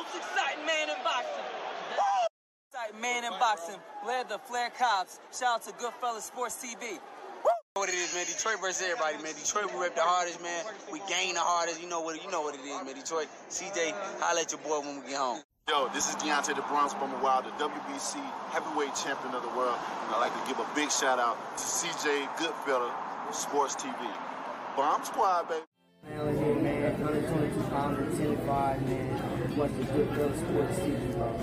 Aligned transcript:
most 0.00 0.16
exciting 0.16 0.64
man 0.64 0.88
in 0.88 0.96
boxing. 1.04 1.44
Woo! 1.96 2.24
Exciting 2.72 3.00
man 3.00 3.24
in 3.24 3.36
boxing 3.38 3.76
led 4.06 4.28
the 4.28 4.38
Flair 4.38 4.70
Cops. 4.70 5.20
Shout 5.36 5.60
out 5.60 5.62
to 5.64 5.72
Goodfellas 5.76 6.22
Sports 6.22 6.56
TV. 6.56 6.98
What 7.74 7.88
it 7.88 7.94
is, 7.94 8.14
man? 8.14 8.26
Detroit 8.26 8.60
versus 8.60 8.82
everybody, 8.82 9.22
man. 9.22 9.34
Detroit, 9.36 9.72
we 9.72 9.80
rep 9.80 9.94
the 9.94 10.02
hardest, 10.02 10.42
man. 10.42 10.64
We 10.90 11.00
gain 11.06 11.34
the 11.34 11.44
hardest. 11.44 11.80
You 11.80 11.88
know 11.88 12.00
what? 12.00 12.16
You 12.22 12.30
know 12.30 12.40
what 12.40 12.54
it 12.54 12.64
is, 12.64 12.82
man. 12.82 12.94
Detroit, 12.94 13.28
CJ, 13.48 13.92
holla 14.18 14.40
at 14.40 14.50
your 14.50 14.60
boy 14.60 14.80
when 14.80 15.04
we 15.04 15.08
get 15.08 15.18
home. 15.18 15.40
Yo, 15.68 15.88
this 15.92 16.08
is 16.08 16.16
Deontay 16.16 16.56
the 16.56 16.66
Bronze 16.66 16.94
Bomber 16.94 17.20
Wild, 17.22 17.44
the 17.44 17.50
WBC 17.62 18.18
heavyweight 18.50 18.94
champion 18.96 19.34
of 19.34 19.42
the 19.42 19.52
world. 19.54 19.78
And 19.78 20.16
I'd 20.16 20.20
like 20.20 20.34
to 20.34 20.44
give 20.48 20.58
a 20.58 20.66
big 20.74 20.90
shout 20.90 21.20
out 21.20 21.36
to 21.58 21.62
CJ 21.62 22.26
Goodfella, 22.40 22.90
Sports 23.32 23.76
TV. 23.76 23.94
Bomb 24.74 25.04
Squad, 25.04 25.48
baby. 25.48 25.62
Man, 26.08 26.26
let's 26.26 26.38
get 26.38 26.62
man. 26.62 27.00
122 27.02 27.62
pounds 27.70 28.18
10 28.18 28.36
5, 28.46 28.88
man. 28.88 29.09
The 29.60 29.66
good 29.66 30.08
girl 30.16 30.32
sports 30.32 30.78
TV, 30.78 31.12
bro. 31.12 31.36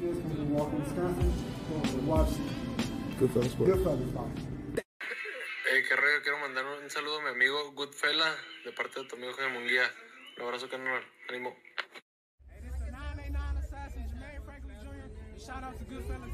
You 0.00 0.08
guys 0.08 0.22
from 0.22 0.48
Milwaukee, 0.48 0.76
Wisconsin, 0.78 1.32
going 1.68 1.82
to 1.84 1.96
watch 2.08 2.30
Goodfellas 3.20 3.50
Sports. 3.50 3.70
Goodfellas 3.72 4.14
boxing. 4.14 4.80
Hey, 5.68 5.82
qué 5.86 5.94
rollo, 5.94 6.22
quiero 6.22 6.38
mandar 6.38 6.64
un 6.64 6.88
saludo 6.88 7.18
a 7.20 7.22
mi 7.24 7.28
amigo 7.28 7.72
Goodfella 7.72 8.34
de 8.64 8.72
parte 8.72 9.00
de 9.00 9.06
tu 9.06 9.16
amigo 9.16 9.34
Jaime 9.34 9.52
Munguía. 9.58 9.82
Un 10.38 10.44
abrazo, 10.44 10.66
carnal. 10.70 11.02
Ánimo. 11.28 11.52
Hey, 12.48 12.60
this 12.64 12.72
is 12.72 12.80
the 12.80 12.90
989 12.90 13.56
Assassin, 13.58 14.08
Jermaine 14.08 14.44
Franklin 14.46 14.78
Jr. 14.80 15.38
Shout 15.38 15.62
out 15.62 15.76
to 15.76 15.84
Goodfella 15.84 16.31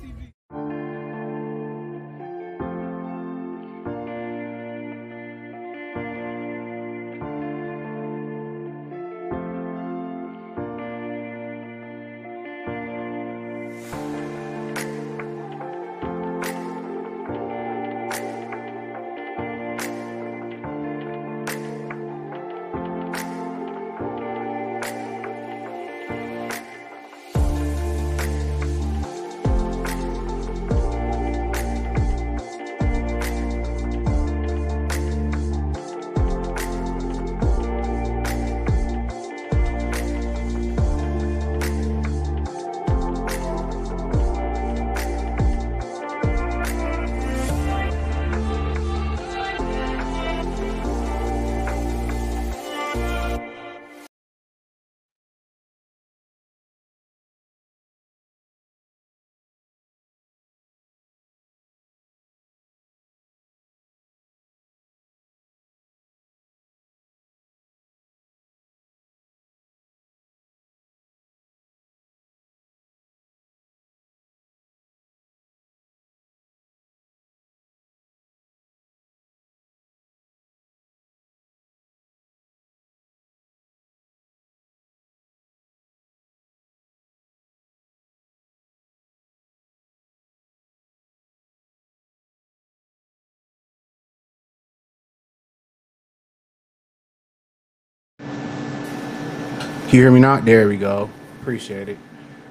Can 99.88 99.97
you 99.97 100.03
hear 100.03 100.10
me 100.10 100.21
not? 100.21 100.44
There 100.44 100.69
we 100.69 100.76
go. 100.76 101.09
Appreciate 101.41 101.88
it. 101.88 101.97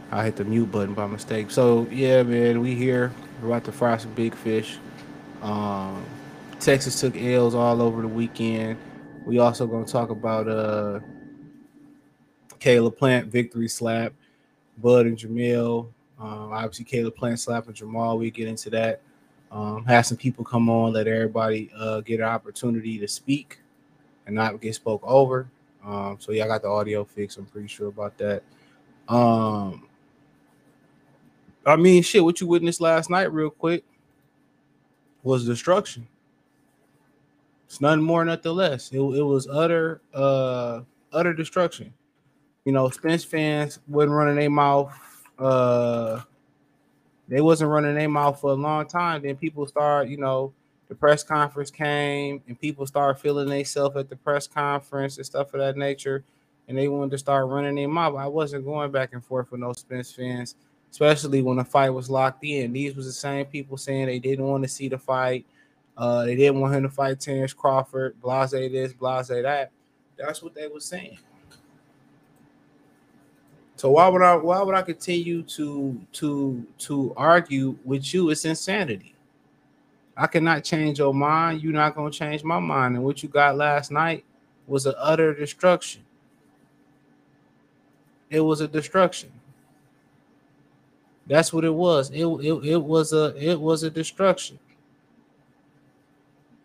I 0.10 0.24
hit 0.24 0.38
the 0.38 0.44
mute 0.44 0.72
button 0.72 0.96
by 0.96 1.06
mistake. 1.06 1.52
So 1.52 1.88
yeah, 1.92 2.24
man, 2.24 2.62
we 2.62 2.74
here. 2.74 3.12
We're 3.40 3.50
about 3.50 3.64
to 3.66 3.72
fry 3.72 3.96
some 3.98 4.12
big 4.16 4.34
fish. 4.34 4.80
Um, 5.44 6.04
Texas 6.60 7.00
took 7.00 7.16
L's 7.16 7.54
all 7.54 7.80
over 7.80 8.02
the 8.02 8.08
weekend. 8.08 8.80
We 9.24 9.38
also 9.38 9.68
gonna 9.68 9.86
talk 9.86 10.10
about 10.10 10.48
uh 10.50 11.00
Caleb 12.58 12.98
Plant 12.98 13.28
victory 13.28 13.68
slap, 13.68 14.14
Bud 14.80 15.06
and 15.06 15.16
Jermell. 15.16 15.90
Um, 16.20 16.52
obviously 16.52 16.86
Caleb 16.86 17.18
Plant 17.18 17.40
slapping 17.40 17.76
Jermall. 17.76 18.18
We 18.18 18.32
get 18.32 18.48
into 18.48 18.72
that. 18.72 19.02
Um, 19.52 19.86
have 19.86 20.08
some 20.08 20.18
people 20.18 20.44
come 20.44 20.72
on, 20.72 20.92
let 20.92 21.06
everybody 21.06 21.70
uh, 21.78 22.02
get 22.02 22.20
an 22.20 22.26
opportunity 22.26 22.98
to 22.98 23.08
speak 23.08 23.60
and 24.26 24.34
not 24.34 24.60
get 24.60 24.74
spoke 24.74 25.04
over. 25.04 25.48
Um, 25.88 26.18
so 26.20 26.34
yeah, 26.34 26.44
I 26.44 26.48
got 26.48 26.62
the 26.62 26.68
audio 26.68 27.06
fixed. 27.06 27.38
I'm 27.38 27.46
pretty 27.46 27.70
sure 27.70 27.88
about 27.88 28.18
that. 28.18 28.44
Um, 29.08 29.88
I 31.66 31.78
mean, 31.78 32.04
shit, 32.04 32.24
what 32.24 32.42
you 32.42 32.48
witnessed 32.48 32.82
last 32.82 33.10
night, 33.10 33.32
real 33.32 33.50
quick, 33.50 33.86
was 35.24 35.46
destruction. 35.46 36.06
It's 37.66 37.80
nothing 37.80 38.04
more, 38.04 38.24
nothing 38.26 38.52
less. 38.52 38.92
It, 38.92 39.00
it 39.00 39.24
was 39.24 39.48
utter, 39.48 40.02
uh, 40.14 40.82
utter 41.14 41.34
destruction. 41.34 41.94
You 42.66 42.74
know, 42.74 42.90
Spence 42.90 43.24
fans 43.24 43.80
wasn't 43.88 44.14
running 44.14 44.36
their 44.36 44.50
mouth. 44.50 44.94
Uh, 45.40 46.22
they 47.30 47.40
wasn't 47.40 47.72
running 47.72 47.96
their 47.96 48.10
mouth 48.10 48.42
for 48.42 48.52
a 48.52 48.56
long 48.56 48.88
time. 48.88 49.22
Then 49.22 49.38
people 49.38 49.66
start, 49.68 50.10
you 50.10 50.18
know, 50.18 50.54
the 50.88 50.96
press 50.96 51.24
conference 51.24 51.70
came 51.70 52.42
and 52.48 52.60
people 52.60 52.88
started 52.88 53.20
feeling 53.20 53.50
themselves 53.50 53.96
at 53.98 54.10
the 54.10 54.16
press 54.16 54.48
conference 54.48 55.18
and 55.18 55.26
stuff 55.26 55.54
of 55.54 55.60
that 55.60 55.78
nature. 55.78 56.24
And 56.68 56.78
they 56.78 56.88
wanted 56.88 57.12
to 57.12 57.18
start 57.18 57.48
running 57.48 57.76
their 57.76 57.88
mouth. 57.88 58.16
I 58.16 58.28
wasn't 58.28 58.66
going 58.66 58.92
back 58.92 59.14
and 59.14 59.24
forth 59.24 59.52
with 59.52 59.62
no 59.62 59.74
Spence 59.74 60.12
fans, 60.12 60.56
especially 60.92 61.42
when 61.42 61.58
the 61.58 61.64
fight 61.64 61.90
was 61.90 62.10
locked 62.10 62.44
in. 62.44 62.74
These 62.74 62.96
was 62.96 63.06
the 63.06 63.14
same 63.14 63.46
people 63.46 63.78
saying 63.78 64.08
they 64.08 64.20
didn't 64.20 64.46
want 64.46 64.64
to 64.64 64.70
see 64.70 64.90
the 64.90 64.98
fight. 64.98 65.46
Uh, 65.98 66.26
they 66.26 66.36
didn't 66.36 66.60
want 66.60 66.76
him 66.76 66.84
to 66.84 66.90
fight 66.90 67.20
Terence 67.20 67.54
Crawford, 67.54 68.20
blase 68.22 68.52
this, 68.52 68.94
blase 68.94 69.28
that. 69.28 69.72
That's 70.18 70.44
what 70.44 70.54
they 70.54 70.68
were 70.68 70.80
saying. 70.80 71.18
So 73.78 73.92
why 73.92 74.08
would 74.08 74.24
I 74.24 74.36
why 74.36 74.62
would 74.62 74.74
I 74.74 74.82
continue 74.82 75.44
to 75.44 76.02
to 76.14 76.66
to 76.80 77.14
argue 77.16 77.78
with 77.86 78.12
you? 78.14 78.32
It's 78.32 78.44
insanity. 78.44 79.14
I 80.18 80.26
cannot 80.28 80.64
change 80.64 80.98
your 80.98 81.14
mind. 81.14 81.62
You're 81.62 81.74
not 81.74 81.96
gonna 81.96 82.10
change 82.10 82.44
my 82.44 82.60
mind. 82.60 82.96
And 82.96 83.06
what 83.06 83.22
you 83.22 83.30
got 83.30 83.56
last 83.56 83.92
night 83.92 84.26
was 84.66 84.86
an 84.86 84.96
utter 84.98 85.34
destruction. 85.34 86.02
It 88.30 88.42
was 88.42 88.62
a 88.62 88.68
destruction. 88.68 89.32
That's 91.28 91.54
what 91.54 91.66
it 91.66 91.74
was. 91.74 92.10
It, 92.10 92.26
it, 92.26 92.66
it 92.66 92.84
was 92.84 93.14
a 93.14 93.36
it 93.38 93.60
was 93.60 93.84
a 93.84 93.92
destruction. 93.92 94.58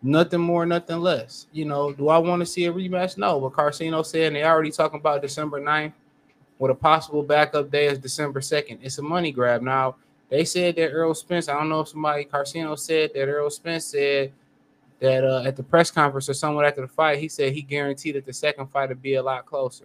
Nothing 0.02 0.40
more, 0.40 0.66
nothing 0.66 0.98
less. 0.98 1.46
You 1.52 1.64
know, 1.64 1.92
do 1.92 2.08
I 2.08 2.18
want 2.18 2.40
to 2.40 2.46
see 2.46 2.64
a 2.64 2.72
rematch? 2.72 3.18
No, 3.18 3.38
but 3.38 3.52
Carcino 3.52 4.04
said 4.04 4.34
they 4.34 4.42
already 4.42 4.72
talking 4.72 4.98
about 4.98 5.22
December 5.22 5.60
9th 5.60 5.92
with 6.58 6.72
a 6.72 6.74
possible 6.74 7.22
backup 7.22 7.70
day 7.70 7.86
is 7.86 7.98
December 7.98 8.40
2nd. 8.40 8.78
It's 8.82 8.98
a 8.98 9.02
money 9.02 9.30
grab. 9.30 9.62
Now, 9.62 9.96
they 10.32 10.46
said 10.46 10.76
that 10.76 10.92
Earl 10.92 11.12
Spence, 11.12 11.46
I 11.46 11.52
don't 11.52 11.68
know 11.68 11.80
if 11.80 11.88
somebody, 11.88 12.24
Carcino 12.24 12.78
said 12.78 13.10
that 13.12 13.26
Earl 13.26 13.50
Spence 13.50 13.84
said 13.84 14.32
that 14.98 15.24
uh, 15.24 15.42
at 15.44 15.56
the 15.56 15.62
press 15.62 15.90
conference 15.90 16.26
or 16.26 16.32
someone 16.32 16.64
after 16.64 16.80
the 16.80 16.88
fight, 16.88 17.18
he 17.18 17.28
said 17.28 17.52
he 17.52 17.60
guaranteed 17.60 18.14
that 18.14 18.24
the 18.24 18.32
second 18.32 18.68
fight 18.68 18.88
would 18.88 19.02
be 19.02 19.16
a 19.16 19.22
lot 19.22 19.44
closer. 19.44 19.84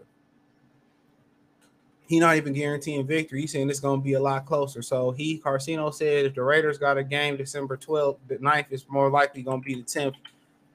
He 2.07 2.17
not 2.21 2.38
even 2.38 2.53
guaranteeing 2.53 3.05
victory. 3.05 3.41
He's 3.41 3.51
saying 3.51 3.69
it's 3.69 3.81
going 3.81 3.99
to 3.99 4.03
be 4.03 4.13
a 4.13 4.21
lot 4.21 4.45
closer. 4.45 4.81
So 4.81 5.11
he, 5.11 5.38
Carcino 5.38 5.94
said 5.94 6.25
if 6.25 6.35
the 6.35 6.44
Raiders 6.44 6.77
got 6.77 6.97
a 6.97 7.03
game 7.03 7.35
December 7.35 7.75
12th, 7.75 8.19
the 8.29 8.38
9th 8.38 8.71
is 8.71 8.85
more 8.88 9.09
likely 9.09 9.44
going 9.44 9.61
to 9.61 9.65
be 9.65 9.75
the 9.75 9.81
10th. 9.81 10.15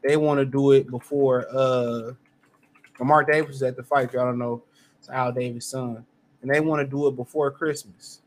They 0.06 0.19
want 0.19 0.38
to 0.38 0.44
do 0.44 0.72
it 0.72 0.90
before 0.90 1.46
uh 1.50 2.12
Lamar 2.98 3.24
Davis 3.24 3.56
is 3.56 3.62
at 3.62 3.76
the 3.76 3.82
fight. 3.82 4.12
Y'all 4.12 4.26
don't 4.26 4.38
know 4.38 4.64
it's 4.98 5.08
Al 5.08 5.32
Davis' 5.32 5.64
son. 5.64 6.04
And 6.42 6.50
they 6.50 6.60
want 6.60 6.80
to 6.80 6.86
do 6.86 7.06
it 7.06 7.16
before 7.16 7.50
Christmas. 7.50 8.20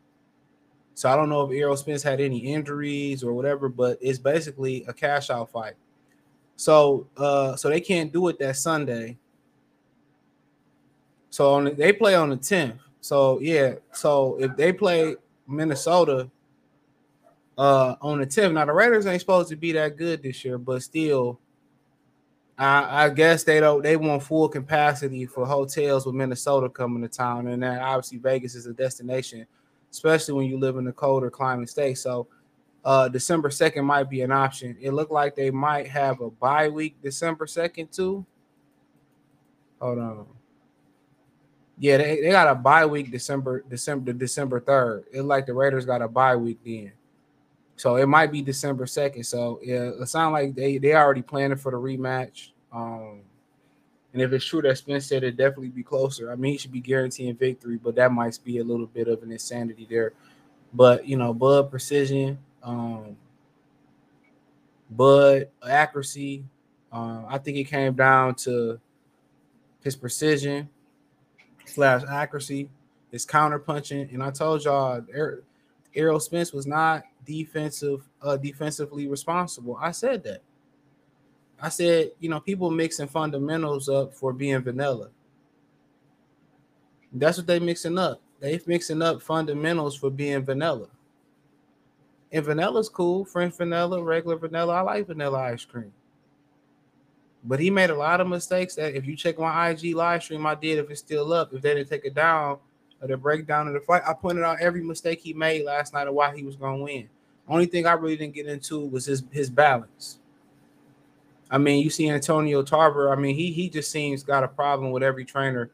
So 0.95 1.09
I 1.11 1.17
don't 1.17 1.27
know 1.27 1.41
if 1.41 1.51
Errol 1.51 1.75
Spence 1.75 2.01
had 2.01 2.21
any 2.21 2.37
injuries 2.37 3.21
or 3.21 3.33
whatever, 3.33 3.67
but 3.67 3.97
it's 4.01 4.17
basically 4.17 4.85
a 4.87 4.93
cash 4.93 5.29
out 5.29 5.51
fight. 5.51 5.73
So 6.55 7.05
uh 7.17 7.57
so 7.57 7.69
they 7.69 7.81
can't 7.81 8.13
do 8.13 8.29
it 8.29 8.39
that 8.39 8.55
Sunday. 8.55 9.17
So 11.29 11.53
on 11.53 11.65
the, 11.65 11.71
they 11.71 11.91
play 11.91 12.15
on 12.15 12.29
the 12.29 12.37
10th. 12.37 12.79
So 13.01 13.39
yeah, 13.41 13.75
so 13.91 14.37
if 14.39 14.55
they 14.55 14.71
play 14.71 15.17
Minnesota 15.47 16.29
uh 17.57 17.95
on 18.01 18.19
the 18.19 18.25
10th, 18.25 18.53
now 18.53 18.63
the 18.63 18.71
Raiders 18.71 19.05
ain't 19.05 19.19
supposed 19.19 19.49
to 19.49 19.57
be 19.57 19.73
that 19.73 19.97
good 19.97 20.23
this 20.23 20.45
year, 20.45 20.57
but 20.57 20.81
still, 20.81 21.41
I, 22.57 23.05
I 23.05 23.09
guess 23.09 23.43
they 23.43 23.59
don't 23.59 23.83
they 23.83 23.97
want 23.97 24.23
full 24.23 24.47
capacity 24.47 25.25
for 25.25 25.45
hotels 25.45 26.05
with 26.05 26.15
Minnesota 26.15 26.69
coming 26.69 27.01
to 27.01 27.09
town, 27.09 27.47
and 27.47 27.63
that 27.63 27.81
obviously 27.81 28.17
Vegas 28.17 28.55
is 28.55 28.65
a 28.65 28.73
destination, 28.73 29.45
especially 29.95 30.33
when 30.33 30.47
you 30.47 30.59
live 30.59 30.75
in 30.75 30.83
the 30.83 30.91
colder 30.91 31.31
climate 31.31 31.69
state. 31.69 31.97
So 31.97 32.27
uh 32.83 33.07
December 33.07 33.49
2nd 33.49 33.83
might 33.85 34.09
be 34.09 34.21
an 34.21 34.31
option. 34.31 34.75
It 34.81 34.91
looked 34.91 35.11
like 35.11 35.35
they 35.35 35.51
might 35.51 35.87
have 35.87 36.19
a 36.19 36.29
bye 36.29 36.67
week 36.67 36.97
December 37.01 37.45
2nd 37.45 37.95
too. 37.95 38.25
Hold 39.79 39.99
on. 39.99 40.27
Yeah, 41.77 41.97
they, 41.97 42.21
they 42.21 42.29
got 42.29 42.47
a 42.47 42.55
bye 42.55 42.85
week 42.85 43.09
December, 43.11 43.63
December, 43.69 44.13
December 44.13 44.61
3rd. 44.61 45.03
It's 45.11 45.23
like 45.23 45.45
the 45.45 45.53
Raiders 45.53 45.85
got 45.85 46.01
a 46.01 46.07
bye 46.07 46.35
week 46.35 46.59
then. 46.65 46.91
So 47.77 47.95
it 47.95 48.07
might 48.07 48.31
be 48.31 48.41
December 48.41 48.85
2nd. 48.85 49.25
So 49.25 49.59
yeah, 49.63 49.91
it 50.01 50.07
sounds 50.07 50.33
like 50.33 50.55
they 50.55 50.77
they 50.77 50.93
already 50.93 51.21
planning 51.21 51.57
for 51.57 51.71
the 51.71 51.77
rematch. 51.77 52.51
Um 52.73 53.21
and 54.15 54.21
if 54.21 54.31
it's 54.31 54.45
true 54.45 54.61
that 54.61 54.77
Spence 54.77 55.07
said 55.07 55.23
it'd 55.23 55.35
definitely 55.35 55.67
be 55.67 55.83
closer. 55.83 56.31
I 56.31 56.35
mean, 56.35 56.53
he 56.53 56.57
should 56.57 56.71
be 56.71 56.79
guaranteeing 56.79 57.35
victory, 57.35 57.75
but 57.75 57.95
that 57.95 58.13
might 58.13 58.39
be 58.45 58.59
a 58.59 58.63
little 58.63 58.85
bit 58.85 59.09
of 59.09 59.21
an 59.23 59.29
insanity 59.29 59.85
there. 59.89 60.13
But 60.73 61.05
you 61.05 61.17
know, 61.17 61.33
Bud 61.33 61.69
precision, 61.69 62.37
um, 62.63 63.17
Bud 64.89 65.49
accuracy. 65.67 66.45
Um, 66.93 67.25
I 67.27 67.37
think 67.39 67.57
it 67.57 67.65
came 67.65 67.93
down 67.93 68.35
to 68.35 68.79
his 69.83 69.97
precision 69.97 70.69
slash 71.65 72.03
accuracy, 72.09 72.69
his 73.11 73.25
counter 73.25 73.59
punching. 73.59 74.11
And 74.13 74.23
I 74.23 74.31
told 74.31 74.63
y'all 74.63 75.03
Er- 75.13 75.43
Errol 75.93 76.21
Spence 76.21 76.53
was 76.53 76.65
not 76.65 77.03
defensive, 77.25 78.07
uh, 78.21 78.37
defensively 78.37 79.09
responsible. 79.09 79.77
I 79.77 79.91
said 79.91 80.23
that. 80.23 80.41
I 81.65 81.69
said, 81.69 82.11
you 82.19 82.29
know, 82.29 82.39
people 82.39 82.69
mixing 82.69 83.07
fundamentals 83.07 83.89
up 83.89 84.13
for 84.13 84.31
being 84.31 84.61
vanilla. 84.61 85.09
That's 87.11 87.39
what 87.39 87.47
they 87.47 87.57
mixing 87.57 87.97
up. 87.97 88.21
They 88.39 88.61
mixing 88.67 89.01
up 89.01 89.19
fundamentals 89.19 89.95
for 89.95 90.11
being 90.11 90.45
vanilla. 90.45 90.89
And 92.31 92.45
vanilla's 92.45 92.87
cool, 92.87 93.25
French 93.25 93.57
vanilla, 93.57 94.03
regular 94.03 94.35
vanilla. 94.35 94.75
I 94.75 94.81
like 94.81 95.07
vanilla 95.07 95.39
ice 95.39 95.65
cream. 95.65 95.91
But 97.43 97.59
he 97.59 97.71
made 97.71 97.89
a 97.89 97.95
lot 97.95 98.21
of 98.21 98.27
mistakes 98.27 98.75
that 98.75 98.93
if 98.93 99.07
you 99.07 99.15
check 99.15 99.39
my 99.39 99.69
IG 99.69 99.95
live 99.95 100.21
stream, 100.21 100.45
I 100.45 100.53
did 100.53 100.77
if 100.77 100.91
it's 100.91 100.99
still 100.99 101.33
up, 101.33 101.51
if 101.51 101.63
they 101.63 101.73
didn't 101.73 101.89
take 101.89 102.05
it 102.05 102.13
down 102.13 102.59
or 103.01 103.07
the 103.07 103.17
breakdown 103.17 103.67
of 103.67 103.73
the 103.73 103.79
fight, 103.79 104.03
I 104.07 104.13
pointed 104.13 104.43
out 104.43 104.61
every 104.61 104.83
mistake 104.83 105.19
he 105.19 105.33
made 105.33 105.65
last 105.65 105.95
night 105.95 106.07
of 106.07 106.13
why 106.13 106.35
he 106.35 106.43
was 106.43 106.57
gonna 106.57 106.83
win. 106.83 107.09
Only 107.47 107.65
thing 107.65 107.87
I 107.87 107.93
really 107.93 108.17
didn't 108.17 108.35
get 108.35 108.45
into 108.45 108.85
was 108.85 109.05
his 109.05 109.23
his 109.31 109.49
balance. 109.49 110.19
I 111.49 111.57
mean, 111.57 111.83
you 111.83 111.89
see 111.89 112.09
Antonio 112.09 112.63
Tarver. 112.63 113.11
I 113.11 113.15
mean, 113.15 113.35
he 113.35 113.51
he 113.51 113.69
just 113.69 113.91
seems 113.91 114.23
got 114.23 114.43
a 114.43 114.47
problem 114.47 114.91
with 114.91 115.03
every 115.03 115.25
trainer 115.25 115.71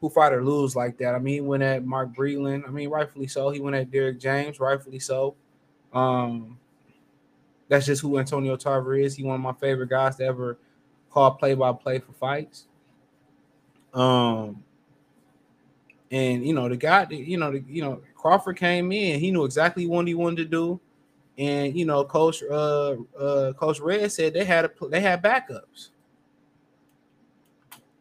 who 0.00 0.08
fight 0.08 0.32
or 0.32 0.44
lose 0.44 0.76
like 0.76 0.96
that. 0.98 1.14
I 1.14 1.18
mean, 1.18 1.34
he 1.34 1.40
went 1.40 1.62
at 1.62 1.84
Mark 1.84 2.14
Breland. 2.14 2.66
I 2.66 2.70
mean, 2.70 2.88
rightfully 2.88 3.26
so. 3.26 3.50
He 3.50 3.60
went 3.60 3.76
at 3.76 3.90
Derrick 3.90 4.20
James, 4.20 4.60
rightfully 4.60 5.00
so. 5.00 5.34
Um, 5.92 6.58
that's 7.68 7.86
just 7.86 8.02
who 8.02 8.18
Antonio 8.18 8.56
Tarver 8.56 8.96
is. 8.96 9.16
He 9.16 9.24
one 9.24 9.34
of 9.34 9.40
my 9.40 9.52
favorite 9.54 9.90
guys 9.90 10.16
to 10.16 10.24
ever 10.24 10.58
call 11.10 11.32
play 11.32 11.54
by 11.54 11.72
play 11.72 11.98
for 11.98 12.12
fights. 12.12 12.66
Um, 13.92 14.62
and 16.10 16.46
you 16.46 16.54
know 16.54 16.68
the 16.68 16.76
guy, 16.76 17.06
you 17.10 17.36
know, 17.36 17.52
the, 17.52 17.64
you 17.68 17.82
know 17.82 18.00
Crawford 18.14 18.56
came 18.56 18.92
in. 18.92 19.20
He 19.20 19.30
knew 19.30 19.44
exactly 19.44 19.86
what 19.86 20.06
he 20.06 20.14
wanted 20.14 20.36
to 20.36 20.44
do, 20.44 20.80
and 21.38 21.76
you 21.76 21.86
know, 21.86 22.04
Coach 22.04 22.42
uh 22.42 22.96
uh 23.18 23.52
Coach 23.54 23.80
Red 23.80 24.10
said 24.10 24.34
they 24.34 24.44
had 24.44 24.64
a 24.64 24.70
they 24.88 25.00
had 25.00 25.22
backups. 25.22 25.90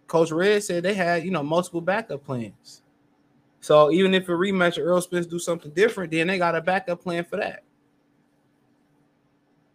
Coach 0.07 0.31
Red 0.31 0.63
said 0.63 0.84
they 0.84 0.95
had 0.95 1.24
you 1.24 1.31
know 1.31 1.44
multiple 1.44 1.81
backup 1.81 2.25
plans. 2.25 2.81
So 3.60 3.92
even 3.92 4.13
if 4.13 4.28
a 4.30 4.31
rematch 4.31 4.81
Earl 4.81 5.01
Spence 5.01 5.25
do 5.25 5.39
something 5.39 5.72
different, 5.72 6.12
then 6.12 6.28
they 6.28 6.38
got 6.38 6.56
a 6.56 6.62
backup 6.62 7.01
plan 7.01 7.24
for 7.25 7.38
that. 7.38 7.63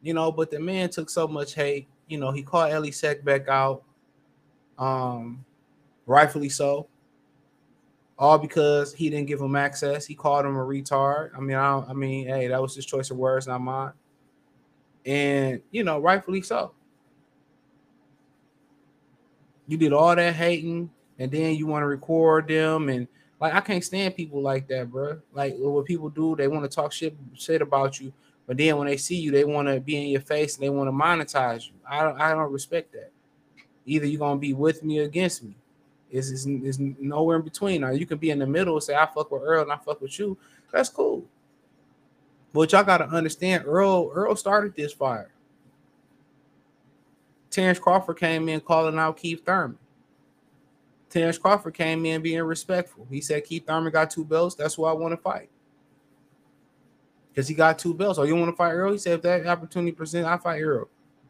You 0.03 0.15
know, 0.15 0.33
but 0.33 0.51
the 0.51 0.59
man 0.59 0.89
took 0.91 1.09
so 1.09 1.29
much 1.29 1.55
hate. 1.55 1.87
You 2.09 2.19
know, 2.19 2.33
he 2.33 2.43
called 2.43 2.73
Elie 2.73 2.91
Seckbach 2.91 3.49
out. 3.49 3.85
Um, 4.79 5.45
rightfully 6.07 6.49
so. 6.49 6.89
All 8.23 8.39
because 8.39 8.95
he 8.95 9.11
didn't 9.11 9.27
give 9.27 9.41
him 9.41 9.57
access. 9.57 10.07
He 10.07 10.15
called 10.15 10.47
him 10.47 10.55
a 10.55 10.61
retard. 10.61 11.31
I 11.37 11.41
mean, 11.41 11.57
I, 11.57 11.81
I 11.89 11.93
mean, 11.93 12.29
hey, 12.29 12.47
that 12.47 12.63
was 12.63 12.73
his 12.73 12.87
choice 12.87 13.11
of 13.11 13.17
words, 13.17 13.49
not 13.49 13.61
mine. 13.61 13.91
And 15.05 15.61
you 15.73 15.83
know, 15.83 15.99
rightfully 15.99 16.41
so. 16.43 16.73
You 19.67 19.77
did 19.77 19.93
all 19.93 20.15
that 20.15 20.37
hating, 20.37 20.89
and 21.19 21.33
then 21.33 21.57
you 21.57 21.67
want 21.67 21.83
to 21.83 21.89
record 21.89 22.47
them, 22.47 22.89
and 22.91 23.09
like 23.41 23.55
I 23.55 23.61
can't 23.61 23.83
stand 23.83 24.15
people 24.15 24.41
like 24.41 24.69
that, 24.69 24.89
bro. 24.89 25.21
Like 25.33 25.57
what 25.57 25.85
people 25.85 26.09
do, 26.09 26.37
they 26.37 26.47
want 26.47 26.63
to 26.63 26.73
talk 26.73 26.93
shit 26.93 27.17
shit 27.35 27.61
about 27.61 27.99
you, 27.99 28.13
but 28.47 28.57
then 28.57 28.77
when 28.77 28.87
they 28.87 28.99
see 28.99 29.17
you, 29.17 29.33
they 29.33 29.43
want 29.43 29.67
to 29.67 29.81
be 29.81 29.97
in 29.97 30.11
your 30.11 30.21
face 30.21 30.55
and 30.55 30.63
they 30.63 30.71
want 30.71 30.87
to 30.87 30.93
monetize 30.93 31.67
you. 31.67 31.73
I 31.85 32.05
don't, 32.05 32.21
I 32.21 32.35
don't 32.35 32.53
respect 32.53 32.93
that. 32.93 33.11
Either 33.85 34.07
you're 34.07 34.21
gonna 34.21 34.39
be 34.39 34.55
with 34.55 34.85
me 34.85 35.01
or 35.01 35.03
against 35.03 35.43
me. 35.43 35.57
Is 36.13 36.31
is 36.31 36.47
is 36.47 36.79
nowhere 36.79 37.37
in 37.37 37.43
between. 37.43 37.81
Now 37.81 37.91
you 37.91 38.05
can 38.05 38.19
be 38.19 38.31
in 38.31 38.39
the 38.39 38.47
middle 38.47 38.75
and 38.75 38.83
say 38.83 38.95
I 38.95 39.07
fuck 39.07 39.31
with 39.31 39.43
Earl 39.43 39.63
and 39.63 39.73
I 39.73 39.79
fuck 39.79 40.01
with 40.01 40.19
you. 40.19 40.37
That's 40.71 40.91
cool. 40.91 41.25
But 42.53 42.71
y'all 42.71 42.85
gotta 42.85 43.07
understand, 43.09 43.65
Earl 43.67 44.13
Earl 44.15 44.37
started 44.37 44.77
this 44.77 44.93
fire. 44.93 45.33
Terence 47.51 47.79
Crawford 47.79 48.19
came 48.19 48.49
in 48.51 48.61
calling 48.61 48.99
out 48.99 49.17
Keith 49.17 49.45
Thurman. 49.45 49.79
Terence 51.09 51.39
Crawford 51.39 51.75
came 51.75 52.05
in 52.05 52.21
being 52.21 52.43
respectful. 52.43 53.07
He 53.11 53.23
said 53.23 53.45
Keith 53.45 53.67
Thurman 53.67 53.93
got 53.93 54.11
two 54.11 54.25
belts. 54.25 54.55
That's 54.55 54.75
who 54.75 54.85
I 54.85 54.93
want 54.93 55.13
to 55.13 55.19
fight. 55.19 55.49
Because 57.31 57.49
he 57.49 57.55
got 57.55 57.79
two 57.79 57.95
belts. 57.95 58.19
Oh, 58.19 58.25
you 58.25 58.37
want 58.37 58.51
to 58.51 58.57
fight 58.57 58.73
Earl? 58.73 58.93
He 58.93 58.99
said 58.99 59.15
if 59.15 59.23
that 59.23 59.47
opportunity 59.47 59.93
presents, 59.93 60.29
I 60.29 60.37
fight 60.37 60.61
Earl. 60.61 60.89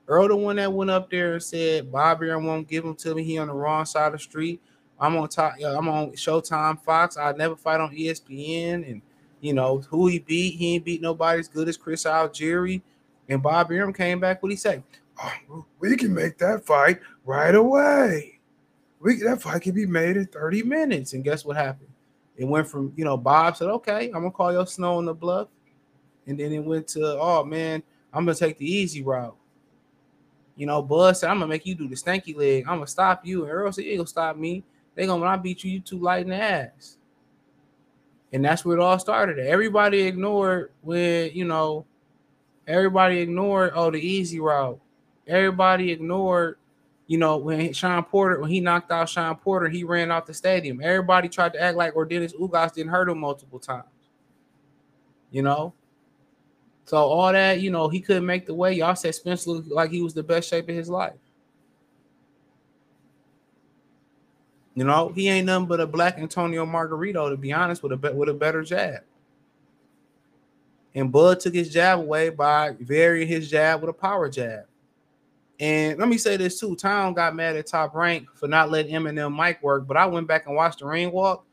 Earl, 0.09 0.29
the 0.29 0.37
one 0.37 0.57
that 0.57 0.73
went 0.73 0.91
up 0.91 1.11
there 1.11 1.35
and 1.35 1.43
said 1.43 1.91
Bob 1.91 2.23
Arum 2.23 2.45
won't 2.45 2.69
give 2.69 2.85
him 2.85 2.95
to 2.97 3.15
me. 3.15 3.23
He 3.23 3.39
on 3.39 3.49
the 3.49 3.55
wrong 3.55 3.85
side 3.85 4.07
of 4.07 4.13
the 4.13 4.19
street. 4.19 4.61
I'm 5.03 5.17
on 5.17 5.29
top. 5.29 5.55
I'm 5.65 5.89
on 5.89 6.13
Showtime 6.13 6.81
Fox. 6.81 7.17
I 7.17 7.33
never 7.33 7.57
fight 7.57 7.81
on 7.81 7.95
ESPN. 7.95 8.89
And 8.89 9.03
you 9.41 9.53
know 9.53 9.79
who 9.81 10.07
he 10.07 10.21
beat. 10.21 10.55
He 10.55 10.77
ain't 10.77 10.85
beat 10.85 11.03
nobody 11.03 11.41
as 11.41 11.49
good 11.49 11.69
as 11.69 11.77
Chris 11.77 12.05
Algieri. 12.05 12.81
And 13.29 13.43
Bob 13.43 13.73
Arum 13.73 13.93
came 13.93 14.21
back. 14.21 14.41
What 14.43 14.53
he 14.53 14.57
say? 14.57 14.81
Oh, 15.21 15.65
we 15.81 15.97
can 15.97 16.15
make 16.15 16.39
that 16.39 16.65
fight 16.65 17.01
right 17.25 17.55
away. 17.55 18.39
We 19.01 19.17
that 19.25 19.43
fight 19.43 19.63
can 19.63 19.75
be 19.75 19.87
made 19.87 20.17
in 20.17 20.27
30 20.27 20.63
minutes. 20.63 21.15
And 21.15 21.25
guess 21.25 21.45
what 21.45 21.57
happened? 21.57 21.91
It 22.37 22.45
went 22.45 22.69
from 22.69 22.93
you 22.97 23.05
know 23.05 23.17
Bob 23.17 23.57
said, 23.57 23.69
okay, 23.69 24.07
I'm 24.07 24.23
gonna 24.23 24.31
call 24.31 24.53
your 24.53 24.67
snow 24.67 24.99
on 24.99 25.05
the 25.05 25.15
bluff, 25.15 25.49
and 26.29 26.39
then 26.39 26.53
it 26.53 26.61
went 26.61 26.87
to 26.89 27.19
oh 27.19 27.43
man, 27.43 27.83
I'm 28.13 28.25
gonna 28.25 28.37
take 28.37 28.57
the 28.57 28.73
easy 28.73 29.03
route. 29.03 29.37
You 30.55 30.67
know, 30.67 30.81
Bud 30.81 31.17
said, 31.17 31.29
I'm 31.29 31.39
gonna 31.39 31.49
make 31.49 31.67
you 31.67 31.75
do 31.75 31.89
the 31.89 31.97
stanky 31.97 32.37
leg. 32.37 32.65
I'm 32.69 32.77
gonna 32.77 32.87
stop 32.87 33.27
you. 33.27 33.43
And 33.43 33.53
Earl 33.53 33.73
said, 33.73 33.85
You 33.85 33.91
ain't 33.91 33.99
gonna 33.99 34.07
stop 34.07 34.37
me. 34.37 34.63
They 34.95 35.07
gonna 35.07 35.21
when 35.21 35.31
I 35.31 35.37
beat 35.37 35.65
you, 35.65 35.71
you 35.71 35.81
too 35.81 35.99
light 35.99 36.23
in 36.23 36.31
the 36.31 36.37
ass. 36.37 36.99
And 38.33 38.45
that's 38.45 38.65
where 38.65 38.77
it 38.77 38.83
all 38.83 38.99
started. 38.99 39.39
Everybody 39.39 40.03
ignored 40.03 40.73
when, 40.81 41.31
you 41.33 41.45
know, 41.45 41.85
everybody 42.67 43.19
ignored 43.19 43.73
oh 43.75 43.91
the 43.91 43.99
easy 43.99 44.41
route. 44.41 44.81
Everybody 45.27 45.93
ignored, 45.93 46.57
you 47.07 47.19
know, 47.19 47.37
when 47.37 47.73
Shawn 47.73 48.05
Porter, 48.05 48.41
when 48.41 48.51
he 48.51 48.61
knocked 48.61 48.91
out 48.91 49.09
Shawn 49.09 49.37
Porter, 49.37 49.69
he 49.69 49.85
ran 49.85 50.11
out 50.11 50.27
the 50.27 50.35
stadium. 50.35 50.81
Everybody 50.83 51.29
tried 51.29 51.53
to 51.55 51.61
act 51.61 51.77
like 51.77 51.95
Yordenis 51.95 52.35
Ugas 52.35 52.75
didn't 52.75 52.91
hurt 52.91 53.09
him 53.09 53.19
multiple 53.19 53.59
times. 53.59 53.87
You 55.31 55.43
know, 55.43 55.73
so 56.85 56.99
all 56.99 57.33
that, 57.33 57.61
you 57.61 57.71
know, 57.71 57.89
he 57.89 58.01
couldn't 58.01 58.27
make 58.27 58.47
the 58.47 58.55
way. 58.55 58.73
Y'all 58.75 58.95
said 58.95 59.15
Spence 59.15 59.47
looked 59.47 59.69
like 59.69 59.91
he 59.91 60.03
was 60.03 60.15
the 60.15 60.23
best 60.23 60.49
shape 60.49 60.69
of 60.69 60.75
his 60.75 60.91
life. 60.91 61.15
You 64.75 64.85
know, 64.85 65.13
he 65.15 65.29
ain't 65.29 65.47
nothing 65.47 65.67
but 65.67 65.81
a 65.81 65.87
black 65.87 66.19
Antonio 66.19 66.65
Margarito, 66.65 67.29
to 67.29 67.37
be 67.37 67.53
honest, 67.53 67.83
with 67.83 67.93
a 67.93 67.97
be- 67.97 68.13
with 68.13 68.29
a 68.29 68.35
better 68.35 68.63
jab. 68.63 69.01
And 70.95 71.13
Bud 71.13 71.41
took 71.41 71.55
his 71.55 71.71
jab 71.71 71.99
away 71.99 72.31
by 72.31 72.75
varying 72.81 73.29
his 73.29 73.51
jab 73.51 73.81
with 73.81 73.91
a 73.91 73.95
power 73.95 74.29
jab. 74.29 74.65
And 75.61 75.99
let 75.99 76.09
me 76.09 76.19
say 76.19 76.37
this 76.37 76.59
too: 76.59 76.75
Town 76.75 77.13
got 77.13 77.37
mad 77.37 77.57
at 77.57 77.67
Top 77.67 77.95
Rank 77.95 78.29
for 78.35 78.49
not 78.49 78.71
letting 78.71 78.95
Eminem 78.95 79.37
mic 79.37 79.63
work, 79.63 79.87
but 79.87 79.97
I 79.97 80.07
went 80.07 80.27
back 80.27 80.47
and 80.47 80.57
watched 80.57 80.81
the 80.81 80.87
ring 80.87 81.13
walk. 81.13 81.45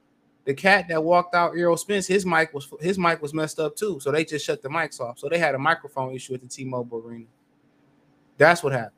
The 0.45 0.53
cat 0.53 0.87
that 0.87 1.03
walked 1.03 1.35
out, 1.35 1.55
Errol 1.55 1.77
Spence, 1.77 2.07
his 2.07 2.25
mic 2.25 2.53
was 2.53 2.69
his 2.79 2.97
mic 2.97 3.21
was 3.21 3.33
messed 3.33 3.59
up 3.59 3.75
too, 3.75 3.99
so 3.99 4.11
they 4.11 4.23
just 4.23 4.45
shut 4.45 4.61
the 4.61 4.69
mics 4.69 4.99
off. 4.99 5.19
So 5.19 5.27
they 5.29 5.37
had 5.37 5.55
a 5.55 5.59
microphone 5.59 6.15
issue 6.15 6.33
at 6.33 6.41
the 6.41 6.47
T-Mobile 6.47 7.03
Arena. 7.05 7.25
That's 8.37 8.63
what 8.63 8.71
happened. 8.71 8.93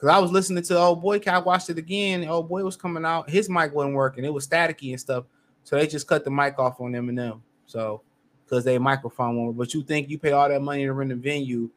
Cause 0.00 0.08
I 0.08 0.18
was 0.18 0.32
listening 0.32 0.62
to 0.62 0.78
old 0.78 1.02
boy 1.02 1.20
I 1.26 1.38
watched 1.38 1.68
it 1.68 1.76
again. 1.76 2.26
Old 2.26 2.48
boy 2.48 2.64
was 2.64 2.76
coming 2.76 3.04
out, 3.04 3.28
his 3.28 3.50
mic 3.50 3.74
wasn't 3.74 3.94
working, 3.94 4.24
it 4.24 4.32
was 4.32 4.46
staticky 4.46 4.92
and 4.92 5.00
stuff. 5.00 5.24
So 5.62 5.76
they 5.76 5.86
just 5.86 6.06
cut 6.06 6.24
the 6.24 6.30
mic 6.30 6.58
off 6.58 6.80
on 6.80 6.92
Eminem. 6.92 7.40
So 7.66 8.00
because 8.44 8.64
they 8.64 8.78
microphone 8.78 9.36
one, 9.36 9.52
but 9.52 9.74
you 9.74 9.82
think 9.82 10.08
you 10.08 10.18
pay 10.18 10.32
all 10.32 10.48
that 10.48 10.62
money 10.62 10.84
to 10.84 10.92
rent 10.94 11.12
a 11.12 11.16
venue, 11.16 11.68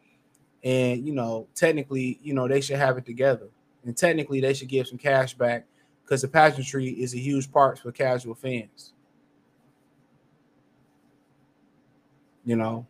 and 0.63 1.05
you 1.05 1.13
know, 1.13 1.47
technically, 1.53 2.17
you 2.23 2.33
know, 2.33 2.47
they 2.47 2.61
should 2.61 2.77
have 2.77 2.97
it 2.97 3.05
together. 3.05 3.49
And 3.85 3.95
technically 3.95 4.39
they 4.39 4.53
should 4.53 4.69
give 4.69 4.87
some 4.87 4.97
cash 4.97 5.33
back 5.33 5.65
because 6.03 6.21
the 6.21 6.29
pageantry 6.29 6.89
is 6.89 7.13
a 7.13 7.19
huge 7.19 7.51
part 7.51 7.77
for 7.77 7.91
casual 7.91 8.35
fans. 8.35 8.93
You 12.45 12.55
know, 12.55 12.87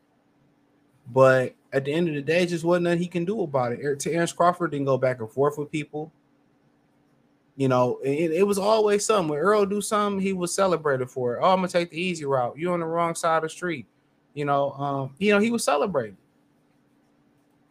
but 1.11 1.55
at 1.73 1.85
the 1.85 1.91
end 1.91 2.07
of 2.07 2.13
the 2.13 2.21
day, 2.21 2.45
just 2.45 2.63
wasn't 2.63 2.83
nothing 2.83 2.99
he 2.99 3.07
can 3.07 3.25
do 3.25 3.41
about 3.41 3.73
it. 3.73 3.83
Er- 3.83 3.95
Terence 3.95 4.31
Crawford 4.31 4.71
didn't 4.71 4.85
go 4.85 4.97
back 4.97 5.19
and 5.19 5.29
forth 5.29 5.57
with 5.57 5.71
people. 5.71 6.11
You 7.55 7.67
know, 7.67 7.99
it, 8.03 8.31
it 8.31 8.47
was 8.47 8.57
always 8.59 9.05
something. 9.05 9.29
When 9.29 9.39
Earl 9.39 9.65
do 9.65 9.81
something, 9.81 10.21
he 10.21 10.33
was 10.33 10.53
celebrated 10.53 11.09
for 11.09 11.35
it. 11.35 11.39
Oh, 11.41 11.49
I'm 11.51 11.57
gonna 11.57 11.67
take 11.67 11.89
the 11.89 11.99
easy 11.99 12.25
route. 12.25 12.57
You're 12.57 12.73
on 12.73 12.79
the 12.79 12.85
wrong 12.85 13.15
side 13.15 13.37
of 13.37 13.43
the 13.43 13.49
street. 13.49 13.87
You 14.33 14.45
know, 14.45 14.71
um, 14.71 15.15
you 15.17 15.33
know, 15.33 15.39
he 15.39 15.51
was 15.51 15.63
celebrated. 15.63 16.17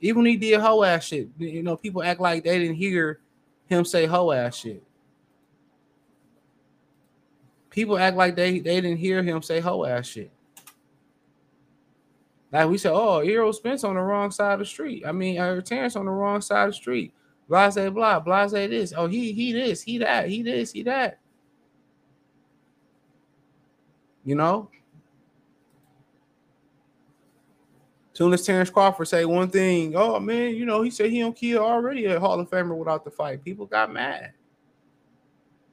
Even 0.00 0.22
when 0.22 0.26
he 0.26 0.36
did 0.36 0.60
hoe 0.60 0.82
ass 0.82 1.04
shit, 1.04 1.28
you 1.38 1.62
know, 1.62 1.76
people 1.76 2.02
act 2.02 2.20
like 2.20 2.44
they 2.44 2.58
didn't 2.58 2.76
hear 2.76 3.20
him 3.66 3.84
say 3.84 4.06
hoe 4.06 4.32
ass 4.32 4.56
shit. 4.56 4.82
People 7.70 7.98
act 7.98 8.16
like 8.16 8.36
they 8.36 8.58
they 8.58 8.80
didn't 8.80 8.98
hear 8.98 9.22
him 9.22 9.42
say 9.42 9.60
hoe 9.60 9.84
ass 9.84 10.06
shit. 10.06 10.30
Like 12.52 12.68
we 12.68 12.76
said, 12.76 12.92
oh, 12.92 13.20
Errol 13.20 13.52
Spence 13.52 13.82
on 13.82 13.94
the 13.94 14.00
wrong 14.00 14.30
side 14.30 14.52
of 14.52 14.58
the 14.58 14.66
street. 14.66 15.04
I 15.06 15.12
mean, 15.12 15.38
uh, 15.38 15.60
Terence 15.62 15.96
on 15.96 16.04
the 16.04 16.10
wrong 16.10 16.42
side 16.42 16.68
of 16.68 16.74
the 16.74 16.76
street. 16.76 17.14
Blase 17.48 17.90
blah, 17.90 18.20
blase 18.20 18.52
this. 18.52 18.92
Oh, 18.96 19.06
he 19.06 19.32
he 19.32 19.52
this, 19.52 19.82
he 19.82 19.98
that, 19.98 20.28
he 20.28 20.42
this, 20.42 20.72
he 20.72 20.82
that. 20.82 21.18
You 24.24 24.34
know. 24.34 24.70
Soon 28.12 28.34
as 28.34 28.44
Terence 28.44 28.68
Crawford 28.68 29.08
say 29.08 29.24
one 29.24 29.48
thing, 29.48 29.96
oh 29.96 30.20
man, 30.20 30.54
you 30.54 30.66
know 30.66 30.82
he 30.82 30.90
said 30.90 31.10
he 31.10 31.20
don't 31.20 31.34
kill 31.34 31.62
already 31.62 32.04
a 32.04 32.20
Hall 32.20 32.38
of 32.38 32.50
Famer 32.50 32.76
without 32.76 33.04
the 33.04 33.10
fight. 33.10 33.42
People 33.42 33.64
got 33.64 33.92
mad. 33.92 34.32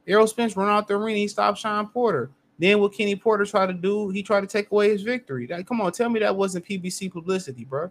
Errol 0.07 0.25
Spence 0.25 0.55
run 0.55 0.69
out 0.69 0.87
the 0.87 0.95
arena, 0.95 1.19
he 1.19 1.27
stopped 1.27 1.59
Shawn 1.59 1.89
Porter. 1.89 2.31
Then 2.59 2.81
what 2.81 2.93
Kenny 2.93 3.15
Porter 3.15 3.45
tried 3.45 3.67
to 3.67 3.73
do, 3.73 4.09
he 4.09 4.21
tried 4.21 4.41
to 4.41 4.47
take 4.47 4.69
away 4.69 4.89
his 4.89 5.01
victory. 5.01 5.47
That, 5.47 5.65
come 5.65 5.79
on, 5.79 5.93
tell 5.93 6.09
me 6.09 6.19
that 6.19 6.35
wasn't 6.35 6.65
PBC 6.65 7.11
publicity, 7.11 7.63
bro. 7.63 7.89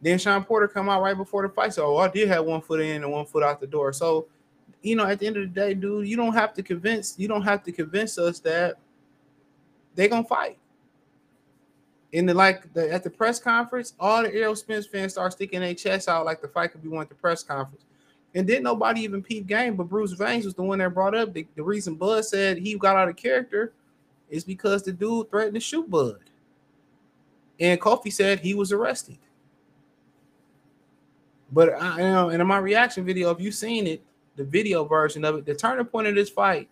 Then 0.00 0.18
Shawn 0.18 0.44
Porter 0.44 0.68
come 0.68 0.88
out 0.88 1.02
right 1.02 1.16
before 1.16 1.46
the 1.46 1.52
fight. 1.52 1.74
So 1.74 1.96
oh, 1.96 1.98
I 1.98 2.08
did 2.08 2.28
have 2.28 2.44
one 2.44 2.60
foot 2.60 2.80
in 2.80 3.02
and 3.02 3.12
one 3.12 3.26
foot 3.26 3.42
out 3.42 3.60
the 3.60 3.66
door. 3.66 3.92
So, 3.92 4.26
you 4.80 4.96
know, 4.96 5.06
at 5.06 5.18
the 5.18 5.26
end 5.26 5.36
of 5.36 5.42
the 5.42 5.48
day, 5.48 5.74
dude, 5.74 6.08
you 6.08 6.16
don't 6.16 6.32
have 6.32 6.54
to 6.54 6.62
convince 6.62 7.16
you 7.18 7.28
don't 7.28 7.42
have 7.42 7.62
to 7.64 7.72
convince 7.72 8.18
us 8.18 8.40
that 8.40 8.76
they're 9.94 10.08
gonna 10.08 10.24
fight. 10.24 10.58
In 12.10 12.26
the 12.26 12.34
like 12.34 12.72
the 12.74 12.92
at 12.92 13.04
the 13.04 13.10
press 13.10 13.38
conference, 13.38 13.94
all 13.98 14.22
the 14.22 14.34
Errol 14.34 14.56
Spence 14.56 14.86
fans 14.86 15.12
start 15.12 15.32
sticking 15.32 15.60
their 15.60 15.74
chests 15.74 16.08
out 16.08 16.24
like 16.24 16.42
the 16.42 16.48
fight 16.48 16.72
could 16.72 16.82
be 16.82 16.88
won 16.88 17.02
at 17.02 17.08
the 17.08 17.14
press 17.14 17.44
conference. 17.44 17.84
And 18.34 18.46
didn't 18.46 18.64
nobody 18.64 19.02
even 19.02 19.22
peep 19.22 19.46
game, 19.46 19.76
but 19.76 19.88
Bruce 19.88 20.12
Vanes 20.12 20.44
was 20.44 20.54
the 20.54 20.62
one 20.62 20.78
that 20.78 20.94
brought 20.94 21.14
up 21.14 21.34
the, 21.34 21.46
the 21.54 21.62
reason 21.62 21.96
Bud 21.96 22.24
said 22.24 22.58
he 22.58 22.76
got 22.78 22.96
out 22.96 23.08
of 23.08 23.16
character 23.16 23.72
is 24.30 24.42
because 24.42 24.82
the 24.82 24.92
dude 24.92 25.30
threatened 25.30 25.54
to 25.54 25.60
shoot 25.60 25.88
Bud. 25.90 26.18
And 27.60 27.78
Kofi 27.80 28.10
said 28.10 28.40
he 28.40 28.54
was 28.54 28.72
arrested. 28.72 29.18
But 31.52 31.74
I 31.80 31.98
you 31.98 32.04
know, 32.04 32.30
and 32.30 32.40
in 32.40 32.48
my 32.48 32.58
reaction 32.58 33.04
video, 33.04 33.30
if 33.30 33.40
you've 33.40 33.54
seen 33.54 33.86
it, 33.86 34.02
the 34.36 34.44
video 34.44 34.84
version 34.84 35.24
of 35.24 35.36
it, 35.36 35.44
the 35.44 35.54
turning 35.54 35.84
point 35.84 36.06
of 36.06 36.14
this 36.14 36.30
fight, 36.30 36.70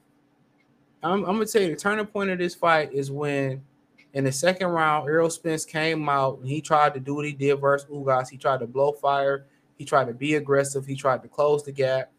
I'm, 1.03 1.25
I'm 1.25 1.35
gonna 1.35 1.45
tell 1.45 1.61
you 1.61 1.75
the 1.75 1.77
turning 1.77 2.07
point 2.07 2.31
of 2.31 2.39
this 2.39 2.55
fight 2.55 2.93
is 2.95 3.11
when 3.11 3.63
in 4.15 4.25
the 4.25 4.33
second 4.33 4.69
round, 4.69 5.09
Errol 5.09 5.31
Spence 5.31 5.65
came 5.67 6.09
out 6.09 6.39
and 6.39 6.49
he 6.49 6.61
tried 6.61 6.95
to 6.95 7.01
do 7.01 7.15
what 7.15 7.27
he 7.27 7.33
did 7.33 7.57
versus 7.57 7.89
Ugas. 7.91 8.29
He 8.29 8.39
tried 8.39 8.61
to 8.61 8.67
blow 8.67 8.93
fire 8.93 9.47
he 9.81 9.87
tried 9.87 10.09
to 10.09 10.13
be 10.13 10.35
aggressive. 10.35 10.85
He 10.85 10.95
tried 10.95 11.23
to 11.23 11.29
close 11.29 11.65
the 11.65 11.73
gap. 11.73 12.13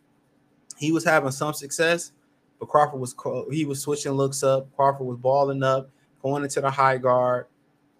He 0.79 0.91
was 0.91 1.03
having 1.03 1.29
some 1.29 1.53
success, 1.53 2.11
but 2.59 2.65
Crawford 2.65 2.99
was 2.99 3.13
he 3.51 3.65
was 3.65 3.79
switching 3.79 4.13
looks 4.13 4.41
up. 4.41 4.75
Crawford 4.75 5.05
was 5.05 5.19
balling 5.19 5.61
up, 5.61 5.91
going 6.23 6.41
into 6.41 6.59
the 6.59 6.71
high 6.71 6.97
guard, 6.97 7.45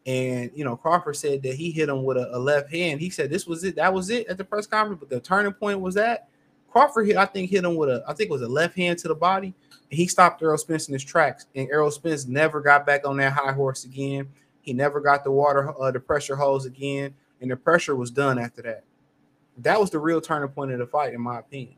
and 0.08 0.50
you 0.56 0.66
know 0.66 0.76
Crawford 0.76 1.16
said 1.16 1.44
that 1.44 1.54
he 1.54 1.70
hit 1.70 1.90
him 1.90 2.04
with 2.04 2.18
a, 2.18 2.36
a 2.36 2.40
left 2.40 2.72
hand. 2.72 3.00
He 3.00 3.12
said 3.12 3.30
this 3.30 3.46
was 3.46 3.64
it. 3.64 3.76
That 3.76 3.94
was 3.94 4.10
it 4.10 4.26
at 4.30 4.40
the 4.40 4.44
press 4.44 4.66
conference. 4.66 5.00
But 5.00 5.12
the 5.12 5.20
turning 5.20 5.54
point 5.54 5.80
was 5.80 5.94
that 5.94 6.28
Crawford 6.72 7.06
hit. 7.06 7.18
I 7.18 7.26
think 7.28 7.52
hit 7.52 7.64
him 7.64 7.76
with 7.76 7.90
a. 7.90 8.04
I 8.08 8.14
think 8.14 8.32
it 8.32 8.34
was 8.34 8.42
a 8.42 8.48
left 8.48 8.76
hand 8.76 8.98
to 8.98 9.10
the 9.10 9.14
body. 9.14 9.54
And 9.92 10.00
he 10.00 10.08
stopped 10.08 10.42
Errol 10.42 10.58
Spence 10.58 10.88
in 10.88 10.94
his 10.94 11.04
tracks, 11.04 11.46
and 11.54 11.70
Errol 11.70 11.92
Spence 11.92 12.26
never 12.26 12.62
got 12.62 12.88
back 12.88 13.08
on 13.08 13.18
that 13.18 13.34
high 13.34 13.52
horse 13.52 13.86
again. 13.86 14.28
He 14.64 14.74
never 14.74 15.00
got 15.00 15.24
the 15.24 15.30
water, 15.30 15.72
uh, 15.80 15.92
the 15.92 16.00
pressure 16.00 16.36
hose 16.36 16.66
again, 16.66 17.14
and 17.42 17.52
the 17.52 17.56
pressure 17.56 17.96
was 17.96 18.10
done 18.10 18.40
after 18.40 18.64
that. 18.64 18.86
That 19.58 19.80
was 19.80 19.90
the 19.90 20.00
real 20.00 20.22
turning 20.22 20.50
point 20.50 20.72
of 20.72 20.80
the 20.80 20.86
fight, 20.86 21.14
in 21.14 21.22
my 21.22 21.40
opinion. 21.40 21.76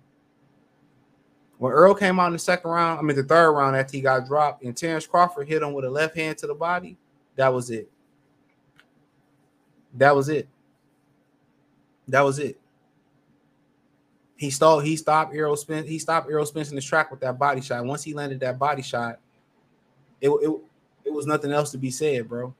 When 1.57 1.71
Earl 1.71 1.93
came 1.93 2.19
out 2.19 2.27
in 2.27 2.33
the 2.33 2.39
second 2.39 2.69
round, 2.69 2.99
I 2.99 3.01
mean 3.03 3.15
the 3.15 3.23
third 3.23 3.51
round 3.51 3.75
after 3.75 3.95
he 3.95 4.01
got 4.01 4.27
dropped, 4.27 4.63
and 4.63 4.75
Terence 4.75 5.07
Crawford 5.07 5.47
hit 5.47 5.61
him 5.61 5.73
with 5.73 5.85
a 5.85 5.89
left 5.89 6.15
hand 6.15 6.37
to 6.39 6.47
the 6.47 6.53
body, 6.53 6.97
that 7.35 7.53
was 7.53 7.69
it. 7.69 7.89
That 9.93 10.15
was 10.15 10.29
it. 10.29 10.47
That 12.07 12.21
was 12.21 12.39
it. 12.39 12.59
He 14.35 14.49
stole, 14.49 14.79
he 14.79 14.97
stopped 14.97 15.33
Errol 15.33 15.55
Spence, 15.55 15.87
he 15.87 15.99
stopped 15.99 16.29
Errol 16.29 16.45
Spence 16.45 16.69
in 16.69 16.75
the 16.75 16.81
track 16.81 17.11
with 17.11 17.21
that 17.21 17.39
body 17.39 17.61
shot. 17.61 17.85
Once 17.85 18.03
he 18.03 18.13
landed 18.13 18.39
that 18.41 18.59
body 18.59 18.81
shot, 18.81 19.19
it, 20.19 20.29
it, 20.29 20.51
it 21.05 21.13
was 21.13 21.25
nothing 21.25 21.51
else 21.51 21.71
to 21.71 21.77
be 21.77 21.91
said, 21.91 22.27
bro. 22.27 22.53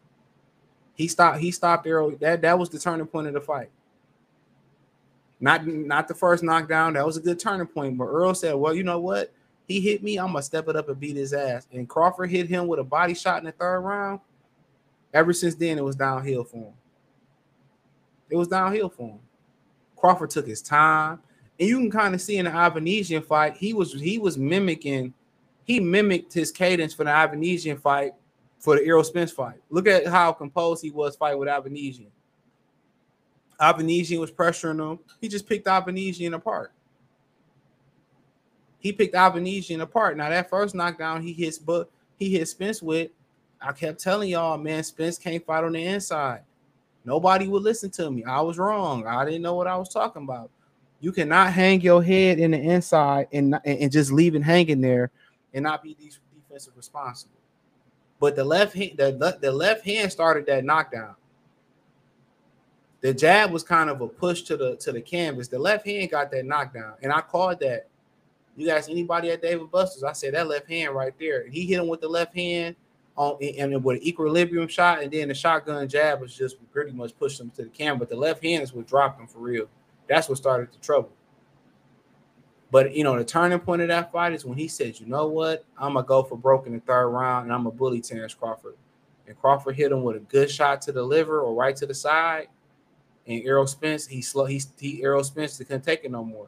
He 0.96 1.08
stopped, 1.08 1.40
he 1.40 1.52
stopped 1.52 1.88
Errol. 1.88 2.16
That 2.22 2.42
that 2.42 2.58
was 2.58 2.70
the 2.70 2.80
turning 2.80 3.08
point 3.08 3.28
of 3.28 3.34
the 3.34 3.42
fight. 3.42 3.70
Not 5.44 5.68
not 5.68 6.08
the 6.08 6.14
first 6.14 6.42
knockdown. 6.42 6.94
That 6.94 7.06
was 7.06 7.18
a 7.18 7.20
good 7.20 7.38
turning 7.38 7.68
point. 7.68 7.98
But 7.98 8.06
Earl 8.06 8.34
said, 8.34 8.56
"Well, 8.56 8.74
you 8.74 8.84
know 8.84 9.02
what? 9.02 9.34
He 9.68 9.82
hit 9.82 10.02
me. 10.02 10.18
I'm 10.18 10.28
gonna 10.28 10.42
step 10.42 10.70
it 10.70 10.78
up 10.78 10.88
and 10.88 10.98
beat 10.98 11.18
his 11.18 11.34
ass." 11.34 11.68
And 11.74 11.90
Crawford 11.90 12.32
hit 12.32 12.48
him 12.48 12.66
with 12.66 12.80
a 12.80 12.84
body 12.84 13.14
shot 13.14 13.40
in 13.40 13.46
the 13.46 13.52
third 13.52 13.82
round. 13.82 14.22
Ever 15.14 15.34
since 15.34 15.54
then, 15.56 15.78
it 15.78 15.84
was 15.84 15.98
downhill 15.98 16.46
for 16.46 16.56
him. 16.56 16.74
It 18.30 18.38
was 18.38 18.48
downhill 18.48 18.88
for 18.88 19.10
him. 19.10 19.20
Crawford 19.98 20.30
took 20.30 20.48
his 20.48 20.62
time, 20.62 21.20
and 21.60 21.68
you 21.68 21.78
can 21.78 21.92
kind 21.92 22.16
of 22.16 22.22
see 22.22 22.38
in 22.38 22.46
the 22.46 22.52
Avanesyan 22.52 23.26
fight, 23.26 23.58
he 23.58 23.74
was 23.74 23.92
he 23.92 24.18
was 24.20 24.38
mimicking, 24.38 25.14
he 25.66 25.82
mimicked 25.82 26.32
his 26.32 26.54
cadence 26.54 26.94
for 26.94 27.04
the 27.04 27.10
Avanesyan 27.10 27.82
fight 27.82 28.14
for 28.60 28.78
the 28.78 28.86
Errol 28.86 29.04
Spence 29.04 29.34
fight. 29.34 29.62
Look 29.70 29.90
at 29.90 30.08
how 30.08 30.32
composed 30.32 30.82
he 30.82 30.90
was 30.90 31.18
fighting 31.18 31.40
with 31.40 31.50
Avanesyan. 31.50 32.12
Avanesyan 33.60 34.20
was 34.20 34.32
pressuring 34.32 34.92
him. 34.92 35.00
He 35.22 35.28
just 35.28 35.48
picked 35.48 35.68
Avanesyan 35.68 36.34
apart. 36.34 36.72
He 38.80 38.92
picked 38.92 39.16
Avanesyan 39.16 39.82
apart. 39.82 40.18
Now 40.18 40.30
that 40.30 40.50
first 40.50 40.76
knockdown 40.76 41.22
he 41.22 41.34
hits, 41.34 41.58
but 41.58 41.90
he 42.18 42.30
hit 42.30 42.48
Spence 42.48 42.82
with. 42.82 43.12
I 43.62 43.72
kept 43.72 44.02
telling 44.02 44.30
y'all, 44.30 44.58
man, 44.58 44.84
Spence 44.84 45.18
can't 45.18 45.46
fight 45.46 45.64
on 45.64 45.72
the 45.72 45.86
inside. 45.86 46.42
Nobody 47.06 47.48
would 47.48 47.64
listen 47.64 47.90
to 47.92 48.12
me. 48.12 48.24
I 48.24 48.42
was 48.42 48.58
wrong. 48.58 49.08
I 49.08 49.26
didn't 49.26 49.42
know 49.42 49.56
what 49.56 49.68
I 49.68 49.78
was 49.78 49.90
talking 49.90 50.24
about. 50.24 50.50
You 51.00 51.12
cannot 51.12 51.52
hang 51.52 51.82
your 51.82 52.02
head 52.02 52.40
in 52.40 52.52
the 52.52 52.58
inside 52.58 53.28
and, 53.34 53.60
and 53.66 53.92
just 53.92 54.12
leave 54.12 54.36
it 54.36 54.44
hanging 54.44 54.82
there 54.82 55.12
and 55.54 55.64
not 55.64 55.84
be 55.84 55.96
defensive 55.96 56.76
responsible. 56.78 57.36
But 58.20 58.38
the 58.38 58.44
left 58.44 58.74
hand, 58.74 58.92
the, 58.98 59.38
the 59.42 59.52
left 59.52 59.86
hand 59.86 60.12
started 60.12 60.46
that 60.46 60.64
knockdown. 60.64 61.16
The 63.04 63.14
jab 63.14 63.52
was 63.52 63.64
kind 63.64 63.90
of 63.90 64.00
a 64.00 64.08
push 64.08 64.44
to 64.44 64.56
the 64.56 64.78
to 64.78 64.94
the 64.94 65.02
canvas. 65.02 65.50
The 65.50 65.60
left 65.60 65.86
hand 65.86 66.10
got 66.10 66.32
that 66.32 66.46
knockdown, 66.46 66.94
and 67.02 67.12
I 67.12 67.20
called 67.20 67.60
that. 67.60 67.88
You 68.56 68.66
guys, 68.66 68.88
anybody 68.88 69.30
at 69.30 69.42
David 69.42 69.70
Busters? 69.70 70.04
I 70.04 70.14
said 70.14 70.36
that 70.36 70.48
left 70.48 70.70
hand 70.70 70.96
right 70.96 71.14
there. 71.20 71.46
He 71.50 71.66
hit 71.66 71.80
him 71.80 71.90
with 71.90 72.00
the 72.00 72.08
left 72.08 72.34
hand 72.34 72.78
on 73.18 73.38
and 73.42 73.84
with 73.84 73.98
an 73.98 74.08
equilibrium 74.08 74.70
shot, 74.70 75.04
and 75.04 75.12
then 75.12 75.28
the 75.28 75.34
shotgun 75.34 75.86
jab 75.90 76.22
was 76.22 76.34
just 76.34 76.56
pretty 76.72 76.94
much 76.94 77.18
pushed 77.20 77.42
him 77.42 77.50
to 77.58 77.64
the 77.64 77.70
canvas. 77.70 78.08
But 78.08 78.10
the 78.10 78.16
left 78.16 78.42
hand 78.42 78.64
is 78.64 78.72
what 78.72 78.88
dropped 78.88 79.20
him 79.20 79.28
for 79.28 79.40
real. 79.40 79.68
That's 80.08 80.30
what 80.30 80.38
started 80.38 80.72
the 80.72 80.78
trouble. 80.78 81.12
But 82.72 82.96
you 82.96 83.04
know, 83.04 83.18
the 83.18 83.26
turning 83.26 83.60
point 83.60 83.82
of 83.82 83.90
that 83.90 84.14
fight 84.14 84.32
is 84.32 84.46
when 84.46 84.58
he 84.58 84.70
said, 84.70 84.98
"You 84.98 85.08
know 85.08 85.28
what? 85.28 85.66
I'm 85.78 85.96
gonna 85.96 86.06
go 86.06 86.24
for 86.24 86.38
broke 86.38 86.68
in 86.68 86.74
the 86.74 86.80
third 86.80 87.10
round, 87.10 87.48
and 87.48 87.54
I'm 87.54 87.66
gonna 87.66 87.76
bully 87.76 88.00
Terence 88.00 88.34
Crawford." 88.34 88.78
And 89.28 89.38
Crawford 89.38 89.76
hit 89.76 89.92
him 89.92 90.04
with 90.04 90.16
a 90.16 90.22
good 90.22 90.50
shot 90.50 90.82
to 90.84 90.94
the 90.94 91.04
liver 91.04 91.42
or 91.42 91.54
right 91.54 91.76
to 91.76 91.86
the 91.86 91.94
side, 91.94 92.48
and 93.28 93.42
Errol 93.46 93.68
Spence, 93.68 94.06
he 94.06 94.22
slow, 94.22 94.46
he, 94.46 94.62
he 94.80 95.04
Errol 95.04 95.24
Spence 95.24 95.58
couldn't 95.58 95.84
take 95.84 96.04
it 96.04 96.12
no 96.12 96.24
more. 96.24 96.48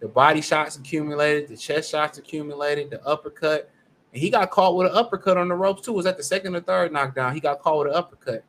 The 0.00 0.08
body 0.08 0.40
shots 0.40 0.76
accumulated, 0.76 1.48
the 1.48 1.56
chest 1.56 1.90
shots 1.90 2.18
accumulated, 2.18 2.90
the 2.90 3.04
uppercut, 3.06 3.70
and 4.12 4.20
he 4.20 4.30
got 4.30 4.50
caught 4.50 4.76
with 4.76 4.88
an 4.90 4.96
uppercut 4.96 5.36
on 5.36 5.48
the 5.48 5.54
ropes 5.54 5.82
too. 5.82 5.92
Was 5.92 6.04
that 6.04 6.16
the 6.16 6.22
second 6.22 6.56
or 6.56 6.60
third 6.60 6.92
knockdown? 6.92 7.34
He 7.34 7.40
got 7.40 7.60
caught 7.60 7.78
with 7.78 7.88
an 7.88 7.94
uppercut. 7.94 8.44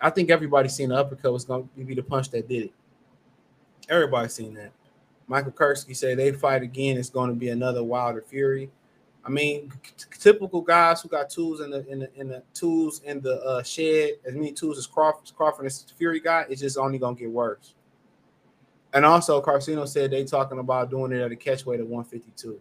I 0.00 0.10
think 0.10 0.30
everybody 0.30 0.68
seen 0.68 0.88
the 0.88 0.96
uppercut 0.96 1.32
was 1.32 1.44
going 1.44 1.68
to 1.76 1.84
be 1.84 1.94
the 1.94 2.02
punch 2.02 2.30
that 2.30 2.48
did 2.48 2.64
it. 2.64 2.72
Everybody 3.88 4.28
seen 4.28 4.54
that. 4.54 4.72
Michael 5.26 5.52
Kursky 5.52 5.96
said 5.96 6.18
they 6.18 6.32
fight 6.32 6.62
again. 6.62 6.96
It's 6.96 7.10
going 7.10 7.30
to 7.30 7.36
be 7.36 7.50
another 7.50 7.84
Wilder 7.84 8.22
Fury. 8.22 8.70
I 9.24 9.28
mean, 9.28 9.72
typical 10.18 10.62
guys 10.62 11.02
who 11.02 11.08
got 11.08 11.28
tools 11.28 11.60
in 11.60 11.70
the 11.70 11.86
in 11.88 11.98
the 12.00 12.14
in 12.14 12.28
the 12.28 12.42
tools 12.54 13.02
in 13.04 13.20
the 13.20 13.40
uh, 13.42 13.62
shed, 13.62 14.12
as 14.26 14.34
many 14.34 14.52
tools 14.52 14.78
as 14.78 14.86
Crawford, 14.86 15.30
Crawford 15.36 15.66
and 15.66 15.84
Fury 15.98 16.20
got, 16.20 16.50
it's 16.50 16.60
just 16.60 16.78
only 16.78 16.98
gonna 16.98 17.16
get 17.16 17.30
worse. 17.30 17.74
And 18.92 19.04
also, 19.04 19.40
Carcino 19.40 19.86
said 19.86 20.10
they 20.10 20.24
talking 20.24 20.58
about 20.58 20.90
doing 20.90 21.12
it 21.12 21.20
at 21.20 21.30
a 21.30 21.36
catch 21.36 21.64
weight 21.64 21.80
of 21.80 21.86
152. 21.86 22.60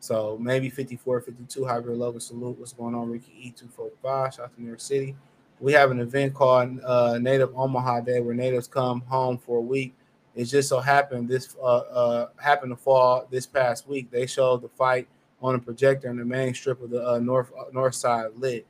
So 0.00 0.38
maybe 0.40 0.70
54, 0.70 1.20
52, 1.22 1.64
however, 1.64 1.94
love 1.94 2.20
salute. 2.22 2.58
What's 2.58 2.72
going 2.72 2.94
on, 2.94 3.10
Ricky 3.10 3.54
E245? 3.56 4.34
Shout 4.34 4.44
out 4.44 4.54
to 4.54 4.60
New 4.60 4.66
York 4.68 4.80
City. 4.80 5.16
We 5.60 5.72
have 5.72 5.90
an 5.90 6.00
event 6.00 6.34
called 6.34 6.78
uh, 6.84 7.18
Native 7.18 7.56
Omaha 7.56 8.00
Day 8.00 8.20
where 8.20 8.34
natives 8.34 8.66
come 8.66 9.00
home 9.02 9.38
for 9.38 9.58
a 9.58 9.62
week. 9.62 9.94
It 10.34 10.44
just 10.44 10.68
so 10.68 10.80
happened 10.80 11.28
this 11.28 11.56
uh, 11.62 11.64
uh, 11.64 12.28
happened 12.36 12.72
to 12.72 12.76
fall 12.76 13.26
this 13.30 13.46
past 13.46 13.88
week. 13.88 14.10
They 14.10 14.26
showed 14.26 14.62
the 14.62 14.68
fight 14.68 15.08
on 15.44 15.54
a 15.54 15.58
projector 15.58 16.08
in 16.08 16.16
the 16.16 16.24
main 16.24 16.54
strip 16.54 16.82
of 16.82 16.88
the 16.88 17.06
uh, 17.06 17.18
north 17.18 17.52
uh, 17.58 17.64
north 17.70 17.94
side 17.94 18.30
lit. 18.36 18.66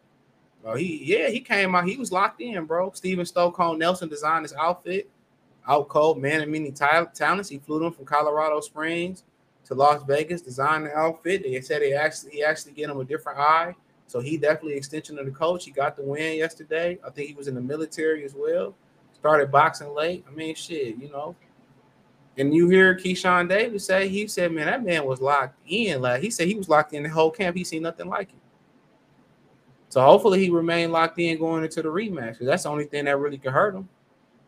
Bro, 0.61 0.75
he 0.75 1.01
yeah 1.05 1.29
he 1.29 1.39
came 1.39 1.75
out. 1.75 1.87
He 1.87 1.97
was 1.97 2.11
locked 2.11 2.41
in, 2.41 2.65
bro. 2.65 2.91
Steven 2.93 3.25
Stokehome 3.25 3.79
Nelson 3.79 4.09
designed 4.09 4.45
his 4.45 4.53
outfit. 4.55 5.09
Out 5.67 5.89
cold, 5.89 6.21
man, 6.21 6.43
and 6.43 6.51
many 6.51 6.73
ta- 6.73 7.07
talents. 7.15 7.49
He 7.49 7.59
flew 7.59 7.79
them 7.79 7.93
from 7.93 8.05
Colorado 8.05 8.61
Springs 8.61 9.23
to 9.67 9.75
Las 9.75 10.03
Vegas, 10.03 10.43
designed 10.43 10.87
the 10.87 10.95
outfit. 10.95 11.45
They 11.45 11.61
said 11.61 11.81
they 11.81 11.95
actually 11.95 12.33
he 12.33 12.43
actually 12.43 12.73
get 12.73 12.91
him 12.91 12.99
a 12.99 13.05
different 13.05 13.39
eye. 13.39 13.75
So 14.09 14.21
he 14.21 14.37
definitely 14.37 14.75
extension 14.75 15.19
of 15.19 15.27
the 15.27 15.33
coach. 15.33 15.65
He 15.65 15.71
got 15.71 15.97
the 15.97 16.03
win 16.03 16.37
yesterday. 16.37 16.99
I 17.07 17.11
think 17.11 17.29
he 17.29 17.35
was 17.35 17.49
in 17.49 17.55
the 17.55 17.61
military 17.61 18.25
as 18.25 18.35
well. 18.35 18.75
Started 19.15 19.51
boxing 19.51 19.95
late. 19.95 20.25
I 20.29 20.33
mean, 20.33 20.55
shit, 20.55 20.97
you 20.99 21.09
know. 21.11 21.37
And 22.37 22.55
you 22.55 22.69
hear 22.69 22.97
Keyshawn 22.97 23.49
Davis 23.49 23.85
say 23.85 24.09
he 24.09 24.27
said, 24.27 24.51
man, 24.51 24.67
that 24.67 24.85
man 24.85 25.05
was 25.05 25.21
locked 25.21 25.59
in. 25.69 26.03
Like 26.03 26.21
he 26.21 26.31
said, 26.31 26.49
he 26.49 26.55
was 26.57 26.69
locked 26.69 26.93
in 26.93 27.05
the 27.05 27.09
whole 27.09 27.31
camp. 27.31 27.57
He 27.57 27.63
seen 27.63 27.83
nothing 27.83 28.09
like 28.09 28.31
it. 28.31 28.35
So 29.89 30.01
hopefully 30.01 30.41
he 30.41 30.51
remained 30.51 30.93
locked 30.93 31.19
in 31.21 31.39
going 31.39 31.63
into 31.63 31.81
the 31.81 31.89
rematch. 31.89 32.33
Because 32.33 32.47
that's 32.47 32.63
the 32.65 32.71
only 32.71 32.87
thing 32.87 33.05
that 33.05 33.17
really 33.17 33.39
can 33.39 33.53
hurt 33.53 33.77
him. 33.77 33.89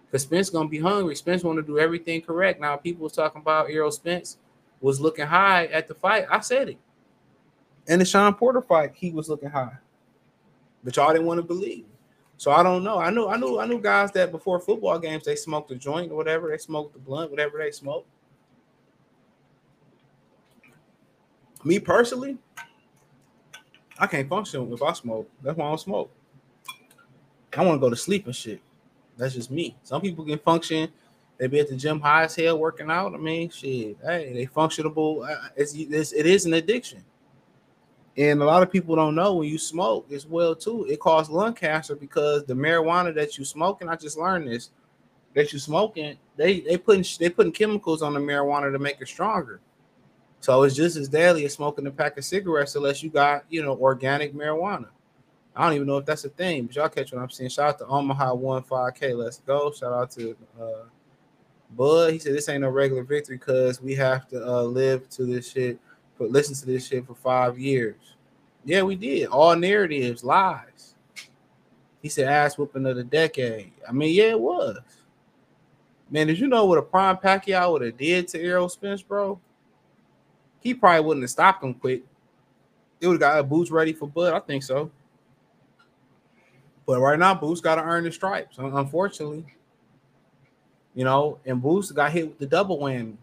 Because 0.07 0.23
Spence 0.23 0.50
gonna 0.50 0.69
be 0.69 0.81
hungry. 0.81 1.14
Spence 1.14 1.45
want 1.45 1.59
to 1.59 1.62
do 1.62 1.78
everything 1.78 2.23
correct. 2.23 2.61
Now 2.61 2.76
people 2.76 3.05
was 3.05 3.12
talking 3.12 3.40
about 3.40 3.71
Errol 3.71 3.93
Spence 3.93 4.38
was 4.81 5.00
looking 5.00 5.26
high 5.26 5.66
at 5.66 5.87
the 5.87 5.95
fight. 5.95 6.26
I 6.31 6.40
said 6.40 6.71
it. 6.71 6.78
In 7.87 8.00
the 8.00 8.05
Shawn 8.05 8.35
Porter 8.35 8.62
fight, 8.62 8.93
he 8.95 9.12
was 9.12 9.28
looking 9.28 9.50
high. 9.50 9.76
But 10.83 10.97
y'all 10.97 11.12
didn't 11.12 11.26
want 11.26 11.38
to 11.38 11.45
believe. 11.45 11.85
So 12.38 12.50
I 12.50 12.62
don't 12.62 12.85
know. 12.85 12.99
I 12.99 13.11
knew 13.11 13.28
I 13.28 13.37
knew 13.37 13.59
I 13.59 13.66
knew 13.66 13.81
guys 13.81 14.12
that 14.12 14.31
before 14.31 14.61
football 14.61 14.99
games 14.99 15.25
they 15.25 15.37
smoked 15.37 15.71
a 15.71 15.75
joint 15.75 16.12
or 16.12 16.16
whatever, 16.16 16.50
they 16.50 16.59
smoked 16.59 16.93
the 16.93 16.99
blunt, 16.99 17.31
whatever 17.31 17.59
they 17.59 17.71
smoked. 17.71 18.09
Me 21.64 21.78
personally, 21.78 22.37
I 23.99 24.07
can't 24.07 24.28
function 24.28 24.71
if 24.73 24.83
I 24.83 24.93
smoke. 24.93 25.28
That's 25.43 25.57
why 25.57 25.64
I 25.64 25.69
don't 25.69 25.81
smoke. 25.81 26.11
I 27.57 27.64
want 27.64 27.76
to 27.76 27.81
go 27.81 27.88
to 27.88 27.97
sleep 27.97 28.26
and 28.26 28.37
shit. 28.37 28.61
That's 29.16 29.35
just 29.35 29.50
me. 29.50 29.75
Some 29.83 30.02
people 30.02 30.26
can 30.26 30.38
function. 30.38 30.93
They 31.38 31.47
be 31.47 31.61
at 31.61 31.69
the 31.69 31.76
gym 31.76 32.00
high 32.00 32.25
as 32.25 32.37
hell 32.37 32.59
working 32.59 32.90
out. 32.90 33.14
I 33.14 33.16
mean, 33.16 33.49
shit. 33.49 33.97
Hey, 34.05 34.33
they 34.35 34.47
functionable. 34.47 35.26
It's, 35.57 35.75
it's 35.75 36.12
it 36.12 36.26
is 36.26 36.45
an 36.45 36.55
addiction. 36.55 37.02
And 38.19 38.41
a 38.41 38.45
lot 38.45 38.63
of 38.63 38.73
people 38.73 38.97
don't 38.97 39.15
know 39.15 39.35
when 39.35 39.49
you 39.49 39.59
smoke 39.59 40.11
as 40.11 40.27
well 40.27 40.55
too. 40.55 40.87
It 40.89 41.01
causes 41.01 41.31
lung 41.31 41.55
cancer 41.55 41.95
because 41.95 42.45
the 42.45 42.55
marijuana 42.55 43.15
that 43.15 43.37
you 43.37 43.45
smoking. 43.45 43.89
I 43.89 43.97
just 43.97 44.17
learned 44.17 44.49
this 44.49 44.71
that 45.35 45.53
you 45.53 45.59
smoking. 45.59 46.17
They 46.37 46.61
they 46.61 46.79
putting 46.79 47.05
they 47.21 47.29
putting 47.29 47.53
chemicals 47.53 48.03
on 48.03 48.15
the 48.15 48.21
marijuana 48.21 48.73
to 48.73 48.79
make 48.79 49.01
it 49.01 49.09
stronger. 49.09 49.61
So 50.41 50.63
it's 50.63 50.75
just 50.77 50.97
as 50.97 51.09
deadly 51.09 51.45
as 51.45 51.53
smoking 51.55 51.87
a 51.87 51.91
pack 51.91 52.17
of 52.17 52.25
cigarettes 52.25 52.75
unless 52.75 53.03
you 53.03 53.11
got 53.11 53.45
you 53.51 53.63
know 53.63 53.77
organic 53.77 54.35
marijuana. 54.35 54.89
I 55.55 55.65
don't 55.65 55.75
even 55.75 55.87
know 55.87 55.99
if 55.99 56.07
that's 56.07 56.25
a 56.25 56.29
thing, 56.29 56.67
but 56.67 56.77
y'all 56.77 56.89
catch 56.89 57.13
what 57.13 57.23
I'm 57.23 57.31
saying. 57.31 57.50
Shout 57.50 57.69
out 57.69 57.79
to 57.79 57.87
Omaha 57.87 58.35
One 58.35 58.63
Five 58.63 58.95
K. 58.95 59.15
Let's 59.15 59.39
go. 59.41 59.73
Shout 59.73 59.93
out 59.93 60.11
to 60.13 60.37
uh, 60.61 60.85
Bud. 61.71 62.13
He 62.13 62.19
said 62.19 62.35
this 62.35 62.49
ain't 62.49 62.61
no 62.61 62.71
regular 62.71 63.02
victory 63.05 63.37
because 63.37 63.81
we 63.81 63.95
have 63.95 64.29
to 64.29 64.47
uh, 64.47 64.63
live 64.63 65.09
to 65.11 65.25
this 65.25 65.50
shit, 65.50 65.79
but 66.19 66.31
listen 66.31 66.55
to 66.55 66.67
this 66.67 66.87
shit 66.87 67.07
for 67.07 67.15
five 67.15 67.59
years. 67.59 68.17
Yeah, 68.65 68.83
we 68.83 68.97
did. 68.97 69.26
All 69.26 69.55
narratives, 69.55 70.25
lies. 70.25 70.95
He 72.02 72.09
said 72.09 72.29
ass 72.29 72.59
whooping 72.59 72.87
of 72.87 72.97
the 72.97 73.05
decade. 73.05 73.73
I 73.89 73.93
mean, 73.93 74.15
yeah, 74.15 74.31
it 74.31 74.41
was. 74.41 74.79
Man, 76.11 76.29
did 76.29 76.39
you 76.39 76.47
know 76.47 76.65
what 76.65 76.79
a 76.79 76.83
prime 76.83 77.17
Pacquiao 77.17 77.73
would 77.73 77.83
have 77.83 77.97
did 77.97 78.29
to 78.29 78.41
Errol 78.41 78.69
Spence, 78.69 79.02
bro? 79.02 79.41
He 80.61 80.75
probably 80.75 81.05
wouldn't 81.05 81.25
have 81.25 81.31
stopped 81.31 81.65
him 81.65 81.75
quick. 81.75 82.05
It 83.00 83.07
would 83.07 83.21
have 83.21 83.35
got 83.35 83.49
boots 83.49 83.71
ready 83.71 83.93
for 83.93 84.09
Bud. 84.09 84.33
I 84.33 84.41
think 84.41 84.63
so. 84.63 84.91
But 86.87 87.00
right 87.00 87.19
now, 87.19 87.35
Boots 87.35 87.61
got 87.61 87.75
to 87.75 87.83
earn 87.83 88.05
the 88.05 88.13
stripes, 88.13 88.59
unfortunately. 88.59 89.45
You 90.95 91.05
know, 91.05 91.39
and 91.45 91.61
Boots 91.61 91.91
got 91.91 92.13
hit 92.13 92.29
with 92.29 92.39
the 92.39 92.47
double 92.47 92.79
whammy. 92.79 93.17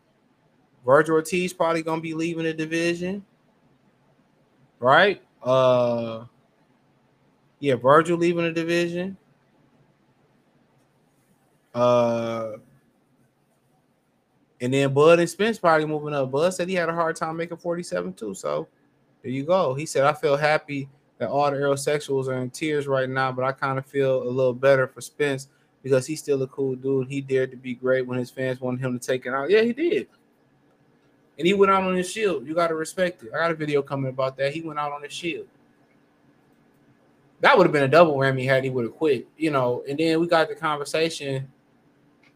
Vergil 0.86 1.12
Ortiz 1.12 1.54
probably 1.54 1.82
gonna 1.82 2.02
be 2.02 2.14
leaving 2.14 2.44
the 2.44 2.54
division, 2.54 3.26
right? 4.80 5.22
Uh, 5.42 6.26
yeah, 7.60 7.76
Vergil 7.76 8.18
leaving 8.18 8.44
the 8.44 8.52
division. 8.52 9.18
Uh, 11.74 12.58
and 14.62 14.74
then 14.74 14.94
Bud 14.94 15.20
and 15.20 15.30
Spence 15.30 15.60
probably 15.60 15.86
moving 15.86 16.14
up. 16.14 16.32
Bud 16.32 16.54
said 16.54 16.70
he 16.70 16.76
had 16.76 16.90
a 16.90 16.94
hard 16.94 17.16
time 17.16 17.36
making 17.36 17.58
47 17.58 18.14
too. 18.14 18.34
So 18.34 18.68
there 19.22 19.32
you 19.32 19.44
go. 19.44 19.74
He 19.74 19.86
said, 19.86 20.06
I 20.06 20.14
feel 20.14 20.38
happy 20.38 20.88
that 21.18 21.30
all 21.30 21.50
the 21.50 21.58
aerosexuals 21.58 22.28
are 22.28 22.42
in 22.42 22.50
tears 22.50 22.88
right 22.88 23.10
now, 23.10 23.32
but 23.32 23.44
I 23.44 23.52
kind 23.52 23.78
of 23.78 23.86
feel 23.86 24.24
a 24.24 24.30
little 24.30 24.54
better 24.54 24.88
for 24.88 25.02
Spence 25.02 25.48
because 25.82 26.06
he's 26.06 26.20
still 26.20 26.42
a 26.44 26.48
cool 26.48 26.76
dude. 26.76 27.10
He 27.10 27.22
dared 27.22 27.52
to 27.52 27.58
be 27.58 27.74
great 27.74 28.06
when 28.08 28.18
his 28.18 28.30
fans 28.30 28.62
wanted 28.62 28.82
him 28.82 28.98
to 28.98 29.06
take 29.06 29.26
it 29.26 29.34
out. 29.34 29.50
Yeah, 29.50 29.62
he 29.62 29.74
did. 29.74 30.08
And 31.38 31.48
he 31.48 31.54
went 31.54 31.72
out 31.72 31.84
on 31.84 31.96
his 31.96 32.10
shield. 32.12 32.48
You 32.48 32.54
got 32.54 32.68
to 32.68 32.76
respect 32.76 33.24
it. 33.24 33.32
I 33.34 33.40
got 33.40 33.52
a 33.52 33.56
video 33.56 33.82
coming 33.82 34.10
about 34.10 34.38
that. 34.38 34.54
He 34.54 34.62
went 34.62 34.80
out 34.80 34.92
on 34.92 35.02
his 35.02 35.14
shield. 35.14 35.48
That 37.42 37.58
would 37.58 37.66
have 37.66 37.74
been 37.74 37.84
a 37.84 37.88
double 37.88 38.16
whammy 38.16 38.46
had 38.46 38.64
he 38.64 38.70
would 38.70 38.86
have 38.86 38.96
quit, 38.96 39.28
you 39.38 39.52
know. 39.52 39.84
And 39.90 40.00
then 40.00 40.20
we 40.20 40.28
got 40.28 40.48
the 40.48 40.56
conversation. 40.56 41.52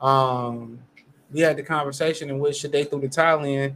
Um, 0.02 0.80
we 1.32 1.42
had 1.42 1.58
the 1.58 1.64
conversation 1.64 2.30
in 2.30 2.40
which 2.40 2.58
should 2.58 2.72
they 2.72 2.84
threw 2.84 3.00
the 3.00 3.08
towel 3.08 3.44
in. 3.44 3.76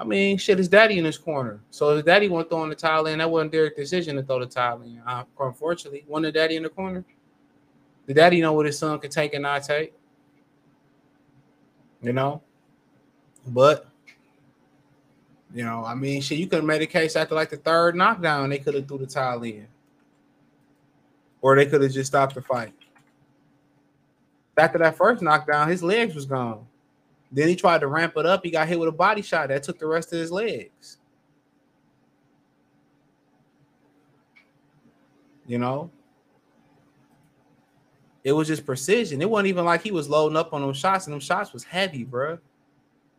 I 0.00 0.04
mean, 0.04 0.38
shit, 0.38 0.58
his 0.58 0.68
daddy 0.68 0.98
in 0.98 1.04
his 1.04 1.18
corner. 1.18 1.60
So 1.70 1.94
his 1.96 2.04
daddy 2.04 2.28
won't 2.28 2.48
throw 2.48 2.62
in 2.62 2.68
the 2.68 2.76
towel 2.76 3.06
in. 3.06 3.18
That 3.18 3.30
wasn't 3.30 3.52
Derrick's 3.52 3.76
decision 3.76 4.16
to 4.16 4.22
throw 4.22 4.38
the 4.38 4.46
towel 4.46 4.82
in. 4.82 5.02
Uh, 5.04 5.24
unfortunately, 5.40 6.04
wasn't 6.06 6.26
the 6.26 6.32
daddy 6.32 6.56
in 6.56 6.62
the 6.62 6.68
corner. 6.68 7.04
The 8.06 8.14
daddy 8.14 8.40
know 8.40 8.52
what 8.52 8.66
his 8.66 8.78
son 8.78 8.98
could 9.00 9.10
take 9.10 9.34
and 9.34 9.42
not 9.42 9.64
take. 9.64 9.92
You 12.00 12.12
know, 12.12 12.42
but 13.46 13.87
you 15.54 15.64
know, 15.64 15.84
I 15.84 15.94
mean, 15.94 16.20
shit, 16.20 16.38
you 16.38 16.46
could 16.46 16.56
have 16.56 16.64
made 16.64 16.82
a 16.82 16.86
case 16.86 17.16
after 17.16 17.34
like 17.34 17.50
the 17.50 17.56
third 17.56 17.96
knockdown, 17.96 18.50
they 18.50 18.58
could 18.58 18.74
have 18.74 18.86
threw 18.86 18.98
the 18.98 19.06
towel 19.06 19.42
in, 19.42 19.66
or 21.40 21.56
they 21.56 21.66
could 21.66 21.82
have 21.82 21.92
just 21.92 22.10
stopped 22.10 22.34
the 22.34 22.42
fight. 22.42 22.74
After 24.56 24.78
that 24.78 24.96
first 24.96 25.22
knockdown, 25.22 25.68
his 25.68 25.82
legs 25.82 26.14
was 26.14 26.26
gone. 26.26 26.66
Then 27.30 27.48
he 27.48 27.56
tried 27.56 27.80
to 27.80 27.86
ramp 27.86 28.14
it 28.16 28.26
up. 28.26 28.44
He 28.44 28.50
got 28.50 28.68
hit 28.68 28.78
with 28.78 28.88
a 28.88 28.92
body 28.92 29.22
shot 29.22 29.48
that 29.48 29.62
took 29.62 29.78
the 29.78 29.86
rest 29.86 30.12
of 30.12 30.18
his 30.18 30.32
legs. 30.32 30.98
You 35.46 35.58
know, 35.58 35.90
it 38.24 38.32
was 38.32 38.48
just 38.48 38.66
precision. 38.66 39.22
It 39.22 39.30
wasn't 39.30 39.48
even 39.48 39.64
like 39.64 39.82
he 39.82 39.90
was 39.90 40.08
loading 40.08 40.36
up 40.36 40.52
on 40.52 40.60
them 40.60 40.74
shots, 40.74 41.06
and 41.06 41.14
them 41.14 41.20
shots 41.20 41.54
was 41.54 41.64
heavy, 41.64 42.04
bro. 42.04 42.38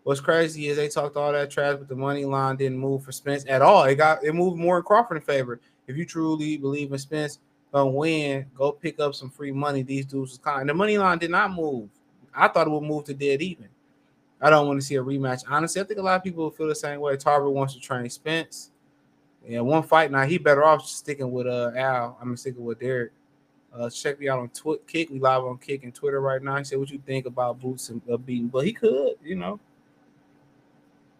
What's 0.09 0.21
crazy 0.21 0.69
is 0.69 0.77
they 0.77 0.87
talked 0.87 1.17
all 1.17 1.31
that 1.31 1.51
trash, 1.51 1.75
but 1.77 1.87
the 1.87 1.95
money 1.95 2.25
line 2.25 2.55
didn't 2.55 2.79
move 2.79 3.03
for 3.03 3.11
Spence 3.11 3.45
at 3.47 3.61
all. 3.61 3.83
It 3.83 3.93
got 3.93 4.23
it 4.23 4.33
moved 4.33 4.57
more 4.57 4.77
in 4.77 4.83
Crawford 4.83 5.17
in 5.17 5.21
favor. 5.21 5.59
If 5.85 5.97
you 5.97 6.03
truly 6.03 6.57
believe 6.57 6.91
in 6.91 6.97
Spence 6.97 7.37
gonna 7.71 7.91
win, 7.91 8.47
go 8.55 8.71
pick 8.71 8.99
up 8.99 9.13
some 9.13 9.29
free 9.29 9.51
money. 9.51 9.83
These 9.83 10.07
dudes 10.07 10.31
was 10.31 10.39
kind. 10.39 10.67
The 10.67 10.73
money 10.73 10.97
line 10.97 11.19
did 11.19 11.29
not 11.29 11.53
move. 11.53 11.89
I 12.33 12.47
thought 12.47 12.65
it 12.65 12.71
would 12.71 12.81
move 12.81 13.03
to 13.03 13.13
dead 13.13 13.43
even. 13.43 13.67
I 14.41 14.49
don't 14.49 14.65
want 14.65 14.81
to 14.81 14.83
see 14.87 14.95
a 14.95 15.03
rematch. 15.03 15.43
Honestly, 15.47 15.79
I 15.79 15.83
think 15.83 15.99
a 15.99 16.01
lot 16.01 16.15
of 16.15 16.23
people 16.23 16.49
feel 16.49 16.69
the 16.69 16.73
same 16.73 17.01
way. 17.01 17.15
Tarver 17.15 17.51
wants 17.51 17.75
to 17.75 17.79
train 17.79 18.09
Spence. 18.09 18.71
Yeah, 19.47 19.59
one 19.59 19.83
fight 19.83 20.09
now. 20.09 20.25
He 20.25 20.39
better 20.39 20.63
off 20.63 20.87
sticking 20.87 21.31
with 21.31 21.45
uh 21.45 21.69
Al. 21.75 22.17
I'm 22.19 22.35
sticking 22.35 22.65
with 22.65 22.79
Derrick. 22.79 23.11
Uh, 23.71 23.91
check 23.91 24.19
me 24.19 24.27
out 24.27 24.39
on 24.39 24.49
Twi- 24.49 24.79
Kick. 24.87 25.11
We 25.11 25.19
live 25.19 25.43
on 25.43 25.59
Kick 25.59 25.83
and 25.83 25.93
Twitter 25.93 26.19
right 26.19 26.41
now. 26.41 26.57
He 26.57 26.63
said, 26.63 26.79
"What 26.79 26.89
you 26.89 26.99
think 27.05 27.27
about 27.27 27.59
Boots 27.59 27.89
and 27.89 28.01
uh, 28.11 28.17
beating?" 28.17 28.47
But 28.47 28.65
he 28.65 28.73
could, 28.73 29.13
you 29.23 29.35
know. 29.35 29.59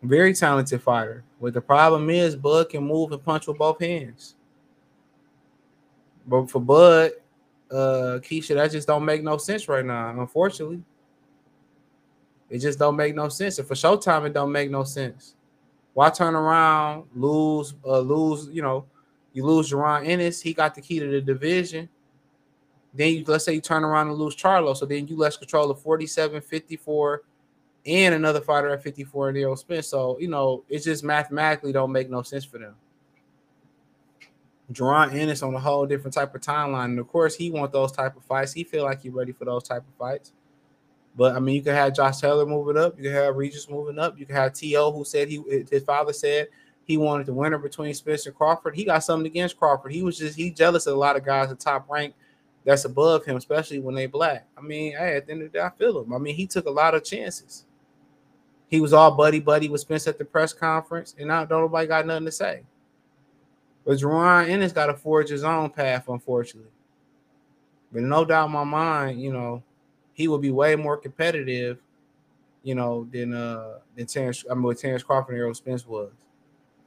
Very 0.01 0.33
talented 0.33 0.81
fighter. 0.81 1.23
But 1.41 1.53
the 1.53 1.61
problem 1.61 2.09
is, 2.09 2.35
Bud 2.35 2.69
can 2.69 2.83
move 2.83 3.11
and 3.11 3.23
punch 3.23 3.47
with 3.47 3.57
both 3.57 3.81
hands. 3.81 4.35
But 6.25 6.49
for 6.49 6.61
Bud, 6.61 7.11
uh, 7.71 8.19
Keisha, 8.21 8.55
that 8.55 8.71
just 8.71 8.87
don't 8.87 9.03
make 9.03 9.23
no 9.23 9.37
sense 9.37 9.67
right 9.67 9.85
now. 9.85 10.09
Unfortunately, 10.09 10.81
it 12.49 12.59
just 12.59 12.79
don't 12.79 12.95
make 12.95 13.15
no 13.15 13.29
sense. 13.29 13.59
And 13.59 13.67
for 13.67 13.75
Showtime, 13.75 14.25
it 14.25 14.33
don't 14.33 14.51
make 14.51 14.71
no 14.71 14.83
sense. 14.83 15.35
Why 15.93 16.09
turn 16.09 16.35
around, 16.35 17.05
lose, 17.13 17.73
uh, 17.85 17.99
lose? 17.99 18.47
You 18.51 18.61
know, 18.61 18.85
you 19.33 19.45
lose 19.45 19.71
Jaron 19.71 20.07
Ennis. 20.07 20.41
He 20.41 20.53
got 20.53 20.75
the 20.75 20.81
key 20.81 20.99
to 20.99 21.07
the 21.07 21.21
division. 21.21 21.89
Then 22.93 23.13
you 23.13 23.23
let's 23.27 23.45
say 23.45 23.53
you 23.53 23.61
turn 23.61 23.83
around 23.83 24.07
and 24.07 24.17
lose 24.17 24.35
Charlo, 24.35 24.75
so 24.75 24.85
then 24.85 25.07
you 25.07 25.15
lose 25.15 25.37
control 25.37 25.69
of 25.69 25.79
47, 25.81 26.41
54, 26.41 27.21
and 27.85 28.13
another 28.13 28.41
fighter 28.41 28.69
at 28.69 28.83
54 28.83 29.29
in 29.29 29.37
Errol 29.37 29.55
Spence. 29.55 29.87
So 29.87 30.17
you 30.19 30.27
know, 30.27 30.63
it's 30.69 30.85
just 30.85 31.03
mathematically 31.03 31.71
don't 31.71 31.91
make 31.91 32.09
no 32.09 32.21
sense 32.21 32.45
for 32.45 32.57
them. 32.57 32.75
Jaron 34.71 35.13
Ennis 35.13 35.41
on 35.41 35.55
a 35.55 35.59
whole 35.59 35.85
different 35.85 36.13
type 36.13 36.35
of 36.35 36.41
timeline. 36.41 36.85
And 36.85 36.99
of 36.99 37.07
course, 37.07 37.35
he 37.35 37.49
want 37.49 37.71
those 37.71 37.91
type 37.91 38.15
of 38.15 38.23
fights. 38.23 38.53
He 38.53 38.63
feel 38.63 38.83
like 38.83 39.01
he's 39.01 39.11
ready 39.11 39.31
for 39.31 39.45
those 39.45 39.63
type 39.63 39.81
of 39.81 39.93
fights. 39.97 40.31
But 41.15 41.35
I 41.35 41.39
mean, 41.39 41.55
you 41.55 41.61
could 41.61 41.73
have 41.73 41.95
Josh 41.95 42.19
Taylor 42.19 42.45
moving 42.45 42.77
up. 42.77 42.95
You 42.97 43.03
could 43.03 43.13
have 43.13 43.35
Regis 43.35 43.69
moving 43.69 43.97
up. 43.97 44.17
You 44.19 44.25
could 44.25 44.35
have 44.35 44.53
T.O. 44.53 44.91
who 44.91 45.03
said 45.03 45.27
he 45.27 45.43
his 45.69 45.83
father 45.83 46.13
said 46.13 46.47
he 46.85 46.97
wanted 46.97 47.25
the 47.25 47.33
winner 47.33 47.57
between 47.57 47.93
Spencer 47.93 48.29
and 48.29 48.37
Crawford. 48.37 48.75
He 48.75 48.85
got 48.85 49.03
something 49.03 49.25
against 49.25 49.57
Crawford. 49.57 49.91
He 49.91 50.03
was 50.03 50.17
just 50.17 50.37
he 50.37 50.51
jealous 50.51 50.87
of 50.87 50.95
a 50.95 50.99
lot 50.99 51.17
of 51.17 51.25
guys 51.25 51.51
at 51.51 51.59
top 51.59 51.89
rank 51.89 52.13
that's 52.63 52.85
above 52.85 53.25
him, 53.25 53.37
especially 53.37 53.79
when 53.79 53.95
they 53.95 54.05
black. 54.05 54.47
I 54.57 54.61
mean, 54.61 54.93
hey, 54.93 55.15
at 55.15 55.25
the 55.25 55.31
end 55.31 55.41
of 55.41 55.51
the 55.51 55.57
day, 55.57 55.63
I 55.63 55.71
feel 55.71 56.01
him. 56.01 56.13
I 56.13 56.19
mean, 56.19 56.35
he 56.35 56.45
took 56.45 56.67
a 56.67 56.71
lot 56.71 56.93
of 56.93 57.03
chances. 57.03 57.65
He 58.69 58.79
was 58.79 58.93
all 58.93 59.11
buddy 59.11 59.39
buddy 59.39 59.67
with 59.67 59.81
Spence 59.81 60.07
at 60.07 60.17
the 60.17 60.25
press 60.25 60.53
conference, 60.53 61.15
and 61.17 61.27
now 61.27 61.43
don't 61.43 61.61
nobody 61.61 61.87
got 61.87 62.05
nothing 62.05 62.25
to 62.25 62.31
say. 62.31 62.61
But 63.85 63.97
Jaron 63.97 64.47
Ennis 64.47 64.71
got 64.71 64.87
to 64.87 64.93
forge 64.93 65.29
his 65.29 65.43
own 65.43 65.71
path, 65.71 66.07
unfortunately. 66.07 66.71
But 67.91 68.03
no 68.03 68.23
doubt 68.23 68.45
in 68.45 68.51
my 68.51 68.63
mind, 68.63 69.19
you 69.21 69.33
know, 69.33 69.63
he 70.13 70.27
will 70.27 70.37
be 70.37 70.51
way 70.51 70.75
more 70.75 70.97
competitive, 70.97 71.79
you 72.61 72.75
know, 72.75 73.07
than 73.11 73.33
uh 73.33 73.79
than 73.95 74.05
Terence. 74.05 74.45
I 74.49 74.53
mean, 74.53 74.75
Terence 74.75 75.01
Crawford 75.01 75.33
and 75.33 75.39
Errol 75.39 75.53
Spence 75.55 75.87
was. 75.87 76.11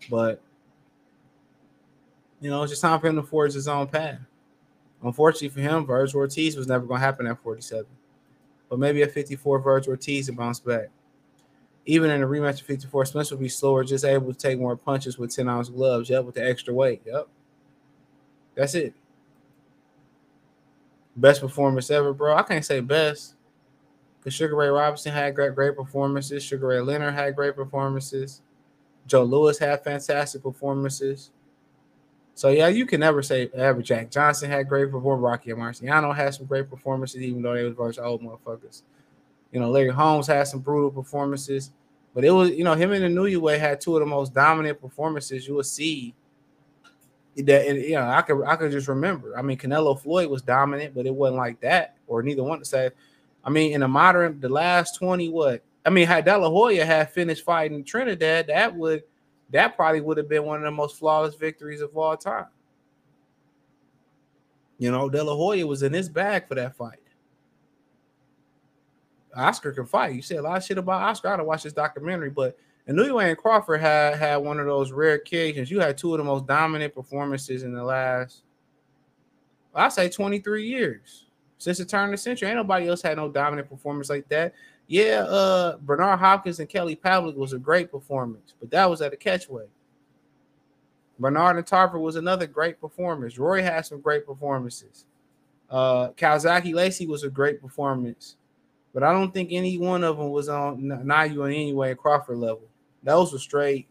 But 0.09 0.41
you 2.41 2.51
know, 2.51 2.63
it's 2.63 2.71
just 2.71 2.83
time 2.83 3.01
for 3.01 3.09
him 3.09 3.17
to 3.17 3.23
forge 3.23 3.55
his 3.55 3.69
own 3.69 3.87
path. 3.89 4.19
Unfortunately 5.03 5.49
for 5.49 5.61
him, 5.61 5.85
Verge 5.85 6.15
Ortiz 6.15 6.57
was 6.57 6.69
never 6.69 6.87
going 6.87 7.01
to 7.01 7.05
happen 7.05 7.27
at 7.27 7.43
47. 7.43 7.87
But 8.69 8.79
maybe 8.79 9.03
at 9.03 9.13
54, 9.13 9.59
Verge 9.61 9.89
Ortiz 9.89 10.29
will 10.29 10.37
bounce 10.37 10.61
back. 10.61 10.89
Even 11.85 12.11
in 12.11 12.23
a 12.23 12.27
rematch 12.27 12.61
of 12.61 12.67
54, 12.67 13.07
Spence 13.07 13.31
will 13.31 13.39
be 13.39 13.49
slower, 13.49 13.83
just 13.83 14.05
able 14.05 14.33
to 14.33 14.39
take 14.39 14.59
more 14.59 14.77
punches 14.77 15.19
with 15.19 15.35
10 15.35 15.49
ounce 15.49 15.69
gloves. 15.69 16.09
Yep, 16.09 16.25
with 16.25 16.35
the 16.37 16.47
extra 16.47 16.73
weight. 16.73 17.03
Yep. 17.05 17.29
That's 18.55 18.75
it. 18.75 18.95
Best 21.17 21.41
performance 21.41 21.91
ever, 21.91 22.13
bro. 22.13 22.37
I 22.37 22.43
can't 22.43 22.65
say 22.65 22.81
best. 22.81 23.35
Because 24.19 24.35
Sugar 24.35 24.55
Ray 24.55 24.69
Robinson 24.69 25.13
had 25.13 25.35
great, 25.35 25.55
great 25.55 25.77
performances. 25.77 26.45
Sugar 26.45 26.69
Ray 26.69 26.81
Leonard 26.81 27.15
had 27.15 27.35
great 27.35 27.57
performances. 27.57 28.41
Joe 29.07 29.25
Louis 29.25 29.59
had 29.59 29.83
fantastic 29.83 30.45
performances. 30.45 31.31
So 32.35 32.49
yeah, 32.49 32.69
you 32.69 32.87
can 32.87 33.01
never 33.01 33.23
say 33.23 33.51
ever. 33.53 33.83
Jack 33.83 34.11
Johnson 34.11 34.49
had 34.49 34.69
great 34.69 34.91
performance. 34.91 35.23
Rocky 35.23 35.51
Marciano 35.51 36.15
had 36.15 36.35
some 36.35 36.47
great 36.47 36.71
performances, 36.71 37.21
even 37.21 37.43
though 37.43 37.55
they 37.55 37.65
was 37.65 37.75
versus 37.75 37.99
old 37.99 38.23
motherfuckers. 38.23 38.83
You 39.53 39.61
know, 39.61 39.71
Larry 39.71 39.91
Holmes 39.91 40.27
had 40.27 40.49
some 40.49 40.61
brutal 40.61 40.91
performances, 40.91 41.71
but 42.15 42.25
it 42.25 42.31
was 42.31 42.51
you 42.51 42.65
know 42.65 42.75
him 42.75 42.93
and 42.93 43.05
the 43.05 43.09
Inoue 43.09 43.59
had 43.59 43.81
two 43.81 43.97
of 43.97 44.01
the 44.01 44.07
most 44.07 44.35
dominant 44.35 44.81
performances 44.81 45.47
you 45.47 45.55
will 45.55 45.63
see. 45.63 46.15
That 47.37 47.67
and, 47.67 47.81
you 47.81 47.95
know, 47.95 48.09
I 48.09 48.23
could 48.23 48.43
I 48.45 48.57
could 48.57 48.73
just 48.73 48.89
remember. 48.89 49.39
I 49.39 49.43
mean, 49.43 49.57
Canelo 49.57 49.99
Floyd 49.99 50.29
was 50.29 50.43
dominant, 50.43 50.95
but 50.95 51.07
it 51.07 51.15
wasn't 51.15 51.39
like 51.39 51.61
that, 51.61 51.97
or 52.07 52.23
neither 52.23 52.43
one 52.43 52.59
to 52.59 52.65
say. 52.65 52.91
I 53.45 53.51
mean, 53.51 53.73
in 53.73 53.81
the 53.81 53.89
modern, 53.89 54.41
the 54.41 54.49
last 54.49 54.97
twenty, 54.97 55.29
what 55.29 55.63
I 55.85 55.91
mean, 55.91 56.07
had 56.07 56.25
De 56.25 56.37
La 56.37 56.49
Hoya 56.49 56.85
had 56.85 57.11
finished 57.11 57.45
fighting 57.45 57.85
Trinidad, 57.85 58.47
that 58.49 58.75
would 58.75 59.03
that 59.51 59.77
probably 59.77 60.01
would 60.01 60.17
have 60.17 60.29
been 60.29 60.45
one 60.45 60.59
of 60.59 60.65
the 60.65 60.71
most 60.71 60.97
flawless 60.97 61.35
victories 61.35 61.83
of 61.83 61.97
all 61.97 62.17
time. 62.17 62.47
You 64.79 64.91
know, 64.91 65.09
De 65.09 65.23
La 65.23 65.37
Hoya 65.37 65.67
was 65.67 65.83
in 65.83 65.93
his 65.93 66.09
bag 66.09 66.49
for 66.49 66.55
that 66.55 66.75
fight. 66.75 67.02
Oscar 69.35 69.73
can 69.73 69.87
fight. 69.87 70.15
You 70.15 70.23
said 70.23 70.39
a 70.39 70.43
lot 70.43 70.59
of 70.59 70.65
shit 70.65 70.79
about 70.79 71.03
Oscar. 71.03 71.29
I 71.29 71.37
don't 71.37 71.47
watch 71.47 71.63
this 71.63 71.73
documentary, 71.73 72.31
but 72.31 72.57
Inoue 72.89 73.29
and 73.29 73.39
Crawford 73.39 73.81
had 73.81 74.17
had 74.17 74.37
one 74.37 74.59
of 74.59 74.67
those 74.67 74.93
rare 74.93 75.15
occasions. 75.15 75.71
You 75.71 75.81
had 75.81 75.97
two 75.97 76.13
of 76.13 76.19
the 76.19 76.25
most 76.25 76.47
dominant 76.47 76.95
performances 76.95 77.63
in 77.63 77.73
the 77.73 77.85
last, 77.85 78.43
I 79.75 79.89
say, 79.89 80.09
23 80.09 80.67
years 80.67 81.27
since 81.59 81.79
the 81.79 81.85
turn 81.85 82.07
of 82.07 82.11
the 82.11 82.17
century. 82.17 82.49
Ain't 82.49 82.57
nobody 82.57 82.89
else 82.89 83.03
had 83.03 83.17
no 83.17 83.29
dominant 83.29 83.69
performance 83.69 84.11
like 84.11 84.29
that. 84.29 84.55
Yeah, 84.89 85.25
uh, 85.29 85.77
Bernard 85.79 86.19
Hopkins 86.19 86.59
and 86.59 86.69
Kelly 86.69 86.97
Pavlik 86.97 87.37
was 87.37 87.53
a 87.53 87.59
great 87.59 87.91
performance, 87.91 88.55
but 88.59 88.71
that 88.73 88.91
was 88.91 89.01
at 89.01 89.15
a 89.15 89.17
catchweight. 89.17 89.69
Bernard 91.19 91.57
and 91.57 91.67
Tarver 91.67 92.01
was 92.01 92.17
another 92.17 92.47
great 92.49 92.81
performance. 92.81 93.39
Roy 93.39 93.63
had 93.63 93.87
some 93.87 94.01
great 94.01 94.27
performances. 94.27 95.07
Uh, 95.71 96.09
Calzaghe 96.11 96.75
Lacy 96.75 97.07
was 97.07 97.23
a 97.23 97.31
great 97.31 97.63
performance, 97.63 98.37
but 98.93 99.03
I 99.03 99.13
don't 99.13 99.33
think 99.33 99.51
any 99.53 99.79
one 99.79 100.05
of 100.05 100.19
them 100.19 100.31
was 100.31 100.49
on 100.49 100.83
Nayu 100.83 101.47
in 101.47 101.53
any 101.53 101.73
way 101.73 101.95
Crawford 101.95 102.39
level. 102.39 102.69
Those 103.03 103.33
were 103.33 103.39
straight, 103.39 103.89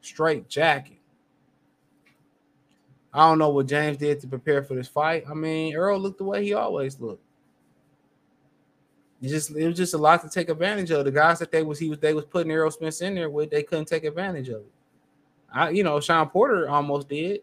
straight 0.00 0.48
jacket. 0.48 0.98
I 3.12 3.28
don't 3.28 3.38
know 3.38 3.48
what 3.48 3.66
James 3.66 3.96
did 3.96 4.20
to 4.20 4.26
prepare 4.26 4.62
for 4.62 4.74
this 4.74 4.88
fight. 4.88 5.24
I 5.28 5.32
mean, 5.32 5.74
Earl 5.74 5.98
looked 5.98 6.18
the 6.18 6.24
way 6.24 6.44
he 6.44 6.52
always 6.52 7.00
looked. 7.00 7.22
It 9.22 9.28
just 9.28 9.50
it 9.56 9.66
was 9.66 9.76
just 9.76 9.94
a 9.94 9.98
lot 9.98 10.20
to 10.22 10.28
take 10.28 10.50
advantage 10.50 10.90
of. 10.90 11.06
The 11.06 11.10
guys 11.10 11.38
that 11.38 11.50
they 11.50 11.62
was 11.62 11.78
he 11.78 11.88
was 11.88 11.98
they 11.98 12.12
was 12.12 12.26
putting 12.26 12.52
Errol 12.52 12.70
Spence 12.70 13.00
in 13.00 13.14
there 13.14 13.30
with, 13.30 13.50
they 13.50 13.62
couldn't 13.62 13.86
take 13.86 14.04
advantage 14.04 14.50
of 14.50 14.60
it. 14.60 14.72
I 15.50 15.70
you 15.70 15.82
know 15.82 15.98
Shawn 16.00 16.28
Porter 16.28 16.68
almost 16.68 17.08
did. 17.08 17.40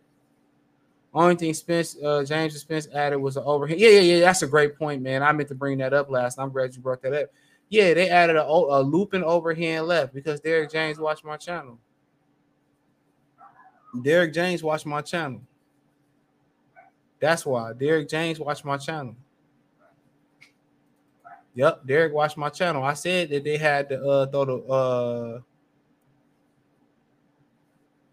Only 1.14 1.36
thing 1.36 1.54
Spence 1.54 1.96
uh, 2.04 2.24
James 2.24 2.60
Spence 2.60 2.88
added 2.94 3.18
was 3.18 3.38
an 3.38 3.44
overhand. 3.46 3.80
Yeah, 3.80 3.90
yeah, 3.90 4.00
yeah. 4.00 4.20
That's 4.22 4.42
a 4.42 4.48
great 4.48 4.78
point, 4.78 5.02
man. 5.02 5.22
I 5.22 5.32
meant 5.32 5.50
to 5.50 5.56
bring 5.56 5.78
that 5.78 5.94
up 5.94 6.10
last. 6.10 6.40
I'm 6.40 6.50
glad 6.52 6.76
you 6.76 6.82
brought 6.82 7.02
that 7.04 7.14
up. 7.14 7.30
Yeah, 7.70 7.94
they 7.94 8.10
added 8.10 8.36
a, 8.36 8.44
a 8.44 8.82
looping 8.82 9.24
overhand 9.24 9.88
left 9.88 10.14
because 10.14 10.40
Derrick 10.40 10.72
James 10.72 11.00
watched 11.00 11.24
my 11.24 11.38
channel. 11.38 11.80
Derrick 14.02 14.34
James 14.34 14.64
watched 14.64 14.88
my 14.88 15.02
channel. 15.02 15.42
That's 17.20 17.46
why 17.46 17.74
Derrick 17.74 18.10
James 18.10 18.40
watched 18.40 18.66
my 18.66 18.78
channel. 18.78 19.16
Yep, 21.54 21.86
Derrick 21.86 22.14
watched 22.14 22.38
my 22.38 22.50
channel. 22.50 22.84
I 22.84 22.96
said 22.96 23.30
that 23.30 23.44
they 23.44 23.58
had 23.58 23.88
to 23.90 24.04
uh 24.04 24.26
throw 24.26 24.46
the 24.46 24.56
uh 24.74 25.40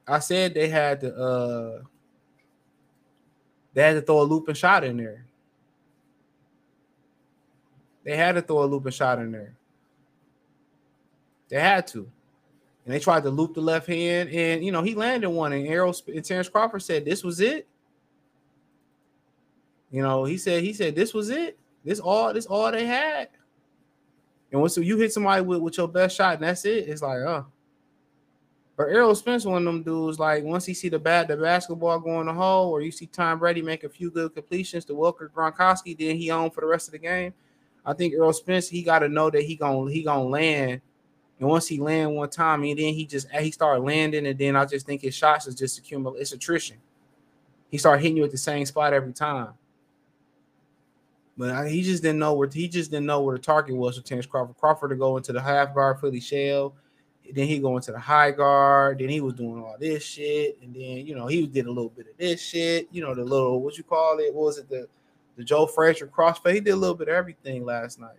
I 0.07 0.19
said 0.19 0.53
they 0.53 0.69
had 0.69 1.01
to 1.01 1.17
uh 1.17 1.83
they 3.75 3.83
had 3.83 3.95
to 3.95 4.03
throw 4.03 4.23
a 4.23 4.25
looping 4.25 4.55
shot 4.55 4.85
in 4.85 4.97
there. 4.97 5.25
They 8.05 8.17
had 8.17 8.35
to 8.35 8.43
throw 8.43 8.65
a 8.65 8.67
looping 8.67 8.93
shot 8.93 9.19
in 9.19 9.31
there. 9.33 9.55
They 11.49 11.61
had 11.61 11.87
to. 11.89 12.11
And 12.85 12.95
they 12.95 12.99
tried 12.99 13.23
to 13.25 13.31
loop 13.31 13.55
the 13.55 13.61
left 13.61 13.87
hand, 13.87 14.31
and 14.31 14.65
you 14.65 14.73
know, 14.73 14.83
he 14.83 14.95
landed 14.95 15.29
one, 15.29 15.53
and 15.53 15.67
Errol 15.67 15.95
and 16.07 16.25
Terence 16.25 16.49
Crawford 16.49 16.83
said 16.83 17.05
this 17.05 17.23
was 17.23 17.41
it. 17.41 17.67
You 19.91 20.03
know, 20.03 20.25
he 20.25 20.39
said, 20.39 20.63
he 20.63 20.73
said 20.73 20.95
this 20.95 21.13
was 21.13 21.31
it. 21.31 21.59
This 21.85 22.01
all 22.01 22.33
this 22.33 22.47
all 22.47 22.71
they 22.71 22.87
had. 22.87 23.29
And 24.53 24.61
once 24.61 24.77
you 24.77 24.97
hit 24.97 25.13
somebody 25.13 25.43
with, 25.43 25.61
with 25.61 25.77
your 25.77 25.89
best 25.89 26.17
shot 26.17 26.35
and 26.35 26.43
that's 26.43 26.65
it, 26.65 26.89
it's 26.89 27.03
like, 27.03 27.19
oh. 27.19 27.47
But 28.81 28.89
Errol 28.89 29.15
Spence, 29.15 29.45
one 29.45 29.67
of 29.67 29.75
them 29.75 29.83
dudes, 29.83 30.19
like 30.19 30.43
once 30.43 30.65
he 30.65 30.73
see 30.73 30.89
the 30.89 30.99
bat, 30.99 31.29
the 31.29 31.37
basketball 31.37 31.99
going 32.01 32.25
the 32.25 32.33
hole, 32.33 32.71
or 32.71 32.81
you 32.81 32.91
see 32.91 33.05
Tom 33.05 33.39
Brady 33.39 33.61
make 33.61 33.85
a 33.85 33.91
few 33.91 34.11
good 34.11 34.35
completions 34.35 34.87
to 34.87 34.95
Walker 34.95 35.31
Gronkowski, 35.37 35.99
then 35.99 36.17
he 36.17 36.31
on 36.31 36.51
for 36.51 36.63
the 36.63 36.67
rest 36.67 36.89
of 36.89 36.93
the 36.93 36.99
game. 36.99 37.35
I 37.85 37.93
think 37.93 38.15
Errol 38.15 38.33
Spence, 38.33 38.71
he 38.71 38.83
got 38.83 39.01
to 39.01 39.09
know 39.11 39.29
that 39.29 39.43
he 39.43 39.55
gonna 39.55 39.91
he 39.91 40.03
gonna 40.03 40.25
land. 40.25 40.81
And 41.39 41.47
once 41.47 41.69
he 41.69 41.79
land 41.79 42.17
one 42.17 42.31
time, 42.31 42.63
and 42.63 42.79
then 42.79 42.95
he 42.95 43.05
just 43.05 43.31
he 43.31 43.51
started 43.51 43.83
landing, 43.83 44.27
and 44.27 44.39
then 44.39 44.57
I 44.57 44.65
just 44.65 44.87
think 44.87 45.03
his 45.03 45.15
shots 45.15 45.47
is 45.47 45.57
just 45.57 45.79
accumulate. 45.79 46.19
It's 46.19 46.33
attrition. 46.33 46.79
He 47.71 47.77
started 47.77 48.01
hitting 48.01 48.17
you 48.17 48.25
at 48.25 48.31
the 48.31 48.39
same 48.39 48.65
spot 48.65 48.95
every 48.95 49.13
time. 49.13 49.51
But 51.37 51.51
I, 51.51 51.69
he 51.69 51.83
just 51.83 52.03
didn't 52.03 52.19
know 52.19 52.33
where 52.33 52.49
he 52.51 52.67
just 52.67 52.91
didn't 52.91 53.05
know 53.05 53.21
where 53.21 53.37
the 53.37 53.43
target 53.43 53.77
was 53.77 53.99
for 53.99 54.03
Terence 54.03 54.25
Crawford. 54.25 54.57
Crawford 54.57 54.89
to 54.89 54.97
go 54.97 55.19
into 55.19 55.35
the 55.35 55.43
half 55.43 55.75
guard 55.75 56.01
Philly 56.01 56.21
shell, 56.21 56.75
then 57.35 57.47
he 57.47 57.59
go 57.59 57.77
into 57.77 57.93
the 57.93 57.99
high 57.99 58.31
guard. 58.31 58.99
Then 58.99 59.09
he 59.09 59.21
was 59.21 59.35
doing 59.35 59.63
all 59.63 59.77
this 59.79 60.05
shit, 60.05 60.59
and 60.63 60.75
then 60.75 61.07
you 61.07 61.15
know 61.15 61.27
he 61.27 61.47
did 61.47 61.67
a 61.67 61.71
little 61.71 61.91
bit 61.91 62.09
of 62.09 62.17
this 62.19 62.41
shit. 62.41 62.89
You 62.91 63.03
know 63.03 63.15
the 63.15 63.25
little 63.25 63.61
what 63.61 63.79
you 63.79 63.85
call 63.85 64.19
it? 64.19 64.35
What 64.35 64.47
was 64.47 64.59
it 64.59 64.69
the 64.69 64.89
the 65.37 65.45
Joe 65.45 65.67
Frazier 65.67 66.07
crossfade? 66.07 66.55
He 66.55 66.61
did 66.61 66.71
a 66.71 66.77
little 66.77 66.95
bit 66.95 67.09
of 67.09 67.15
everything 67.15 67.65
last 67.65 67.99
night. 68.01 68.19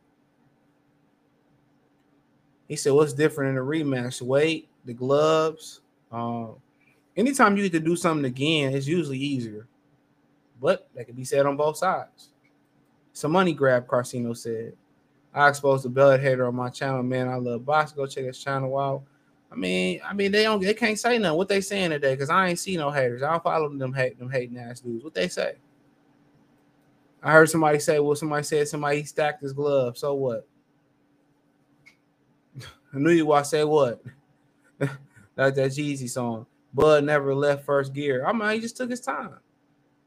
He 2.68 2.76
said, 2.76 2.94
"What's 2.94 3.14
different 3.14 3.50
in 3.50 3.56
the 3.56 3.62
rematch? 3.62 4.22
Weight, 4.22 4.70
the 4.86 4.94
gloves. 4.94 5.82
Um, 6.12 6.56
anytime 7.16 7.58
you 7.58 7.64
get 7.64 7.74
to 7.74 7.80
do 7.80 7.96
something 7.96 8.26
again, 8.26 8.74
it's 8.74 8.88
usually 8.88 9.20
easier, 9.20 9.68
but 10.62 10.90
that 10.96 11.06
can 11.06 11.16
be 11.16 11.26
said 11.26 11.46
on 11.46 11.58
both 11.58 11.78
sides." 11.78 12.30
Some 13.14 13.32
money 13.32 13.54
grab, 13.54 13.88
Carcino 13.88 14.36
said. 14.36 14.74
I 15.34 15.48
exposed 15.48 15.86
the 15.86 15.90
bellet 15.90 16.22
hater 16.22 16.48
on 16.48 16.56
my 16.56 16.70
channel, 16.70 17.04
man. 17.04 17.28
I 17.28 17.36
love 17.36 17.66
box. 17.66 17.92
Go 17.94 18.06
check 18.06 18.26
his 18.26 18.38
channel 18.38 18.78
out. 18.78 19.04
I 19.52 19.56
mean, 19.56 20.00
I 20.06 20.14
mean, 20.14 20.32
they 20.32 20.44
don't, 20.44 20.62
they 20.62 20.74
can't 20.74 21.00
say 21.00 21.18
nothing. 21.18 21.38
What 21.38 21.50
they 21.50 21.62
saying 21.62 21.90
today? 21.90 22.14
Because 22.14 22.30
I 22.30 22.48
ain't 22.48 22.60
see 22.60 22.78
no 22.78 22.90
haters. 22.90 23.22
I 23.22 23.32
don't 23.32 23.44
follow 23.44 23.70
them 23.70 23.94
hate 23.94 24.18
them 24.18 24.30
hating 24.30 24.58
ass 24.58 24.80
dudes. 24.80 25.04
What 25.04 25.14
they 25.14 25.28
say? 25.28 25.56
I 27.24 27.34
heard 27.34 27.50
somebody 27.50 27.80
say, 27.80 28.00
well, 28.00 28.16
somebody 28.16 28.44
said 28.44 28.68
somebody 28.68 29.04
stacked 29.04 29.42
his 29.42 29.54
glove. 29.54 29.98
So 29.98 30.16
what? 30.16 30.48
I 32.94 32.98
knew 32.98 33.12
you. 33.12 33.32
I 33.32 33.42
say 33.44 33.64
what? 33.64 34.02
like 34.80 35.56
that 35.56 35.72
Jeezy 35.72 36.10
song. 36.10 36.46
Bud 36.74 37.04
never 37.04 37.36
left 37.36 37.66
first 37.66 37.94
gear. 37.94 38.26
I 38.26 38.32
mean, 38.32 38.50
he 38.52 38.60
just 38.60 38.78
took 38.78 38.90
his 38.90 39.02
time. 39.02 39.36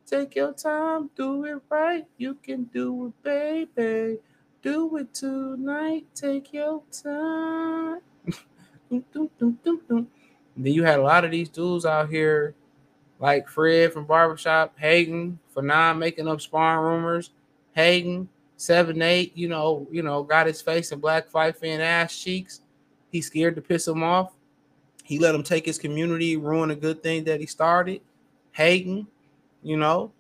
Take 0.07 0.35
your 0.37 0.53
time, 0.53 1.11
do 1.17 1.45
it 1.45 1.63
right. 1.71 2.05
You 2.19 2.35
can 2.35 2.65
do 2.65 3.07
it, 3.07 3.23
baby. 3.23 4.19
Do 4.65 4.97
it 4.97 5.13
tonight. 5.13 6.07
Take 6.15 6.55
your 6.55 6.83
time. 6.91 8.01
Then 8.91 9.03
you 10.57 10.83
had 10.83 11.01
a 11.01 11.03
lot 11.03 11.27
of 11.27 11.31
these 11.31 11.51
dudes 11.51 11.85
out 11.85 12.09
here, 12.09 12.55
like 13.19 13.47
Fred 13.47 13.93
from 13.93 14.07
Barbershop, 14.07 14.73
Hayden 14.79 15.39
for 15.53 15.63
non 15.63 15.99
making 15.99 16.29
up 16.29 16.41
sparring 16.41 16.83
rumors, 16.83 17.33
Hayden 17.73 18.27
seven 18.57 19.03
eight. 19.03 19.37
You 19.37 19.49
know, 19.49 19.87
you 19.91 20.03
know, 20.03 20.23
got 20.23 20.47
his 20.47 20.63
face 20.63 20.93
in 20.93 20.99
black 20.99 21.29
fight 21.29 21.59
fan 21.59 21.83
ass 21.83 22.17
cheeks. 22.17 22.63
He's 23.11 23.27
scared 23.27 23.57
to 23.57 23.61
piss 23.61 23.87
him 23.87 24.03
off. 24.03 24.33
He 25.03 25.19
let 25.19 25.35
him 25.35 25.43
take 25.43 25.67
his 25.67 25.77
community, 25.77 26.39
ruin 26.39 26.71
a 26.71 26.75
good 26.75 27.03
thing 27.03 27.25
that 27.25 27.39
he 27.39 27.45
started. 27.45 28.01
Hayden, 28.53 29.09
you 29.63 29.77
know. 29.77 30.11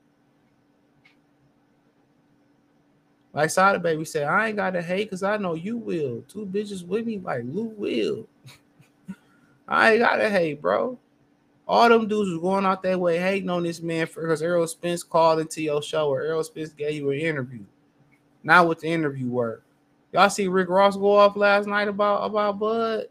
Like 3.34 3.50
Sada 3.50 3.80
Baby 3.80 4.04
said, 4.04 4.28
I 4.28 4.48
ain't 4.48 4.56
got 4.56 4.70
to 4.70 4.82
hate 4.82 5.04
because 5.04 5.24
I 5.24 5.36
know 5.36 5.54
you 5.54 5.76
will. 5.76 6.22
Two 6.28 6.46
bitches 6.46 6.86
with 6.86 7.04
me, 7.04 7.18
like 7.18 7.42
Lou 7.44 7.64
will. 7.64 8.28
I 9.68 9.92
ain't 9.92 10.00
got 10.02 10.16
to 10.16 10.30
hate, 10.30 10.62
bro. 10.62 10.96
All 11.66 11.88
them 11.88 12.06
dudes 12.06 12.30
was 12.30 12.40
going 12.40 12.64
out 12.64 12.82
that 12.84 13.00
way 13.00 13.18
hating 13.18 13.50
on 13.50 13.64
this 13.64 13.80
man 13.80 14.06
for 14.06 14.22
because 14.22 14.40
Errol 14.40 14.66
Spence 14.68 15.02
called 15.02 15.40
into 15.40 15.62
your 15.62 15.82
show 15.82 16.10
or 16.10 16.22
Errol 16.22 16.44
Spence 16.44 16.72
gave 16.72 16.94
you 16.94 17.10
an 17.10 17.18
interview. 17.18 17.64
Not 18.44 18.68
what 18.68 18.80
the 18.80 18.88
interview 18.88 19.28
were. 19.28 19.62
Y'all 20.12 20.30
see 20.30 20.46
Rick 20.46 20.68
Ross 20.68 20.96
go 20.96 21.16
off 21.16 21.34
last 21.34 21.66
night 21.66 21.88
about 21.88 22.24
about 22.24 22.58
Bud? 22.58 23.06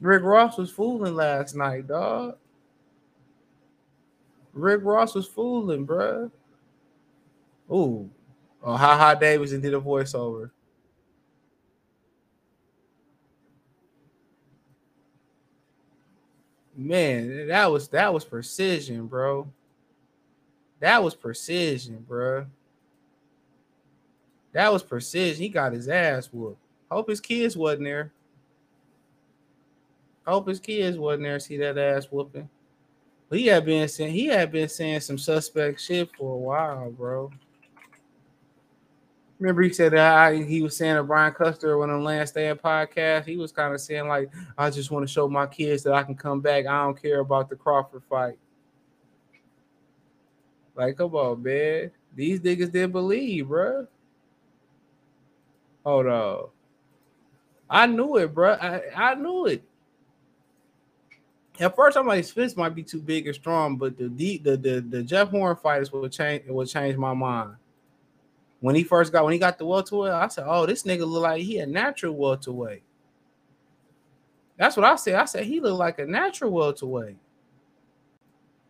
Rick 0.00 0.22
Ross 0.22 0.58
was 0.58 0.70
fooling 0.70 1.16
last 1.16 1.56
night, 1.56 1.88
dog. 1.88 2.36
Rick 4.52 4.82
Ross 4.84 5.14
was 5.14 5.26
fooling, 5.26 5.86
bruh. 5.86 6.30
Ooh. 7.70 8.10
Oh, 8.62 8.76
Ha 8.76 8.96
Ha 8.96 9.14
Davidson 9.14 9.60
did 9.60 9.74
a 9.74 9.80
voiceover. 9.80 10.50
Man, 16.76 17.46
that 17.48 17.70
was 17.70 17.88
that 17.88 18.12
was 18.12 18.24
precision, 18.24 19.06
bro. 19.06 19.46
That 20.80 21.02
was 21.02 21.14
precision, 21.14 22.04
bro. 22.06 22.46
That 24.52 24.72
was 24.72 24.82
precision. 24.82 25.42
He 25.42 25.48
got 25.48 25.72
his 25.72 25.88
ass 25.88 26.28
whooped. 26.32 26.58
Hope 26.90 27.08
his 27.08 27.20
kids 27.20 27.56
wasn't 27.56 27.84
there. 27.84 28.12
Hope 30.26 30.48
his 30.48 30.60
kids 30.60 30.96
wasn't 30.96 31.24
there. 31.24 31.38
See 31.38 31.56
that 31.58 31.78
ass 31.78 32.06
whooping. 32.10 32.48
But 33.28 33.38
he 33.38 33.46
had 33.46 33.64
been 33.64 33.88
saying 33.88 34.12
he 34.12 34.26
had 34.26 34.50
been 34.50 34.68
saying 34.68 35.00
some 35.00 35.18
suspect 35.18 35.80
shit 35.80 36.10
for 36.16 36.34
a 36.34 36.38
while, 36.38 36.90
bro. 36.90 37.30
Remember, 39.38 39.62
he 39.62 39.72
said 39.72 39.92
that 39.92 40.34
he 40.34 40.62
was 40.62 40.76
saying 40.76 40.96
to 40.96 41.02
Brian 41.02 41.32
Custer 41.32 41.82
on 41.82 41.88
the 41.88 41.98
Last 41.98 42.30
Stand 42.30 42.62
podcast. 42.62 43.24
He 43.24 43.36
was 43.36 43.50
kind 43.50 43.74
of 43.74 43.80
saying 43.80 44.06
like, 44.06 44.30
"I 44.56 44.70
just 44.70 44.90
want 44.90 45.06
to 45.06 45.12
show 45.12 45.28
my 45.28 45.46
kids 45.46 45.82
that 45.82 45.92
I 45.92 46.04
can 46.04 46.14
come 46.14 46.40
back. 46.40 46.66
I 46.66 46.84
don't 46.84 47.00
care 47.00 47.20
about 47.20 47.48
the 47.50 47.56
Crawford 47.56 48.02
fight." 48.08 48.38
Like, 50.76 50.96
come 50.96 51.14
on, 51.14 51.42
man. 51.42 51.90
These 52.14 52.40
niggas 52.40 52.72
didn't 52.72 52.92
believe, 52.92 53.48
bro. 53.48 53.86
Hold 55.84 56.06
on. 56.06 56.48
I 57.68 57.86
knew 57.86 58.16
it, 58.16 58.32
bro. 58.32 58.52
I, 58.52 58.82
I 58.94 59.14
knew 59.14 59.46
it. 59.46 59.64
At 61.58 61.74
first, 61.76 61.96
I'm 61.96 62.06
like, 62.06 62.24
Spence 62.24 62.56
might 62.56 62.74
be 62.74 62.82
too 62.82 63.00
big 63.00 63.28
or 63.28 63.32
strong, 63.32 63.76
but 63.76 63.96
the 63.96 64.08
the 64.08 64.38
the, 64.38 64.80
the, 64.80 65.02
Jeff 65.02 65.30
Horn 65.30 65.56
fighters 65.56 65.92
will 65.92 66.08
change 66.08 66.44
will 66.48 66.66
change 66.66 66.96
my 66.96 67.14
mind 67.14 67.56
when 68.64 68.74
he 68.74 68.82
first 68.82 69.12
got 69.12 69.24
when 69.24 69.34
he 69.34 69.38
got 69.38 69.58
the 69.58 69.66
welterweight, 69.66 70.10
I 70.10 70.26
said, 70.28 70.46
"Oh, 70.48 70.64
this 70.64 70.84
nigga 70.84 71.06
look 71.06 71.24
like 71.24 71.42
he 71.42 71.58
a 71.58 71.66
natural 71.66 72.14
welterweight." 72.14 72.82
That's 74.56 74.74
what 74.74 74.86
I 74.86 74.96
said. 74.96 75.16
I 75.16 75.26
said 75.26 75.44
he 75.44 75.60
looked 75.60 75.78
like 75.78 75.98
a 75.98 76.06
natural 76.06 76.50
welterweight. 76.50 77.18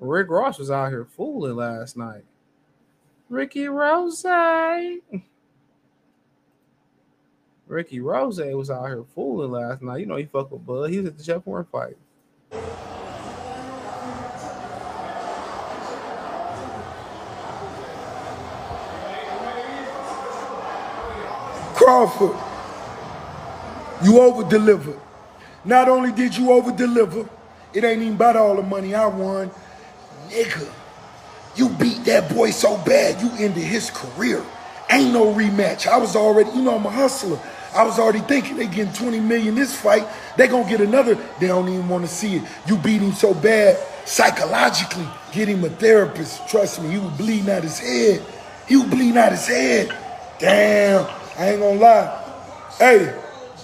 Rick 0.00 0.30
Ross 0.30 0.59
was 0.59 0.72
out 0.72 0.88
here 0.88 1.04
fooling 1.04 1.54
last 1.54 1.96
night. 1.96 2.24
Ricky 3.28 3.68
Rose. 3.68 4.26
Ricky 7.68 8.00
Rose 8.00 8.40
was 8.40 8.70
out 8.70 8.87
here 8.87 9.04
fooling 9.14 9.52
last 9.52 9.80
night. 9.80 10.00
You 10.00 10.07
know 10.07 10.16
he 10.16 10.24
fucked 10.24 10.50
with 10.50 10.66
Bud. 10.66 10.90
He 10.90 10.98
was 10.98 11.07
at 11.07 11.18
the 11.18 11.22
Jeff 11.22 11.44
Horn 11.44 11.66
fight. 11.70 11.96
Crawford, 21.85 22.37
you 24.03 24.20
over 24.20 24.49
delivered. 24.49 24.99
Not 25.66 25.88
only 25.88 26.12
did 26.12 26.37
you 26.37 26.51
over 26.53 26.73
deliver, 26.73 27.29
it 27.75 27.85
ain't 27.85 28.03
even 28.03 28.14
about 28.14 28.37
all 28.37 28.57
the 28.57 28.62
money 28.62 28.94
I 28.94 29.07
won. 29.07 29.51
Nigga, 30.29 30.73
you 31.57 31.68
beat 31.70 32.05
that 32.07 32.35
boy 32.35 32.53
so 32.53 32.79
bad, 32.87 33.20
you 33.20 33.31
ended 33.44 33.64
his 33.64 33.90
career. 33.90 34.42
Ain't 34.90 35.12
no 35.12 35.35
rematch. 35.35 35.87
I 35.87 35.99
was 35.99 36.16
already, 36.16 36.51
you 36.53 36.62
know, 36.62 36.77
I'm 36.77 36.87
a 36.87 36.90
hustler. 36.90 37.38
I 37.75 37.85
was 37.85 37.99
already 37.99 38.20
thinking 38.20 38.57
they 38.57 38.66
getting 38.66 38.94
20 38.94 39.20
million 39.20 39.55
this 39.55 39.75
fight. 39.79 40.07
They 40.38 40.49
gonna 40.49 40.68
get 40.68 40.81
another. 40.81 41.16
They 41.40 41.49
don't 41.49 41.68
even 41.68 41.88
want 41.88 42.05
to 42.07 42.11
see 42.11 42.37
it. 42.37 42.44
You 42.66 42.79
beat 42.79 43.03
him 43.03 43.12
so 43.12 43.35
bad 43.35 43.79
psychologically. 44.07 45.07
Get 45.33 45.49
him 45.49 45.64
a 45.64 45.70
therapist. 45.70 46.49
Trust 46.49 46.83
me, 46.83 46.90
he 46.92 46.99
was 46.99 47.12
bleeding 47.18 47.51
out 47.51 47.62
his 47.62 47.79
head. 47.79 48.23
He 48.68 48.77
was 48.77 48.87
bleeding 48.87 49.18
out 49.18 49.33
his 49.33 49.47
head. 49.47 49.94
Damn, 50.38 51.09
I 51.37 51.51
ain't 51.51 51.61
gonna 51.61 51.81
lie. 51.81 52.25
Hey, 52.79 53.14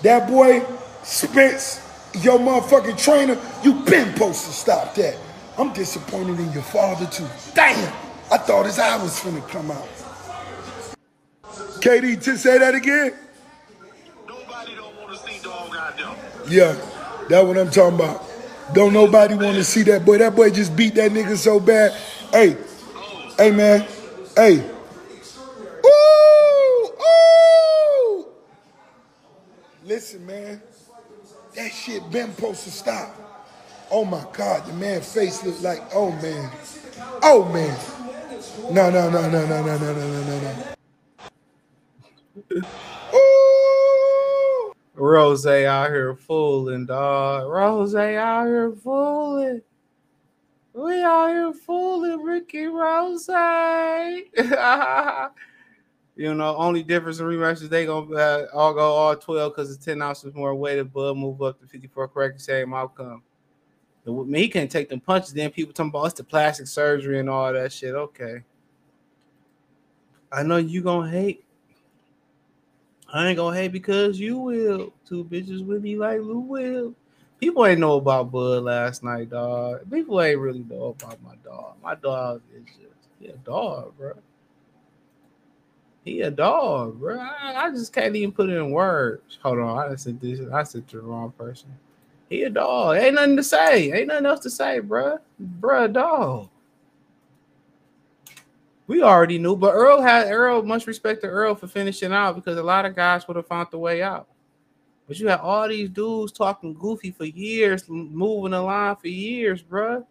that 0.03 0.29
boy 0.29 0.65
Spence, 1.03 1.81
your 2.21 2.39
motherfucking 2.39 3.03
trainer, 3.03 3.39
you 3.63 3.75
been 3.85 4.13
supposed 4.13 4.45
to 4.45 4.53
stop 4.53 4.95
that. 4.95 5.17
I'm 5.59 5.73
disappointed 5.73 6.39
in 6.39 6.53
your 6.53 6.63
father 6.63 7.07
too. 7.07 7.27
Damn, 7.55 7.93
I 8.31 8.39
thought 8.39 8.67
his 8.67 8.79
eye 8.79 9.03
was 9.03 9.19
finna 9.21 9.47
come 9.49 9.71
out. 9.71 9.89
KD, 11.81 12.23
to 12.23 12.37
say 12.37 12.59
that 12.59 12.75
again? 12.75 13.15
Yeah, 16.49 16.77
that's 17.29 17.47
what 17.47 17.59
I'm 17.59 17.71
talking 17.71 17.95
about. 17.95 18.25
Don't 18.73 18.93
nobody 18.93 19.35
want 19.35 19.57
to 19.57 19.65
see 19.65 19.83
that 19.85 20.05
boy. 20.05 20.19
That 20.19 20.37
boy 20.37 20.51
just 20.51 20.77
beat 20.77 20.95
that 20.95 21.11
nigga 21.11 21.37
so 21.37 21.59
bad. 21.59 21.93
Hey, 22.33 22.57
hey 23.37 23.51
man, 23.51 23.87
hey. 24.37 24.65
Ooh, 25.85 26.93
ooh. 27.03 28.27
Listen, 29.91 30.25
man, 30.25 30.63
that 31.57 31.73
shit 31.73 32.09
been 32.13 32.33
supposed 32.33 32.63
to 32.63 32.71
stop. 32.71 33.13
Oh 33.91 34.05
my 34.05 34.25
God, 34.33 34.65
the 34.65 34.73
man 34.75 35.01
face 35.01 35.45
look 35.45 35.61
like, 35.63 35.83
oh 35.93 36.13
man, 36.13 36.49
oh 37.25 37.45
man. 37.53 37.77
No, 38.73 38.89
no, 38.89 39.11
no, 39.11 39.29
no, 39.29 39.47
no, 39.49 39.67
no, 39.67 39.79
no, 39.79 39.79
no, 39.79 39.93
no, 39.93 40.23
no, 40.23 40.41
no. 42.53 42.63
Ooh. 43.19 44.73
Rose 44.95 45.45
out 45.45 45.91
here 45.91 46.15
fooling, 46.15 46.87
dog. 46.87 47.51
Rose 47.51 47.97
out 47.97 48.47
here 48.47 48.71
fooling. 48.71 49.61
We 50.73 51.03
out 51.03 51.31
here 51.31 51.53
fooling 51.53 52.23
Ricky 52.23 52.67
Rose. 52.67 53.29
you 56.21 56.35
know, 56.35 56.55
only 56.57 56.83
difference 56.83 57.19
in 57.19 57.25
rematches 57.25 57.71
they 57.71 57.87
gonna 57.87 58.15
uh, 58.15 58.47
all 58.53 58.75
go 58.75 58.93
all 58.93 59.17
twelve 59.17 59.55
because 59.55 59.75
it's 59.75 59.83
ten 59.83 60.03
ounces 60.03 60.35
more 60.35 60.55
weight. 60.55 60.83
Bud 60.93 61.17
move 61.17 61.41
up 61.41 61.59
to 61.61 61.67
fifty 61.67 61.87
four, 61.87 62.09
correct? 62.09 62.39
Same 62.43 62.75
outcome. 62.75 63.23
I 64.07 64.11
mean, 64.11 64.35
he 64.35 64.49
can't 64.49 64.71
take 64.71 64.91
them 64.91 65.01
punches. 65.01 65.33
Then 65.33 65.51
people 65.51 65.73
talking 65.73 65.89
about 65.89 66.05
it's 66.05 66.15
the 66.15 66.25
plastic 66.25 66.67
surgery 66.67 67.21
and 67.21 67.31
all 67.31 67.51
that 67.51 67.73
shit. 67.73 67.95
Okay, 67.95 68.43
I 70.31 70.43
know 70.43 70.59
you 70.59 70.83
gonna 70.83 71.11
hate. 71.11 71.43
I 73.11 73.29
ain't 73.29 73.39
gonna 73.39 73.57
hate 73.57 73.73
because 73.73 74.21
you 74.21 74.37
will. 74.37 74.93
Two 75.07 75.25
bitches 75.25 75.65
with 75.65 75.81
me 75.81 75.97
like 75.97 76.21
Lou 76.21 76.41
will. 76.41 76.95
People 77.39 77.65
ain't 77.65 77.81
know 77.81 77.95
about 77.95 78.31
Bud 78.31 78.65
last 78.65 79.03
night, 79.03 79.31
dog. 79.31 79.91
People 79.91 80.21
ain't 80.21 80.39
really 80.39 80.67
know 80.69 80.95
about 81.01 81.23
my 81.23 81.37
dog. 81.43 81.77
My 81.83 81.95
dog 81.95 82.43
is 82.55 82.67
just 82.67 83.09
yeah, 83.21 83.33
dog, 83.43 83.97
bro. 83.97 84.13
He 86.05 86.23
a 86.23 86.31
dog, 86.31 86.99
bro. 86.99 87.19
I, 87.19 87.67
I 87.67 87.71
just 87.71 87.93
can't 87.93 88.17
even 88.17 88.33
put 88.33 88.49
it 88.49 88.57
in 88.57 88.71
words. 88.71 89.39
Hold 89.43 89.59
on, 89.59 89.93
I 89.93 89.95
said 89.97 90.21
this. 90.21 90.41
I 90.53 90.63
said 90.63 90.89
to 90.89 90.97
the 90.97 91.03
wrong 91.03 91.33
person. 91.33 91.69
He 92.31 92.45
a 92.45 92.51
dog. 92.51 92.97
Ain't 92.97 93.17
nothing 93.17 93.37
to 93.37 93.43
say. 93.43 93.93
Ain't 93.93 94.09
nothing 94.09 94.27
else 94.27 94.41
to 94.41 94.51
say, 94.51 94.79
bro. 94.79 95.19
Bro, 95.39 95.89
dog. 95.89 96.49
We 98.87 99.03
already 99.03 99.39
knew, 99.39 99.55
but 99.57 99.75
Earl 99.75 100.01
had 100.01 100.31
Earl. 100.31 100.63
Much 100.63 100.87
respect 100.87 101.21
to 101.21 101.29
Earl 101.29 101.55
for 101.55 101.69
finishing 101.69 102.13
out 102.13 102.35
because 102.35 102.57
a 102.57 102.63
lot 102.63 102.87
of 102.87 102.97
guys 102.97 103.29
would 103.29 103.37
have 103.37 103.47
found 103.47 103.69
the 103.71 103.79
way 103.79 104.03
out. 104.03 104.27
But 105.07 105.19
you 105.19 105.29
had 105.29 105.41
all 105.41 105.69
these 105.69 105.89
dudes 105.89 106.33
talking 106.33 106.75
goofy 106.75 107.11
for 107.11 107.25
years, 107.25 107.85
moving 107.89 108.53
the 108.53 108.61
line 108.61 108.97
for 108.97 109.09
years, 109.09 109.61
bro. 109.61 110.07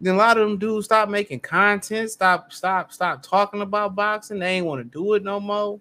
Then 0.00 0.14
a 0.14 0.18
lot 0.18 0.38
of 0.38 0.48
them 0.48 0.58
dudes 0.58 0.86
stop 0.86 1.08
making 1.08 1.40
content, 1.40 2.10
stop, 2.10 2.52
stop, 2.52 2.92
stop 2.92 3.22
talking 3.22 3.62
about 3.62 3.94
boxing. 3.96 4.38
They 4.38 4.56
ain't 4.56 4.66
want 4.66 4.80
to 4.80 4.84
do 4.84 5.14
it 5.14 5.24
no 5.24 5.40
more. 5.40 5.80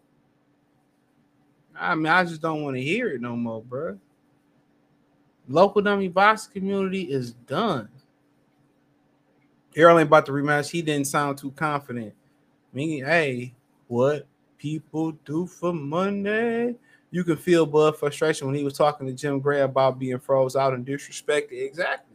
I 1.80 1.94
mean, 1.94 2.08
I 2.08 2.24
just 2.24 2.42
don't 2.42 2.64
want 2.64 2.76
to 2.76 2.82
hear 2.82 3.10
it 3.10 3.22
no 3.22 3.36
more, 3.36 3.62
bro. 3.62 4.00
Local 5.48 5.82
dummy 5.82 6.08
boxing 6.08 6.54
community 6.54 7.04
is 7.04 7.34
done. 7.34 7.90
Errol 9.76 10.00
ain't 10.00 10.08
about 10.08 10.26
to 10.26 10.32
rematch. 10.32 10.72
He 10.72 10.82
didn't 10.82 11.06
sound 11.06 11.38
too 11.38 11.52
confident. 11.52 12.14
I 12.74 12.76
mean, 12.76 13.06
hey, 13.06 13.54
what 13.88 14.26
people 14.58 15.12
do 15.24 15.46
for 15.46 15.72
money? 15.72 16.76
You 17.12 17.24
can 17.24 17.38
feel 17.38 17.66
Bud 17.66 17.98
frustration 17.98 18.48
when 18.48 18.56
he 18.56 18.64
was 18.64 18.74
talking 18.74 19.06
to 19.06 19.14
Jim 19.14 19.40
Gray 19.40 19.62
about 19.62 20.00
being 20.00 20.20
froze 20.20 20.56
out 20.56 20.74
and 20.74 20.86
disrespected. 20.86 21.62
Exactly. 21.64 22.07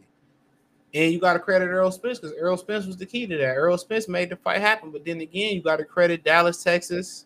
And 0.93 1.11
you 1.11 1.19
got 1.19 1.33
to 1.33 1.39
credit 1.39 1.65
Earl 1.65 1.91
Spence 1.91 2.19
because 2.19 2.35
Earl 2.37 2.55
Spence 2.55 2.85
was 2.85 2.97
the 2.97 3.05
key 3.05 3.25
to 3.25 3.37
that. 3.37 3.55
Earl 3.55 3.77
Spence 3.77 4.07
made 4.07 4.29
the 4.29 4.35
fight 4.35 4.61
happen. 4.61 4.91
But 4.91 5.03
then 5.03 5.21
again, 5.21 5.55
you 5.55 5.61
got 5.61 5.77
to 5.77 5.85
credit 5.85 6.23
Dallas, 6.23 6.61
Texas. 6.61 7.25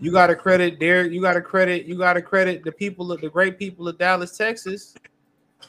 You 0.00 0.10
got 0.10 0.26
to 0.26 0.34
credit 0.34 0.80
Derrick. 0.80 1.12
You 1.12 1.20
got 1.20 1.34
to 1.34 1.40
credit. 1.40 1.86
You 1.86 1.96
got 1.96 2.14
to 2.14 2.22
credit 2.22 2.64
the 2.64 2.72
people 2.72 3.12
of 3.12 3.20
the 3.20 3.28
great 3.28 3.56
people 3.56 3.86
of 3.86 3.98
Dallas, 3.98 4.36
Texas, 4.36 4.94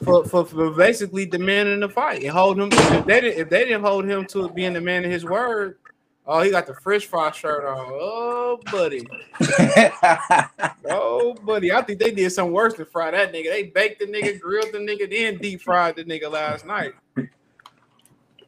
for, 0.02 0.24
for, 0.24 0.44
for 0.44 0.72
basically 0.72 1.24
demanding 1.24 1.78
the 1.78 1.88
fight 1.88 2.22
and 2.24 2.32
hold 2.32 2.58
him. 2.58 2.70
If 2.72 3.06
they 3.06 3.20
didn't, 3.20 3.40
if 3.40 3.48
they 3.48 3.64
didn't 3.64 3.82
hold 3.82 4.06
him 4.06 4.26
to 4.26 4.48
being 4.48 4.72
the 4.72 4.80
man 4.80 5.04
of 5.04 5.10
his 5.12 5.24
word, 5.24 5.78
Oh, 6.26 6.40
he 6.40 6.50
got 6.50 6.66
the 6.66 6.74
fresh 6.74 7.04
fry 7.04 7.30
shirt 7.32 7.64
on. 7.64 7.86
Oh, 7.90 8.58
buddy. 8.72 9.06
oh, 10.90 11.34
buddy. 11.44 11.70
I 11.70 11.82
think 11.82 12.00
they 12.00 12.12
did 12.12 12.32
something 12.32 12.52
worse 12.52 12.74
than 12.74 12.86
fry 12.86 13.10
that 13.10 13.32
nigga. 13.32 13.50
They 13.50 13.64
baked 13.64 14.00
the 14.00 14.06
nigga, 14.06 14.40
grilled 14.40 14.72
the 14.72 14.78
nigga, 14.78 15.10
then 15.10 15.36
deep 15.36 15.60
fried 15.60 15.96
the 15.96 16.04
nigga 16.04 16.30
last 16.30 16.64
night. 16.64 16.94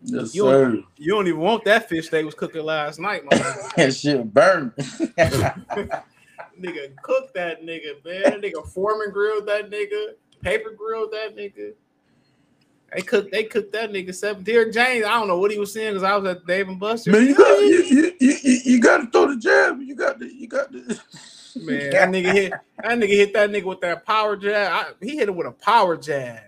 Yes, 0.02 0.34
you, 0.34 0.44
sir. 0.44 0.64
don't, 0.64 0.84
you 0.96 1.12
don't 1.12 1.26
even 1.26 1.40
want 1.40 1.64
that 1.64 1.88
fish 1.88 2.08
they 2.08 2.24
was 2.24 2.34
cooking 2.34 2.64
last 2.64 2.98
night, 2.98 3.24
man. 3.30 3.40
that 3.76 3.94
shit 3.94 4.32
burned. 4.32 4.72
nigga 4.76 5.76
cooked 7.02 7.34
that 7.34 7.62
nigga, 7.62 8.02
man. 8.04 8.22
That 8.22 8.40
nigga 8.40 8.66
Foreman 8.68 9.10
grilled 9.10 9.46
that 9.48 9.70
nigga, 9.70 10.12
paper 10.42 10.70
grilled 10.70 11.12
that 11.12 11.36
nigga. 11.36 11.72
They 12.94 13.02
cooked. 13.02 13.32
They 13.32 13.44
cooked 13.44 13.72
that 13.72 13.90
nigga 13.90 14.14
seven. 14.14 14.42
Derrick 14.42 14.72
James. 14.72 15.04
I 15.04 15.10
don't 15.10 15.28
know 15.28 15.38
what 15.38 15.50
he 15.50 15.58
was 15.58 15.72
saying 15.72 15.94
because 15.94 16.02
I 16.02 16.16
was 16.16 16.30
at 16.30 16.46
Dave 16.46 16.68
and 16.68 16.78
Buster. 16.78 17.10
Man, 17.10 17.26
you 17.26 17.34
got 17.34 17.58
you, 17.60 17.82
you, 17.82 18.12
you, 18.20 18.58
you 18.64 18.80
got 18.80 18.98
to 18.98 19.10
throw 19.10 19.26
the 19.26 19.36
jab. 19.36 19.80
You 19.80 19.94
got 19.94 20.18
the 20.18 20.32
you 20.32 20.48
got 20.48 20.72
to. 20.72 20.78
Man, 21.56 21.90
that 21.90 22.08
nigga 22.10 22.32
hit 22.32 22.52
that 22.82 22.98
nigga 22.98 23.08
hit 23.08 23.32
that 23.32 23.50
nigga 23.50 23.64
with 23.64 23.80
that 23.80 24.04
power 24.04 24.36
jab. 24.36 24.72
I, 24.72 25.04
he 25.04 25.16
hit 25.16 25.28
it 25.28 25.34
with 25.34 25.46
a 25.46 25.52
power 25.52 25.96
jab. 25.96 26.40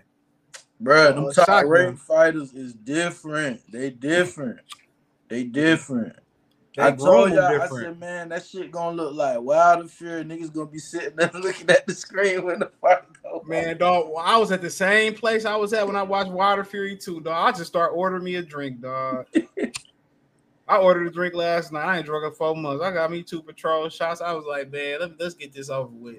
Bro, 0.79 1.07
oh, 1.07 1.13
them 1.13 1.23
Oh, 1.25 1.31
top 1.31 1.45
shotgun. 1.45 1.69
ranked 1.69 1.99
fighters 1.99 2.53
is 2.53 2.73
different. 2.73 3.61
They 3.71 3.89
different. 3.89 4.59
They 5.27 5.43
different. 5.43 6.15
They 6.75 6.83
I 6.83 6.91
told 6.91 7.33
y'all, 7.33 7.61
I 7.61 7.67
said, 7.67 7.99
man, 7.99 8.29
that 8.29 8.45
shit 8.45 8.71
gonna 8.71 8.95
look 8.95 9.13
like 9.13 9.41
Wilder 9.41 9.87
Fury. 9.87 10.23
Niggas 10.23 10.53
gonna 10.53 10.67
be 10.67 10.79
sitting 10.79 11.15
there 11.17 11.31
looking 11.33 11.69
at 11.69 11.85
the 11.85 11.93
screen 11.93 12.45
when 12.45 12.59
the 12.59 12.71
fight 12.79 13.01
go. 13.18 13.18
Man, 13.45 13.77
dog, 13.77 14.11
I 14.19 14.37
was 14.37 14.51
at 14.51 14.61
the 14.61 14.69
same 14.69 15.13
place 15.13 15.45
I 15.45 15.55
was 15.55 15.73
at 15.73 15.85
when 15.85 15.95
I 15.95 16.03
watched 16.03 16.31
Water 16.31 16.63
Fury 16.63 16.95
2, 16.95 17.21
dog. 17.21 17.55
I 17.55 17.57
just 17.57 17.67
start 17.67 17.93
ordering 17.95 18.23
me 18.23 18.35
a 18.35 18.41
drink, 18.41 18.81
dog. 18.81 19.25
I 20.67 20.77
ordered 20.77 21.07
a 21.07 21.09
drink 21.09 21.33
last 21.33 21.71
night. 21.71 21.85
I 21.85 21.97
ain't 21.97 22.05
drunk 22.05 22.25
in 22.25 22.31
four 22.33 22.55
months. 22.55 22.83
I 22.83 22.91
got 22.91 23.09
me 23.09 23.23
two 23.23 23.41
patrol 23.41 23.89
shots. 23.89 24.21
I 24.21 24.33
was 24.33 24.45
like, 24.45 24.71
man, 24.71 24.99
let, 24.99 25.19
us 25.19 25.33
get 25.33 25.51
this 25.51 25.69
over 25.69 25.89
with. 25.89 26.17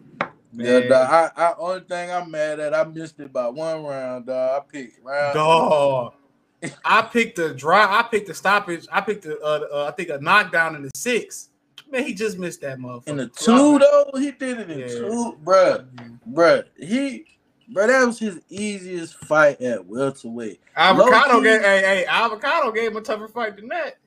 Yeah, 0.53 0.81
dog. 0.81 1.33
I, 1.37 1.43
I 1.43 1.55
only 1.57 1.81
thing 1.83 2.11
I'm 2.11 2.31
mad 2.31 2.59
at, 2.59 2.75
I 2.75 2.83
missed 2.83 3.21
it 3.21 3.33
by 3.33 3.49
one 3.49 3.85
round, 3.85 4.27
dog. 4.27 4.63
I 4.63 4.73
picked 4.73 5.05
round. 5.05 5.35
Dog. 5.35 6.15
I 6.85 7.03
picked 7.03 7.37
the 7.37 7.55
dry. 7.55 8.01
I 8.01 8.03
picked 8.03 8.27
the 8.27 8.35
stoppage. 8.35 8.87
I 8.91 9.01
picked 9.01 9.23
the. 9.23 9.39
Uh, 9.41 9.61
uh, 9.73 9.85
I 9.87 9.93
think 9.93 10.09
a 10.09 10.19
knockdown 10.19 10.75
in 10.75 10.83
the 10.83 10.91
six. 10.97 11.50
Man, 11.91 12.05
he 12.05 12.15
just 12.15 12.39
missed 12.39 12.61
that 12.61 12.79
motherfucker. 12.79 13.09
In 13.09 13.17
the 13.17 13.27
two 13.29 13.79
though, 13.79 14.11
he 14.19 14.31
did 14.33 14.61
it 14.61 14.71
in 14.71 14.79
Yeah. 14.81 14.87
two, 14.89 15.39
bruh. 15.45 15.87
Bruh, 16.31 16.65
he, 16.79 17.27
bruh, 17.73 17.89
that 17.89 18.07
was 18.07 18.19
his 18.19 18.41
easiest 18.49 19.15
fight 19.17 19.61
at 19.61 19.85
welterweight. 19.87 20.61
Avocado 20.77 21.41
gave. 21.41 21.61
Hey, 21.61 21.81
hey, 21.81 22.07
Avocado 22.07 22.71
gave 22.71 22.93
him 22.93 22.99
a 22.99 23.01
tougher 23.01 23.29
fight 23.29 23.57
than 23.57 23.69
that. 23.69 23.99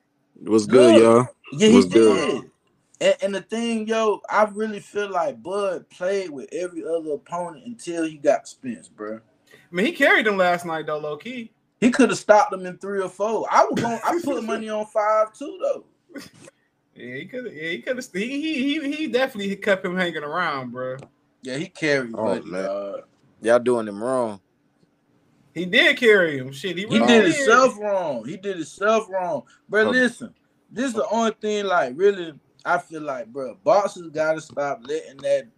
It 0.42 0.48
was 0.48 0.66
good, 0.66 0.94
Look, 0.94 1.02
y'all? 1.02 1.28
Yeah, 1.58 1.68
he 1.68 1.82
did. 1.82 1.90
good? 1.92 2.50
And, 3.00 3.16
and 3.22 3.34
the 3.34 3.42
thing, 3.42 3.86
yo, 3.86 4.20
I 4.30 4.44
really 4.44 4.80
feel 4.80 5.10
like 5.10 5.42
Bud 5.42 5.88
played 5.90 6.30
with 6.30 6.48
every 6.52 6.84
other 6.84 7.12
opponent 7.12 7.66
until 7.66 8.04
he 8.04 8.16
got 8.16 8.48
Spence, 8.48 8.88
bruh. 8.88 9.20
I 9.52 9.74
mean, 9.74 9.86
he 9.86 9.92
carried 9.92 10.26
him 10.26 10.36
last 10.36 10.64
night 10.64 10.86
though, 10.86 10.98
low 10.98 11.16
key. 11.16 11.52
He 11.80 11.90
could 11.90 12.08
have 12.10 12.18
stopped 12.18 12.52
him 12.52 12.64
in 12.64 12.78
three 12.78 13.02
or 13.02 13.08
four. 13.10 13.46
I 13.50 13.64
was 13.64 13.78
going. 13.78 14.00
I 14.02 14.18
put 14.24 14.42
money 14.44 14.68
on 14.70 14.86
five 14.86 15.32
too, 15.34 15.58
though. 15.60 15.84
Yeah, 16.96 17.14
he 17.16 17.24
could. 17.26 17.52
Yeah, 17.52 17.70
he 17.70 17.78
could 17.82 17.96
have. 17.96 18.06
He, 18.12 18.28
he 18.40 18.78
he 18.80 18.96
he 18.96 19.06
definitely 19.08 19.56
kept 19.56 19.84
him 19.84 19.96
hanging 19.96 20.22
around, 20.22 20.70
bro. 20.70 20.96
Yeah, 21.42 21.56
he 21.56 21.68
carried. 21.68 22.14
Oh, 22.14 22.24
Buddy, 22.24 22.50
man. 22.50 22.64
dog. 22.64 23.00
Y'all 23.42 23.58
doing 23.58 23.88
him 23.88 24.02
wrong. 24.02 24.40
He 25.52 25.66
did 25.66 25.96
carry 25.96 26.38
him. 26.38 26.52
Shit, 26.52 26.76
he, 26.76 26.86
He 26.86 26.98
really 26.98 27.06
did 27.06 27.24
himself 27.24 27.78
wrong. 27.78 28.24
He 28.24 28.36
did 28.36 28.56
himself 28.56 29.08
wrong. 29.08 29.42
But 29.68 29.86
Oh. 29.86 29.90
listen, 29.90 30.34
this 30.70 30.86
is 30.86 30.94
the 30.94 31.06
only 31.08 31.32
thing. 31.40 31.66
Like, 31.66 31.92
really, 31.96 32.32
I 32.64 32.78
feel 32.78 33.02
like, 33.02 33.26
bro, 33.26 33.56
boxers 33.62 34.08
gotta 34.10 34.40
stop 34.40 34.80
letting 34.84 35.18
that 35.18 35.48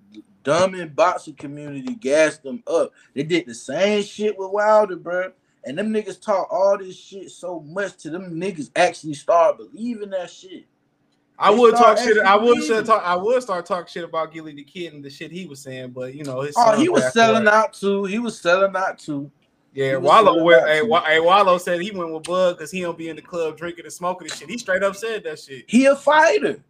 dumb 0.42 0.74
and 0.74 0.94
boxing 0.94 1.34
community 1.34 1.94
gas 1.94 2.38
them 2.38 2.62
up. 2.66 2.92
They 3.14 3.22
did 3.22 3.46
the 3.46 3.54
same 3.54 4.02
shit 4.02 4.38
with 4.38 4.50
Wilder, 4.50 4.96
bro. 4.96 5.32
And 5.64 5.76
them 5.78 5.92
niggas 5.92 6.20
talk 6.20 6.48
all 6.52 6.78
this 6.78 6.96
shit 6.96 7.30
so 7.30 7.60
much 7.60 7.96
to 7.98 8.10
them 8.10 8.34
niggas 8.34 8.70
actually 8.76 9.14
start 9.14 9.58
believing 9.58 10.10
that 10.10 10.30
shit. 10.30 10.66
I 11.38 11.50
would 11.50 11.76
start 11.76 11.98
talk 11.98 12.06
shit. 12.06 12.18
I 12.18 12.34
would 12.34 12.62
start 12.62 12.86
talk. 12.86 13.02
I 13.04 13.14
would 13.14 13.42
start 13.42 13.66
talking 13.66 13.88
shit 13.88 14.04
about 14.04 14.32
Gillie 14.32 14.54
Da 14.54 14.64
Kid 14.64 14.94
and 14.94 15.04
the 15.04 15.10
shit 15.10 15.30
he 15.30 15.46
was 15.46 15.60
saying, 15.60 15.90
but 15.90 16.14
you 16.14 16.24
know 16.24 16.40
his. 16.40 16.54
Oh, 16.56 16.76
he 16.76 16.88
was 16.88 17.12
selling 17.12 17.46
out 17.46 17.74
too. 17.74 18.04
He 18.04 18.18
was 18.18 18.40
selling 18.40 18.74
out 18.74 18.98
too. 18.98 19.30
Yeah, 19.74 19.90
He 19.90 19.96
Wallo. 19.96 20.50
selling 20.50 20.66
hey, 20.66 20.80
too. 20.80 20.94
Hey, 21.04 21.20
Wallo 21.20 21.58
said 21.58 21.82
he 21.82 21.90
went 21.90 22.12
with 22.12 22.22
Bud 22.22 22.56
because 22.56 22.70
he 22.70 22.80
don't 22.80 22.96
be 22.96 23.10
in 23.10 23.16
the 23.16 23.22
club 23.22 23.58
drinking 23.58 23.84
and 23.84 23.92
smoking 23.92 24.28
and 24.28 24.38
shit. 24.38 24.48
He 24.48 24.56
straight 24.56 24.82
up 24.82 24.96
said 24.96 25.24
that 25.24 25.38
shit. 25.38 25.64
He 25.68 25.84
a 25.86 25.94
fighter. 25.94 26.62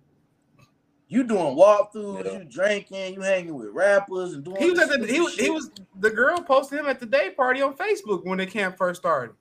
You 1.08 1.22
doing 1.22 1.56
walkthroughs, 1.56 2.32
you 2.32 2.44
drinking, 2.44 3.14
you 3.14 3.20
hanging 3.20 3.54
with 3.54 3.68
rappers 3.68 4.32
and 4.32 4.42
doing. 4.42 4.60
He 4.60 4.70
was 4.70 4.80
at 4.80 4.88
the. 4.88 5.06
He 5.06 5.14
stupid 5.14 5.22
was. 5.22 5.36
He 5.36 5.50
was. 5.50 5.70
The 6.00 6.10
girl 6.10 6.42
posted 6.42 6.80
him 6.80 6.86
at 6.86 6.98
the 6.98 7.06
day 7.06 7.30
party 7.30 7.62
on 7.62 7.74
Facebook 7.74 8.24
when 8.24 8.38
the 8.38 8.46
camp 8.46 8.76
first 8.76 9.02
started. 9.02 9.36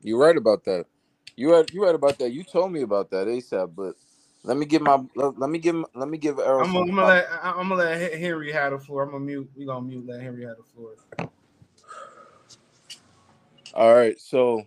You 0.00 0.16
right 0.16 0.36
about 0.36 0.64
that. 0.66 0.84
You 1.34 1.52
right. 1.52 1.68
You 1.72 1.84
right 1.84 1.94
about 1.96 2.20
that. 2.20 2.30
You 2.30 2.44
told 2.44 2.70
me 2.70 2.82
about 2.82 3.10
that 3.10 3.26
ASAP. 3.26 3.74
But 3.74 3.96
let 4.48 4.56
me 4.56 4.64
give 4.64 4.80
my. 4.80 4.98
Let, 5.14 5.50
me 5.50 5.58
give. 5.58 5.84
Let 5.94 6.08
me 6.08 6.16
give 6.16 6.38
Errol 6.38 6.64
I'm 6.64 6.72
gonna, 6.72 6.86
some 6.86 6.88
I'm 6.88 6.96
gonna 6.96 7.06
let. 7.08 7.28
I'm 7.42 7.68
gonna 7.68 7.74
let 7.74 8.14
Henry 8.14 8.50
have 8.50 8.72
the 8.72 8.78
floor. 8.78 9.02
I'm 9.02 9.10
gonna 9.10 9.22
mute. 9.22 9.50
We 9.54 9.66
gonna 9.66 9.86
mute. 9.86 10.06
Let 10.06 10.22
Henry 10.22 10.46
have 10.46 10.56
the 10.56 10.62
floor. 10.62 10.92
All 13.74 13.94
right, 13.94 14.18
so 14.18 14.62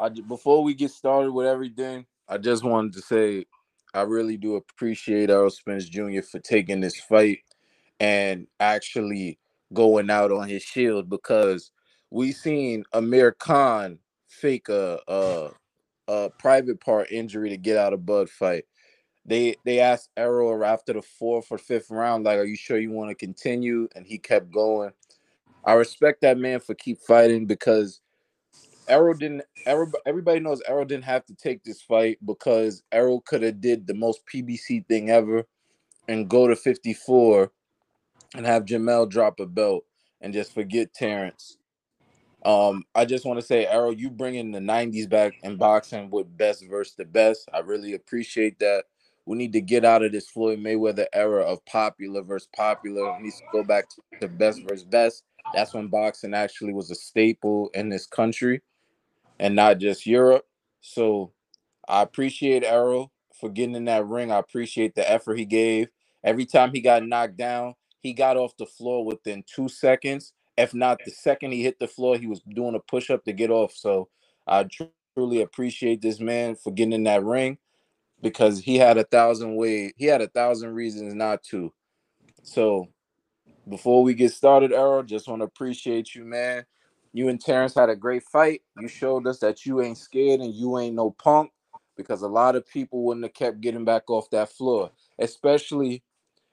I 0.00 0.08
before 0.08 0.64
we 0.64 0.72
get 0.72 0.92
started 0.92 1.30
with 1.30 1.46
everything, 1.46 2.06
I 2.26 2.38
just 2.38 2.64
wanted 2.64 2.94
to 2.94 3.02
say 3.02 3.44
I 3.92 4.00
really 4.00 4.38
do 4.38 4.54
appreciate 4.56 5.28
Errol 5.28 5.50
Spence 5.50 5.86
Jr. 5.90 6.22
for 6.22 6.38
taking 6.38 6.80
this 6.80 6.98
fight 6.98 7.40
and 8.00 8.46
actually 8.60 9.38
going 9.74 10.08
out 10.08 10.32
on 10.32 10.48
his 10.48 10.62
shield 10.62 11.10
because 11.10 11.70
we 12.10 12.32
seen 12.32 12.82
Amir 12.94 13.32
Khan 13.32 13.98
fake 14.26 14.70
a 14.70 15.00
a, 15.06 15.50
a 16.08 16.30
private 16.38 16.80
part 16.80 17.12
injury 17.12 17.50
to 17.50 17.58
get 17.58 17.76
out 17.76 17.92
of 17.92 18.06
Bud 18.06 18.30
fight. 18.30 18.64
They 19.26 19.56
they 19.64 19.80
asked 19.80 20.10
Errol 20.16 20.64
after 20.64 20.92
the 20.92 21.02
fourth 21.02 21.48
or 21.50 21.58
fifth 21.58 21.90
round, 21.90 22.24
like, 22.24 22.38
"Are 22.38 22.44
you 22.44 22.56
sure 22.56 22.78
you 22.78 22.92
want 22.92 23.10
to 23.10 23.14
continue?" 23.14 23.88
And 23.96 24.06
he 24.06 24.18
kept 24.18 24.52
going. 24.52 24.92
I 25.64 25.72
respect 25.72 26.20
that 26.20 26.38
man 26.38 26.60
for 26.60 26.74
keep 26.74 26.98
fighting 27.00 27.46
because 27.46 28.00
Errol 28.88 29.14
didn't. 29.14 29.42
Errol, 29.66 29.90
everybody 30.06 30.38
knows 30.38 30.62
Errol 30.68 30.84
didn't 30.84 31.04
have 31.04 31.26
to 31.26 31.34
take 31.34 31.64
this 31.64 31.82
fight 31.82 32.18
because 32.24 32.84
Errol 32.92 33.20
could 33.20 33.42
have 33.42 33.60
did 33.60 33.86
the 33.86 33.94
most 33.94 34.20
PBC 34.32 34.86
thing 34.86 35.10
ever 35.10 35.44
and 36.06 36.28
go 36.28 36.46
to 36.46 36.54
54 36.54 37.50
and 38.36 38.46
have 38.46 38.64
Jermell 38.64 39.08
drop 39.08 39.40
a 39.40 39.46
belt 39.46 39.84
and 40.20 40.32
just 40.32 40.54
forget 40.54 40.94
Terence. 40.94 41.58
Um, 42.44 42.84
I 42.94 43.04
just 43.04 43.24
want 43.24 43.40
to 43.40 43.46
say, 43.46 43.66
Errol, 43.66 43.92
you 43.92 44.08
bringing 44.08 44.52
the 44.52 44.60
90s 44.60 45.08
back 45.08 45.34
in 45.42 45.56
boxing 45.56 46.10
with 46.10 46.36
best 46.36 46.64
versus 46.68 46.94
the 46.94 47.04
best. 47.04 47.48
I 47.52 47.58
really 47.58 47.94
appreciate 47.94 48.60
that. 48.60 48.84
We 49.26 49.36
need 49.36 49.52
to 49.54 49.60
get 49.60 49.84
out 49.84 50.04
of 50.04 50.12
this 50.12 50.28
Floyd 50.28 50.60
Mayweather 50.60 51.06
era 51.12 51.42
of 51.42 51.64
popular 51.66 52.22
versus 52.22 52.48
popular. 52.56 53.16
We 53.16 53.24
need 53.24 53.32
to 53.32 53.42
go 53.52 53.64
back 53.64 53.88
to 53.90 53.96
the 54.20 54.28
best 54.28 54.62
versus 54.62 54.84
best. 54.84 55.24
That's 55.52 55.74
when 55.74 55.88
boxing 55.88 56.32
actually 56.32 56.72
was 56.72 56.90
a 56.90 56.94
staple 56.94 57.70
in 57.74 57.88
this 57.88 58.06
country 58.06 58.62
and 59.40 59.56
not 59.56 59.78
just 59.78 60.06
Europe. 60.06 60.44
So 60.80 61.32
I 61.88 62.02
appreciate 62.02 62.62
Errol 62.62 63.12
for 63.38 63.50
getting 63.50 63.74
in 63.74 63.84
that 63.86 64.06
ring. 64.06 64.30
I 64.30 64.38
appreciate 64.38 64.94
the 64.94 65.08
effort 65.10 65.38
he 65.38 65.44
gave. 65.44 65.88
Every 66.22 66.46
time 66.46 66.70
he 66.72 66.80
got 66.80 67.04
knocked 67.04 67.36
down, 67.36 67.74
he 68.00 68.12
got 68.12 68.36
off 68.36 68.56
the 68.56 68.66
floor 68.66 69.04
within 69.04 69.44
two 69.52 69.68
seconds. 69.68 70.32
If 70.56 70.72
not 70.72 71.00
the 71.04 71.10
second 71.10 71.52
he 71.52 71.62
hit 71.62 71.78
the 71.78 71.88
floor, 71.88 72.16
he 72.16 72.26
was 72.26 72.40
doing 72.54 72.76
a 72.76 72.80
push 72.80 73.10
up 73.10 73.24
to 73.24 73.32
get 73.32 73.50
off. 73.50 73.72
So 73.74 74.08
I 74.46 74.66
truly 75.16 75.42
appreciate 75.42 76.00
this 76.00 76.20
man 76.20 76.54
for 76.54 76.72
getting 76.72 76.92
in 76.92 77.04
that 77.04 77.24
ring 77.24 77.58
because 78.22 78.60
he 78.60 78.76
had 78.76 78.98
a 78.98 79.04
thousand 79.04 79.56
ways, 79.56 79.92
he 79.96 80.06
had 80.06 80.22
a 80.22 80.28
thousand 80.28 80.74
reasons 80.74 81.14
not 81.14 81.42
to. 81.44 81.72
So 82.42 82.88
before 83.68 84.02
we 84.02 84.14
get 84.14 84.32
started, 84.32 84.72
Errol, 84.72 85.02
just 85.02 85.28
want 85.28 85.40
to 85.40 85.46
appreciate 85.46 86.14
you, 86.14 86.24
man. 86.24 86.64
You 87.12 87.28
and 87.28 87.40
Terence 87.40 87.74
had 87.74 87.88
a 87.88 87.96
great 87.96 88.22
fight. 88.24 88.62
You 88.80 88.88
showed 88.88 89.26
us 89.26 89.38
that 89.40 89.64
you 89.64 89.80
ain't 89.80 89.98
scared 89.98 90.40
and 90.40 90.54
you 90.54 90.78
ain't 90.78 90.94
no 90.94 91.10
punk 91.12 91.50
because 91.96 92.22
a 92.22 92.28
lot 92.28 92.56
of 92.56 92.68
people 92.68 93.02
wouldn't 93.04 93.24
have 93.24 93.34
kept 93.34 93.60
getting 93.60 93.84
back 93.84 94.10
off 94.10 94.30
that 94.30 94.50
floor, 94.50 94.90
especially 95.18 96.02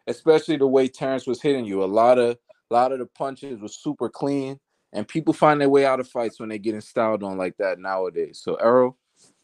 especially 0.07 0.57
the 0.57 0.67
way 0.67 0.87
Terence 0.87 1.27
was 1.27 1.41
hitting 1.41 1.65
you. 1.65 1.83
A 1.83 1.85
lot 1.85 2.17
of 2.17 2.37
a 2.71 2.73
lot 2.73 2.91
of 2.91 2.99
the 2.99 3.05
punches 3.05 3.59
was 3.59 3.75
super 3.75 4.09
clean, 4.09 4.59
and 4.93 5.07
people 5.07 5.33
find 5.33 5.59
their 5.59 5.69
way 5.69 5.85
out 5.85 5.99
of 5.99 6.07
fights 6.07 6.39
when 6.39 6.49
they 6.49 6.59
getting 6.59 6.81
styled 6.81 7.23
on 7.23 7.37
like 7.37 7.57
that 7.57 7.79
nowadays. 7.79 8.39
So 8.41 8.55
Errol, 8.55 8.97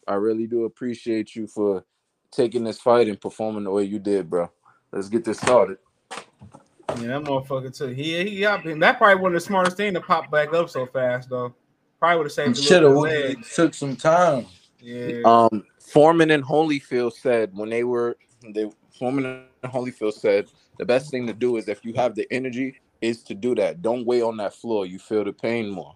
I 0.08 0.14
really 0.14 0.46
do 0.46 0.64
appreciate 0.64 1.36
you 1.36 1.46
for 1.46 1.84
taking 2.30 2.64
this 2.64 2.80
fight 2.80 3.08
and 3.08 3.20
performing 3.20 3.64
the 3.64 3.70
way 3.70 3.84
you 3.84 3.98
did, 3.98 4.28
bro. 4.30 4.50
Let's 4.92 5.08
get 5.08 5.24
this 5.24 5.38
started. 5.38 5.78
Yeah, 6.10 7.06
that 7.06 7.22
motherfucker 7.22 7.76
too. 7.76 7.88
He 7.88 8.22
he 8.28 8.40
got 8.40 8.64
that 8.64 8.98
probably 8.98 9.22
wasn't 9.22 9.34
the 9.36 9.40
smartest 9.40 9.76
thing 9.76 9.94
to 9.94 10.00
pop 10.00 10.30
back 10.30 10.52
up 10.52 10.68
so 10.68 10.86
fast 10.86 11.28
though. 11.30 11.54
Probably 12.00 12.16
would 12.18 12.26
have 12.26 12.32
saved 12.32 12.58
a 12.58 12.62
Should 12.62 12.82
little 12.82 13.04
have 13.04 13.12
bit 13.12 13.30
of 13.30 13.36
leg. 13.36 13.46
took 13.54 13.74
some 13.74 13.94
time. 13.96 14.46
Yeah. 14.80 15.20
Um, 15.24 15.64
Foreman 15.78 16.30
and 16.32 16.42
Holyfield 16.42 17.12
said 17.12 17.50
when 17.54 17.68
they 17.70 17.84
were 17.84 18.16
they 18.54 18.70
Foreman 18.98 19.44
and 19.62 19.72
Holyfield 19.72 20.14
said 20.14 20.46
the 20.78 20.84
best 20.84 21.10
thing 21.10 21.26
to 21.26 21.32
do 21.32 21.56
is 21.58 21.68
if 21.68 21.84
you 21.84 21.92
have 21.94 22.14
the 22.14 22.26
energy 22.32 22.80
is 23.00 23.22
to 23.24 23.34
do 23.34 23.54
that. 23.54 23.82
Don't 23.82 24.04
wait 24.06 24.22
on 24.22 24.36
that 24.38 24.54
floor. 24.54 24.84
You 24.86 24.98
feel 24.98 25.24
the 25.24 25.32
pain 25.32 25.70
more. 25.70 25.94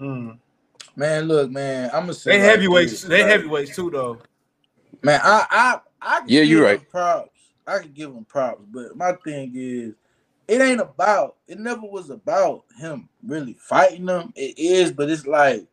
Mm. 0.00 0.38
Man, 0.96 1.24
look, 1.28 1.50
man, 1.50 1.90
I'm 1.92 2.02
gonna 2.02 2.14
say 2.14 2.32
They 2.32 2.38
like 2.42 2.50
heavyweights. 2.50 2.90
this, 2.92 3.02
They 3.02 3.22
like, 3.22 3.30
heavyweights 3.30 3.76
too 3.76 3.90
though. 3.90 4.18
Man, 5.02 5.20
I 5.24 5.46
I 5.50 5.80
I 6.02 6.20
can 6.22 6.28
Yeah, 6.28 6.42
give 6.42 6.48
you're 6.50 6.64
him 6.64 6.66
right. 6.66 6.90
props. 6.90 7.30
I 7.66 7.80
can 7.80 7.92
give 7.92 8.10
him 8.10 8.26
props, 8.26 8.62
but 8.72 8.96
my 8.96 9.12
thing 9.24 9.52
is, 9.56 9.94
it 10.48 10.60
ain't 10.62 10.80
about. 10.80 11.36
It 11.48 11.60
never 11.60 11.82
was 11.82 12.10
about 12.10 12.64
him 12.78 13.08
really 13.26 13.54
fighting 13.54 14.06
them. 14.06 14.32
It 14.36 14.58
is, 14.58 14.92
but 14.92 15.10
it's 15.10 15.26
like 15.26 15.66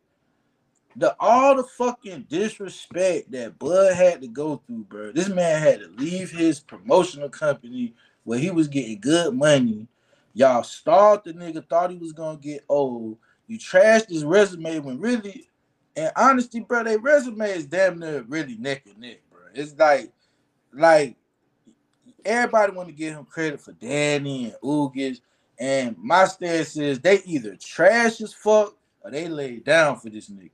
the 0.96 1.16
all 1.20 1.56
the 1.56 1.64
fucking 1.64 2.26
disrespect 2.28 3.30
that 3.32 3.58
Bud 3.58 3.94
had 3.94 4.20
to 4.22 4.28
go 4.28 4.62
through, 4.66 4.84
bro. 4.84 5.12
This 5.12 5.28
man 5.28 5.62
had 5.62 5.80
to 5.80 5.88
leave 5.98 6.30
his 6.30 6.60
promotional 6.60 7.28
company 7.30 7.94
where 8.24 8.38
he 8.38 8.50
was 8.50 8.68
getting 8.68 9.00
good 9.00 9.34
money. 9.34 9.88
Y'all 10.34 10.62
starved 10.62 11.24
the 11.26 11.32
nigga, 11.34 11.66
thought 11.68 11.90
he 11.90 11.98
was 11.98 12.12
gonna 12.12 12.38
get 12.38 12.64
old. 12.68 13.18
You 13.46 13.58
trashed 13.58 14.08
his 14.10 14.24
resume 14.24 14.80
when 14.80 15.00
really, 15.00 15.48
and 15.98 16.12
honesty, 16.14 16.60
bro, 16.60 16.84
their 16.84 17.00
resume 17.00 17.50
is 17.50 17.66
damn 17.66 17.98
near 17.98 18.22
really 18.28 18.56
neck 18.56 18.84
and 18.86 18.98
neck, 18.98 19.18
bro. 19.30 19.40
It's 19.52 19.76
like, 19.76 20.12
like 20.72 21.16
everybody 22.24 22.72
want 22.72 22.88
to 22.88 22.94
give 22.94 23.14
him 23.14 23.24
credit 23.24 23.60
for 23.60 23.72
Danny 23.72 24.44
and 24.44 24.54
Ugas, 24.62 25.20
and 25.58 25.96
my 25.98 26.26
stance 26.26 26.76
is 26.76 27.00
they 27.00 27.20
either 27.24 27.56
trash 27.56 28.20
as 28.20 28.32
fuck 28.32 28.76
or 29.00 29.10
they 29.10 29.26
lay 29.26 29.56
down 29.56 29.98
for 29.98 30.08
this 30.08 30.30
nigga. 30.30 30.50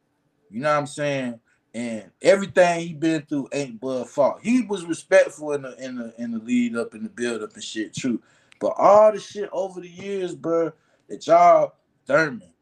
You 0.50 0.60
know 0.60 0.72
what 0.72 0.78
I'm 0.78 0.86
saying? 0.86 1.40
And 1.74 2.10
everything 2.22 2.80
he 2.80 2.94
been 2.94 3.22
through 3.22 3.48
ain't 3.52 3.78
Bud 3.78 4.08
fault. 4.08 4.38
He 4.42 4.62
was 4.62 4.86
respectful 4.86 5.52
in 5.52 5.62
the 5.62 5.84
in 5.84 5.96
the 5.96 6.14
in 6.16 6.30
the 6.30 6.38
lead 6.38 6.74
up 6.74 6.94
in 6.94 7.02
the 7.02 7.10
build 7.10 7.42
up 7.42 7.52
and 7.52 7.62
shit, 7.62 7.94
true. 7.94 8.22
But 8.60 8.74
all 8.78 9.12
the 9.12 9.20
shit 9.20 9.50
over 9.52 9.82
the 9.82 9.90
years, 9.90 10.34
bro, 10.34 10.72
that 11.10 11.26
y'all 11.26 11.74
Thurman, 12.06 12.53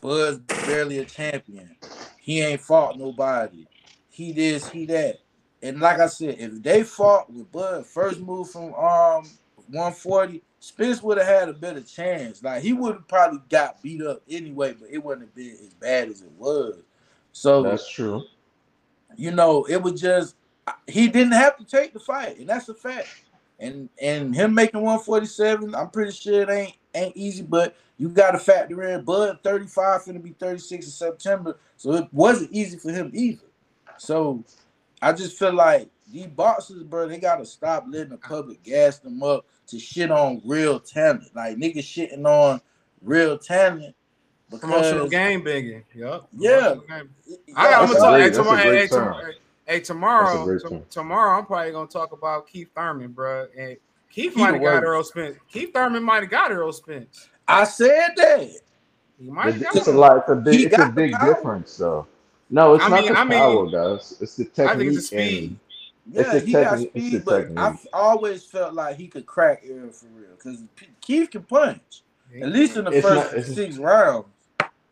Bud's 0.00 0.38
barely 0.38 0.98
a 0.98 1.04
champion. 1.04 1.76
He 2.18 2.40
ain't 2.40 2.60
fought 2.60 2.98
nobody. 2.98 3.66
He 4.10 4.32
this, 4.32 4.68
he 4.68 4.86
that. 4.86 5.18
And 5.62 5.80
like 5.80 6.00
I 6.00 6.06
said, 6.06 6.36
if 6.38 6.62
they 6.62 6.82
fought 6.82 7.32
with 7.32 7.50
Bud 7.50 7.86
first 7.86 8.20
move 8.20 8.50
from 8.50 8.74
um 8.74 9.24
140, 9.68 10.42
Spence 10.60 11.02
would 11.02 11.18
have 11.18 11.26
had 11.26 11.48
a 11.48 11.52
better 11.52 11.82
chance. 11.82 12.42
Like 12.42 12.62
he 12.62 12.72
would 12.72 12.94
have 12.94 13.08
probably 13.08 13.40
got 13.48 13.82
beat 13.82 14.02
up 14.02 14.22
anyway, 14.28 14.74
but 14.78 14.88
it 14.90 14.98
wouldn't 14.98 15.26
have 15.26 15.34
been 15.34 15.56
as 15.60 15.74
bad 15.74 16.08
as 16.08 16.22
it 16.22 16.32
was. 16.36 16.76
So 17.32 17.62
That's 17.62 17.88
true. 17.90 18.24
you 19.16 19.30
know, 19.30 19.64
it 19.64 19.80
was 19.80 20.00
just 20.00 20.36
he 20.86 21.08
didn't 21.08 21.32
have 21.32 21.56
to 21.58 21.64
take 21.64 21.92
the 21.92 22.00
fight, 22.00 22.38
and 22.38 22.48
that's 22.48 22.68
a 22.68 22.74
fact. 22.74 23.08
And 23.58 23.88
and 24.00 24.34
him 24.34 24.54
making 24.54 24.82
147, 24.82 25.74
I'm 25.74 25.90
pretty 25.90 26.12
sure 26.12 26.42
it 26.42 26.50
ain't 26.50 26.74
ain't 26.94 27.16
easy, 27.16 27.42
but 27.42 27.76
you 27.98 28.08
got 28.10 28.32
to 28.32 28.38
factor 28.38 28.82
in 28.82 29.04
Bud 29.04 29.38
35 29.42 30.02
finna 30.02 30.22
be 30.22 30.32
36 30.38 30.84
in 30.84 30.90
September, 30.90 31.58
so 31.76 31.94
it 31.94 32.08
wasn't 32.12 32.52
easy 32.52 32.76
for 32.78 32.90
him 32.90 33.10
either. 33.14 33.44
So 33.98 34.44
I 35.00 35.12
just 35.12 35.38
feel 35.38 35.54
like 35.54 35.88
these 36.12 36.26
boxers, 36.26 36.82
bro, 36.82 37.08
they 37.08 37.18
gotta 37.18 37.46
stop 37.46 37.86
letting 37.88 38.10
the 38.10 38.18
public 38.18 38.62
gas 38.62 38.98
them 38.98 39.22
up 39.22 39.46
to 39.68 39.78
shit 39.78 40.10
on 40.10 40.42
real 40.44 40.78
talent. 40.78 41.34
Like 41.34 41.56
niggas 41.56 41.78
shitting 41.78 42.26
on 42.26 42.60
real 43.02 43.38
talent 43.38 43.94
Promotional 44.50 45.04
because 45.06 45.10
game 45.10 45.42
bigging. 45.42 45.84
Yup. 45.94 46.28
Yeah. 46.36 46.74
Promotional 46.74 46.84
game. 46.86 47.10
I 47.56 47.70
got, 47.70 47.82
I'm 47.82 47.86
gonna 47.88 47.98
talk. 47.98 48.10
great. 48.10 48.22
Hey, 48.22 48.28
That's 48.28 48.38
a 48.38 48.42
tomorrow, 48.42 48.62
great 48.62 48.80
hey, 48.80 48.86
term. 48.86 49.14
tomorrow, 49.14 49.32
hey, 49.66 49.80
tomorrow, 49.80 50.58
t- 50.58 50.80
tomorrow, 50.90 51.38
I'm 51.38 51.46
probably 51.46 51.72
gonna 51.72 51.88
talk 51.88 52.12
about 52.12 52.46
Keith 52.48 52.68
Thurman, 52.74 53.12
bro. 53.12 53.46
And 53.58 53.76
Keith 54.10 54.36
might 54.36 54.54
have 54.54 54.62
got. 54.62 54.84
Earl 54.84 55.04
Spence. 55.04 55.36
Keith 55.50 55.72
Thurman 55.74 56.02
might 56.02 56.22
have 56.22 56.30
got 56.30 56.50
Earl 56.52 56.72
Spence. 56.72 57.28
I 57.48 57.64
said 57.64 58.10
that. 58.16 58.50
He 59.20 59.30
might 59.30 59.52
have 59.54 59.62
got 59.62 59.76
It's 59.76 59.86
a 59.88 59.92
lot. 59.92 60.18
It's 60.18 60.28
a 60.30 60.34
big. 60.36 60.54
He 60.54 60.66
It's 60.66 60.78
a 60.78 60.88
big 60.88 61.18
difference, 61.20 61.76
though. 61.76 62.06
No, 62.50 62.74
it's 62.74 62.84
I 62.84 62.88
not 62.88 63.00
mean- 63.00 63.12
the 63.12 63.18
I 63.18 63.24
mean, 63.24 63.38
power, 63.38 63.66
guys. 63.70 64.16
It's 64.20 64.36
the 64.36 64.44
I 64.44 64.46
technique 64.46 64.78
think 64.78 64.88
it's 64.98 65.10
the 65.10 65.16
speed. 65.16 65.58
Yeah, 66.12 66.20
it's 66.22 66.30
the 66.32 66.38
he 66.40 66.52
got 66.52 66.70
technique. 66.70 66.90
It's 66.94 67.06
speed, 67.08 67.24
but 67.24 67.38
technique. 67.40 67.58
I've 67.58 67.86
always 67.92 68.44
felt 68.44 68.74
like 68.74 68.96
he 68.96 69.08
could 69.08 69.26
crack 69.26 69.62
Aaron 69.68 69.90
for 69.90 70.06
real 70.14 70.28
because 70.36 70.62
Keith 71.00 71.30
can 71.30 71.42
punch. 71.42 72.02
At 72.40 72.48
least 72.50 72.76
in 72.76 72.84
the 72.84 72.90
It's 72.92 73.06
first 73.06 73.34
not- 73.34 73.44
six 73.44 73.76
rounds. 73.78 74.26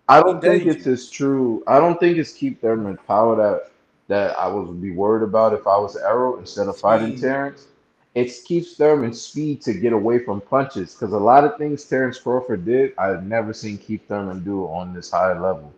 I 0.08 0.20
don't 0.22 0.40
think 0.40 0.64
dangerous. 0.64 0.76
it's 0.86 1.04
as 1.04 1.10
true. 1.10 1.62
I 1.66 1.78
don't 1.78 1.98
think 1.98 2.18
it's 2.18 2.32
Keith 2.32 2.60
Thurman 2.60 2.98
power 3.06 3.36
that 3.36 3.70
that 4.08 4.38
I 4.38 4.48
would 4.48 4.80
be 4.82 4.90
worried 4.90 5.22
about 5.22 5.54
if 5.54 5.66
I 5.66 5.76
was 5.78 5.96
Errol 5.96 6.38
instead 6.38 6.68
of 6.68 6.76
fighting. 6.76 7.18
Terence. 7.18 7.66
It's 8.14 8.42
Keith 8.42 8.76
Thurman's 8.76 9.20
speed 9.20 9.60
to 9.62 9.74
get 9.74 9.92
away 9.92 10.20
from 10.20 10.40
punches 10.40 10.94
because 10.94 11.12
a 11.12 11.18
lot 11.18 11.44
of 11.44 11.58
things 11.58 11.84
Terence 11.84 12.18
Crawford 12.18 12.64
did, 12.64 12.92
I've 12.96 13.24
never 13.24 13.52
seen 13.52 13.76
Keith 13.76 14.06
Thurman 14.06 14.44
do 14.44 14.66
on 14.66 14.94
this 14.94 15.10
high 15.10 15.36
level. 15.38 15.72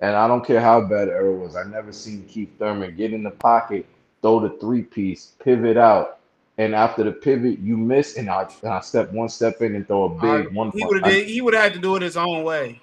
And 0.00 0.16
I 0.16 0.26
don't 0.26 0.44
care 0.44 0.60
how 0.60 0.80
bad 0.80 1.08
Errol 1.08 1.36
was, 1.38 1.54
I've 1.54 1.70
never 1.70 1.92
seen 1.92 2.24
Keith 2.24 2.50
Thurman 2.58 2.96
get 2.96 3.12
in 3.12 3.22
the 3.22 3.30
pocket, 3.30 3.86
throw 4.22 4.40
the 4.40 4.50
three 4.58 4.82
piece, 4.82 5.32
pivot 5.42 5.76
out, 5.76 6.18
and 6.56 6.74
after 6.74 7.04
the 7.04 7.12
pivot 7.12 7.60
you 7.60 7.76
miss, 7.76 8.16
and 8.16 8.28
I 8.28 8.48
and 8.62 8.72
I 8.72 8.80
step 8.80 9.12
one 9.12 9.28
step 9.28 9.62
in 9.62 9.76
and 9.76 9.86
throw 9.86 10.04
a 10.04 10.08
big 10.08 10.52
one. 10.52 10.72
he 10.72 10.84
would 10.84 10.96
have 10.96 11.06
I- 11.06 11.10
did. 11.10 11.28
He 11.28 11.40
would 11.40 11.54
have 11.54 11.62
had 11.62 11.74
to 11.74 11.78
do 11.78 11.94
it 11.94 12.02
his 12.02 12.16
own 12.16 12.42
way. 12.42 12.80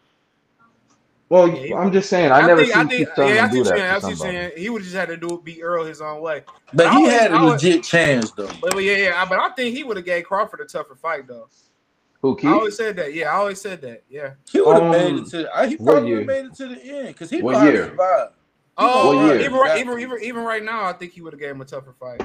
Well, 1.35 1.47
Yeah, 1.49 1.75
I'm 1.77 1.91
just 1.91 2.09
saying, 2.09 2.31
I, 2.31 2.39
I 2.39 2.47
never 2.47 2.61
think. 2.61 2.73
seen 2.73 2.85
I 2.85 2.87
think. 2.89 2.99
Keith 3.07 3.15
Thurman 3.15 3.35
Yeah, 3.35 3.45
I 3.45 3.49
do 3.51 3.63
that 3.63 3.69
Saying, 3.69 3.81
I 3.81 3.95
to 3.95 4.01
think 4.01 4.17
somebody. 4.17 4.37
saying 4.37 4.51
he 4.57 4.69
would 4.69 4.83
just 4.83 4.95
had 4.95 5.07
to 5.09 5.17
do 5.17 5.27
it, 5.35 5.43
beat 5.43 5.61
Earl 5.61 5.83
his 5.85 6.01
own 6.01 6.21
way. 6.21 6.43
But 6.73 6.87
I 6.87 6.91
he 6.91 6.95
always- 6.97 7.13
had 7.13 7.31
a 7.31 7.35
always- 7.37 7.63
legit 7.63 7.83
chance 7.83 8.31
though. 8.31 8.47
But, 8.61 8.71
but 8.71 8.83
yeah, 8.83 8.97
yeah. 8.97 9.25
But 9.25 9.39
I 9.39 9.49
think 9.49 9.75
he 9.75 9.83
would 9.83 9.97
have 9.97 10.05
gave 10.05 10.23
Crawford 10.25 10.61
a 10.61 10.65
tougher 10.65 10.95
fight 10.95 11.27
though. 11.27 11.47
Who 12.21 12.37
I 12.43 12.53
always 12.53 12.75
said 12.75 12.95
that. 12.95 13.13
Yeah, 13.13 13.29
I 13.31 13.35
always 13.35 13.61
said 13.61 13.81
that. 13.81 14.01
Yeah. 14.09 14.31
He 14.51 14.59
would 14.59 14.73
have 14.73 14.83
Um, 14.83 14.91
made 14.91 15.15
it 15.15 15.27
to. 15.29 15.55
uh, 15.55 15.67
He 15.67 15.77
probably 15.77 16.09
would 16.11 16.17
have 16.19 16.27
made 16.27 16.45
it 16.45 16.55
to 16.55 16.67
the 16.69 16.81
end 16.81 17.07
because 17.09 17.29
he 17.29 17.41
What 17.41 17.51
know 17.51 17.59
how 17.59 17.65
year? 17.65 17.83
to 17.83 17.89
survive. 17.89 18.29
Oh, 18.77 19.15
What 19.15 19.25
year? 19.27 19.39
even 19.41 19.53
right, 19.53 19.79
even 19.79 19.99
even 19.99 20.17
even 20.23 20.43
right 20.43 20.63
now, 20.63 20.85
I 20.85 20.93
think 20.93 21.11
he 21.11 21.21
would 21.21 21.33
have 21.33 21.39
gave 21.39 21.51
him 21.51 21.61
a 21.61 21.65
tougher 21.65 21.93
fight. 21.99 22.21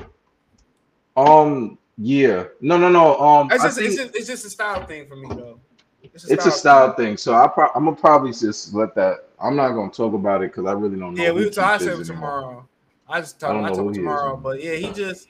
Um, 1.16 1.78
yeah, 1.98 2.44
no, 2.61 2.78
no, 2.78 2.88
no. 2.88 3.18
Um, 3.18 3.50
It's 3.52 3.62
just, 3.62 3.76
think 3.78 3.88
it's 3.90 3.96
just 3.98 4.16
it's 4.16 4.26
just 4.26 4.44
a 4.46 4.50
style 4.50 4.86
thing 4.86 5.06
for 5.06 5.16
me 5.16 5.28
though. 5.28 5.61
It's 6.03 6.46
a 6.46 6.51
style 6.51 6.92
thing. 6.94 7.16
So 7.16 7.34
I 7.34 7.46
pro- 7.48 7.70
I'm 7.74 7.84
gonna 7.84 7.96
probably 7.96 8.32
just 8.32 8.74
let 8.74 8.94
that. 8.94 9.28
I'm 9.40 9.57
not 9.57 9.72
gonna 9.72 9.90
talk 9.90 10.14
about 10.14 10.42
it 10.42 10.53
because 10.53 10.66
I 10.66 10.72
really 10.72 10.98
don't 10.98 11.14
know. 11.14 11.22
Yeah, 11.22 11.30
we 11.32 11.40
who 11.42 11.46
were 11.46 11.53
talking. 11.53 11.70
I 11.70 11.78
Keith 11.78 11.88
said 11.88 12.01
is 12.01 12.11
anymore. 12.11 12.30
tomorrow. 12.40 12.68
I 13.09 13.20
just 13.20 13.42
I 13.42 13.46
talk. 13.48 13.57
don't 13.57 13.64
I, 13.64 13.68
know 13.68 13.74
talk 13.74 13.82
who 13.84 13.88
he 13.88 13.90
is 13.92 13.96
tomorrow, 13.98 14.36
but 14.36 14.62
yeah, 14.62 14.74
he 14.74 14.92
just 14.92 15.28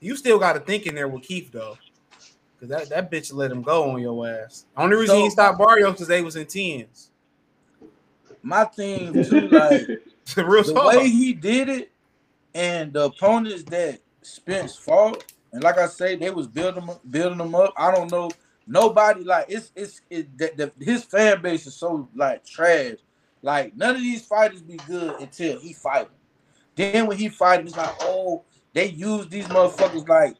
you 0.00 0.16
still 0.16 0.38
got 0.38 0.54
to 0.54 0.60
think 0.60 0.86
in 0.86 0.94
there 0.94 1.08
with 1.08 1.22
Keith 1.22 1.50
though, 1.52 1.76
because 2.58 2.68
that 2.68 2.88
that 2.90 3.10
bitch 3.10 3.32
let 3.32 3.50
him 3.50 3.62
go 3.62 3.90
on 3.90 4.00
your 4.00 4.26
ass. 4.28 4.66
Only 4.76 4.96
reason 4.96 5.16
he 5.16 5.20
So- 5.20 5.24
ain't 5.24 5.32
stopped 5.32 5.58
Barrios 5.58 5.92
because 5.92 6.08
they 6.08 6.22
was 6.22 6.36
in 6.36 6.46
tens. 6.46 7.10
My 8.42 8.64
thing 8.64 9.12
too, 9.24 9.48
like 9.48 9.86
The 10.34 10.44
real 10.44 10.62
the 10.62 10.74
way 10.74 11.08
he 11.08 11.32
did 11.32 11.68
it, 11.68 11.90
and 12.54 12.92
the 12.92 13.06
opponents 13.06 13.64
that 13.64 13.98
Spence 14.22 14.76
fought, 14.76 15.24
and 15.52 15.62
like 15.62 15.76
I 15.76 15.86
say, 15.88 16.14
they 16.14 16.30
was 16.30 16.46
building 16.46 16.88
building 17.10 17.38
them 17.38 17.54
up. 17.54 17.72
I 17.76 17.90
don't 17.90 18.10
know 18.12 18.30
nobody 18.70 19.24
like 19.24 19.46
it's 19.48 19.72
it's 19.74 20.00
it, 20.08 20.38
the, 20.38 20.52
the, 20.56 20.84
his 20.84 21.04
fan 21.04 21.42
base 21.42 21.66
is 21.66 21.74
so 21.74 22.08
like 22.14 22.46
trash. 22.46 22.96
Like 23.42 23.76
none 23.76 23.96
of 23.96 24.00
these 24.00 24.24
fighters 24.24 24.62
be 24.62 24.76
good 24.86 25.20
until 25.20 25.58
he 25.58 25.72
fight 25.72 26.06
'em. 26.06 26.12
Then 26.76 27.06
when 27.06 27.18
he 27.18 27.28
fight 27.28 27.60
'em, 27.60 27.66
it's 27.66 27.76
like 27.76 27.94
oh 28.00 28.44
they 28.72 28.86
use 28.86 29.26
these 29.28 29.46
motherfuckers 29.46 30.08
like 30.08 30.36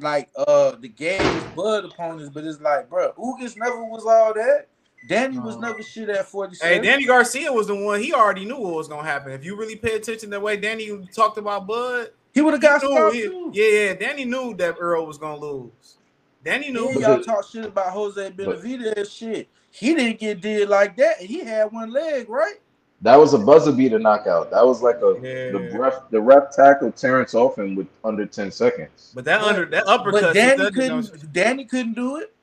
like 0.00 0.28
uh 0.36 0.72
the 0.72 0.88
games 0.88 1.44
bud 1.54 1.84
opponents, 1.84 2.30
but 2.34 2.44
it's 2.44 2.60
like 2.60 2.90
bro, 2.90 3.12
Ugas 3.12 3.56
never 3.56 3.84
was 3.84 4.04
all 4.04 4.34
that. 4.34 4.66
Danny 5.06 5.38
was 5.38 5.58
never 5.58 5.82
shit 5.82 6.08
at 6.08 6.26
forty 6.26 6.56
Hey. 6.60 6.80
Danny 6.80 7.04
Garcia 7.04 7.52
was 7.52 7.66
the 7.66 7.74
one. 7.74 8.00
He 8.00 8.14
already 8.14 8.46
knew 8.46 8.56
what 8.56 8.74
was 8.74 8.88
gonna 8.88 9.06
happen. 9.06 9.32
If 9.32 9.44
you 9.44 9.54
really 9.54 9.76
pay 9.76 9.96
attention 9.96 10.30
the 10.30 10.40
way 10.40 10.56
Danny 10.56 11.06
talked 11.14 11.36
about 11.36 11.66
Bud, 11.66 12.10
he 12.32 12.40
would 12.40 12.54
have 12.54 12.62
got 12.62 12.80
stopped. 12.80 13.14
Yeah, 13.14 13.28
yeah. 13.52 13.94
Danny 13.94 14.24
knew 14.24 14.54
that 14.54 14.76
Earl 14.80 15.06
was 15.06 15.18
gonna 15.18 15.38
lose. 15.38 15.98
Danny 16.44 16.70
knew. 16.70 16.92
Then 16.92 17.00
y'all 17.00 17.22
talk 17.22 17.48
shit 17.48 17.64
about 17.64 17.92
Jose 17.92 18.30
Benavidez 18.32 19.10
shit. 19.10 19.48
He 19.70 19.94
didn't 19.94 20.20
get 20.20 20.40
did 20.40 20.68
like 20.68 20.96
that. 20.96 21.16
He 21.18 21.40
had 21.40 21.72
one 21.72 21.90
leg, 21.90 22.28
right? 22.28 22.56
That 23.02 23.16
was 23.16 23.34
a 23.34 23.38
buzzer 23.38 23.72
beater 23.72 23.98
knockout. 23.98 24.50
That 24.50 24.64
was 24.64 24.80
like 24.82 24.96
a 24.96 25.18
the 25.20 25.70
ref 25.78 26.08
the 26.10 26.20
ref 26.20 26.54
tackled 26.54 26.96
Terence 26.96 27.34
off 27.34 27.58
him 27.58 27.74
with 27.74 27.88
under 28.04 28.24
ten 28.24 28.50
seconds. 28.50 29.12
But 29.14 29.24
that 29.24 29.40
under 29.42 29.64
that 29.66 29.86
uppercut, 29.86 30.22
But 30.22 30.32
Danny 30.34 30.56
doesn't- 30.70 30.74
couldn't. 30.74 31.32
Danny 31.32 31.64
couldn't 31.64 31.94
do 31.94 32.16
it. 32.18 32.34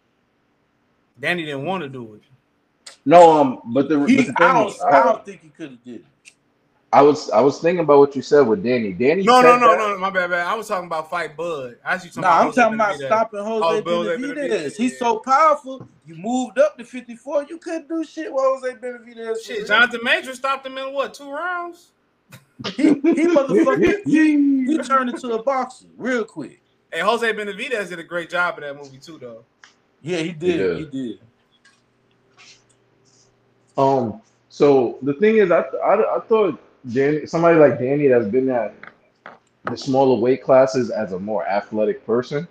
Danny 1.20 1.46
didn't 1.46 1.66
want 1.66 1.84
to 1.84 1.90
do 1.90 2.16
it. 2.16 2.22
No, 3.06 3.40
um, 3.40 3.62
but 3.66 3.90
the, 3.90 4.04
He, 4.06 4.18
but 4.18 4.28
the 4.28 4.44
I 4.44 4.54
don't. 4.54 4.68
is, 4.70 4.82
I 4.82 4.90
I, 4.90 5.04
don't 5.04 5.26
think 5.26 5.42
he 5.42 5.50
could 5.50 5.72
have 5.72 5.84
did 5.84 5.96
it. 5.96 6.06
I 6.94 7.02
was 7.02 7.30
I 7.30 7.40
was 7.40 7.60
thinking 7.62 7.80
about 7.86 8.00
what 8.00 8.16
you 8.18 8.22
said 8.22 8.42
with 8.42 8.64
Danny. 8.64 8.92
Danny 8.92 9.24
No, 9.24 9.42
said 9.42 9.48
no, 9.48 9.58
no, 9.60 9.68
that- 9.70 9.78
no, 9.78 9.98
my 9.98 10.10
bad, 10.10 10.30
bad. 10.30 10.46
I 10.46 10.54
was 10.56 10.68
talking 10.68 10.88
about 10.88 11.10
fight 11.10 11.38
Bud. 11.38 11.78
I 11.86 11.94
actually 11.94 12.10
talking 12.10 12.22
No, 12.24 12.28
about 12.28 12.40
I'm 12.40 12.46
Jose 12.48 12.62
talking 12.62 12.76
about 12.76 12.96
Benavidez. 12.96 13.06
stopping 13.08 13.40
Jose 13.44 13.84
Oh, 13.86 14.04
Jose 14.04 14.18
Benavidez. 14.22 14.76
He's 14.76 15.00
so 15.00 15.20
powerful. 15.20 15.88
You 16.06 16.16
moved 16.16 16.60
up 16.60 16.78
to 16.78 16.84
54. 16.84 17.46
You 17.50 17.60
couldn't 17.60 17.88
do 17.88 18.04
shit 18.04 18.32
with 18.34 18.44
Jose 18.44 18.76
Benavidez. 18.76 19.38
for 19.38 19.42
Shit, 19.44 19.58
real. 19.60 19.68
Jonathan 19.68 20.00
Major 20.04 20.36
stopped 20.36 20.66
him 20.66 20.78
in 20.78 20.94
what 20.94 21.14
two 21.14 21.32
rounds? 21.32 21.92
He, 22.76 22.84
he 22.84 22.94
motherfucker. 22.94 24.02
he, 24.06 24.66
he 24.68 24.78
turned 24.80 25.10
into 25.12 25.32
a 25.34 25.42
boxer 25.42 25.86
real 25.98 26.26
quick. 26.26 26.62
Hey, 26.92 27.00
Jose 27.00 27.32
Benavidez 27.34 27.88
did 27.90 28.00
a 28.00 28.04
great 28.04 28.30
job 28.30 28.58
in 28.58 28.64
that 28.66 28.76
movie 28.76 28.98
too, 28.98 29.18
though. 29.18 29.46
Yeah, 30.02 30.18
he 30.18 30.34
did. 30.34 30.60
Yeah. 30.60 30.78
He 30.78 30.86
did. 30.86 31.20
Um. 33.78 34.22
So 34.50 34.98
the 35.02 35.14
thing 35.14 35.38
is, 35.38 35.50
I 35.52 35.62
I, 35.62 36.18
I 36.18 36.20
thought 36.28 36.60
Danny, 36.90 37.26
somebody 37.26 37.58
like 37.60 37.80
Danny 37.80 38.08
that's 38.08 38.28
been 38.28 38.50
at 38.50 38.74
the 39.66 39.78
smaller 39.78 40.20
weight 40.20 40.44
classes 40.44 40.90
as 40.90 41.14
a 41.14 41.20
more 41.20 41.48
athletic 41.48 42.06
person, 42.06 42.48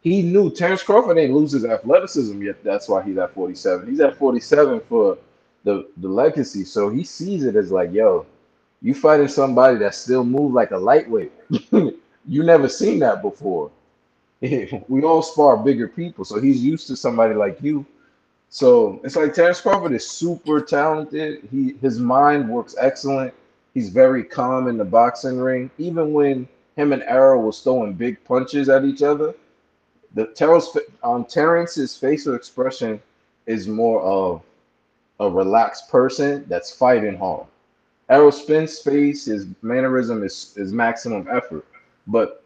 he 0.00 0.22
knew 0.22 0.50
Terence 0.50 0.82
Crawford 0.82 1.18
ain't 1.18 1.34
lose 1.34 1.52
his 1.52 1.64
athleticism 1.64 2.42
yet. 2.42 2.62
That's 2.64 2.88
why 2.88 3.02
he's 3.02 3.18
at 3.18 3.34
47. 3.34 3.88
He's 3.88 4.00
at 4.00 4.16
47 4.16 4.80
for 4.88 5.18
the 5.64 5.88
the 5.98 6.08
legacy. 6.08 6.64
So 6.64 6.88
he 6.88 7.04
sees 7.04 7.44
it 7.44 7.56
as 7.56 7.70
like, 7.70 7.92
yo, 7.92 8.26
you 8.82 8.94
fighting 8.94 9.28
somebody 9.28 9.76
that 9.78 9.94
still 9.94 10.24
move 10.24 10.52
like 10.52 10.70
a 10.70 10.78
lightweight. 10.78 11.32
you 11.72 12.42
never 12.44 12.68
seen 12.68 13.00
that 13.00 13.22
before. 13.22 13.70
we 14.40 15.02
all 15.02 15.22
spar 15.22 15.56
bigger 15.56 15.88
people, 15.88 16.24
so 16.24 16.40
he's 16.40 16.62
used 16.64 16.86
to 16.86 16.96
somebody 16.96 17.34
like 17.34 17.60
you. 17.60 17.84
So 18.50 19.00
it's 19.04 19.16
like 19.16 19.34
Terence 19.34 19.60
Crawford 19.60 19.92
is 19.92 20.08
super 20.08 20.60
talented. 20.60 21.48
He 21.50 21.74
his 21.82 21.98
mind 21.98 22.48
works 22.48 22.76
excellent. 22.80 23.34
He's 23.78 23.90
very 23.90 24.24
calm 24.24 24.66
in 24.66 24.76
the 24.76 24.84
boxing 24.84 25.38
ring. 25.38 25.70
Even 25.78 26.12
when 26.12 26.48
him 26.74 26.92
and 26.92 27.04
Errol 27.04 27.44
was 27.44 27.60
throwing 27.60 27.92
big 27.92 28.24
punches 28.24 28.68
at 28.68 28.84
each 28.84 29.04
other, 29.04 29.36
the 30.14 30.26
Terrell's 30.34 30.76
um 31.04 31.24
Terence's 31.24 31.96
facial 31.96 32.34
expression 32.34 33.00
is 33.46 33.68
more 33.68 34.02
of 34.02 34.42
a 35.20 35.30
relaxed 35.30 35.88
person 35.90 36.44
that's 36.48 36.74
fighting 36.74 37.16
hard. 37.16 37.46
Errol 38.08 38.32
Spence 38.32 38.80
face, 38.80 39.26
his 39.26 39.46
mannerism 39.62 40.24
is 40.24 40.54
is 40.56 40.72
maximum 40.72 41.28
effort. 41.30 41.64
But 42.08 42.42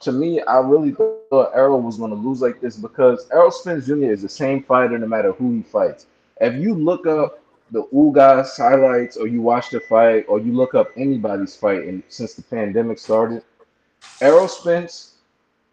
to 0.00 0.12
me, 0.12 0.40
I 0.40 0.60
really 0.60 0.92
thought 0.92 1.50
Errol 1.54 1.82
was 1.82 1.98
going 1.98 2.12
to 2.12 2.16
lose 2.16 2.40
like 2.40 2.62
this 2.62 2.78
because 2.78 3.28
Errol 3.30 3.50
Spence 3.50 3.84
Jr. 3.84 4.12
is 4.12 4.22
the 4.22 4.30
same 4.30 4.62
fighter 4.62 4.96
no 4.96 5.06
matter 5.06 5.32
who 5.32 5.56
he 5.56 5.62
fights. 5.62 6.06
If 6.40 6.54
you 6.54 6.74
look 6.74 7.06
up 7.06 7.43
the 7.74 7.82
Ugas 7.92 8.56
highlights 8.56 9.16
or 9.16 9.26
you 9.26 9.42
watch 9.42 9.70
the 9.70 9.80
fight 9.80 10.24
or 10.28 10.38
you 10.38 10.52
look 10.52 10.76
up 10.76 10.90
anybody's 10.96 11.56
fight 11.56 11.82
and 11.82 12.04
since 12.08 12.34
the 12.34 12.42
pandemic 12.42 13.00
started, 13.00 13.42
Errol 14.20 14.46
Spence 14.46 15.16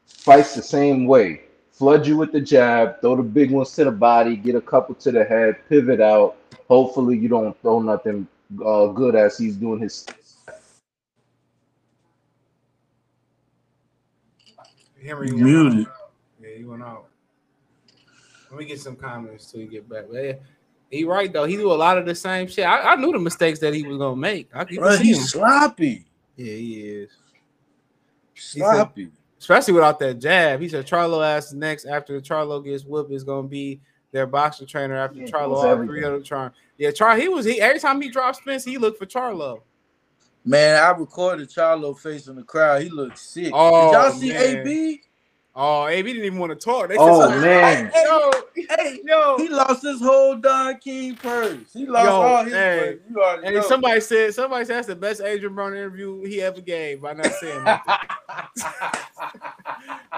fights 0.08 0.56
the 0.56 0.64
same 0.64 1.06
way. 1.06 1.44
Flood 1.72 2.08
you 2.08 2.18
with 2.18 2.32
the 2.32 2.42
jab, 2.42 3.00
throw 3.02 3.16
the 3.16 3.22
big 3.22 3.52
ones 3.52 3.76
to 3.76 3.86
the 3.86 3.92
body, 3.92 4.36
get 4.36 4.56
a 4.56 4.62
couple 4.62 4.96
to 4.96 5.12
the 5.12 5.24
head, 5.24 5.58
pivot 5.70 6.02
out. 6.02 6.38
Hopefully 6.68 7.20
you 7.20 7.28
don't 7.28 7.60
throw 7.62 7.80
nothing 7.80 8.28
uh, 8.66 8.88
good 8.88 9.16
as 9.16 9.38
he's 9.38 9.56
doing 9.56 9.80
his 9.80 10.08
Henry 15.04 15.28
You 15.28 15.34
went 15.36 15.46
muted. 15.46 15.88
out. 15.88 15.94
Yeah, 16.42 16.50
he 16.58 16.64
went 16.64 16.82
out. 16.82 17.06
Let 18.50 18.60
me 18.60 18.66
get 18.66 18.80
some 18.80 18.96
comments 18.96 19.52
till 19.52 19.62
you 19.62 19.68
get 19.68 19.88
back. 19.88 20.06
But 20.12 20.24
yeah, 20.24 20.34
he 20.92 21.04
right 21.06 21.32
though. 21.34 21.46
He 21.46 21.56
do 21.56 21.72
a 21.72 21.74
lot 21.74 21.98
of 21.98 22.06
the 22.06 22.14
same 22.14 22.48
shit. 22.48 22.66
I, 22.66 22.94
I 22.94 22.96
knew 22.98 23.12
the 23.12 23.20
mistakes 23.20 23.60
that 23.60 23.74
he 23.74 23.84
was 23.88 23.98
gonna 23.98 24.16
make. 24.16 24.50
I 24.54 24.66
could 24.66 24.78
Bro, 24.78 24.98
see 24.98 25.04
he's 25.06 25.18
him. 25.20 25.24
sloppy. 25.26 26.06
Yeah, 26.36 26.54
he 26.54 26.74
is. 26.82 27.10
He 28.34 28.40
said- 28.42 28.60
Sloppy. 28.76 29.10
especially 29.40 29.74
without 29.74 30.00
that 30.00 30.16
jab. 30.20 30.60
He 30.62 30.70
said 30.70 30.86
Charlo 30.86 31.26
asked 31.26 31.54
next 31.54 31.86
after 31.86 32.20
Charlo 32.22 32.64
gets 32.64 32.84
whooped 32.86 33.12
is 33.12 33.24
gonna 33.24 33.48
be 33.48 33.80
their 34.12 34.28
boxing 34.28 34.68
trainer 34.68 34.96
after 34.96 35.20
Yeah, 35.20 35.28
Charlo. 35.28 35.50
knows 35.50 35.58
All 35.60 35.66
everything. 35.68 35.96
three 35.96 36.04
other 36.04 36.20
trying. 36.22 36.52
Yeah, 36.78 36.92
Char. 36.92 37.16
He 37.18 37.30
was 37.30 37.46
he 37.46 37.62
every 37.62 37.80
time 37.80 38.02
he 38.02 38.10
dropped 38.10 38.38
Spence, 38.38 38.64
he 38.66 38.78
looked 38.78 38.98
for 39.00 39.06
Charlo. 39.06 39.62
Man, 40.44 40.82
I 40.82 40.90
recorded 40.98 41.50
Charlo 41.50 41.98
facing 41.98 42.36
the 42.36 42.44
crowd. 42.44 42.82
He 42.82 42.90
looked 42.90 43.20
sick. 43.20 43.52
Oh, 43.54 43.92
Did 43.92 43.94
y'all 43.94 44.12
see 44.12 44.30
man. 44.34 44.68
AB? 44.68 45.02
Oh, 45.54 45.86
AB 45.88 46.08
didn't 46.14 46.26
even 46.26 46.40
want 46.40 46.52
to 46.52 46.56
talk. 46.56 46.88
They 46.88 46.96
Oh, 46.98 47.30
said, 47.30 47.42
man. 47.42 47.92
Hey, 47.94 48.04
yo, 48.06 48.32
hey, 48.56 49.02
yo, 49.06 49.38
he 49.38 49.50
lost 49.50 49.84
his 49.84 50.00
whole 50.00 50.38
Don 50.38 50.78
King 50.80 51.16
purse. 51.16 51.74
He 51.74 51.86
lost 51.86 52.06
Yo, 52.06 52.12
all 52.22 52.44
his 52.46 52.54
hey. 52.54 52.78
purse. 52.80 53.00
You 53.10 53.22
already 53.22 53.56
know. 53.58 53.62
somebody 53.68 54.00
said, 54.00 54.34
somebody 54.34 54.64
said 54.64 54.78
that's 54.78 54.88
the 54.88 54.96
best 54.96 55.20
Adrien 55.20 55.54
Broner 55.54 55.76
interview 55.76 56.24
he 56.24 56.42
ever 56.42 56.62
gave 56.62 57.02
by 57.02 57.14
not 57.14 57.34
saying 57.34 57.64
nothing. 57.66 57.94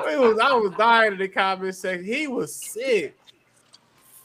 It 0.06 0.20
was, 0.20 0.38
I 0.40 0.54
was 0.54 0.74
dying 0.78 1.14
in 1.14 1.18
the 1.18 1.28
comment 1.28 1.74
section. 1.76 2.06
He 2.06 2.28
was 2.28 2.54
sick. 2.54 3.16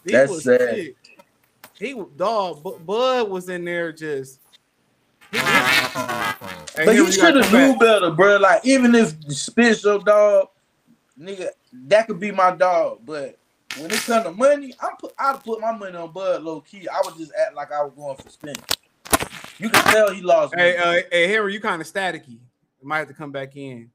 He 0.05 0.13
That's 0.13 0.31
was 0.31 0.45
sad. 0.45 0.59
sick. 0.75 0.97
He 1.79 1.95
was 1.95 2.09
dog. 2.17 2.63
Bu- 2.63 2.79
Bud 2.81 3.31
was 3.31 3.49
in 3.49 3.65
there 3.65 3.93
just. 3.93 4.41
He- 5.31 5.39
But 5.39 6.89
he 6.89 6.95
you 6.97 7.13
should 7.13 7.37
have 7.37 7.47
come 7.47 7.61
knew 7.61 7.71
back. 7.73 7.81
better, 7.81 8.11
bro. 8.11 8.37
Like 8.39 8.65
even 8.65 8.95
if 8.95 9.15
Spence 9.29 9.85
your 9.85 10.01
dog, 10.01 10.49
nigga, 11.19 11.49
that 11.73 12.07
could 12.07 12.21
be 12.21 12.31
my 12.31 12.55
dog. 12.55 13.01
But 13.05 13.39
when 13.77 13.91
it 13.91 14.01
come 14.01 14.23
to 14.25 14.33
money, 14.33 14.75
I'm 14.81 14.97
put 14.97 15.13
I'd 15.19 15.43
put 15.43 15.61
my 15.61 15.73
money 15.73 15.97
on 15.97 16.13
Bud 16.13 16.43
low 16.43 16.61
key. 16.61 16.89
I 16.89 17.01
would 17.05 17.17
just 17.17 17.33
act 17.41 17.55
like 17.55 17.73
I 17.73 17.83
was 17.83 17.93
going 17.95 18.17
for 18.17 18.29
Spence. 18.29 18.61
You 19.59 19.71
can 19.71 19.85
tell 19.85 20.13
he 20.13 20.23
lost. 20.23 20.55
Hey, 20.55 20.77
uh, 20.77 21.03
hey, 21.11 21.29
Henry, 21.29 21.53
you 21.53 21.61
kind 21.61 21.83
of 21.83 21.89
staticky. 21.89 22.39
Might 22.81 22.99
have 22.99 23.09
to 23.09 23.15
come 23.15 23.33
back 23.33 23.57
in. 23.57 23.91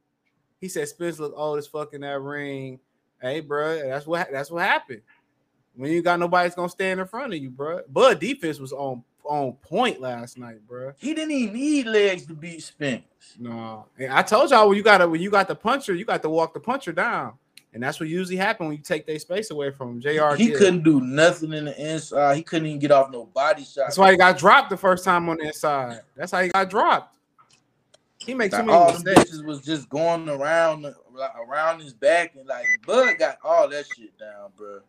He 0.59 0.67
said 0.67 0.87
Spence 0.89 1.19
look 1.19 1.33
old 1.35 1.57
as 1.57 1.67
fuck 1.67 1.93
in 1.93 2.01
that 2.01 2.19
ring. 2.19 2.79
Hey, 3.21 3.39
bro, 3.39 3.87
that's 3.87 4.05
what 4.05 4.29
that's 4.31 4.51
what 4.51 4.63
happened. 4.63 5.01
When 5.75 5.91
you 5.91 6.01
got 6.01 6.19
nobody's 6.19 6.55
gonna 6.55 6.69
stand 6.69 6.99
in 6.99 7.07
front 7.07 7.33
of 7.33 7.39
you, 7.39 7.49
bro. 7.49 7.81
Bud 7.89 8.19
defense 8.19 8.59
was 8.59 8.73
on 8.73 9.03
on 9.25 9.53
point 9.53 10.01
last 10.01 10.37
night, 10.37 10.65
bro. 10.67 10.93
he 10.97 11.13
didn't 11.13 11.31
even 11.31 11.53
need 11.53 11.85
legs 11.87 12.25
to 12.25 12.33
beat 12.33 12.61
Spence. 12.63 13.03
No, 13.39 13.85
and 13.97 14.11
I 14.11 14.21
told 14.21 14.51
y'all 14.51 14.67
when 14.67 14.77
you 14.77 14.83
got 14.83 14.99
to 14.99 15.07
when 15.07 15.21
you 15.21 15.29
got 15.31 15.47
the 15.47 15.55
puncher, 15.55 15.93
you 15.93 16.05
got 16.05 16.21
to 16.21 16.29
walk 16.29 16.53
the 16.53 16.59
puncher 16.59 16.91
down, 16.91 17.33
and 17.73 17.81
that's 17.81 17.99
what 17.99 18.09
usually 18.09 18.37
happen 18.37 18.67
when 18.67 18.77
you 18.77 18.83
take 18.83 19.05
their 19.05 19.19
space 19.19 19.51
away 19.51 19.71
from 19.71 19.89
him. 19.89 20.01
Jr. 20.01 20.35
He 20.35 20.51
couldn't 20.51 20.83
do 20.83 21.01
nothing 21.01 21.53
in 21.53 21.65
the 21.65 21.93
inside. 21.93 22.35
He 22.35 22.43
couldn't 22.43 22.67
even 22.67 22.79
get 22.79 22.91
off 22.91 23.11
no 23.11 23.25
body 23.25 23.63
shot. 23.63 23.85
That's 23.87 23.97
why 23.97 24.11
he 24.11 24.17
got 24.17 24.37
dropped 24.37 24.69
the 24.69 24.77
first 24.77 25.03
time 25.03 25.29
on 25.29 25.37
the 25.37 25.47
inside. 25.47 26.01
That's 26.15 26.31
how 26.31 26.41
he 26.41 26.49
got 26.49 26.69
dropped. 26.69 27.17
He 28.25 28.33
makes 28.33 28.55
too 28.55 28.63
Like, 28.63 28.69
all 28.69 28.93
mistakes. 28.93 29.41
was 29.41 29.61
just 29.61 29.89
going 29.89 30.29
around 30.29 30.83
like, 30.83 30.95
around 31.47 31.81
his 31.81 31.93
back 31.93 32.35
and 32.35 32.47
like 32.47 32.65
Bud 32.85 33.17
got 33.19 33.37
all 33.43 33.67
that 33.69 33.85
shit 33.95 34.17
down, 34.17 34.51
bro. 34.55 34.79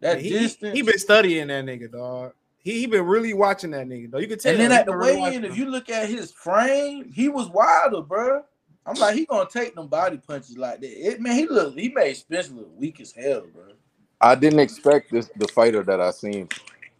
That 0.00 0.20
he, 0.20 0.30
distance. 0.30 0.74
He 0.74 0.82
been 0.82 0.98
studying 0.98 1.46
that 1.48 1.64
nigga, 1.64 1.90
dog. 1.90 2.32
He, 2.62 2.80
he 2.80 2.86
been 2.86 3.04
really 3.04 3.34
watching 3.34 3.72
that 3.72 3.88
nigga, 3.88 4.10
though. 4.10 4.18
You 4.18 4.28
can 4.28 4.38
tell. 4.38 4.52
and 4.52 4.60
then 4.60 4.72
at 4.72 4.86
the 4.86 4.92
been 4.92 5.00
really 5.00 5.20
weigh 5.20 5.34
in, 5.34 5.44
if 5.44 5.56
you 5.56 5.66
look 5.66 5.88
at 5.88 6.08
his 6.08 6.30
frame, 6.30 7.10
he 7.12 7.28
was 7.28 7.48
wilder, 7.48 8.02
bro. 8.02 8.44
I'm 8.86 8.96
like, 8.96 9.14
he 9.14 9.26
gonna 9.26 9.48
take 9.48 9.74
them 9.74 9.88
body 9.88 10.18
punches 10.18 10.56
like 10.56 10.80
that. 10.80 10.90
It 10.90 11.20
man, 11.20 11.34
he 11.36 11.46
look 11.46 11.74
he 11.78 11.88
made 11.88 12.16
Spence 12.16 12.50
look 12.50 12.68
weak 12.76 13.00
as 13.00 13.12
hell, 13.12 13.46
bro. 13.52 13.72
I 14.20 14.34
didn't 14.34 14.60
expect 14.60 15.10
this 15.12 15.30
the 15.36 15.48
fighter 15.48 15.82
that 15.84 16.00
I 16.00 16.10
seen 16.10 16.48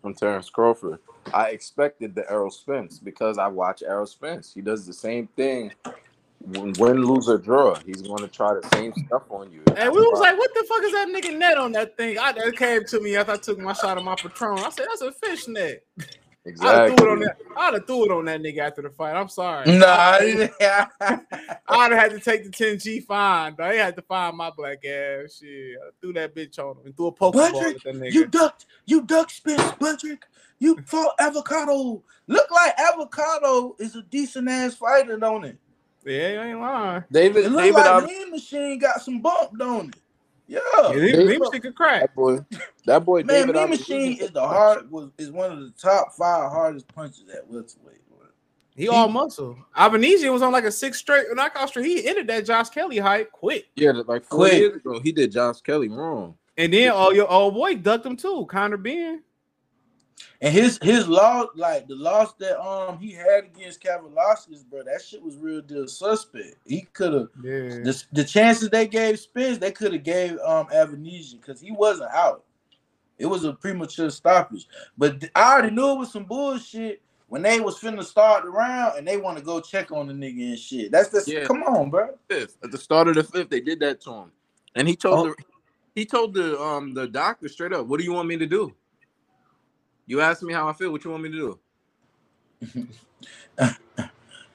from 0.00 0.14
Terence 0.14 0.50
Crawford. 0.50 0.98
I 1.32 1.50
expected 1.50 2.14
the 2.14 2.28
Errol 2.30 2.50
Spence 2.50 2.98
because 2.98 3.38
I 3.38 3.46
watch 3.46 3.82
Errol 3.82 4.06
Spence. 4.06 4.52
He 4.54 4.60
does 4.60 4.86
the 4.86 4.92
same 4.92 5.28
thing 5.36 5.72
win, 6.46 6.72
win, 6.78 7.04
lose 7.04 7.28
or 7.28 7.38
draw. 7.38 7.74
He's 7.86 8.02
going 8.02 8.18
to 8.18 8.28
try 8.28 8.54
the 8.54 8.66
same 8.74 8.92
stuff 9.06 9.22
on 9.30 9.50
you. 9.52 9.62
And 9.76 9.92
we 9.92 10.00
was 10.00 10.20
like, 10.20 10.36
"What 10.38 10.52
the 10.54 10.64
fuck 10.68 10.82
is 10.82 10.92
that 10.92 11.08
nigga 11.08 11.38
net 11.38 11.58
on 11.58 11.72
that 11.72 11.96
thing?" 11.96 12.18
I 12.18 12.32
that 12.32 12.56
came 12.56 12.84
to 12.84 13.00
me 13.00 13.16
after 13.16 13.32
I 13.32 13.36
took 13.36 13.58
my 13.58 13.72
shot 13.72 13.98
of 13.98 14.04
my 14.04 14.14
Patron. 14.14 14.58
I 14.58 14.70
said, 14.70 14.86
"That's 14.88 15.02
a 15.02 15.12
fish 15.12 15.48
net." 15.48 15.84
Exactly. 16.44 16.68
I'd 16.70 16.88
have 16.88 16.98
threw 16.98 17.08
it 17.08 17.12
on 17.12 17.20
that. 17.20 17.36
I'd 17.56 17.74
have 17.74 17.86
threw 17.86 18.04
it 18.04 18.10
on 18.10 18.24
that 18.26 18.42
nigga 18.42 18.58
after 18.58 18.82
the 18.82 18.90
fight. 18.90 19.14
I'm 19.14 19.28
sorry. 19.28 19.76
Nah, 19.76 20.18
I'd 20.20 21.92
have 21.92 21.92
had 21.92 22.10
to 22.10 22.20
take 22.20 22.44
the 22.44 22.50
10G 22.50 23.04
fine. 23.04 23.54
but 23.54 23.66
I 23.66 23.74
had 23.74 23.96
to 23.96 24.02
find 24.02 24.36
my 24.36 24.50
black 24.50 24.84
ass. 24.84 25.38
Shit, 25.40 25.76
I 25.78 25.90
threw 26.00 26.12
that 26.14 26.34
bitch 26.34 26.58
on 26.58 26.76
him 26.78 26.86
and 26.86 26.96
threw 26.96 27.06
a 27.08 27.12
pokeball 27.12 27.62
at 27.62 27.82
that 27.84 27.94
nigga. 27.94 28.12
you 28.12 28.26
ducked, 28.26 28.66
you 28.86 29.02
duck 29.02 29.30
spit, 29.30 29.58
Budrick. 29.58 30.22
You 30.58 30.80
fought 30.86 31.14
avocado. 31.18 32.04
Look 32.28 32.50
like 32.52 32.78
avocado 32.78 33.74
is 33.80 33.96
a 33.96 34.02
decent 34.02 34.48
ass 34.48 34.76
fighter, 34.76 35.16
don't 35.16 35.44
it? 35.44 35.58
Yeah, 36.04 36.28
you 36.32 36.40
ain't 36.40 36.60
lying. 36.60 37.04
David, 37.10 37.44
It 37.46 37.48
look 37.50 37.60
David, 37.62 37.74
like 37.74 37.86
Ab- 38.02 38.08
Mean 38.08 38.30
Machine 38.30 38.78
got 38.78 39.00
some 39.02 39.20
bump, 39.20 39.56
don't 39.58 39.88
it? 39.94 40.00
Yeah, 40.48 40.58
Yeah, 40.90 40.92
Mean- 40.96 41.26
Mean 41.28 41.38
Machine 41.38 41.60
could 41.60 41.74
crack. 41.74 42.00
That 42.02 42.14
boy, 42.14 42.38
that 42.86 43.04
boy, 43.04 43.22
Man, 43.22 43.26
David 43.46 43.54
Mean 43.54 43.70
Machine 43.70 44.18
is 44.18 44.30
the 44.30 44.40
hard 44.40 44.90
was 44.90 45.10
is 45.18 45.30
one 45.30 45.52
of 45.52 45.60
the 45.60 45.70
top 45.70 46.12
five 46.14 46.50
hardest 46.50 46.88
punches 46.94 47.24
at 47.32 47.48
welterweight. 47.48 48.00
bro. 48.08 48.26
He 48.74 48.88
all 48.88 49.08
muscle. 49.08 49.56
Avanesyan 49.76 50.32
was 50.32 50.42
on 50.42 50.52
like 50.52 50.64
a 50.64 50.72
six 50.72 50.98
straight 50.98 51.26
knockout 51.34 51.68
streak. 51.68 51.86
He 51.86 52.06
ended 52.08 52.26
that 52.26 52.44
Josh 52.46 52.70
Kelly 52.70 52.98
hype 52.98 53.30
quick. 53.30 53.66
Yeah, 53.76 53.92
like 54.06 54.24
four 54.24 54.38
Quick. 54.40 54.54
years 54.54 54.76
ago, 54.76 54.98
he 55.00 55.12
did 55.12 55.30
Josh 55.32 55.60
Kelly 55.60 55.88
wrong. 55.88 56.34
And 56.58 56.72
then 56.72 56.90
oh 56.94 57.12
your 57.12 57.30
old 57.30 57.54
boy 57.54 57.76
ducked 57.76 58.04
him 58.04 58.16
too. 58.16 58.44
Conor 58.50 58.76
Benn. 58.76 59.22
And 60.42 60.52
his 60.52 60.78
his 60.82 61.08
loss, 61.08 61.48
like 61.56 61.88
the 61.88 61.94
loss 61.96 62.34
that 62.40 62.60
um 62.60 62.98
he 62.98 63.12
had 63.12 63.44
against 63.44 63.82
Kavaliauskas, 63.82 64.66
bro, 64.68 64.82
that 64.84 65.02
shit 65.02 65.22
was 65.22 65.36
real 65.38 65.62
deal 65.62 65.88
suspect. 65.88 66.56
He 66.66 66.82
could 66.92 67.14
have 67.14 67.28
Yeah. 67.44 67.84
the, 67.84 68.04
the 68.12 68.24
chances 68.24 68.68
they 68.70 68.88
gave 68.88 69.20
Spence, 69.20 69.58
they 69.58 69.72
could 69.72 69.94
have 69.94 70.04
gave 70.04 70.32
um 70.40 70.66
Avanesyan 70.68 71.40
because 71.40 71.60
he 71.60 71.72
wasn't 71.72 72.10
out. 72.12 72.44
It 73.18 73.26
was 73.26 73.44
a 73.44 73.54
premature 73.54 74.10
stoppage. 74.10 74.66
But 74.98 75.20
th- 75.20 75.32
I 75.36 75.52
already 75.54 75.74
knew 75.76 75.92
it 75.92 75.98
was 76.00 76.12
some 76.12 76.24
bullshit 76.24 77.02
when 77.28 77.42
they 77.42 77.60
was 77.60 77.78
finna 77.80 78.04
start 78.04 78.44
the 78.44 78.50
round 78.50 78.98
and 78.98 79.08
they 79.08 79.18
want 79.18 79.38
to 79.38 79.44
go 79.44 79.60
check 79.60 79.92
on 79.92 80.08
the 80.08 80.14
nigga 80.14 80.42
and 80.50 80.58
shit. 80.58 80.92
That's 80.92 81.10
the 81.10 81.24
Yeah. 81.32 81.46
come 81.46 81.62
on, 81.62 81.90
bro. 81.90 82.18
Fifth 82.28 82.58
at 82.64 82.72
the 82.72 82.78
start 82.78 83.08
of 83.08 83.14
the 83.14 83.24
fifth, 83.24 83.50
they 83.50 83.60
did 83.60 83.80
that 83.80 84.00
to 84.02 84.12
him, 84.12 84.32
and 84.74 84.88
he 84.88 84.96
told 84.96 85.28
Oh. 85.28 85.30
the 85.38 85.44
he 85.94 86.04
told 86.06 86.34
the 86.34 86.60
um 86.60 86.94
the 86.94 87.06
doctor 87.06 87.48
straight 87.48 87.72
up, 87.72 87.86
"What 87.86 88.00
do 88.00 88.04
you 88.04 88.12
want 88.12 88.28
me 88.28 88.38
to 88.38 88.46
do?" 88.46 88.74
You 90.06 90.20
asked 90.20 90.42
me 90.42 90.52
how 90.52 90.68
I 90.68 90.72
feel. 90.72 90.90
What 90.90 91.04
you 91.04 91.10
want 91.10 91.22
me 91.22 91.30
to 91.30 91.58
do? 93.60 93.68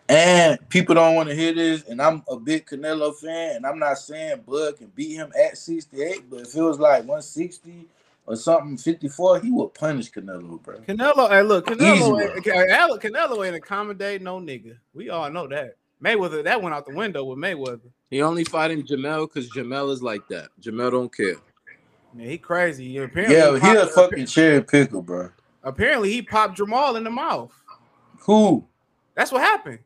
And 0.09 0.57
people 0.69 0.95
don't 0.95 1.15
want 1.15 1.27
to 1.27 1.35
hear 1.35 1.53
this, 1.53 1.83
and 1.83 2.01
I'm 2.01 2.23
a 2.29 2.37
big 2.37 2.65
Canelo 2.65 3.13
fan, 3.13 3.57
and 3.57 3.65
I'm 3.65 3.77
not 3.77 3.97
saying 3.97 4.43
Bud 4.47 4.77
can 4.77 4.87
beat 4.95 5.15
him 5.15 5.33
at 5.37 5.57
68, 5.57 6.29
but 6.29 6.41
if 6.41 6.55
it 6.55 6.61
was 6.61 6.79
like 6.79 6.99
160 6.99 7.85
or 8.25 8.37
something 8.37 8.77
54, 8.77 9.41
he 9.41 9.51
would 9.51 9.73
punish 9.73 10.09
Canelo, 10.09 10.63
bro. 10.63 10.77
Canelo, 10.87 11.29
hey, 11.29 11.41
look, 11.41 11.69
Easy 11.69 11.75
Canelo, 11.75 12.11
one. 12.13 12.21
ain't, 12.21 12.45
Canelo, 12.45 13.01
Canelo 13.01 13.45
ain't 13.45 13.57
accommodate 13.57 14.21
no 14.21 14.39
nigga. 14.39 14.77
We 14.93 15.09
all 15.09 15.29
know 15.29 15.45
that. 15.47 15.75
Mayweather, 16.01 16.41
that 16.41 16.61
went 16.61 16.73
out 16.73 16.85
the 16.85 16.95
window 16.95 17.25
with 17.25 17.37
Mayweather. 17.37 17.89
He 18.09 18.21
only 18.21 18.45
fighting 18.45 18.83
Jermell 18.83 19.27
because 19.27 19.49
Jermell 19.49 19.91
is 19.91 20.01
like 20.01 20.25
that. 20.29 20.49
Jermell 20.61 20.91
don't 20.91 21.13
care. 21.13 21.35
Man, 22.13 22.29
he 22.29 22.37
crazy. 22.37 22.97
Apparently, 22.97 23.35
Yeah, 23.35 23.59
he 23.59 23.71
he 23.71 23.75
a 23.75 23.87
fucking 23.87 24.27
cherry 24.27 24.63
pickle, 24.63 25.01
bro. 25.01 25.31
Apparently, 25.63 26.11
he 26.11 26.21
popped 26.21 26.57
Jermall 26.57 26.97
in 26.97 27.03
the 27.03 27.09
mouth. 27.09 27.53
Who? 28.19 28.65
That's 29.15 29.31
what 29.31 29.41
happened. 29.41 29.79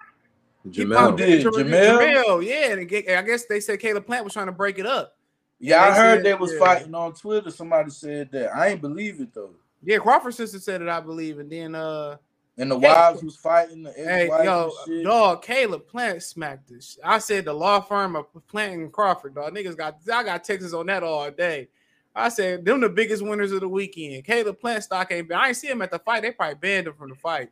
Jermall 0.70 1.18
did? 1.18 1.42
Jam- 1.42 1.54
Jermell? 1.54 2.00
Jermell, 2.00 2.46
yeah. 2.46 2.74
And 2.74 3.18
I 3.18 3.22
guess 3.28 3.46
they 3.46 3.60
said 3.60 3.80
Caleb 3.80 4.06
Plant 4.06 4.24
was 4.24 4.34
trying 4.34 4.46
to 4.48 4.52
break 4.52 4.78
it 4.78 4.86
up. 4.86 5.16
Yeah, 5.60 5.82
I 5.84 5.92
heard 5.92 6.18
said- 6.18 6.26
they 6.26 6.34
was 6.34 6.54
yeah. 6.54 6.60
fighting 6.60 6.96
on 6.96 7.14
Twitter. 7.14 7.52
Somebody 7.52 7.90
said 7.92 8.32
that. 8.32 8.56
I 8.56 8.70
ain't 8.70 8.82
believe 8.82 9.20
it 9.22 9.34
though. 9.34 9.52
Yeah, 9.84 9.98
Crawford 9.98 10.36
sister 10.36 10.60
said 10.60 10.82
it, 10.82 10.90
I 10.90 11.00
believe. 11.00 11.40
And 11.40 11.52
then 11.52 11.74
uh 11.76 12.18
And 12.58 12.70
the 12.70 12.78
Hey, 12.80 12.88
wives 12.90 13.24
was 13.24 13.36
fighting 13.38 13.84
the 13.84 13.92
Hey, 13.94 14.28
yo, 14.28 14.66
and 14.66 14.74
shit. 14.86 15.04
dog, 15.04 15.42
Caleb 15.42 15.88
Plant 15.88 16.22
smacked 16.22 16.70
this. 16.70 17.00
I 17.04 17.18
said 17.18 17.46
the 17.46 17.54
law 17.54 17.80
firm 17.80 18.16
of 18.16 18.26
Plant 18.48 18.74
and 18.74 18.92
Crawford, 18.94 19.34
dog. 19.36 19.54
Niggas 19.56 19.78
got 19.78 19.98
I 20.12 20.24
got 20.24 20.44
Texas 20.44 20.74
on 20.74 20.86
that 20.88 21.02
all 21.04 21.30
day. 21.32 21.70
I 22.16 22.30
said 22.30 22.66
them 22.66 22.82
the 22.82 22.89
biggest 22.89 23.24
winners 23.24 23.51
of 23.51 23.62
the 23.62 23.70
weekend. 23.70 24.26
Caleb 24.26 24.59
Plant 24.59 24.84
stock 24.84 25.12
ain't 25.12 25.28
been. 25.30 25.38
I 25.38 25.47
ain't 25.49 25.57
see 25.57 25.68
him 25.70 25.82
at 25.82 25.91
the 25.91 25.99
fight. 25.99 26.22
They 26.24 26.32
probably 26.32 26.55
banned 26.55 26.88
him 26.88 26.93
from 26.93 27.09
the 27.09 27.16
fight. 27.16 27.49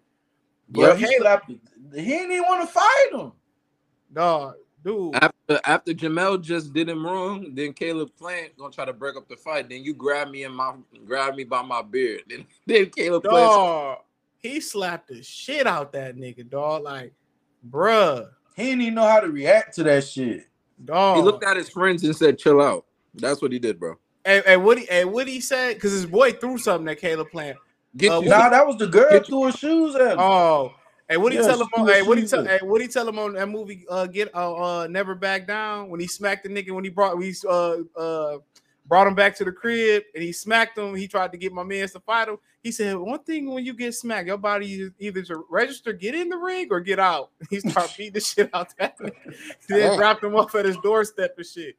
Bro, 0.67 0.89
But 0.89 0.99
he 0.99 1.05
Caleb, 1.05 1.21
slapped 1.21 1.49
it. 1.51 1.59
He 1.95 2.05
didn't 2.05 2.31
even 2.31 2.43
want 2.43 2.61
to 2.67 2.73
fight 2.73 3.07
him. 3.13 3.31
dog, 4.13 4.55
dude. 4.83 5.15
After 5.15 5.59
after 5.65 5.93
Jermell 5.93 6.41
just 6.41 6.73
did 6.73 6.89
him 6.89 7.05
wrong, 7.05 7.55
then 7.55 7.73
Caleb 7.73 8.11
Plant 8.17 8.57
gonna 8.57 8.71
try 8.73 8.85
to 8.85 8.93
break 8.93 9.15
up 9.15 9.27
the 9.29 9.37
fight. 9.37 9.69
Then 9.69 9.83
you 9.83 9.93
grab 9.93 10.29
me 10.29 10.43
in 10.43 10.53
my 10.53 10.73
grab 11.05 11.35
me 11.35 11.43
by 11.45 11.61
my 11.61 11.81
beard. 11.81 12.23
Then 12.29 12.45
then 12.67 12.89
Caleb 12.89 13.23
Plant. 13.23 13.99
He 14.41 14.59
slapped 14.61 15.07
the 15.09 15.21
shit 15.23 15.67
out 15.67 15.91
that 15.93 16.15
nigga, 16.15 16.49
dog. 16.49 16.83
Like, 16.83 17.13
bruh, 17.69 18.29
He 18.55 18.63
didn't 18.65 18.81
even 18.81 18.93
know 18.95 19.07
how 19.07 19.19
to 19.19 19.27
react 19.29 19.75
to 19.75 19.83
that 19.83 20.03
shit. 20.05 20.47
dog. 20.85 21.17
He 21.17 21.23
looked 21.23 21.43
at 21.43 21.57
his 21.57 21.69
friends 21.69 22.03
and 22.03 22.15
said, 22.15 22.37
"Chill 22.37 22.61
out." 22.61 22.85
That's 23.15 23.41
what 23.41 23.51
he 23.51 23.59
did, 23.59 23.79
bro. 23.79 23.97
And, 24.25 24.43
and 24.45 24.63
what 24.63 24.77
he 24.77 24.89
and 24.89 25.11
what 25.11 25.27
he 25.27 25.39
said 25.39 25.75
because 25.75 25.91
his 25.91 26.05
boy 26.05 26.31
threw 26.33 26.57
something 26.57 26.87
at 26.89 26.99
Caleb 26.99 27.29
Plant. 27.31 27.57
Get 27.97 28.11
Uh, 28.11 28.19
you. 28.21 28.29
Nah, 28.29 28.49
that 28.49 28.65
was 28.65 28.77
the 28.77 28.87
girl 28.87 29.09
Get 29.11 29.25
threw 29.25 29.45
her 29.45 29.51
shoes 29.51 29.95
at 29.95 30.13
him. 30.13 30.19
Oh, 30.19 30.73
hey, 31.07 31.17
what 31.17 31.31
he 31.31 31.39
Yeah, 31.39 31.45
tell 31.45 31.61
him 31.61 31.67
on? 31.73 31.87
Hey, 31.87 32.01
what 32.01 32.17
he 32.17 32.27
tell? 32.27 32.45
Hey, 32.45 32.59
what 32.61 32.81
he 32.81 32.87
tell 32.87 33.07
him 33.07 33.17
on 33.17 33.33
that 33.33 33.49
movie? 33.49 33.85
Uh, 33.89 34.05
get 34.07 34.33
uh, 34.35 34.53
uh, 34.53 34.87
never 34.87 35.15
back 35.15 35.47
down 35.47 35.89
when 35.89 35.99
he 35.99 36.07
smacked 36.07 36.43
the 36.43 36.49
nigga 36.49 36.71
when 36.71 36.83
he 36.83 36.89
brought 36.89 37.17
we 37.17 37.33
uh 37.47 37.77
uh 37.97 38.37
brought 38.85 39.07
him 39.07 39.13
back 39.13 39.35
to 39.37 39.45
the 39.45 39.51
crib 39.51 40.03
and 40.13 40.23
he 40.23 40.31
smacked 40.31 40.77
him. 40.77 40.95
He 40.95 41.07
tried 41.07 41.31
to 41.31 41.37
get 41.37 41.53
my 41.53 41.63
man 41.63 41.87
to 41.89 41.99
fight 41.99 42.27
him. 42.27 42.37
He 42.61 42.71
said 42.71 42.97
one 42.97 43.23
thing 43.23 43.49
when 43.49 43.63
you 43.63 43.73
get 43.73 43.93
smacked, 43.93 44.27
your 44.27 44.37
body 44.37 44.73
is 44.73 44.91
either 44.99 45.21
to 45.23 45.45
register, 45.49 45.93
get 45.93 46.15
in 46.15 46.27
the 46.27 46.37
ring 46.37 46.67
or 46.71 46.79
get 46.79 46.99
out. 46.99 47.29
He 47.49 47.59
started 47.59 47.95
beating 47.97 48.13
the 48.13 48.19
shit 48.19 48.49
out 48.53 48.75
that 48.77 48.97
nigga. 48.99 49.13
then 49.69 49.79
Damn. 49.79 49.97
dropped 49.97 50.23
him 50.23 50.35
off 50.35 50.53
at 50.55 50.65
his 50.65 50.77
doorstep 50.77 51.35
and 51.37 51.45
shit. 51.45 51.75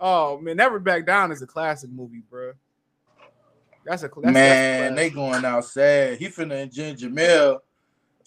Oh 0.00 0.38
man, 0.38 0.56
never 0.56 0.78
back 0.78 1.06
down 1.06 1.30
is 1.30 1.42
a 1.42 1.46
classic 1.46 1.90
movie, 1.90 2.22
bro. 2.30 2.52
That's 3.84 4.02
a 4.02 4.08
that's, 4.08 4.14
that's 4.14 4.28
a 4.28 4.32
Man, 4.32 4.94
they 4.94 5.10
going 5.10 5.44
out 5.44 5.64
sad. 5.64 6.18
He 6.18 6.28
finna 6.28 6.52
engine 6.52 6.96
Jermell. 6.96 7.58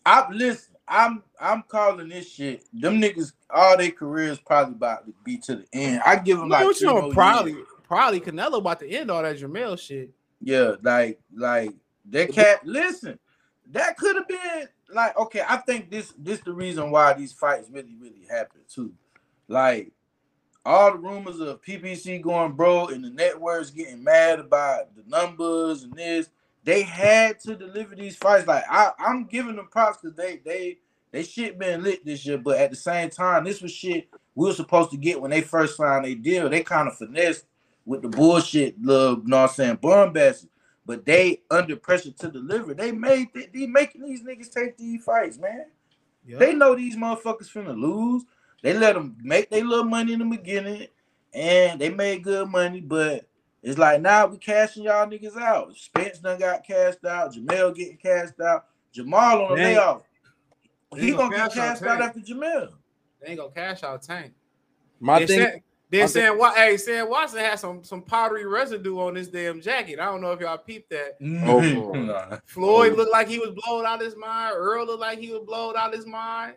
I 0.05 0.29
listen. 0.31 0.73
I'm 0.87 1.23
I'm 1.39 1.63
calling 1.67 2.09
this 2.09 2.29
shit. 2.29 2.65
Them 2.73 3.01
niggas, 3.01 3.31
all 3.49 3.77
their 3.77 3.91
careers 3.91 4.39
probably 4.39 4.75
about 4.75 5.05
to 5.05 5.13
be 5.23 5.37
to 5.37 5.57
the 5.57 5.65
end. 5.71 6.01
I 6.05 6.17
give 6.17 6.37
them 6.37 6.49
like 6.49 6.79
you 6.81 6.87
know, 6.87 7.09
probably 7.11 7.53
years. 7.53 7.67
probably 7.87 8.19
Canelo 8.19 8.57
about 8.57 8.81
to 8.81 8.89
end 8.89 9.09
all 9.09 9.23
that 9.23 9.37
Jermell 9.37 9.79
shit. 9.79 10.11
Yeah, 10.41 10.73
like 10.81 11.19
like 11.33 11.73
that 12.09 12.33
cat. 12.33 12.65
Listen, 12.65 13.17
that 13.71 13.97
could 13.97 14.17
have 14.17 14.27
been 14.27 14.67
like 14.93 15.17
okay. 15.17 15.41
I 15.47 15.57
think 15.57 15.89
this 15.89 16.13
this 16.17 16.41
the 16.41 16.53
reason 16.53 16.91
why 16.91 17.13
these 17.13 17.31
fights 17.31 17.69
really 17.71 17.95
really 17.99 18.27
happen 18.29 18.61
too. 18.67 18.93
Like 19.47 19.93
all 20.65 20.91
the 20.91 20.97
rumors 20.97 21.39
of 21.39 21.61
PBC 21.61 22.21
going 22.21 22.53
broke 22.53 22.91
and 22.91 23.03
the 23.03 23.09
networks 23.09 23.69
getting 23.71 24.03
mad 24.03 24.39
about 24.39 24.95
the 24.95 25.03
numbers 25.07 25.83
and 25.83 25.93
this. 25.93 26.29
They 26.63 26.83
had 26.83 27.39
to 27.41 27.55
deliver 27.55 27.95
these 27.95 28.15
fights. 28.15 28.47
Like 28.47 28.63
I, 28.69 28.91
I'm 28.97 29.25
giving 29.25 29.57
them 29.57 29.67
props 29.69 29.99
because 30.01 30.15
they 30.15 30.37
they 30.45 30.77
they 31.11 31.23
shit 31.23 31.59
been 31.59 31.83
lit 31.83 32.05
this 32.05 32.25
year. 32.25 32.37
But 32.37 32.57
at 32.57 32.69
the 32.69 32.77
same 32.77 33.09
time, 33.09 33.43
this 33.43 33.61
was 33.61 33.71
shit 33.71 34.07
we 34.35 34.47
were 34.47 34.53
supposed 34.53 34.91
to 34.91 34.97
get 34.97 35.21
when 35.21 35.31
they 35.31 35.41
first 35.41 35.77
signed 35.77 36.05
their 36.05 36.15
deal. 36.15 36.49
They 36.49 36.63
kind 36.63 36.87
of 36.87 36.97
finessed 36.97 37.45
with 37.85 38.01
the 38.01 38.07
bullshit, 38.07 38.81
love, 38.81 39.19
you 39.23 39.29
know 39.29 39.41
what 39.41 39.49
I'm 39.49 39.55
saying, 39.55 39.75
bombastic. 39.81 40.49
But 40.85 41.05
they 41.05 41.41
under 41.51 41.75
pressure 41.75 42.11
to 42.11 42.29
deliver. 42.29 42.73
They 42.73 42.91
made 42.91 43.29
they, 43.33 43.47
they 43.53 43.67
making 43.67 44.03
these 44.03 44.23
niggas 44.23 44.51
take 44.51 44.77
these 44.77 45.03
fights, 45.03 45.37
man. 45.37 45.65
They 46.27 46.53
know 46.53 46.75
these 46.75 46.95
motherfuckers 46.95 47.51
finna 47.51 47.77
lose. 47.77 48.23
They 48.63 48.73
let 48.73 48.95
them 48.95 49.15
make 49.21 49.49
their 49.51 49.63
little 49.63 49.85
money 49.85 50.13
in 50.13 50.19
the 50.19 50.25
beginning, 50.25 50.87
and 51.33 51.79
they 51.79 51.89
made 51.89 52.23
good 52.23 52.49
money. 52.49 52.79
But 52.81 53.25
it's 53.61 53.77
like 53.77 54.01
now 54.01 54.25
we 54.25 54.37
cashing 54.37 54.83
y'all 54.83 55.05
niggas 55.05 55.37
out. 55.37 55.75
Spence 55.77 56.17
done 56.19 56.39
got 56.39 56.65
cashed 56.65 57.05
out. 57.05 57.35
Jermell 57.35 57.75
getting 57.75 57.97
cashed 57.97 58.39
out. 58.41 58.65
Jermall 58.95 59.49
on 59.49 59.49
the 59.51 59.55
They 59.55 59.69
ain't- 59.69 59.77
layoff. 59.77 60.01
He 60.95 61.11
gonna 61.11 61.17
gonna 61.23 61.29
get 61.31 61.37
cash 61.53 61.57
out 61.57 61.67
cashed 61.79 61.83
out 61.83 62.01
after 62.01 62.19
Jermell. 62.21 62.69
They 63.21 63.27
ain't 63.29 63.39
gonna 63.39 63.51
cash 63.51 63.83
out 63.83 64.01
Tank. 64.01 64.33
My 64.99 65.19
Then 65.19 65.27
thing. 65.27 65.39
Sam, 65.39 65.59
then 65.89 66.01
my 66.01 66.05
Sam, 66.07 66.37
Wa- 66.37 66.53
hey, 66.53 66.77
Sam 66.77 67.09
Watson 67.09 67.39
had 67.39 67.59
some 67.59 67.83
some 67.83 68.01
powdery 68.01 68.45
residue 68.45 68.99
on 68.99 69.15
this 69.15 69.27
damn 69.27 69.59
jacket. 69.59 69.99
I 69.99 70.05
don't 70.05 70.21
know 70.21 70.31
if 70.31 70.39
y'all 70.39 70.57
peeped 70.57 70.89
that. 70.91 71.17
Oh, 71.21 71.59
oh 71.61 71.91
boy. 71.93 72.37
Floyd 72.45 72.93
Oh. 72.93 72.95
looked 72.95 73.11
like 73.11 73.27
he 73.27 73.39
was 73.39 73.51
blowed 73.65 73.85
out 73.85 73.99
his 74.01 74.15
mind. 74.15 74.53
Earl 74.55 74.85
looked 74.85 75.01
like 75.01 75.19
he 75.19 75.31
was 75.31 75.41
blowed 75.45 75.75
out 75.75 75.93
his 75.93 76.05
mind. 76.05 76.53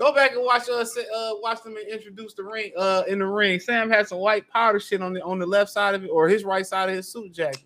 Go 0.00 0.14
back 0.14 0.32
and 0.32 0.42
watch 0.42 0.66
us 0.70 0.96
uh, 0.96 1.32
watch 1.42 1.62
them 1.62 1.76
introduce 1.76 2.32
the 2.32 2.42
ring 2.42 2.72
uh 2.74 3.02
in 3.06 3.18
the 3.18 3.26
ring. 3.26 3.60
Sam 3.60 3.90
had 3.90 4.08
some 4.08 4.16
white 4.18 4.48
powder 4.48 4.80
shit 4.80 5.02
on 5.02 5.12
the 5.12 5.22
on 5.22 5.38
the 5.38 5.44
left 5.44 5.70
side 5.70 5.94
of 5.94 6.02
it 6.02 6.08
or 6.08 6.26
his 6.26 6.42
right 6.42 6.66
side 6.66 6.88
of 6.88 6.94
his 6.94 7.06
suit 7.06 7.32
jacket. 7.32 7.64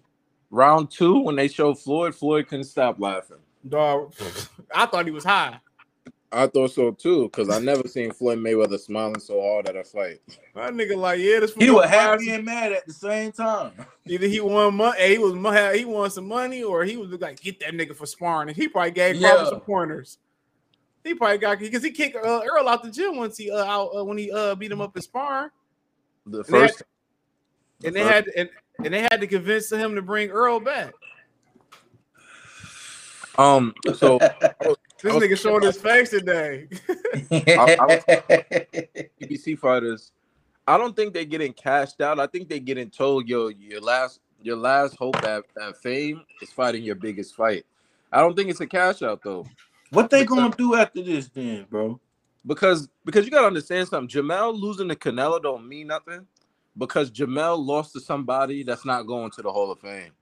Round 0.50 0.90
two, 0.90 1.20
when 1.20 1.36
they 1.36 1.46
showed 1.46 1.78
Floyd, 1.78 2.12
Floyd 2.12 2.48
couldn't 2.48 2.64
stop 2.64 2.98
laughing. 2.98 3.38
Dog, 3.68 4.12
I 4.74 4.86
thought 4.86 5.04
he 5.06 5.12
was 5.12 5.22
high. 5.24 5.60
I 6.32 6.48
thought 6.48 6.72
so 6.72 6.90
too, 6.90 7.24
because 7.28 7.48
I 7.48 7.60
never 7.60 7.86
seen 7.86 8.10
Floyd 8.12 8.38
Mayweather 8.40 8.80
smiling 8.80 9.20
so 9.20 9.40
hard 9.40 9.68
at 9.68 9.76
a 9.76 9.84
fight. 9.84 10.18
My 10.56 10.70
nigga, 10.72 10.96
like, 10.96 11.20
yeah, 11.20 11.38
this 11.38 11.54
He 11.54 11.70
was 11.70 11.88
happy 11.88 12.26
some- 12.26 12.34
and 12.34 12.44
mad 12.44 12.72
at 12.72 12.84
the 12.88 12.92
same 12.92 13.30
time. 13.30 13.70
Either 14.06 14.26
he 14.26 14.40
won 14.40 14.74
money, 14.74 15.08
he 15.10 15.18
was 15.18 15.76
he 15.78 15.84
won 15.84 16.10
some 16.10 16.26
money, 16.26 16.64
or 16.64 16.84
he 16.84 16.96
was 16.96 17.12
like, 17.12 17.40
get 17.40 17.60
that 17.60 17.74
nigga 17.74 17.94
for 17.94 18.06
sparring, 18.06 18.48
and 18.48 18.56
he 18.56 18.66
probably 18.66 18.90
gave 18.90 19.14
Yeah. 19.14 19.44
Some 19.44 19.60
pointers. 19.60 20.18
He 21.04 21.14
probably 21.14 21.38
got 21.38 21.58
because 21.58 21.82
he 21.84 21.90
kicked 21.90 22.16
uh, 22.16 22.40
Earl 22.50 22.66
out 22.68 22.82
the 22.82 22.90
gym 22.90 23.16
once 23.16 23.36
he 23.36 23.50
uh, 23.50 23.62
out 23.64 23.90
uh, 23.96 24.04
when 24.04 24.16
he 24.18 24.32
uh 24.32 24.54
beat 24.54 24.72
him 24.72 24.80
up 24.80 24.96
in 24.96 25.02
sparring, 25.02 25.50
The 26.26 26.38
And 26.38 26.46
they 26.54 26.58
had- 26.60 26.70
first, 26.70 26.82
and 27.84 27.94
they 27.94 28.00
had 28.02 28.26
and, 28.36 28.48
and 28.84 28.94
they 28.94 29.00
had 29.02 29.20
to 29.20 29.26
convince 29.26 29.70
him 29.70 29.94
to 29.94 30.02
bring 30.02 30.30
Earl 30.30 30.60
back. 30.60 30.94
um, 33.36 33.74
so 33.96 34.18
This 35.02 35.12
I 35.12 35.16
was- 35.16 35.22
nigga 35.22 35.38
showing 35.38 35.62
his 35.62 35.76
face 35.76 36.08
today. 36.10 36.68
I- 37.30 37.76
I 37.78 37.84
was- 37.84 38.04
PBC 39.20 39.58
fighters, 39.58 40.12
I 40.66 40.78
don't 40.78 40.96
think 40.96 41.12
they're 41.12 41.24
getting 41.26 41.52
cashed 41.52 42.00
out. 42.00 42.18
I 42.18 42.26
think 42.26 42.48
they're 42.48 42.58
getting 42.58 42.88
told, 42.88 43.28
yo, 43.28 43.48
your 43.48 43.80
last 43.82 44.20
your 44.42 44.56
last 44.56 44.96
hope 44.96 45.16
at, 45.24 45.44
at 45.60 45.76
fame 45.82 46.22
is 46.40 46.50
fighting 46.50 46.82
your 46.82 46.94
biggest 46.94 47.34
fight. 47.34 47.64
I 48.12 48.20
don't 48.20 48.34
think 48.36 48.48
it's 48.50 48.60
a 48.60 48.66
cash 48.66 49.02
out 49.02 49.20
though. 49.22 49.46
What 49.90 50.10
they 50.10 50.24
gonna 50.24 50.54
do 50.56 50.74
after 50.74 51.02
this 51.02 51.28
then, 51.28 51.66
bro? 51.70 52.00
Because 52.46 52.88
because 53.04 53.24
you 53.24 53.30
gotta 53.30 53.46
understand 53.46 53.88
something. 53.88 54.08
Jermell 54.22 54.58
losing 54.58 54.88
to 54.88 54.96
Canelo 54.96 55.42
don't 55.42 55.68
mean 55.68 55.86
nothing 55.86 56.26
because 56.76 57.10
Jermell 57.10 57.64
lost 57.64 57.92
to 57.94 58.00
somebody 58.00 58.62
that's 58.62 58.84
not 58.84 59.06
going 59.06 59.30
to 59.32 59.42
the 59.42 59.50
Hall 59.52 59.70
of 59.70 59.78
Fame. 59.80 60.12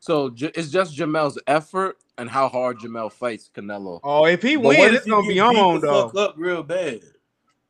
So 0.00 0.30
J- 0.30 0.52
it's 0.54 0.70
just 0.70 0.96
Jermell's 0.96 1.38
effort 1.46 1.98
and 2.18 2.28
how 2.28 2.48
hard 2.48 2.78
Jermell 2.78 3.12
fights 3.12 3.50
Canelo. 3.54 4.00
Oh, 4.02 4.26
if 4.26 4.42
he 4.42 4.56
But 4.56 4.64
what 4.64 4.78
win, 4.78 4.94
it's 4.94 5.06
gonna 5.06 5.26
be 5.26 5.40
on 5.40 5.80
though. 5.80 6.08
fuck 6.08 6.16
up 6.16 6.34
real 6.36 6.62
bad. 6.62 7.00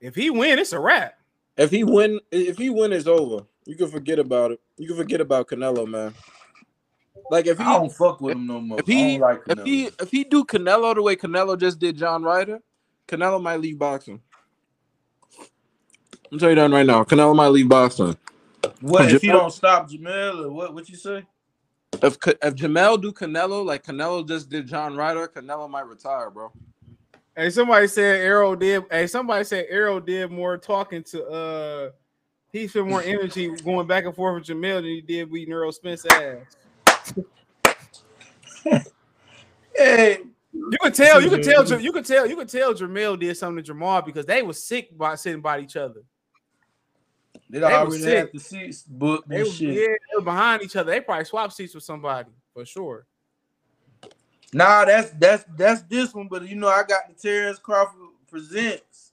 If 0.01 0.15
he 0.15 0.31
win, 0.31 0.59
it's 0.59 0.73
a 0.73 0.81
wrap. 0.81 1.15
If 1.57 1.71
he 1.71 1.85
win, 1.85 2.21
if 2.31 2.57
he 2.57 2.71
win, 2.71 2.93
it's 2.93 3.07
over. 3.07 3.45
You 3.67 3.77
can 3.77 3.89
forget 3.89 4.19
about 4.19 4.53
it. 4.53 4.61
You 4.79 4.89
can 4.89 4.97
forget 4.97 5.21
about 5.21 5.49
Canelo, 5.49 5.87
man. 5.87 6.15
Like 7.31 7.47
if 7.47 7.59
he 7.59 7.65
I 7.65 7.75
don't 7.79 7.93
fuck 7.93 8.21
with 8.21 8.35
him 8.37 8.47
no 8.47 8.61
more. 8.61 8.79
if 8.81 8.89
I 8.89 8.93
he 8.93 9.19
don't 9.19 9.21
like 9.21 9.43
if 9.49 9.65
he 9.65 9.85
if 9.87 10.11
he 10.11 10.25
do 10.25 10.45
Canelo 10.45 10.95
the 10.95 11.03
way 11.03 11.15
Canelo 11.17 11.59
just 11.59 11.79
did 11.79 11.97
John 11.97 12.23
Ryder, 12.23 12.61
Canelo 13.07 13.41
might 13.41 13.61
leave 13.61 13.79
boxing. 13.79 14.21
I'm 16.33 16.39
telling 16.39 16.57
you 16.57 16.63
that 16.63 16.75
right 16.75 16.87
now. 16.87 17.05
Canelo 17.05 17.35
might 17.35 17.49
leave 17.49 17.69
boxing. 17.69 18.17
what 18.81 19.11
if 19.13 19.23
he 19.23 19.29
Jermell- 19.29 19.33
don't 19.33 19.53
stop 19.53 19.89
Jermell 19.89 20.45
or 20.45 20.51
what? 20.51 20.75
What 20.75 20.89
you 20.89 20.97
say? 20.97 21.25
If 22.03 22.17
if 22.27 22.55
Jermell 22.55 23.01
do 23.01 23.13
Canelo 23.13 23.65
like 23.65 23.85
Canelo 23.85 24.27
just 24.27 24.49
did 24.49 24.67
John 24.67 24.97
Ryder, 24.97 25.29
Canelo 25.29 25.69
might 25.69 25.87
retire, 25.87 26.31
bro. 26.31 26.53
Hey, 27.37 27.51
somebody 27.51 27.87
said 27.87 28.21
Errol 28.21 28.57
did. 28.57 28.85
Hey, 28.91 29.07
somebody 29.07 29.45
said 29.45 29.67
Errol 29.69 30.01
did 30.01 30.31
more 30.31 30.57
talking 30.59 31.03
to. 31.05 31.25
uh 31.27 31.91
He 32.53 32.67
spent 32.67 32.89
more 32.89 33.03
energy 33.03 33.49
going 33.65 33.87
back 33.87 34.05
and 34.05 34.15
forth 34.15 34.35
with 34.35 34.45
Jermell 34.45 34.77
than 34.77 34.85
he 34.85 35.01
did 35.01 35.31
beating 35.33 35.55
Earl 35.55 35.73
Spence 35.73 36.05
ass. 36.07 36.57
Hey, 39.75 40.19
You 40.53 40.79
could 40.81 40.95
tell. 40.95 41.21
You 41.23 41.31
could 41.31 41.43
tell. 41.43 41.81
You 41.81 41.93
could 41.93 42.05
tell. 42.05 42.27
You 42.27 42.37
could 42.37 42.49
tell 42.49 42.75
Jamil 42.75 43.19
did 43.19 43.37
something 43.37 43.65
to 43.65 43.73
Jermall 43.73 44.05
because 44.05 44.27
they 44.27 44.43
was 44.43 44.63
sick 44.63 44.97
by 44.97 45.15
sitting 45.15 45.41
by 45.41 45.61
each 45.61 45.77
other. 45.77 46.03
they 47.49 47.61
They 47.61 47.65
already 47.65 48.03
had 48.05 48.31
the 48.33 48.41
seats 48.41 48.83
booked 48.83 49.29
They 49.29 49.37
and 49.37 49.47
was, 49.47 49.57
shit. 49.57 49.75
yeah, 49.75 49.87
they 49.87 50.17
were 50.17 50.23
behind 50.23 50.63
each 50.63 50.77
other. 50.77 50.91
They 50.91 51.01
probably 51.01 51.25
swapped 51.25 51.55
seats 51.55 51.75
with 51.75 51.85
somebody 51.85 52.29
for 52.53 52.65
sure. 52.65 53.07
Nah, 54.53 54.85
that's 54.85 55.11
that's 55.11 55.45
that's 55.57 55.83
this 55.83 56.13
one, 56.13 56.29
but 56.29 56.49
you 56.49 56.57
know 56.57 56.69
I 56.69 56.83
got 56.83 57.09
the 57.09 57.15
Terence 57.15 57.59
Crawford 57.59 58.01
presents. 58.29 59.13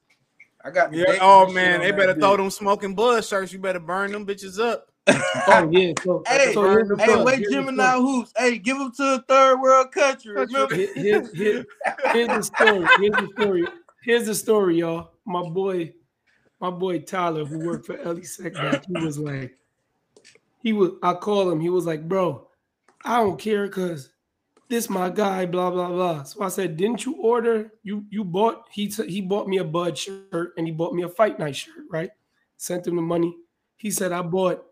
I 0.64 0.72
got 0.72 0.94
Yeah. 0.94 1.18
Oh 1.22 1.52
man, 1.52 1.82
they 1.82 1.92
better 1.92 2.16
throw 2.16 2.36
them 2.36 2.50
smoking 2.50 2.96
blood 2.96 3.24
shirts. 3.24 3.54
You 3.54 3.60
better 3.60 3.80
burn 3.80 4.12
them 4.12 4.26
bitches 4.26 4.60
up. 4.60 4.92
Oh 5.08 5.70
yeah. 5.72 5.94
So, 6.04 6.24
Hey, 6.28 6.54
so 6.54 6.64
here's 6.64 6.90
hey, 7.00 7.06
story. 7.06 7.24
wait, 7.24 7.40
Here's 7.40 7.54
Gemini 7.54 7.90
story. 7.92 8.02
hoops. 8.02 8.34
Hey, 8.38 8.58
give 8.58 8.78
them 8.78 8.92
to 8.94 9.04
a 9.16 9.22
third 9.28 9.62
world 9.62 9.92
country. 9.92 10.34
Remember? 10.34 10.76
Here- 10.76 10.94
Here's, 10.96 11.32
here- 11.34 11.66
here's 12.12 12.28
the 12.28 12.42
story. 12.44 12.88
Here's 13.00 13.16
the 13.16 13.30
story. 13.40 13.68
Here's 14.04 14.26
the 14.26 14.36
story, 14.36 14.80
y'all. 14.80 15.12
My 15.26 15.44
boy, 15.44 15.94
my 16.60 16.70
boy 16.70 17.00
Tyler, 17.00 17.46
who 17.46 17.60
worked 17.60 17.86
for 17.86 17.98
Elie 17.98 18.22
Seckbach, 18.22 18.86
he 18.86 19.06
was 19.06 19.18
like, 19.20 19.58
he 20.62 20.74
was. 20.74 20.92
I 21.04 21.14
called 21.14 21.52
him. 21.52 21.60
He 21.60 21.70
was 21.70 21.86
like, 21.86 22.08
bro, 22.08 22.48
I 23.06 23.18
don't 23.18 23.40
care 23.40 23.68
because 23.68 24.10
this 24.70 24.90
my 24.90 25.10
guy. 25.10 25.46
Blah 25.46 25.72
blah 25.72 25.90
blah. 25.90 26.24
So 26.24 26.42
I 26.44 26.48
said, 26.50 26.78
didn't 26.78 27.06
you 27.06 27.16
order? 27.18 27.72
You 27.84 28.06
you 28.10 28.24
bought. 28.24 28.66
He 28.72 28.88
t- 28.88 29.08
he 29.10 29.22
bought 29.22 29.48
me 29.48 29.58
a 29.58 29.64
Bud 29.64 29.98
shirt 29.98 30.54
and 30.58 30.66
he 30.68 30.74
bought 30.74 30.94
me 30.94 31.04
a 31.04 31.10
Fight 31.10 31.38
Night 31.40 31.56
shirt. 31.56 31.86
Right? 31.92 32.10
Sent 32.58 32.88
him 32.88 32.96
the 32.96 33.02
money. 33.02 33.36
He 33.76 33.92
said, 33.92 34.12
I 34.12 34.22
bought. 34.22 34.66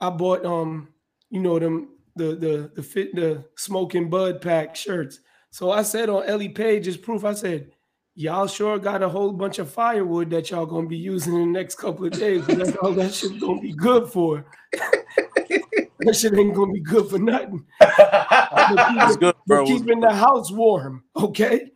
I 0.00 0.10
bought 0.10 0.44
um, 0.44 0.88
you 1.30 1.40
know 1.40 1.58
them 1.58 1.90
the 2.16 2.34
the 2.36 2.70
the 2.74 2.82
fit 2.82 3.14
the 3.14 3.44
smoking 3.56 4.08
bud 4.10 4.40
pack 4.40 4.76
shirts. 4.76 5.20
So 5.50 5.70
I 5.70 5.82
said 5.82 6.08
on 6.08 6.24
Ellie 6.24 6.50
Page's 6.50 6.96
proof, 6.96 7.24
I 7.24 7.32
said, 7.32 7.72
y'all 8.14 8.46
sure 8.46 8.78
got 8.78 9.02
a 9.02 9.08
whole 9.08 9.32
bunch 9.32 9.58
of 9.58 9.70
firewood 9.70 10.30
that 10.30 10.50
y'all 10.50 10.66
gonna 10.66 10.86
be 10.88 10.96
using 10.96 11.34
in 11.34 11.52
the 11.52 11.58
next 11.58 11.76
couple 11.76 12.04
of 12.04 12.12
days. 12.12 12.46
That's 12.46 12.76
all 12.76 12.92
that 12.92 13.14
shit 13.14 13.40
gonna 13.40 13.60
be 13.60 13.72
good 13.72 14.08
for. 14.08 14.44
that 14.72 16.14
shit 16.16 16.34
ain't 16.34 16.54
gonna 16.54 16.72
be 16.72 16.80
good 16.80 17.08
for 17.08 17.18
nothing. 17.18 17.64
It's 18.70 19.16
good, 19.16 19.34
bro. 19.46 19.64
keeping 19.64 20.00
the 20.00 20.12
house 20.12 20.50
warm, 20.52 21.02
okay? 21.16 21.70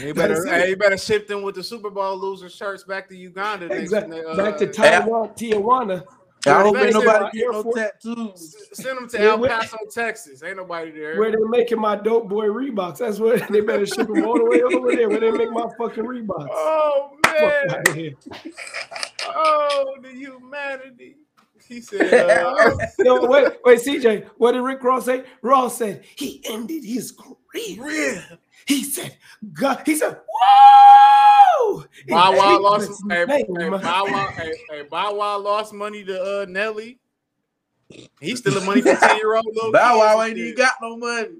You 0.00 0.14
better, 0.14 0.42
That's 0.42 0.48
hey, 0.48 0.70
you 0.70 0.76
better 0.76 0.96
ship 0.96 1.28
them 1.28 1.42
with 1.42 1.54
the 1.56 1.62
Super 1.62 1.90
Bowl 1.90 2.16
loser 2.18 2.48
shirts 2.48 2.84
back 2.84 3.08
to 3.10 3.16
Uganda. 3.16 3.68
next- 3.68 3.92
uh, 3.92 4.34
Back 4.36 4.56
to 4.58 4.68
uh, 4.68 4.72
Taiwan, 4.72 5.28
Tijuana. 5.30 6.04
I 6.46 6.62
hope 6.62 6.74
Where 6.74 6.84
ain't 6.86 6.94
nobody 6.94 7.24
make 7.24 7.32
get 7.32 7.50
no 7.52 7.62
Force- 7.62 7.76
tattoos. 7.76 8.56
Send 8.72 8.98
them 8.98 9.08
to 9.08 9.18
Yeah, 9.18 9.24
El 9.30 9.38
where- 9.40 9.50
Paso, 9.50 9.76
Texas. 9.92 10.42
Ain't 10.42 10.56
nobody 10.56 10.90
there. 10.90 11.18
Where 11.18 11.30
they 11.30 11.36
making 11.48 11.80
my 11.80 11.96
dope 11.96 12.28
boy 12.28 12.46
Reeboks. 12.46 12.98
That's 12.98 13.18
where 13.18 13.38
they 13.38 13.60
better 13.60 13.86
ship 13.86 14.06
them 14.06 14.24
all 14.26 14.38
the 14.38 14.44
way 14.44 14.62
over 14.62 14.94
there 14.94 15.08
where 15.08 15.20
they 15.20 15.30
make 15.32 15.50
my 15.50 15.66
fucking 15.78 16.04
Reeboks. 16.04 16.48
Oh 16.52 17.10
Fuck 17.24 17.42
man! 17.42 17.70
outta 17.70 17.92
here. 17.94 18.12
Oh, 19.28 19.96
the 20.02 20.08
humanity. 20.10 21.16
He 21.68 21.80
said, 21.80 22.14
uh, 22.30 22.76
no, 23.00 23.22
wait, 23.26 23.52
wait, 23.64 23.80
CJ. 23.80 24.26
What 24.38 24.52
did 24.52 24.60
Rick 24.62 24.82
Ross 24.84 25.04
say? 25.06 25.24
Ross 25.42 25.76
said 25.78 26.04
he 26.14 26.40
ended 26.48 26.84
his 26.84 27.12
career. 27.12 28.22
He 28.66 28.82
said, 28.82 29.16
God, 29.52 29.82
he 29.86 29.94
said, 29.94 30.18
whoa! 30.28 31.84
Bow 32.08 32.36
Wow 32.36 32.60
lost. 32.60 32.86
Jesus' 32.86 33.02
Hey, 33.08 33.26
hey, 33.28 33.68
Bow 33.70 34.10
Wow, 34.10 34.34
hey, 34.36 34.52
hey, 34.68 34.82
Bow 34.90 35.14
Wow 35.14 35.38
lost 35.38 35.72
money 35.72 36.04
to 36.04 36.42
uh, 36.42 36.46
Nelly. 36.48 36.98
He's 38.20 38.40
stealing 38.40 38.66
money 38.66 38.80
from 38.80 38.96
ten 38.96 39.16
year 39.16 39.34
old 39.36 39.46
little 39.46 39.72
Bow 39.72 39.94
kids 39.94 39.98
Wow 39.98 40.22
ain't 40.22 40.38
even 40.38 40.54
got 40.56 40.74
no 40.82 40.96
money. 40.96 41.36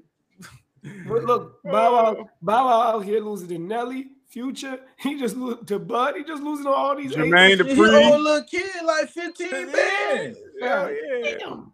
But 1.05 1.25
look, 1.25 1.63
Bow 1.63 1.71
Wow, 1.71 2.29
Bow 2.41 2.65
Wow 2.65 2.81
out 2.95 3.05
here 3.05 3.19
losing 3.19 3.49
to 3.49 3.59
Nelly, 3.59 4.07
Future. 4.29 4.79
He 4.97 5.19
just 5.19 5.35
lose 5.35 5.57
to 5.65 5.79
Bud. 5.79 6.15
He 6.15 6.23
just 6.23 6.43
losing 6.43 6.67
all 6.67 6.95
these. 6.95 7.13
Jermaine 7.13 7.51
agents. 7.51 7.73
He 7.73 7.79
owe 7.81 7.83
a 7.83 8.17
Dupri. 8.17 8.23
little 8.23 8.43
kid 8.43 8.85
like 8.85 9.09
15 9.09 9.49
bands. 9.71 10.39
Yeah, 10.59 10.89
yeah. 10.89 11.37
Damn. 11.39 11.71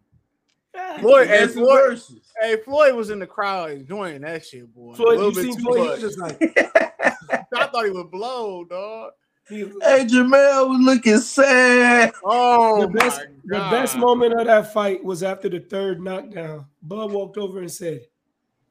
Floyd, 1.00 1.28
hey, 1.28 1.40
That's 1.40 1.54
Floyd, 1.54 2.02
hey, 2.42 2.58
Floyd 2.58 2.96
was 2.96 3.10
in 3.12 3.20
the 3.20 3.28
crowd 3.28 3.72
enjoying 3.72 4.22
that 4.22 4.46
shit, 4.46 4.74
boy. 4.74 4.96
Floyd, 4.96 5.36
you 5.36 5.44
seen 5.44 5.56
too 5.58 5.64
Floyd? 5.64 5.80
He 5.80 5.88
was 5.90 6.00
just 6.02 6.20
like, 6.20 6.42
I 7.56 7.68
thought 7.68 7.86
he 7.86 7.92
would 7.92 8.10
blow, 8.10 8.64
dog. 8.66 9.12
he 9.50 9.64
was- 9.66 9.76
Hey, 9.84 10.06
Jermell 10.06 10.70
was 10.70 10.80
looking 10.82 11.20
sad. 11.20 12.12
Oh 12.24 12.82
the 12.82 12.88
best, 12.88 13.22
the 13.46 13.60
best 13.60 13.98
moment 13.98 14.34
of 14.40 14.48
that 14.48 14.74
fight 14.74 15.04
was 15.04 15.22
after 15.22 15.48
the 15.50 15.60
third 15.60 16.02
knockdown. 16.02 16.66
Bud 16.82 17.12
walked 17.12 17.38
over 17.38 17.60
and 17.60 17.72
said, 17.72 18.02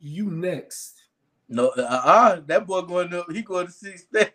"You 0.01 0.31
next." 0.31 0.99
No, 1.49 1.69
uh, 1.69 1.83
uh 1.83 2.41
that 2.47 2.67
boy 2.67 2.81
going 2.83 3.13
up. 3.15 3.31
He 3.31 3.43
going 3.43 3.67
to 3.67 3.73
six 3.73 4.05
days. 4.05 4.31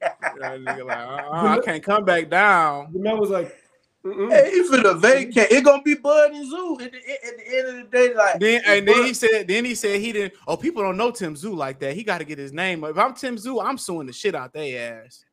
That 0.00 0.60
nigga 0.60 0.84
like, 0.86 0.98
uh-uh, 0.98 1.58
I 1.58 1.60
can't 1.64 1.82
come 1.82 2.04
back 2.04 2.30
down. 2.30 2.92
The 2.92 2.98
man 2.98 3.18
was 3.18 3.30
like, 3.30 3.54
Mm-mm. 4.06 4.30
hey, 4.30 4.50
he 4.50 4.62
finna 4.68 4.98
vacate. 4.98 5.50
It 5.50 5.64
gonna 5.64 5.82
be 5.82 5.94
Bud 5.94 6.32
and 6.32 6.46
Tszyu 6.46 6.80
at 6.80 6.92
the, 6.92 6.98
at 6.98 7.36
the 7.36 7.58
end 7.58 7.68
of 7.68 7.74
the 7.76 7.82
day. 7.90 8.14
Like 8.14 8.38
Then 8.40 8.62
and 8.66 8.86
then 8.86 8.94
Bud- 8.96 9.06
he 9.06 9.14
said, 9.14 9.48
then 9.48 9.64
he 9.64 9.74
said 9.74 10.00
he 10.00 10.12
didn't. 10.12 10.34
Oh, 10.46 10.56
people 10.56 10.82
don't 10.82 10.96
know 10.96 11.10
Tim 11.10 11.34
Tszyu 11.34 11.56
like 11.56 11.80
that. 11.80 11.94
He 11.94 12.04
got 12.04 12.18
to 12.18 12.24
get 12.24 12.38
his 12.38 12.52
name. 12.52 12.84
If 12.84 12.96
I'm 12.96 13.14
Tim 13.14 13.36
Tszyu, 13.36 13.62
I'm 13.64 13.78
suing 13.78 14.06
the 14.06 14.12
shit 14.12 14.34
out 14.34 14.52
their 14.52 15.02
ass. 15.04 15.24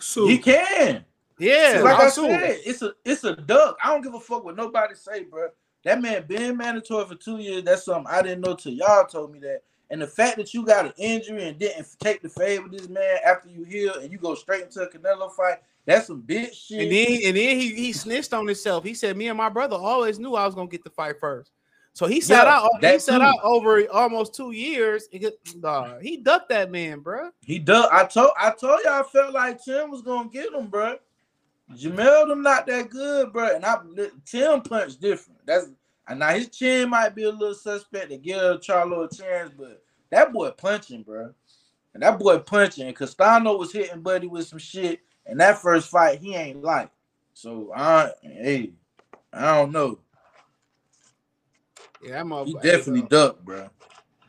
So 0.00 0.26
he 0.26 0.38
can. 0.38 1.04
Yeah, 1.38 1.80
like 1.82 1.96
I'll 1.96 2.06
I 2.06 2.08
said, 2.08 2.30
him. 2.30 2.60
it's 2.64 2.82
a 2.82 2.92
it's 3.04 3.24
a 3.24 3.34
duck. 3.36 3.76
I 3.82 3.88
don't 3.88 4.02
give 4.02 4.14
a 4.14 4.20
fuck 4.20 4.44
what 4.44 4.56
nobody 4.56 4.94
say, 4.94 5.24
bro. 5.24 5.48
That 5.84 6.00
man 6.00 6.24
been 6.26 6.56
mandatory 6.56 7.06
for 7.06 7.14
two 7.16 7.38
years. 7.38 7.64
That's 7.64 7.84
something 7.84 8.06
I 8.12 8.22
didn't 8.22 8.42
know 8.42 8.54
till 8.54 8.72
y'all 8.72 9.04
told 9.06 9.32
me 9.32 9.40
that. 9.40 9.62
And 9.90 10.00
the 10.00 10.06
fact 10.06 10.36
that 10.38 10.54
you 10.54 10.64
got 10.64 10.86
an 10.86 10.92
injury 10.96 11.48
and 11.48 11.58
didn't 11.58 11.86
take 11.98 12.22
the 12.22 12.28
fade 12.28 12.62
with 12.62 12.72
this 12.72 12.88
man 12.88 13.18
after 13.26 13.48
you 13.50 13.64
heal 13.64 13.94
and 13.94 14.10
you 14.10 14.16
go 14.18 14.34
straight 14.34 14.62
into 14.62 14.80
a 14.80 14.88
Canelo 14.88 15.30
fight, 15.30 15.58
that's 15.84 16.06
some 16.06 16.22
bitch 16.22 16.54
shit. 16.54 16.82
And 16.82 16.92
then 16.92 17.20
and 17.26 17.36
then 17.36 17.58
he 17.58 17.74
he 17.74 17.92
snitched 17.92 18.32
on 18.32 18.46
himself. 18.46 18.84
He 18.84 18.94
said, 18.94 19.16
"Me 19.16 19.28
and 19.28 19.36
my 19.36 19.48
brother 19.48 19.76
always 19.76 20.18
knew 20.18 20.34
I 20.34 20.46
was 20.46 20.54
gonna 20.54 20.68
get 20.68 20.84
the 20.84 20.90
fight 20.90 21.18
first. 21.18 21.50
So 21.94 22.06
he 22.06 22.20
sat 22.20 22.46
Yeah, 22.46 22.54
out. 22.54 22.70
He 22.80 22.98
sat 22.98 23.18
too. 23.18 23.22
out 23.24 23.38
over 23.42 23.86
almost 23.90 24.34
two 24.34 24.52
years. 24.52 25.08
Nah, 25.56 25.98
he 25.98 26.16
ducked 26.16 26.48
that 26.48 26.70
man, 26.70 27.00
bro. 27.00 27.30
He 27.44 27.58
ducked. 27.58 27.92
I 27.92 28.06
told 28.06 28.30
I 28.38 28.50
told 28.52 28.80
you 28.84 28.90
I 28.90 29.02
felt 29.02 29.34
like 29.34 29.62
Tim 29.62 29.90
was 29.90 30.02
gonna 30.02 30.28
get 30.30 30.52
him, 30.52 30.68
bro. 30.68 30.96
Jermell 31.74 32.28
them 32.28 32.42
not 32.42 32.66
that 32.66 32.90
good, 32.90 33.32
bro. 33.32 33.54
And 33.54 33.64
I 33.64 33.76
Tim 34.24 34.62
punch 34.62 34.96
different. 34.98 35.40
That's 35.46 35.66
and 36.08 36.18
now 36.18 36.30
his 36.30 36.48
chin 36.48 36.90
might 36.90 37.14
be 37.14 37.24
a 37.24 37.30
little 37.30 37.54
suspect 37.54 38.10
to 38.10 38.16
give 38.18 38.60
Charlo 38.60 39.04
a 39.10 39.14
chance, 39.14 39.50
but 39.56 39.82
that 40.10 40.32
boy 40.32 40.50
punching, 40.50 41.02
bro. 41.02 41.32
And 41.94 42.02
that 42.02 42.18
boy 42.18 42.38
punching. 42.38 42.86
And 42.86 42.96
Castano 42.96 43.56
was 43.56 43.72
hitting 43.72 44.00
Buddy 44.00 44.26
with 44.26 44.46
some 44.46 44.58
shit. 44.58 45.00
And 45.26 45.40
that 45.40 45.58
first 45.58 45.88
fight, 45.88 46.20
he 46.20 46.34
ain't 46.34 46.62
like. 46.62 46.90
So 47.34 47.72
I 47.74 48.12
hey, 48.22 48.72
I 49.32 49.56
don't 49.56 49.72
know. 49.72 49.98
Yeah, 52.02 52.18
that 52.18 52.26
motherfucker. 52.26 52.46
He 52.46 52.54
definitely 52.54 53.02
ducked, 53.02 53.44
bro. 53.44 53.70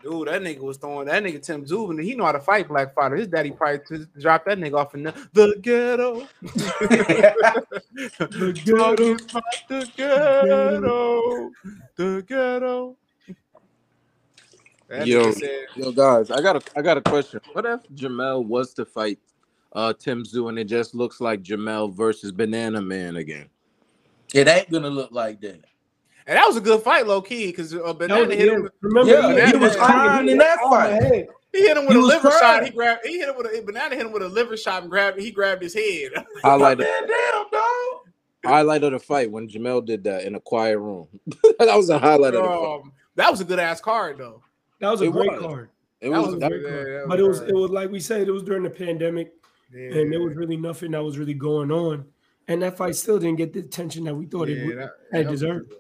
Dude, 0.04 0.28
that 0.28 0.42
nigga 0.42 0.60
was 0.60 0.78
throwing 0.78 1.08
that 1.08 1.24
nigga 1.24 1.42
Tim 1.42 1.66
Zubin. 1.66 1.98
He 1.98 2.14
know 2.14 2.26
how 2.26 2.34
to 2.34 2.40
fight 2.40 2.68
black 2.68 2.94
fighter. 2.94 3.16
His 3.16 3.30
daddy 3.30 3.52
probably 3.52 3.80
t- 3.88 4.04
dropped 4.20 4.48
that 4.48 4.58
nigga 4.58 4.76
off 4.76 4.94
in 4.96 5.04
the, 5.04 5.14
the 5.32 5.56
ghetto. 5.62 6.28
the 6.42 7.02
ghetto, 8.66 9.18
the 9.70 9.90
ghetto, 9.96 11.52
the 11.96 12.22
ghetto. 12.28 12.98
That 14.90 15.08
Yo, 15.08 15.28
nigga 15.28 15.34
said, 15.36 15.66
yo, 15.76 15.94
guys, 15.94 16.32
I 16.32 16.42
got 16.42 16.58
a, 16.58 16.62
I 16.78 16.82
got 16.82 16.98
a 16.98 17.02
question. 17.02 17.40
What 17.54 17.66
if 17.66 17.80
Jermell 17.96 18.46
was 18.46 18.74
to 18.74 18.84
fight 18.86 19.20
uh 19.74 19.94
Tim 19.94 20.24
Tszyu 20.24 20.50
and 20.50 20.58
it 20.60 20.66
just 20.66 20.96
looks 20.96 21.20
like 21.22 21.42
Jermell 21.44 21.94
versus 21.94 22.32
Banana 22.32 22.82
Man 22.82 23.18
again? 23.18 23.50
It 24.34 24.48
ain't 24.48 24.70
gonna 24.72 24.90
look 24.90 25.12
like 25.12 25.42
that. 25.42 25.64
and 26.28 26.38
that 26.38 26.46
was 26.48 26.58
a 26.58 26.62
good 26.62 26.82
fight, 26.82 27.06
low 27.08 27.22
key, 27.22 27.48
because 27.48 27.74
uh, 27.76 27.94
Banana 27.94 28.26
was- 28.28 28.36
hit 28.38 28.48
him. 28.54 28.64
With, 28.64 28.72
remember 28.82 29.12
Yeah, 29.12 29.22
Banana 29.22 29.52
he 29.52 29.58
was 29.58 29.76
crying 29.76 30.30
in 30.30 30.38
that 30.38 30.60
fight. 30.60 31.28
He 31.52 31.60
hit 31.68 31.78
him 31.78 31.84
with 31.86 31.94
He 31.94 32.00
a 32.00 32.02
was 32.02 32.08
liver 32.10 32.32
shot. 32.40 32.64
He 32.66 32.72
grabbed. 32.72 33.06
He 33.06 33.20
hit 33.20 33.30
him 33.30 33.36
with 33.38 33.46
a 33.46 33.62
banana. 33.62 33.96
Hit 33.96 34.06
him 34.08 34.12
with 34.12 34.24
a 34.24 34.28
liver 34.30 34.58
shot 34.58 34.82
and 34.82 34.90
grabbed. 34.90 35.20
He 35.22 35.30
grabbed 35.30 35.62
his 35.62 35.76
head. 35.76 36.12
Highlight, 36.42 36.80
Man, 36.80 37.08
damn, 37.08 37.46
dog. 37.52 37.62
highlight 38.44 38.84
of 38.84 38.92
the 38.94 39.00
fight 39.00 39.30
when 39.30 39.48
Jermell 39.48 39.86
did 39.86 40.04
that 40.06 40.24
in 40.26 40.34
a 40.34 40.40
quiet 40.40 40.80
room. 40.80 41.08
that 41.60 41.76
was 41.78 41.90
a 41.90 42.00
highlight 42.00 42.34
of 42.34 42.42
the 42.44 42.50
fight. 42.50 42.76
um, 42.82 42.92
that 43.16 43.30
was 43.30 43.40
a 43.42 43.46
good 43.46 43.60
ass 43.60 43.80
card 43.82 44.18
though. 44.18 44.42
That 44.80 44.90
was 44.90 45.02
a 45.02 45.06
It 45.06 45.12
great 45.12 45.32
was. 45.32 45.42
card. 45.42 45.70
It 46.02 46.10
That 46.10 46.18
was, 46.18 46.26
was 46.28 46.36
a 46.36 46.40
that- 46.40 46.50
great- 46.50 46.64
yeah, 46.92 47.04
But 47.08 47.20
it 47.20 47.24
was 47.24 47.42
it 47.42 47.54
was 47.54 47.70
like 47.70 47.92
we 47.92 48.00
said, 48.00 48.28
it 48.28 48.32
was 48.32 48.42
during 48.42 48.64
the 48.64 48.70
pandemic, 48.72 49.32
Yeah, 49.74 50.00
and 50.00 50.12
there 50.12 50.22
was 50.22 50.36
really 50.36 50.58
nothing 50.58 50.92
that 50.92 51.04
was 51.04 51.18
really 51.18 51.34
going 51.34 51.72
on. 51.72 52.06
And 52.48 52.62
that 52.62 52.78
fight 52.78 52.96
still 52.96 53.20
didn't 53.20 53.38
get 53.38 53.54
the 53.54 53.60
attention 53.60 54.04
that 54.04 54.16
we 54.16 54.26
thought 54.26 54.50
it 54.50 54.66
would, 54.66 54.78
that- 54.78 54.92
had 55.12 55.28
deserved. 55.30 55.74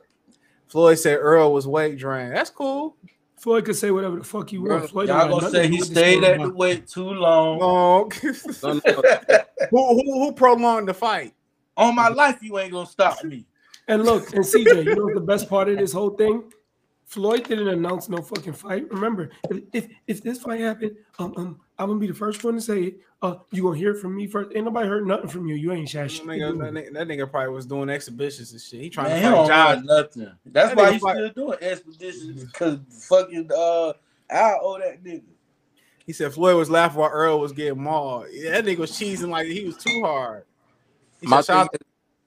Floyd 0.67 0.97
said 0.97 1.17
Earl 1.17 1.53
was 1.53 1.67
weight 1.67 1.97
drained. 1.97 2.35
That's 2.35 2.49
cool. 2.49 2.97
Floyd 3.37 3.65
could 3.65 3.75
say 3.75 3.91
whatever 3.91 4.17
the 4.17 4.23
fuck 4.23 4.49
he 4.49 4.57
wants. 4.57 4.91
Floyd 4.91 5.07
don't 5.07 5.19
Y'all 5.19 5.29
gonna 5.29 5.41
nothing 5.41 5.51
say 5.51 5.63
to 5.63 5.67
do 5.67 5.75
he 5.75 5.81
stayed 5.81 6.23
at 6.23 6.39
the 6.39 6.49
weight 6.49 6.87
too 6.87 7.09
long. 7.09 7.59
Long. 7.59 8.11
no, 8.63 8.73
no, 8.73 9.01
who, 9.69 10.01
who 10.01 10.23
who 10.23 10.31
prolonged 10.31 10.87
the 10.87 10.93
fight? 10.93 11.33
On 11.75 11.93
my 11.93 12.07
life, 12.07 12.39
you 12.41 12.57
ain't 12.57 12.71
gonna 12.71 12.87
stop 12.87 13.23
me. 13.23 13.45
And 13.87 14.03
look, 14.03 14.33
and 14.33 14.45
CJ, 14.45 14.85
you 14.85 14.95
know 14.95 15.03
what 15.03 15.15
the 15.15 15.21
best 15.21 15.49
part 15.49 15.67
of 15.67 15.77
this 15.77 15.91
whole 15.91 16.11
thing? 16.11 16.51
Floyd 17.13 17.43
didn't 17.47 17.67
announce 17.67 18.09
no 18.09 18.17
fucking 18.17 18.53
fight. 18.53 18.91
Remember, 18.91 19.29
if 19.49 19.61
if, 19.71 19.87
if 20.07 20.23
this 20.23 20.39
fight 20.39 20.61
happened, 20.61 20.95
um, 21.19 21.33
um, 21.37 21.59
I'm 21.77 21.87
gonna 21.89 21.99
be 21.99 22.07
the 22.07 22.13
first 22.13 22.43
one 22.43 22.55
to 22.55 22.61
say 22.61 22.83
it. 22.85 22.99
Uh, 23.21 23.35
you 23.51 23.61
gonna 23.61 23.77
hear 23.77 23.91
it 23.91 23.99
from 24.01 24.15
me 24.15 24.25
first. 24.25 24.49
Ain't 24.55 24.65
nobody 24.65 24.87
heard 24.87 25.05
nothing 25.05 25.27
from 25.29 25.45
you. 25.47 25.53
You 25.53 25.71
ain't 25.73 25.91
That 25.91 26.09
shit. 26.09 26.25
nigga, 26.25 26.57
that, 26.57 26.73
nigga, 26.73 26.93
that 26.93 27.07
nigga 27.07 27.29
probably 27.29 27.53
was 27.53 27.67
doing 27.67 27.89
exhibitions 27.89 28.51
and 28.51 28.59
shit. 28.59 28.81
He 28.81 28.89
trying 28.89 29.09
Man, 29.09 29.21
to 29.23 29.29
don't 29.29 29.47
fight 29.47 29.73
run 29.75 29.85
nothing. 29.85 30.31
That's 30.47 30.69
That 30.69 30.77
why 30.77 30.83
nigga 30.89 30.91
he's 30.93 31.01
fight- 31.03 31.15
still 31.15 31.29
doing 31.29 31.57
expeditions 31.61 32.43
because 32.45 32.79
fucking 33.07 33.49
uh, 33.55 33.93
I 34.31 34.55
owe 34.59 34.79
that 34.79 35.03
nigga. 35.03 35.21
He 36.07 36.13
said 36.13 36.33
Floyd 36.33 36.57
was 36.57 36.69
laughing 36.71 36.99
while 36.99 37.11
Earl 37.11 37.39
was 37.39 37.51
getting 37.51 37.81
mauled. 37.81 38.25
Yeah, 38.31 38.51
that 38.51 38.65
nigga 38.65 38.77
was 38.79 38.91
cheesing 38.91 39.29
like 39.29 39.45
he 39.47 39.65
was 39.65 39.77
too 39.77 40.01
hard. 40.03 40.45
He 41.21 41.27
My 41.27 41.41
said, 41.41 41.53
shout 41.53 41.71
thing 41.71 41.79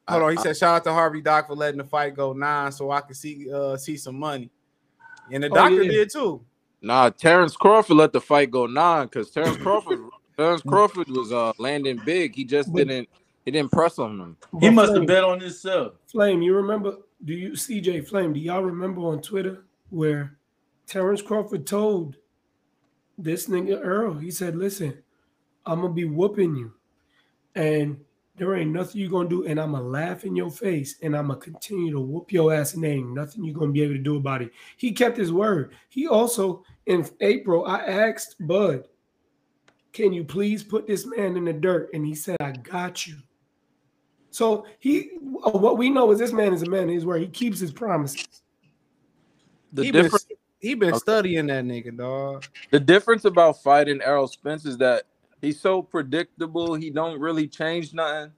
out, 0.08 0.12
hold 0.12 0.22
on. 0.22 0.30
He 0.32 0.38
I- 0.38 0.42
said, 0.42 0.56
shout 0.56 0.76
out 0.76 0.84
to 0.84 0.92
Harvey 0.92 1.20
Dock 1.22 1.48
for 1.48 1.54
letting 1.56 1.78
the 1.78 1.84
fight 1.84 2.14
go 2.14 2.32
nine 2.32 2.70
so 2.72 2.90
I 2.92 3.00
could 3.00 3.16
see 3.16 3.52
uh 3.52 3.76
see 3.76 3.96
some 3.96 4.18
money. 4.18 4.48
And 5.32 5.42
the 5.42 5.50
Oh, 5.50 5.54
doctor 5.54 5.82
yeah. 5.82 5.90
did 5.90 6.10
too. 6.10 6.44
Nah, 6.82 7.10
Terence 7.10 7.56
Crawford 7.56 7.96
let 7.96 8.12
the 8.12 8.20
fight 8.20 8.50
go 8.50 8.66
nine 8.66 9.06
because 9.06 9.30
Terence 9.30 9.56
Crawford, 9.56 9.98
Terence 10.36 10.62
Crawford 10.62 11.08
was 11.08 11.32
uh 11.32 11.52
landing 11.58 12.00
big. 12.04 12.34
He 12.34 12.44
just 12.44 12.72
But- 12.72 12.86
didn't, 12.86 13.08
he 13.44 13.50
didn't 13.50 13.72
press 13.72 13.98
on 13.98 14.20
him. 14.20 14.36
He 14.60 14.68
But 14.68 14.74
must 14.74 14.94
have 14.94 15.06
bet 15.06 15.24
on 15.24 15.40
himself. 15.40 15.94
Flame, 16.06 16.42
you 16.42 16.54
remember? 16.54 16.98
Do 17.24 17.32
you 17.32 17.52
CJ 17.52 18.06
Flame? 18.08 18.32
Do 18.32 18.40
y'all 18.40 18.62
remember 18.62 19.00
on 19.02 19.22
Twitter 19.22 19.64
where 19.90 20.36
Terence 20.86 21.22
Crawford 21.22 21.66
told 21.66 22.16
this 23.18 23.48
nigga 23.48 23.80
Earl? 23.82 24.14
He 24.18 24.30
said, 24.30 24.54
"Listen, 24.56 25.02
I'm 25.64 25.80
gonna 25.80 25.92
be 25.94 26.04
whooping 26.04 26.54
you, 26.56 26.72
and 27.54 27.98
there 28.36 28.54
ain't 28.54 28.72
nothing 28.72 29.00
you're 29.00 29.10
gonna 29.10 29.28
do, 29.28 29.46
and 29.46 29.58
I'm 29.58 29.72
gonna 29.72 29.84
laugh 29.84 30.24
in 30.24 30.36
your 30.36 30.50
face, 30.50 30.96
and 31.02 31.16
I'm 31.16 31.28
gonna 31.28 31.40
continue 31.40 31.90
to 31.92 32.00
whoop 32.00 32.32
your 32.32 32.52
ass, 32.52 32.74
and 32.74 32.84
there 32.84 32.92
ain't 32.92 33.14
nothing 33.14 33.44
you're 33.44 33.58
gonna 33.58 33.72
be 33.72 33.82
able 33.82 33.94
to 33.94 33.98
do 33.98 34.16
about 34.16 34.42
it." 34.42 34.52
He 34.76 34.92
kept 34.92 35.16
his 35.16 35.32
word. 35.32 35.72
He 35.88 36.06
also 36.06 36.64
in 36.86 37.06
April, 37.20 37.66
I 37.66 37.78
asked 37.78 38.36
Bud, 38.46 38.88
"Can 39.92 40.12
you 40.12 40.24
please 40.24 40.62
put 40.62 40.86
this 40.86 41.06
man 41.06 41.36
in 41.36 41.44
the 41.44 41.52
dirt?" 41.52 41.90
And 41.94 42.06
he 42.06 42.14
said, 42.14 42.36
"I 42.40 42.52
got 42.52 43.06
you." 43.06 43.16
So 44.30 44.66
he, 44.80 45.12
uh, 45.44 45.50
what 45.50 45.78
we 45.78 45.88
know 45.88 46.10
is 46.10 46.18
this 46.18 46.32
man 46.32 46.52
is 46.52 46.62
a 46.62 46.68
man 46.68 46.90
of 46.90 47.04
where. 47.04 47.18
He 47.18 47.26
keeps 47.26 47.58
his 47.58 47.72
promises. 47.72 48.42
The 49.72 49.84
he 49.84 49.90
been, 49.90 50.02
difference, 50.02 50.26
he 50.60 50.74
been 50.74 50.90
Okay. 50.90 50.98
studying 50.98 51.46
that 51.46 51.64
nigga, 51.64 51.96
dog. 51.96 52.44
the 52.70 52.78
difference 52.78 53.24
about 53.24 53.62
fighting 53.62 54.00
Errol 54.02 54.28
Spence 54.28 54.66
is 54.66 54.76
that 54.78 55.04
he's 55.40 55.60
so 55.60 55.82
predictable. 55.82 56.74
He 56.74 56.90
don't 56.90 57.20
really 57.20 57.48
change 57.48 57.92
nothing. 57.94 58.32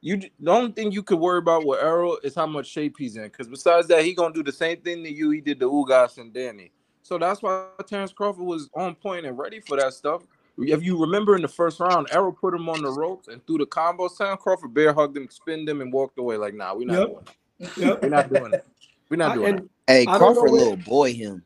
You 0.00 0.18
j- 0.18 0.32
the 0.38 0.50
only 0.50 0.72
thing 0.72 0.92
you 0.92 1.02
could 1.02 1.18
worry 1.18 1.38
about 1.38 1.64
with 1.66 1.80
Errol 1.80 2.18
is 2.22 2.34
how 2.34 2.46
much 2.46 2.66
shape 2.66 2.96
he's 2.98 3.16
in. 3.16 3.24
Because 3.24 3.48
besides 3.48 3.88
that, 3.88 4.04
he 4.04 4.14
gonna 4.14 4.34
do 4.34 4.42
the 4.42 4.52
same 4.52 4.80
thing 4.82 5.02
to 5.04 5.10
you 5.12 5.30
he 5.30 5.40
did 5.40 5.58
to 5.60 5.70
Ugas 5.70 6.18
and 6.18 6.32
Danny. 6.32 6.70
So 7.02 7.18
that's 7.18 7.42
why 7.42 7.68
Terence 7.86 8.12
Crawford 8.12 8.44
was 8.44 8.68
on 8.74 8.94
point 8.94 9.26
and 9.26 9.38
ready 9.38 9.60
for 9.60 9.76
that 9.78 9.94
stuff. 9.94 10.22
If 10.58 10.82
you 10.84 11.00
remember 11.00 11.34
in 11.36 11.42
the 11.42 11.48
first 11.48 11.80
round, 11.80 12.08
Errol 12.12 12.32
put 12.32 12.54
him 12.54 12.68
on 12.68 12.80
the 12.82 12.90
ropes 12.90 13.28
and 13.28 13.44
threw 13.46 13.58
the 13.58 13.66
combo 13.66 14.08
Terence 14.08 14.40
Crawford 14.42 14.72
bear 14.72 14.92
hugged 14.92 15.16
him, 15.16 15.28
spinned 15.30 15.68
him, 15.68 15.80
and 15.80 15.92
walked 15.92 16.18
away. 16.18 16.36
Like, 16.36 16.54
nah, 16.54 16.74
we're 16.74 16.86
not 16.86 16.98
Yep. 17.00 17.08
doing 17.08 17.26
it. 17.60 17.76
Yep. 17.78 18.02
We're 18.02 18.08
not 18.10 18.32
doing 18.32 18.52
it. 18.54 18.66
We're 19.10 19.16
not 19.16 19.30
I- 19.32 19.34
doing 19.34 19.58
it. 19.58 19.64
Hey, 19.86 20.06
Crawford, 20.06 20.50
little 20.50 20.76
boy, 20.76 21.12
him. 21.12 21.44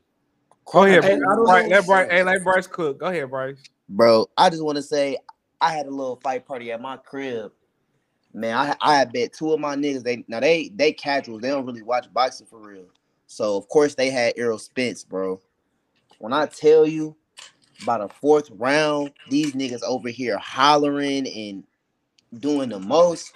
Go 0.65 0.83
ahead, 0.83 1.03
Hey, 1.03 1.13
I 1.15 1.17
don't 1.17 1.45
Bryce. 1.45 1.63
know- 1.69 1.75
Let 1.75 1.85
Bryce, 1.87 2.11
hey, 2.11 2.23
let 2.23 2.43
Bryce 2.43 2.67
cook. 2.67 2.99
Go 2.99 3.07
ahead, 3.07 3.29
Bryce. 3.29 3.61
Bro, 3.89 4.29
I 4.37 4.49
just 4.51 4.63
want 4.63 4.75
to 4.75 4.83
say 4.83 5.17
I 5.59 5.73
had 5.73 5.87
a 5.87 5.91
little 5.91 6.19
fight 6.23 6.45
party 6.45 6.71
at 6.71 6.81
my 6.81 6.97
crib. 6.97 7.51
Man, 8.33 8.55
I 8.55 8.75
I 8.79 9.05
bet 9.05 9.33
two 9.33 9.51
of 9.51 9.59
my 9.59 9.75
niggas. 9.75 10.03
They 10.03 10.23
now 10.27 10.39
they 10.39 10.69
they 10.75 10.93
casuals. 10.93 11.41
They 11.41 11.49
don't 11.49 11.65
really 11.65 11.81
watch 11.81 12.05
boxing 12.13 12.45
for 12.45 12.59
real. 12.59 12.85
So 13.25 13.57
of 13.57 13.67
course 13.67 13.95
they 13.95 14.11
had 14.11 14.33
Errol 14.37 14.59
Spence, 14.59 15.03
bro. 15.03 15.41
When 16.19 16.33
I 16.33 16.45
tell 16.45 16.85
you 16.85 17.15
about 17.81 18.01
a 18.01 18.09
fourth 18.09 18.49
round, 18.51 19.11
these 19.29 19.53
niggas 19.53 19.81
over 19.83 20.09
here 20.09 20.37
hollering 20.37 21.27
and 21.27 21.63
doing 22.39 22.69
the 22.69 22.79
most. 22.79 23.33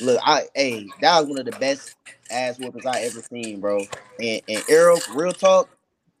Look, 0.00 0.20
I 0.24 0.44
hey, 0.54 0.86
that 1.00 1.18
was 1.20 1.28
one 1.28 1.38
of 1.40 1.46
the 1.46 1.58
best 1.58 1.96
ass 2.30 2.58
whoopers 2.58 2.86
I 2.86 3.00
ever 3.00 3.20
seen, 3.22 3.58
bro. 3.60 3.84
And 4.20 4.40
and 4.48 4.62
Errol, 4.68 5.00
real 5.16 5.32
talk, 5.32 5.68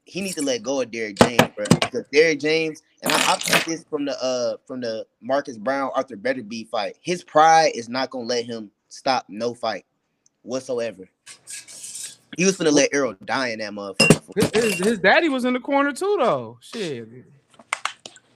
he 0.04 0.20
needs 0.20 0.34
to 0.36 0.42
let 0.42 0.64
go 0.64 0.80
of 0.80 0.90
Derrick 0.90 1.16
James, 1.20 1.48
bro. 1.54 1.66
Because 1.80 2.04
Derrick 2.12 2.40
James, 2.40 2.82
and 3.02 3.12
I, 3.12 3.32
I 3.32 3.36
picked 3.38 3.66
this 3.66 3.84
from 3.84 4.04
the 4.04 4.22
uh 4.22 4.56
from 4.66 4.80
the 4.80 5.06
Marcus 5.20 5.58
Browne 5.58 5.90
Artur 5.94 6.16
Beterbiev 6.16 6.68
fight. 6.68 6.96
His 7.00 7.22
pride 7.22 7.72
is 7.74 7.88
not 7.88 8.10
gonna 8.10 8.24
let 8.24 8.44
him 8.44 8.70
stop 8.88 9.26
no 9.28 9.54
fight 9.54 9.84
whatsoever. 10.42 11.08
He 12.36 12.44
was 12.44 12.56
gonna 12.56 12.70
let 12.70 12.90
Errol 12.92 13.14
die 13.24 13.48
in 13.48 13.58
that 13.60 13.72
motherfucker. 13.72 14.52
His, 14.54 14.64
his, 14.64 14.78
his 14.78 14.98
daddy 14.98 15.28
was 15.28 15.44
in 15.44 15.54
the 15.54 15.60
corner 15.60 15.92
too, 15.92 16.16
though. 16.20 16.58
Shit. 16.60 17.08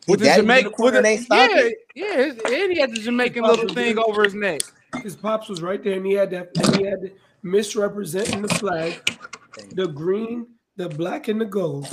His 0.06 0.16
the 0.18 0.24
daddy 0.24 0.28
was 0.28 0.38
in 0.38 0.44
Jamaican, 0.44 0.72
corner 0.72 1.02
with 1.02 1.28
the, 1.28 1.74
yeah, 1.94 2.06
yeah, 2.06 2.16
his, 2.16 2.34
and 2.34 2.72
he 2.72 2.80
had 2.80 2.90
the 2.90 3.00
Jamaican 3.00 3.44
little 3.44 3.68
thing 3.72 3.98
over 3.98 4.24
his 4.24 4.34
neck. 4.34 4.62
His 5.02 5.14
pops 5.14 5.48
was 5.48 5.62
right 5.62 5.82
there, 5.82 5.94
and 5.94 6.04
he 6.04 6.14
had 6.14 6.30
that. 6.30 6.50
And 6.56 6.76
he 6.76 6.84
had 6.84 7.00
the 7.02 7.12
misrepresenting 7.42 8.42
the 8.42 8.48
flag, 8.48 9.00
the 9.74 9.86
green, 9.86 10.48
the 10.76 10.88
black, 10.88 11.28
and 11.28 11.40
the 11.40 11.44
gold. 11.44 11.86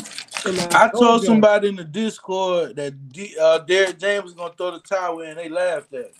And 0.45 0.59
I 0.73 0.89
told 0.89 0.91
told 0.91 1.03
y'all, 1.03 1.19
somebody 1.21 1.69
in 1.69 1.75
the 1.75 1.83
Discord 1.83 2.75
that 2.75 3.09
D, 3.09 3.35
uh, 3.39 3.59
Derrick 3.59 3.99
James 3.99 4.23
was 4.23 4.33
gonna 4.33 4.53
throw 4.57 4.71
the 4.71 4.79
towel 4.79 5.21
in. 5.21 5.35
They 5.35 5.49
laughed 5.49 5.93
at. 5.93 6.11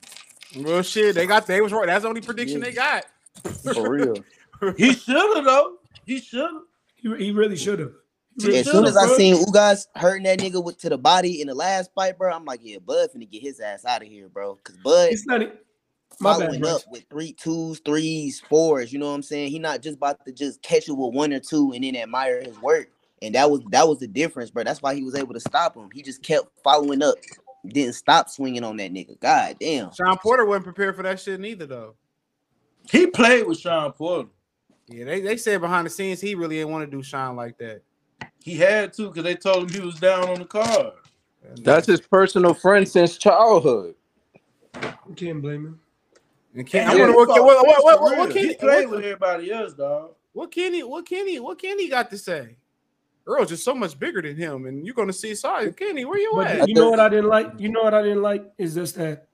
me. 0.56 0.64
Real 0.64 0.82
shit. 0.82 1.16
They 1.16 1.26
got 1.26 1.48
they 1.48 1.62
was 1.62 1.72
right. 1.72 1.88
That's 1.88 2.04
the 2.04 2.10
only 2.10 2.22
prediction 2.22 2.60
they 2.60 2.72
got. 2.72 3.06
For 3.74 3.90
real. 3.90 4.24
He 4.78 4.94
should 4.94 5.16
have 5.36 5.46
though. 5.46 5.78
He 6.06 6.20
should 6.20 6.42
have. 6.42 6.62
He, 6.96 7.16
he 7.26 7.32
really 7.32 7.56
should 7.56 7.80
have. 7.80 7.92
He 8.42 8.58
As 8.58 8.70
soon 8.70 8.86
as 8.86 8.96
I 8.96 9.08
seen 9.16 9.36
Ugas 9.36 9.88
hurting 9.96 10.24
that 10.24 10.40
nigga 10.40 10.64
with, 10.64 10.78
to 10.80 10.90
the 10.90 10.98
body 10.98 11.42
in 11.42 11.48
the 11.48 11.56
last 11.56 11.92
fight, 11.94 12.18
bro, 12.18 12.34
I'm 12.34 12.46
like, 12.46 12.62
yeah, 12.64 12.78
Bud 12.80 13.10
finna 13.14 13.30
get 13.30 13.42
his 13.42 13.60
ass 13.60 13.86
out 13.86 14.02
of 14.02 14.08
here, 14.08 14.30
bro. 14.30 14.56
Cause 14.64 14.78
Bud, 14.78 15.12
It's 15.12 15.26
not. 15.26 15.42
My 16.22 16.32
bad, 16.32 16.40
following 16.40 16.60
Bryce. 16.60 16.76
up 16.76 16.82
with 16.90 17.06
three 17.10 17.34
twos, 17.34 17.80
threes, 17.80 18.42
fours. 18.50 18.92
You 18.92 19.00
know 19.00 19.08
what 19.08 19.16
I'm 19.16 19.22
saying? 19.22 19.52
He 19.52 19.60
not 19.60 19.82
just 19.82 19.98
about 19.98 20.26
to 20.26 20.32
just 20.32 20.62
catch 20.62 20.90
it 20.90 20.94
with 20.94 21.14
one 21.14 21.32
or 21.32 21.40
two 21.40 21.72
and 21.74 21.84
then 21.84 21.96
admire 21.96 22.42
his 22.42 22.60
work. 22.62 22.90
And 23.22 23.36
that 23.36 23.50
was 23.50 23.62
that 23.72 23.88
was 23.88 24.00
the 24.00 24.08
difference, 24.08 24.50
bro. 24.50 24.64
That's 24.64 24.82
why 24.82 24.96
he 24.96 25.04
was 25.04 25.16
able 25.16 25.34
to 25.34 25.40
stop 25.40 25.76
him. 25.76 25.90
He 25.94 26.02
just 26.02 26.22
kept 26.24 26.48
following 26.64 27.02
up, 27.02 27.16
didn't 27.68 27.94
stop 27.94 28.30
swinging 28.30 28.64
on 28.64 28.78
that 28.78 28.94
nigga. 28.94 29.20
God 29.20 29.58
damn. 29.60 29.92
Shawn 29.94 30.18
Porter 30.18 30.46
wasn't 30.46 30.66
prepared 30.66 30.96
for 30.96 31.04
that 31.04 31.20
shit 31.20 31.40
neither, 31.40 31.66
though. 31.66 31.96
He 32.90 33.08
played 33.08 33.46
with 33.46 33.60
Shawn 33.60 33.92
Porter. 33.92 34.30
Yeah, 34.88 35.06
they, 35.06 35.22
they 35.22 35.38
said 35.38 35.62
behind 35.62 35.86
the 35.86 35.92
scenes 35.92 36.20
he 36.20 36.34
really 36.34 36.56
didn't 36.56 36.72
want 36.72 36.90
to 36.90 36.98
do 36.98 37.04
Shawn 37.04 37.36
like 37.36 37.58
that. 37.60 37.82
He 38.42 38.56
had 38.56 38.94
to 38.94 39.10
because 39.10 39.24
they 39.24 39.36
told 39.36 39.64
him 39.64 39.82
he 39.82 39.86
was 39.86 40.00
down 40.00 40.30
on 40.30 40.40
the 40.40 40.46
card. 40.46 40.94
That's 41.58 41.88
his 41.88 42.02
personal 42.02 42.54
friend 42.54 42.88
since 42.88 43.18
childhood. 43.18 43.96
You 44.82 45.16
can't 45.16 45.42
blame 45.42 45.66
him. 45.66 45.80
And 46.56 46.66
Ken- 46.66 46.88
I 46.88 46.96
wonder 46.96 47.16
what, 47.16 47.28
what, 47.28 47.44
what, 47.44 47.84
what, 47.84 48.02
what, 48.02 48.18
what, 48.18 48.34
he 48.34 48.42
Kenny, 48.42 48.56
played 48.56 48.90
with 48.90 49.04
everybody 49.04 49.52
else, 49.52 49.74
dog. 49.74 50.12
what 50.34 50.52
Kenny, 50.52 50.84
what 50.84 51.06
Kenny, 51.06 51.40
what 51.40 51.62
Kenny 51.62 51.88
got 51.88 52.10
to 52.10 52.18
say? 52.18 52.56
Earl's 53.30 53.50
just 53.50 53.64
so 53.64 53.76
much 53.76 53.98
bigger 54.00 54.22
than 54.24 54.36
him, 54.36 54.66
and 54.66 54.84
you're 54.86 54.96
gonna 54.96 55.14
see 55.14 55.36
sorry, 55.36 55.72
Kenny, 55.72 56.04
where 56.04 56.18
you 56.18 56.32
But 56.34 56.48
at? 56.48 56.68
you 56.68 56.74
know 56.74 56.90
what 56.90 57.00
I 57.00 57.10
didn't 57.10 57.28
like? 57.30 57.52
You 57.60 57.70
know 57.70 57.84
what 57.84 57.94
I 57.94 58.02
didn't 58.02 58.24
like 58.24 58.52
is 58.58 58.74
just 58.74 58.96
that 58.96 59.28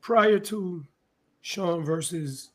prior 0.00 0.38
to 0.38 0.84
Shawn 1.42 1.84
versus 1.84 2.50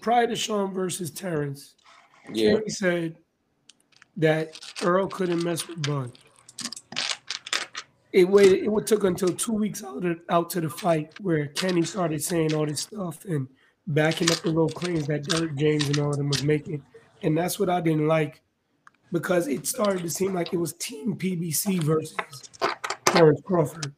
prior 0.00 0.26
to 0.26 0.36
Shawn 0.36 0.72
versus 0.74 1.10
Terence, 1.10 1.74
Yeah. 2.32 2.54
Kenny 2.56 2.68
said 2.68 3.16
that 4.18 4.58
Earl 4.82 5.08
couldn't 5.08 5.42
mess 5.42 5.66
with 5.66 5.82
Bun. 5.86 6.12
It 8.12 8.28
waited. 8.28 8.64
It 8.66 8.86
took 8.86 9.04
until 9.04 9.28
two 9.28 9.52
weeks 9.52 9.84
out 9.84 10.04
of, 10.04 10.20
out 10.28 10.50
to 10.50 10.60
the 10.60 10.68
fight 10.68 11.18
where 11.20 11.46
Kenny 11.46 11.82
started 11.82 12.22
saying 12.22 12.52
all 12.52 12.66
this 12.66 12.80
stuff 12.80 13.24
and 13.24 13.46
backing 13.86 14.30
up 14.30 14.38
the 14.38 14.48
little 14.48 14.68
claims 14.68 15.06
that 15.06 15.24
Derrick 15.24 15.54
James 15.56 15.88
and 15.88 15.98
all 15.98 16.10
of 16.10 16.16
them 16.16 16.28
was 16.28 16.42
making, 16.42 16.82
and 17.22 17.38
that's 17.38 17.58
what 17.58 17.70
I 17.70 17.80
didn't 17.80 18.08
like 18.08 18.42
because 19.12 19.48
it 19.48 19.66
started 19.66 20.02
to 20.02 20.10
seem 20.10 20.34
like 20.34 20.52
it 20.52 20.56
was 20.58 20.72
Team 20.74 21.16
PBC 21.16 21.82
versus 21.82 22.16
Terence 23.06 23.40
Crawford. 23.44 23.92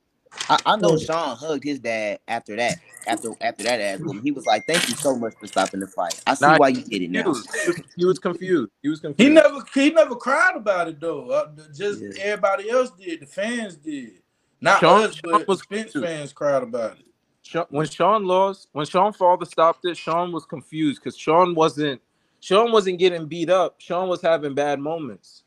I, 0.48 0.58
I 0.64 0.76
know. 0.76 0.96
Shawn 0.96 1.36
hugged 1.36 1.64
his 1.64 1.78
dad 1.78 2.18
after 2.26 2.56
that. 2.56 2.78
After 3.06 3.30
after 3.40 3.64
that 3.64 3.80
ass 3.80 3.98
whooping. 4.00 4.22
He 4.22 4.30
was 4.30 4.46
like, 4.46 4.64
"Thank 4.66 4.88
you 4.88 4.94
so 4.94 5.16
much 5.16 5.34
for 5.38 5.46
stopping 5.46 5.80
the 5.80 5.86
fight. 5.86 6.20
I 6.26 6.34
see 6.34 6.46
Nah, 6.46 6.56
why 6.56 6.68
you 6.68 6.82
did 6.82 7.02
it 7.02 7.10
now." 7.10 7.22
He 7.22 7.28
was- 7.28 7.82
He 7.96 8.04
was 8.06 8.18
confused. 8.18 8.70
He 8.82 8.88
was 8.88 9.00
confused. 9.00 9.28
He 9.28 9.34
never 9.34 9.62
he 9.74 9.90
never 9.90 10.14
cried 10.16 10.56
about 10.56 10.88
it 10.88 11.00
though. 11.00 11.28
Uh, 11.30 11.50
just 11.74 12.02
everybody 12.18 12.70
else 12.70 12.90
did. 12.92 13.20
The 13.20 13.26
fans 13.26 13.76
did. 13.76 14.22
Not 14.60 14.80
Shawn- 14.80 15.02
us, 15.02 15.14
Shawn 15.16 15.32
but 15.32 15.48
was 15.48 15.60
Spence 15.60 15.92
fans 15.92 16.32
cried 16.32 16.62
about 16.62 16.92
it. 16.98 17.04
Shawn, 17.42 17.66
when 17.70 17.86
Shawn 17.88 18.24
lost, 18.24 18.68
when 18.72 18.86
Shawn 18.86 19.12
father 19.12 19.44
stopped 19.44 19.84
it, 19.84 19.96
Shawn 19.96 20.32
was 20.32 20.46
confused 20.46 21.02
because 21.02 21.16
Shawn 21.18 21.54
wasn't 21.54 22.00
Shawn 22.42 22.72
wasn't 22.72 22.98
getting 22.98 23.26
beat 23.26 23.48
up. 23.48 23.76
Shawn 23.78 24.08
was 24.08 24.20
having 24.20 24.52
bad 24.54 24.80
moments, 24.80 25.44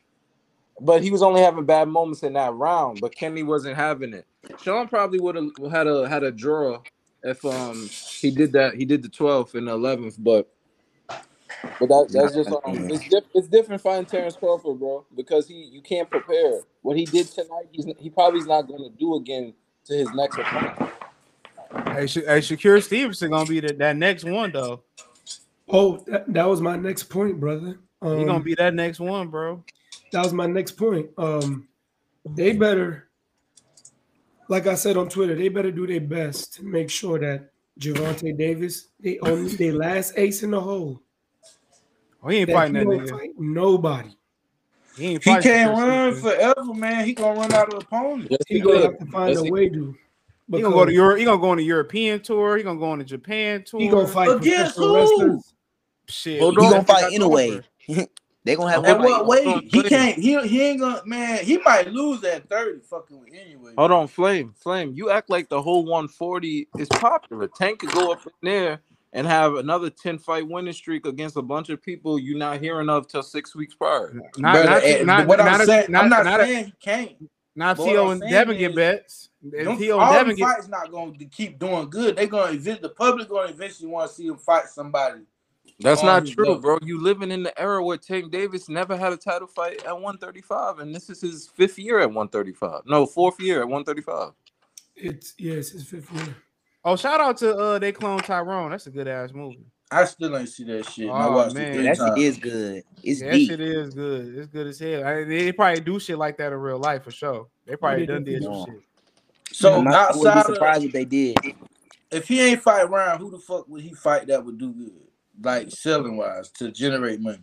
but 0.80 1.04
he 1.04 1.12
was 1.12 1.22
only 1.22 1.42
having 1.42 1.66
bad 1.66 1.90
moments 1.90 2.24
in 2.24 2.34
that 2.34 2.54
round. 2.54 3.02
But 3.02 3.14
Kenny 3.14 3.44
wasn't 3.44 3.76
having 3.76 4.14
it. 4.14 4.26
Shawn 4.62 4.88
probably 4.88 5.20
would 5.20 5.36
have 5.36 5.52
had 5.72 5.88
a 5.88 6.08
had 6.08 6.24
a 6.24 6.32
draw 6.32 6.82
if 7.22 7.44
um 7.44 7.90
he 8.22 8.32
did 8.32 8.54
that. 8.54 8.76
He 8.76 8.86
did 8.86 9.04
the 9.04 9.10
12th 9.10 9.56
and 9.56 9.68
the 9.68 9.78
11th, 9.78 10.16
but 10.20 10.50
but 11.82 11.90
that, 11.90 12.10
that's 12.14 12.34
just 12.34 12.50
um 12.50 12.88
it's, 12.90 13.10
diff- 13.10 13.26
it's 13.34 13.50
different 13.50 13.82
fighting 13.82 14.06
Terence 14.06 14.38
Crawford, 14.38 14.80
bro, 14.80 15.06
because 15.18 15.50
he 15.50 15.56
you 15.74 15.82
can't 15.82 16.10
prepare. 16.10 16.62
What 16.82 16.96
he 16.96 17.06
did 17.06 17.28
tonight, 17.28 17.68
he's 17.74 17.86
he 18.00 18.10
probably's 18.10 18.48
not 18.48 18.70
going 18.70 18.90
to 18.90 18.98
do 18.98 19.16
again 19.16 19.54
to 19.86 19.94
his 19.94 20.14
next 20.14 20.38
opponent. 20.38 20.80
Hey, 21.88 22.08
hey, 22.08 22.40
Shakur 22.40 22.82
Stevenson 22.82 23.32
gonna 23.32 23.46
be 23.46 23.60
the, 23.60 23.74
that 23.74 23.98
next 23.98 24.24
one 24.24 24.54
though. 24.54 24.84
Oh, 25.70 25.98
that, 26.08 26.32
that 26.34 26.48
was 26.48 26.62
my 26.62 26.76
next 26.76 27.04
point, 27.04 27.40
brother. 27.40 27.80
Um, 28.02 28.20
He 28.20 28.26
gonna 28.26 28.44
be 28.44 28.56
that 28.56 28.74
next 28.74 29.00
one, 29.00 29.30
bro. 29.30 29.64
That 30.12 30.24
was 30.24 30.34
my 30.34 30.46
next 30.46 30.74
point. 30.74 31.10
Um, 31.18 31.68
they 32.36 32.54
better, 32.54 33.10
like 34.48 34.68
I 34.68 34.76
said 34.76 34.98
on 34.98 35.10
Twitter, 35.10 35.36
they 35.36 35.50
better 35.50 35.72
do 35.72 35.88
their 35.88 36.02
best 36.02 36.54
to 36.56 36.64
make 36.64 36.90
sure 36.90 37.20
that 37.20 37.50
Gervonta 37.80 38.38
Davis, 38.38 38.88
they 39.00 39.20
only 39.20 39.56
their 39.56 39.74
last 39.74 40.14
ace 40.18 40.44
in 40.44 40.52
the 40.52 40.62
hole. 40.62 41.02
Oh, 42.24 42.30
he 42.30 42.38
ain't 42.38 42.48
that 42.48 42.54
fighting 42.54 42.76
he 42.76 42.80
that 42.80 42.88
nigga. 42.88 43.10
fight 43.10 43.30
nobody. 43.38 44.10
He 44.96 45.06
ain't 45.08 45.24
He 45.24 45.38
can't 45.38 45.78
run 45.78 46.16
Stevenson. 46.16 46.40
forever, 46.40 46.74
man. 46.74 47.06
He 47.06 47.14
gonna 47.14 47.40
run 47.40 47.54
out 47.54 47.74
of 47.74 47.84
opponents. 47.84 48.30
Yes, 48.32 48.40
He 48.48 48.56
he 48.56 48.62
gonna 48.62 48.82
have 48.82 48.98
to 49.00 49.06
find 49.08 49.34
Yes, 49.34 49.42
a 49.42 49.52
way 49.52 49.68
to. 49.70 49.96
He 50.52 50.62
gonna 50.62 50.76
go 50.76 50.86
to 50.86 50.94
Europe. 50.94 51.18
He 51.18 51.26
gonna 51.26 51.42
go 51.42 51.50
on 51.50 51.58
the 51.58 51.64
European 51.64 52.22
tour. 52.22 52.56
He 52.56 52.64
gonna 52.64 52.80
go 52.80 52.86
on 52.92 53.00
the 53.00 53.04
Japan 53.06 53.64
tour. 53.64 53.82
He 53.82 53.88
gonna 53.88 54.08
fight 54.08 54.30
Against 54.30 54.76
professional 54.78 54.88
who? 54.90 54.96
wrestlers. 54.96 55.54
Shit, 56.08 56.40
Hold 56.42 56.60
He 56.60 56.66
on. 56.66 56.72
gonna 56.72 56.84
fight 56.86 57.14
anyway. 57.14 57.62
they 58.44 58.56
gonna 58.56 58.72
have 58.72 58.86
At 58.86 59.00
one 59.00 59.06
what 59.06 59.44
fight. 59.44 59.46
weight? 59.46 59.72
He 59.72 59.84
can't. 59.84 60.18
He 60.18 60.48
he 60.48 60.62
ain't 60.62 60.80
gonna. 60.80 61.02
Man, 61.06 61.44
he 61.44 61.58
might 61.60 61.92
lose 61.92 62.24
at 62.24 62.48
thirty. 62.48 62.80
Fucking 62.82 63.26
anyway. 63.34 63.74
Hold 63.78 63.92
on, 63.92 64.08
Flame, 64.08 64.54
Flame. 64.58 64.94
You 64.96 65.10
act 65.10 65.30
like 65.30 65.50
the 65.50 65.62
whole 65.62 65.84
140 65.86 66.68
is 66.78 66.90
popular. 66.90 67.48
Tank 67.48 67.80
could 67.80 67.92
go 67.92 68.12
up 68.12 68.26
in 68.26 68.32
there 68.44 68.82
and 69.16 69.26
have 69.26 69.56
another 69.56 69.90
10 69.90 70.20
fight 70.20 70.48
winning 70.48 70.74
streak 70.74 71.06
against 71.06 71.38
a 71.38 71.42
bunch 71.42 71.70
of 71.70 71.82
people 71.82 72.20
you're 72.20 72.38
not 72.38 72.60
hearing 72.60 72.90
of 72.90 73.08
till 73.08 73.24
six 73.24 73.56
weeks 73.56 73.74
prior. 73.74 74.12
Not, 74.14 74.34
Brother, 74.36 74.66
not, 74.66 74.84
eh, 74.84 75.04
not, 75.04 75.28
what 75.28 75.40
not, 75.40 75.48
I'm 75.48 75.58
not, 75.58 75.66
saying, 75.68 75.86
not, 75.90 76.04
I'm 76.04 76.10
not, 76.10 76.26
not, 76.26 76.40
saying 76.42 76.66
he 76.66 76.74
can't. 76.82 77.30
not 77.56 77.78
but 77.78 77.86
what 77.86 77.92
T.O. 77.94 78.10
And 78.10 78.20
saying 78.20 78.32
Devin 78.34 78.58
get 78.58 78.76
bets. 78.76 79.30
If 79.54 79.66
Them, 79.66 79.78
T.O. 79.78 79.98
all 79.98 80.02
and 80.02 80.12
them 80.12 80.28
Devin 80.28 80.36
get 80.36 80.44
fights 80.44 80.68
not 80.68 80.92
going 80.92 81.18
to 81.18 81.26
keep 81.26 81.58
doing 81.58 81.90
good. 81.90 82.18
They're 82.18 82.28
gonna 82.28 82.52
eventually 82.52 82.82
the 82.82 82.90
public 82.90 83.30
gonna 83.30 83.50
eventually 83.50 83.88
want 83.88 84.10
to 84.10 84.16
see 84.16 84.28
him 84.28 84.38
fight 84.38 84.66
somebody. 84.68 85.22
That's 85.80 86.02
on 86.02 86.06
not 86.06 86.26
true, 86.26 86.46
level. 86.46 86.62
bro. 86.62 86.78
You 86.82 87.02
living 87.02 87.32
in 87.32 87.44
the 87.44 87.60
era 87.60 87.84
where 87.84 87.98
Tank 87.98 88.32
Davis 88.32 88.70
never 88.70 88.96
had 88.96 89.12
a 89.12 89.18
title 89.18 89.48
fight 89.48 89.84
at 89.86 89.94
135, 89.94 90.80
and 90.80 90.96
this 90.96 91.10
is 91.10 91.20
his 91.22 91.48
fifth 91.48 91.78
year 91.78 92.00
at 92.00 92.08
135. 92.08 92.82
No, 92.86 93.06
fourth 93.06 93.40
year 93.40 93.60
at 93.62 93.68
135. 93.68 94.32
It's 94.96 95.34
yes, 95.38 95.74
it's 95.74 95.84
fifth 95.84 96.12
year. 96.14 96.36
Oh, 96.86 96.96
shout 96.96 97.20
out 97.20 97.38
to 97.38 97.56
uh 97.56 97.80
they 97.80 97.92
clone 97.92 98.20
Tyrone. 98.20 98.72
That's 98.72 98.88
a 98.88 98.92
good 98.92 99.08
ass 99.08 99.34
movie. 99.34 99.66
I 99.92 100.06
still 100.06 100.36
ain't 100.38 100.50
see 100.50 100.64
that 100.66 100.86
shit. 100.86 101.10
and 101.10 101.18
I 101.18 101.26
Oh, 101.26 101.32
watched 101.32 101.56
man. 101.56 101.76
it 101.80 101.84
that 101.84 101.98
shit 101.98 102.18
is 102.24 102.38
good. 102.38 102.84
It's 103.04 103.22
Yeah, 103.22 103.32
that 103.32 103.38
deep. 103.38 103.50
shit 103.50 103.60
is 103.60 103.90
good. 103.94 104.36
It's 104.38 104.48
good 104.48 104.68
as 104.68 104.80
hell. 104.80 105.06
I, 105.06 105.24
they 105.26 105.52
probably 105.52 105.82
do 105.82 106.00
shit 106.00 106.18
like 106.18 106.38
that 106.38 106.54
in 106.54 106.60
real 106.60 106.80
life 106.80 107.04
for 107.04 107.12
sure. 107.12 107.48
They 107.66 107.76
probably 107.76 108.02
they 108.06 108.14
done 108.14 108.24
did 108.24 108.44
some 108.44 108.66
shit. 108.66 108.82
So 109.52 109.74
I'm 109.74 109.84
not, 109.84 110.12
I 110.12 110.18
wouldn't 110.18 110.36
be 110.36 110.40
outside 110.40 110.50
of 110.50 110.56
surprised 110.56 110.84
if 110.86 110.92
they 110.92 111.06
did. 111.06 111.38
if 112.12 112.28
he 112.28 112.42
ain't 112.42 112.62
fight 112.62 112.90
round, 112.90 113.20
who 113.22 113.30
the 113.32 113.40
fuck 113.40 113.68
would 113.68 113.82
he 113.82 113.94
fight 113.94 114.28
that 114.28 114.44
would 114.44 114.58
do 114.58 114.72
good? 114.74 115.05
Like 115.42 115.70
selling 115.70 116.18
wise 116.18 116.50
to 116.52 116.72
generate 116.72 117.20
money. 117.22 117.40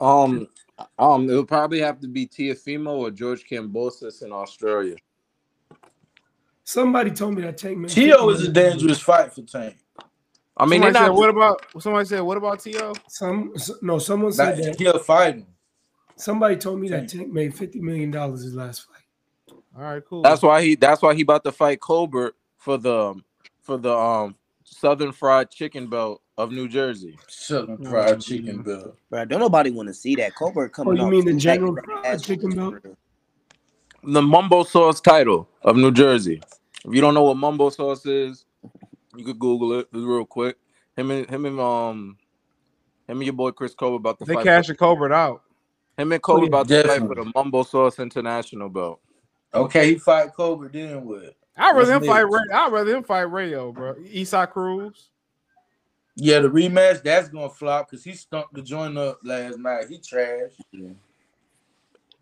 Um, 0.00 0.48
um, 0.98 1.28
it 1.28 1.34
would 1.34 1.48
probably 1.48 1.80
have 1.80 2.00
to 2.00 2.08
be 2.08 2.26
Teofimo 2.26 2.98
or 2.98 3.10
George 3.10 3.44
Kambosos 3.48 4.22
in 4.22 4.32
Australia. 4.32 4.96
Somebody 6.64 7.10
told 7.10 7.34
me 7.34 7.42
that 7.42 7.58
Tank 7.58 7.78
Man. 7.78 7.88
Tio 7.90 8.28
is 8.30 8.46
a 8.46 8.52
dangerous 8.52 9.00
fight 9.00 9.32
for 9.32 9.42
Tank. 9.42 9.76
I 10.56 10.66
mean, 10.66 10.82
somebody 10.82 10.92
they're 10.92 11.02
said, 11.02 11.08
not. 11.08 11.14
what 11.16 11.30
about 11.30 11.66
somebody 11.80 12.04
said, 12.06 12.20
what 12.20 12.36
about 12.36 12.60
Tio? 12.60 12.92
Some 13.08 13.54
no, 13.82 13.98
someone 13.98 14.32
said 14.32 14.58
Like, 14.58 14.64
that. 14.64 14.78
he'll 14.78 14.98
fight 14.98 15.36
him. 15.36 15.46
Somebody 16.16 16.56
told 16.56 16.80
me 16.80 16.88
that 16.90 17.08
Tank 17.08 17.32
made 17.32 17.54
fifty 17.54 17.80
million 17.80 18.10
dollars 18.10 18.42
his 18.42 18.54
last 18.54 18.86
fight. 18.86 19.56
All 19.76 19.82
right, 19.82 20.02
cool. 20.04 20.22
That's 20.22 20.42
why 20.42 20.62
he. 20.62 20.74
That's 20.74 21.00
why 21.00 21.14
he 21.14 21.22
about 21.22 21.44
to 21.44 21.52
fight 21.52 21.80
Colbert 21.80 22.34
for 22.56 22.76
the 22.76 23.14
for 23.62 23.78
the 23.78 23.92
um 23.96 24.34
Southern 24.70 25.12
Fried 25.12 25.50
Chicken 25.50 25.88
belt 25.88 26.22
of 26.38 26.52
New 26.52 26.68
Jersey. 26.68 27.18
Southern 27.28 27.78
fried 27.78 28.20
chicken 28.20 28.62
bill. 28.62 28.96
Bro, 29.10 29.26
don't 29.26 29.40
nobody 29.40 29.70
want 29.70 29.88
to 29.88 29.94
see 29.94 30.16
that. 30.16 30.34
Colbert 30.36 30.70
Oh, 30.84 30.92
coming 30.92 30.96
you 30.96 31.06
mean 31.06 31.24
the 31.26 31.34
General 31.34 31.76
Fried 32.02 32.22
Chicken 32.22 32.50
whoopings, 32.50 32.54
belt? 32.54 32.76
The 34.04 34.22
Mumbo 34.22 34.64
Sauce 34.64 35.00
title 35.00 35.48
of 35.62 35.76
New 35.76 35.92
Jersey. 35.92 36.42
If 36.84 36.94
you 36.94 37.00
don't 37.02 37.14
know 37.14 37.24
what 37.24 37.36
Mumbo 37.36 37.70
Sauce 37.70 38.06
is, 38.06 38.46
you 39.16 39.24
could 39.24 39.38
Google 39.38 39.78
it 39.80 39.88
real 39.92 40.26
quick. 40.26 40.56
Him 40.96 41.10
and 41.12 41.28
him 41.30 41.46
and 41.46 41.60
um 41.60 42.18
him 43.08 43.18
and 43.18 43.24
your 43.24 43.34
boy 43.34 43.52
Chris 43.52 43.74
Colbert 43.74 43.96
about 43.96 44.18
to 44.20 44.26
They 44.26 44.34
fight. 44.34 44.44
cashing 44.44 44.76
Colbert 44.76 45.12
out. 45.12 45.42
him 45.98 46.12
and 46.12 46.22
Colbert 46.22 46.46
yeah, 46.46 46.48
about 46.48 46.68
to 46.68 46.76
fight 46.76 47.06
for 47.06 47.14
the 47.16 47.32
Mumbo 47.34 47.62
Sauce 47.64 47.98
International 47.98 48.68
belt. 48.70 49.00
Okay, 49.54 49.94
he 49.94 49.98
fight 49.98 50.34
Colbert 50.34 50.72
then 50.74 51.04
what? 51.04 51.36
I'd 51.60 51.76
rather 51.76 51.94
him 51.94 52.04
fight? 52.04 52.20
Ray. 52.22 52.40
I'd 52.52 52.72
rather 52.72 52.96
him 52.96 53.02
fight 53.04 53.22
Rayo, 53.22 53.72
bro. 53.72 53.94
Eastside 53.94 54.50
Cruz. 54.50 55.10
Yeah, 56.16 56.40
the 56.40 56.48
rematch 56.48 57.02
that's 57.02 57.28
gonna 57.28 57.48
flop 57.48 57.90
because 57.90 58.04
he 58.04 58.12
stunk 58.14 58.46
the 58.52 58.62
joint 58.62 58.98
up 58.98 59.20
last 59.24 59.58
night. 59.58 59.86
He 59.88 59.98
trash. 59.98 60.50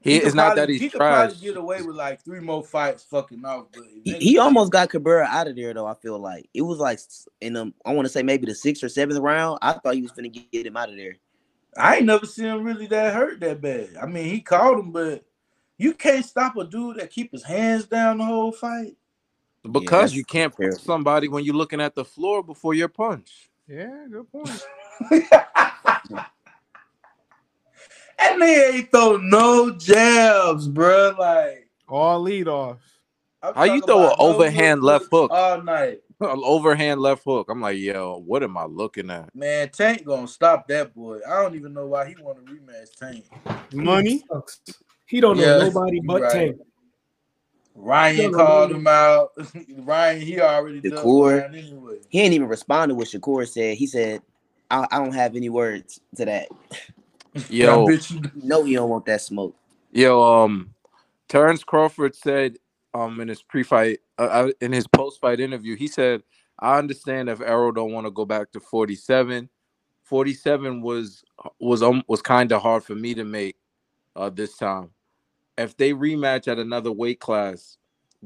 He, 0.01 0.21
could 0.21 0.27
it's 0.29 0.35
not 0.35 0.55
probably- 0.55 0.61
that 0.61 0.69
he's 0.69 0.81
he 0.81 0.89
could 0.91 0.99
trash. 0.99 1.31
probably 1.31 1.47
get 1.49 1.57
away 1.57 1.83
with 1.83 1.97
like 1.97 2.23
three 2.25 2.41
more 2.41 2.63
fights 2.63 3.03
fucking 3.03 3.45
off, 3.45 3.67
but 3.73 3.83
He, 4.05 4.13
he 4.15 4.39
almost 4.39 4.71
got 4.71 4.91
Cabrera 4.91 5.25
out 5.29 5.49
of 5.49 5.57
there 5.57 5.75
though. 5.75 5.87
I 5.87 5.95
feel 5.95 6.19
like 6.19 6.49
it 6.55 6.63
was 6.63 6.79
like 6.79 7.01
in 7.41 7.55
the 7.55 7.73
I 7.85 7.93
want 7.93 8.07
to 8.07 8.13
say 8.13 8.23
maybe 8.23 8.47
the 8.47 8.55
sixth 8.55 8.85
or 8.85 8.89
seventh 8.89 9.19
round. 9.19 9.59
I 9.63 9.73
thought 9.73 9.95
he 9.95 10.03
was 10.03 10.13
gonna 10.13 10.29
get 10.29 10.67
him 10.67 10.77
out 10.77 10.91
of 10.91 10.97
there. 10.97 11.17
I 11.77 11.97
ain't 11.97 12.07
never 12.07 12.27
seen 12.27 12.47
him 12.47 12.65
really 12.65 12.87
that 12.87 13.15
hurt 13.15 13.41
that 13.41 13.61
bad. 13.61 13.91
I 14.01 14.07
mean, 14.07 14.27
he 14.27 14.41
caught 14.41 14.79
him, 14.79 14.93
but 14.93 15.25
you 15.77 15.95
can't 15.95 16.25
stop 16.25 16.57
a 16.57 16.65
dude 16.65 16.97
that 16.99 17.11
keep 17.11 17.33
his 17.33 17.43
hands 17.45 17.87
down 17.87 18.19
the 18.19 18.25
whole 18.25 18.53
fight. 18.53 18.97
Because 19.71 20.03
that's 20.03 20.15
you 20.15 20.25
can't 20.25 20.55
punch 20.57 20.81
somebody 20.81 21.29
when 21.29 21.45
you're 21.45 21.55
looking 21.55 21.81
at 21.81 21.95
the 21.95 22.05
floor 22.05 22.43
before 22.43 22.75
your 22.75 22.89
punch. 22.89 23.51
Yeah, 23.69 24.07
good 24.11 24.31
point. 24.31 24.61
That 28.19 28.37
nigga 28.37 28.75
ain't 28.75 28.91
throw 28.91 29.17
no 29.17 29.77
jabs, 29.77 30.69
bro. 30.69 31.15
Like 31.19 31.69
All 31.89 32.21
lead 32.21 32.49
off. 32.49 32.79
I'm 33.43 33.55
How 33.55 33.65
you 33.65 33.81
throw 33.81 33.99
an 33.99 34.05
no 34.05 34.17
overhand 34.19 34.83
left 34.83 35.07
hook? 35.11 35.31
all 35.33 35.63
night. 35.63 36.01
An 36.21 36.41
overhand 36.43 37.01
left 37.01 37.23
hook. 37.25 37.47
I'm 37.49 37.61
like, 37.61 37.79
yo, 37.79 38.21
what 38.27 38.43
am 38.43 38.57
I 38.57 38.65
looking 38.65 39.09
at? 39.09 39.33
Man, 39.37 39.69
Tank 39.69 40.05
gonna 40.05 40.27
stop 40.27 40.67
that 40.67 40.93
boy. 40.93 41.21
I 41.29 41.41
don't 41.41 41.55
even 41.55 41.73
know 41.73 41.87
why 41.87 42.09
he 42.09 42.17
want 42.21 42.45
to 42.45 42.53
rematch 42.53 42.97
Tank. 42.99 43.25
Money. 43.73 44.25
Sucks. 44.29 44.61
He 45.07 45.21
don't 45.21 45.37
know 45.37 45.59
nobody 45.59 46.01
but 46.05 46.23
right. 46.23 46.33
Tank. 46.33 46.57
Ryan 47.81 48.17
Don't 48.17 48.35
called 48.35 48.73
him 48.73 48.87
out. 48.87 49.31
Ryan, 49.79 50.21
he 50.21 50.41
already 50.41 50.81
done 50.81 51.05
Shakur. 51.05 51.45
Anyway. 51.45 51.99
He 52.09 52.21
ain't 52.21 52.35
even 52.35 52.49
responded 52.49 52.97
what 52.97 53.09
Shakur 53.09 53.47
said. 53.47 53.77
He 53.77 53.87
said, 53.87 54.23
I, 54.71 54.87
I 54.91 54.99
don't 54.99 55.15
have 55.15 55.37
any 55.37 55.49
words 55.49 56.01
to 56.17 56.25
that. 56.25 56.49
Yo, 57.49 57.87
No, 58.35 58.65
you 58.65 58.77
don't 58.77 58.91
want 58.91 59.05
that 59.07 59.21
smoke. 59.21 59.55
yo, 59.93 60.23
um, 60.23 60.75
Terence 61.29 61.63
Crawford 61.63 62.15
said, 62.15 62.57
um, 62.95 63.21
in 63.21 63.29
his 63.29 63.43
pre-fight, 63.43 64.01
uh, 64.19 64.23
uh, 64.23 64.51
in 64.61 64.73
his 64.73 64.87
post-fight 64.89 65.39
interview, 65.39 65.77
he 65.77 65.87
said, 65.87 66.23
"I 66.59 66.79
understand 66.79 67.29
if 67.29 67.41
Errol 67.41 67.71
don't 67.71 67.93
want 67.93 68.07
to 68.07 68.11
go 68.11 68.25
back 68.25 68.51
to 68.53 68.61
47. 68.61 69.49
47 70.03 70.81
was 70.81 71.23
was 71.61 71.83
um, 71.83 72.03
was 72.09 72.23
kind 72.23 72.51
of 72.51 72.63
hard 72.63 72.83
for 72.83 72.95
me 72.95 73.15
to 73.15 73.25
make 73.25 73.57
uh 74.17 74.31
this 74.31 74.57
time. 74.57 74.91
If 75.59 75.77
they 75.77 75.93
rematch 75.93 76.49
at 76.49 76.59
another 76.59 76.93
weight 76.93 77.21
class, 77.21 77.77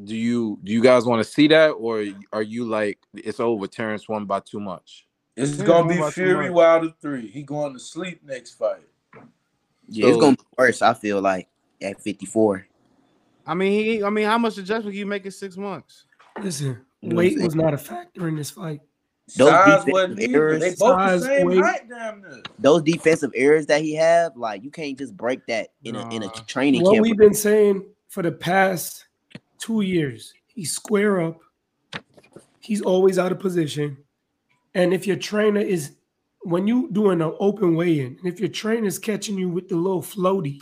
do 0.05 0.15
you 0.15 0.59
do 0.63 0.73
you 0.73 0.83
guys 0.83 1.05
want 1.05 1.25
to 1.25 1.31
see 1.31 1.49
that, 1.49 1.71
or 1.71 2.05
are 2.33 2.43
you 2.43 2.67
like 2.67 2.99
it's 3.15 3.41
over? 3.41 3.67
Terence 3.67 4.09
won 4.09 4.27
by 4.27 4.41
too 4.41 4.61
much. 4.61 5.07
It's 5.37 5.59
Yeah, 5.59 5.65
gonna 5.65 5.89
be 5.89 6.11
Fury. 6.11 6.51
Wilder 6.51 6.93
three. 7.01 7.27
He 7.27 7.43
going 7.43 7.73
to 7.73 7.79
sleep 7.79 8.21
next 8.23 8.53
fight. 8.53 8.87
Yeah, 9.89 10.09
it's 10.09 10.19
gonna 10.19 10.37
be 10.37 10.45
worse. 10.59 10.83
I 10.83 10.95
feel 10.95 11.21
like 11.21 11.49
at 11.81 12.01
54. 12.01 12.67
I 13.47 13.55
mean, 13.55 13.73
he. 13.73 14.05
I 14.05 14.11
mean, 14.11 14.27
how 14.27 14.39
much 14.39 14.59
adjustment 14.59 14.93
can 14.93 14.99
you 14.99 15.07
make 15.07 15.25
in 15.25 15.31
six 15.33 15.57
months? 15.57 16.05
Listen, 16.41 16.67
You 17.01 17.09
know 17.09 17.17
what 17.17 17.23
I'm 17.25 17.35
weight 17.35 17.41
was 17.41 17.55
not 17.55 17.75
a 17.75 17.79
factor 17.79 18.29
in 18.29 18.37
this 18.37 18.51
fight. 18.51 18.81
Those 19.37 19.49
Size 19.51 19.85
defensive 19.85 19.93
wasn't 19.93 20.21
errors- 20.35 20.61
They 20.61 20.75
both 20.75 20.99
the 20.99 21.19
same 21.21 21.63
height, 21.63 21.89
damn 21.89 22.21
near. 22.23 22.43
Those 22.59 22.83
defensive 22.83 23.33
errors 23.35 23.67
that 23.67 23.81
he 23.83 23.95
have, 23.95 24.37
like 24.37 24.63
you 24.65 24.71
can't 24.71 24.99
just 24.99 25.17
break 25.17 25.47
that 25.47 25.69
in 25.85 25.97
a 25.97 26.09
in 26.15 26.23
a 26.23 26.27
Nah. 26.27 26.33
training 26.47 26.83
What 26.83 26.93
camp. 26.95 27.03
we've 27.03 27.17
been 27.17 27.35
saying 27.35 27.85
for 28.09 28.23
the 28.23 28.33
past 28.33 29.07
two 29.59 29.81
years, 29.83 30.35
he's 30.47 30.73
square 30.73 31.21
up. 31.21 31.41
He's 32.61 32.83
always 32.83 33.19
out 33.19 33.33
of 33.33 33.39
position. 33.41 33.97
And 34.75 34.93
if 34.95 35.07
your 35.07 35.17
trainer 35.17 35.61
is, 35.61 35.93
when 36.43 36.67
you 36.67 36.89
doing 36.93 37.21
an 37.21 37.33
open 37.41 37.75
weigh-in, 37.75 38.19
and 38.23 38.27
if 38.27 38.39
your 38.41 38.49
trainer 38.49 38.87
is 38.87 38.99
catching 38.99 39.37
you 39.39 39.49
with 39.49 39.69
the 39.69 39.77
little 39.77 40.03
floaty 40.03 40.61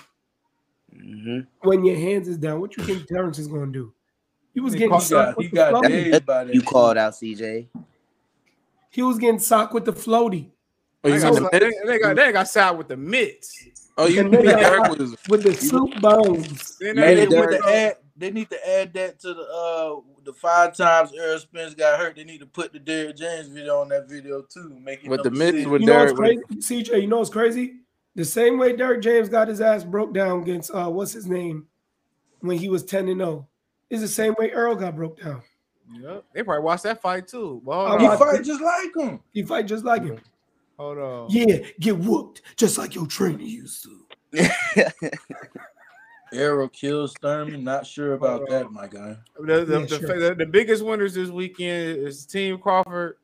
Mhm. 0.95 1.47
when 1.63 1.85
your 1.85 1.97
hands 1.97 2.29
is 2.29 2.37
down, 2.39 2.61
what 2.61 2.77
you 2.77 2.85
think 2.85 3.07
Terence 3.07 3.39
is 3.39 3.49
going 3.49 3.73
to 3.73 3.79
do? 3.79 3.93
He 4.55 4.61
was 4.61 4.73
He 4.73 4.81
getting 4.81 4.91
caught- 4.93 5.03
He 5.05 5.11
got, 5.11 5.37
with 5.37 5.47
he 5.47 5.53
got 5.53 5.83
dazed 5.85 6.27
by 6.27 6.45
that. 6.45 6.55
You 6.55 6.63
called 6.63 6.97
out 6.97 7.15
CJ. 7.15 7.69
He 8.91 9.03
was 9.03 9.19
getting 9.19 9.39
socked 9.39 9.73
with 9.73 9.85
the 9.85 9.93
floaty. 9.93 10.51
Oh, 11.03 11.09
you 11.09 11.15
They 11.15 11.21
got, 11.21 11.35
the 11.35 11.49
they, 11.53 11.87
they 11.87 11.99
got, 11.99 12.17
they 12.17 12.33
got 12.33 12.49
side 12.49 12.77
with 12.77 12.89
the 12.89 12.97
mitts. 12.97 13.91
Oh, 13.97 14.07
you 14.07 14.21
And 14.21 14.31
mean 14.31 14.45
they 14.45 14.53
Derrick 14.53 14.99
was 14.99 15.17
with 15.29 15.43
the 15.43 15.55
soup 15.55 16.01
bones. 16.01 16.77
They 16.79 16.93
they 16.93 17.27
went 17.29 17.31
need 17.31 17.57
to 17.57 17.63
to 17.63 17.69
add. 17.69 17.97
They 18.17 18.31
need 18.31 18.51
to 18.51 18.69
add 18.69 18.93
that 18.95 19.19
to 19.21 19.33
the 19.33 19.43
uh 19.43 20.01
the 20.25 20.33
five 20.35 20.77
times 20.77 21.13
Errol 21.15 21.39
Spence 21.39 21.75
got 21.75 21.99
hurt. 21.99 22.17
They 22.17 22.25
need 22.25 22.41
to 22.41 22.47
put 22.47 22.73
the 22.73 22.79
Derrick 22.79 23.17
James 23.17 23.49
video 23.49 23.81
on 23.81 23.89
that 23.89 24.09
video 24.09 24.43
too. 24.43 24.79
Make 24.79 25.05
it 25.05 25.09
with 25.09 25.23
the 25.23 25.31
number 25.31 25.45
mitts 25.45 25.59
six. 25.59 25.71
with 25.71 25.81
You 25.81 25.87
know 25.87 25.99
what's 25.99 26.13
crazy, 26.13 26.43
CJ? 26.51 27.03
You 27.03 27.07
know 27.07 27.19
what's 27.19 27.31
crazy? 27.31 27.77
The 28.15 28.25
same 28.25 28.59
way 28.59 28.77
Derrick 28.77 29.01
James 29.01 29.29
got 29.29 29.49
his 29.49 29.61
ass 29.61 29.85
broke 29.85 30.13
down 30.13 30.43
against 30.43 30.71
uh, 30.75 30.91
what's 30.91 31.13
his 31.13 31.27
name 31.27 31.67
when 32.41 32.59
he 32.59 32.69
was 32.69 32.85
ten 32.85 33.09
and 33.09 33.21
zero, 33.21 33.49
is 33.89 34.01
the 34.03 34.09
same 34.09 34.35
way 34.39 34.51
Earl 34.51 34.75
got 34.75 34.97
broke 34.97 35.21
down. 35.23 35.43
Yep. 35.93 36.25
They 36.33 36.43
probably 36.43 36.65
watched 36.65 36.85
that 36.85 37.01
fight 37.03 37.27
too. 37.29 37.61
Well, 37.65 37.99
He 37.99 38.07
on. 38.07 38.19
fight 38.19 38.45
just 38.45 38.61
like 38.61 38.95
him. 38.97 39.21
He 39.33 39.43
fight 39.43 39.67
just 39.67 39.85
like 39.85 40.03
him. 40.05 40.21
hold 40.79 40.99
on. 40.99 41.31
Yeah, 41.31 41.59
get 41.81 41.99
whooped 41.99 42.43
just 42.57 42.79
like 42.79 42.95
your 42.95 43.07
trainer 43.07 43.43
used 43.43 43.85
to. 44.33 44.51
Arrow 46.33 46.69
kills 46.69 47.13
Thurman. 47.21 47.65
Not 47.65 47.85
sure 47.87 48.13
about 48.15 48.49
that, 48.51 48.71
my 48.71 48.87
guy. 48.87 49.17
The, 49.39 49.65
the, 49.65 49.81
Yeah, 49.81 49.87
the, 49.87 49.99
sure. 49.99 50.19
the, 50.21 50.35
the 50.37 50.47
biggest 50.47 50.85
winners 50.85 51.15
this 51.15 51.29
weekend 51.31 51.99
is 51.99 52.25
Team 52.25 52.59
Crawford 52.59 53.17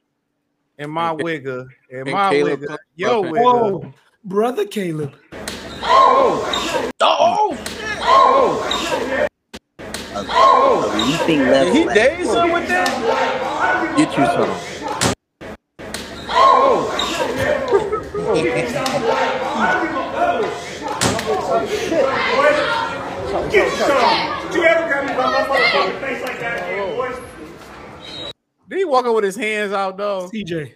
and 0.78 0.90
my 0.90 1.10
And- 1.10 1.20
wigger 1.20 1.66
and, 1.90 2.00
and 2.00 2.10
my 2.10 2.30
Caleb 2.30 2.60
wigger. 2.60 2.66
Plant- 2.66 2.80
Yo, 2.96 3.20
Plant- 3.22 3.36
wigger. 3.36 3.44
Oh, 3.84 3.94
brother 4.24 4.66
Caleb. 4.66 5.14
Oh, 5.82 6.90
oh! 7.00 7.56
oh, 7.58 7.58
oh 8.02 9.26
A 10.18 10.22
leaping 10.96 11.40
did 11.40 11.74
he 11.74 11.84
leg. 11.84 11.94
daze 11.94 12.32
him 12.34 12.50
with 12.52 12.66
that? 12.68 13.94
Get 13.98 14.16
you 14.16 14.24
some. 14.24 14.50
Oh. 16.30 16.92
Did 28.68 28.78
he 28.78 28.84
walk 28.84 29.06
out 29.06 29.14
with 29.14 29.24
his 29.24 29.36
hands 29.36 29.72
out 29.72 29.96
though? 29.98 30.28
CJ. 30.32 30.72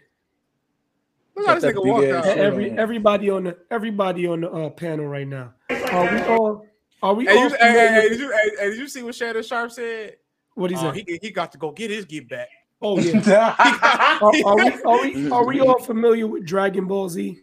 Look 1.34 1.46
how 1.46 1.54
Got 1.54 1.56
this 1.62 1.62
that 1.62 1.74
nigga 1.74 1.86
walked 1.86 2.06
out. 2.08 2.26
Every 2.26 2.70
everybody 2.72 3.30
on 3.30 3.44
the 3.44 3.56
everybody 3.70 4.26
on 4.26 4.42
the 4.42 4.50
uh, 4.50 4.68
panel 4.70 5.06
right 5.06 5.26
now. 5.26 5.54
Are 5.70 6.14
we 6.14 6.20
all? 6.24 6.66
Are 7.02 7.14
we 7.14 7.26
Hey, 7.26 7.40
you, 7.40 7.48
hey, 7.48 7.56
hey, 7.58 8.08
did 8.08 8.20
you, 8.20 8.30
hey, 8.30 8.50
hey, 8.58 8.70
did 8.70 8.78
you 8.78 8.88
see 8.88 9.02
what 9.02 9.14
Shannon 9.14 9.42
Sharpe 9.42 9.72
said? 9.72 10.16
What 10.54 10.70
he 10.70 10.76
uh, 10.76 10.88
Oh, 10.88 10.92
said? 10.92 11.04
he, 11.06 11.18
he 11.22 11.30
got 11.30 11.52
to 11.52 11.58
go 11.58 11.72
get 11.72 11.90
his 11.90 12.04
get 12.04 12.28
back. 12.28 12.48
Oh 12.82 12.98
yeah. 12.98 13.20
are, 14.22 14.32
are 14.44 14.58
we 14.58 14.82
are 14.82 15.00
we 15.00 15.30
are 15.30 15.44
we 15.44 15.60
all 15.60 15.78
familiar 15.78 16.26
with 16.26 16.44
Dragon 16.44 16.86
Ball 16.86 17.08
Z? 17.08 17.38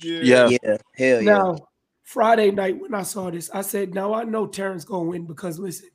Yeah. 0.00 0.48
Yeah, 0.48 0.76
hell 0.96 1.22
yeah. 1.22 1.32
Now, 1.32 1.68
Friday 2.04 2.50
night 2.50 2.80
when 2.80 2.94
I 2.94 3.02
saw 3.02 3.30
this, 3.30 3.50
I 3.52 3.62
said, 3.62 3.94
"Now 3.94 4.14
I 4.14 4.24
know 4.24 4.46
Terence 4.46 4.84
gonna 4.84 5.04
win 5.04 5.26
because 5.26 5.58
listen, 5.58 5.90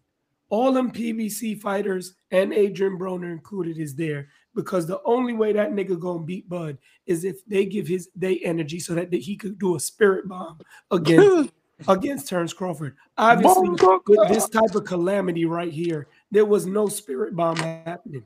all 0.49 0.71
them 0.71 0.91
PBC 0.91 1.59
fighters 1.59 2.13
and 2.31 2.53
Adrien 2.53 2.97
Broner 2.99 3.31
included 3.31 3.77
is 3.77 3.95
there 3.95 4.27
because 4.53 4.85
the 4.85 5.01
only 5.03 5.33
way 5.33 5.53
that 5.53 5.71
nigga 5.71 5.99
gonna 5.99 6.23
beat 6.23 6.47
Bud 6.47 6.77
is 7.05 7.23
if 7.23 7.43
they 7.47 7.65
give 7.65 7.87
his 7.87 8.09
they 8.15 8.39
energy 8.39 8.79
so 8.79 8.93
that 8.95 9.13
he 9.13 9.35
could 9.35 9.57
do 9.57 9.75
a 9.75 9.79
spirit 9.79 10.27
bomb 10.27 10.59
against 10.91 11.51
against 11.87 12.27
Terence 12.27 12.53
Crawford. 12.53 12.95
Obviously, 13.17 13.69
with 13.69 14.29
this 14.29 14.49
type 14.49 14.75
of 14.75 14.85
calamity 14.85 15.45
right 15.45 15.71
here, 15.71 16.07
there 16.31 16.45
was 16.45 16.65
no 16.65 16.87
spirit 16.87 17.35
bomb 17.35 17.57
happening 17.57 18.25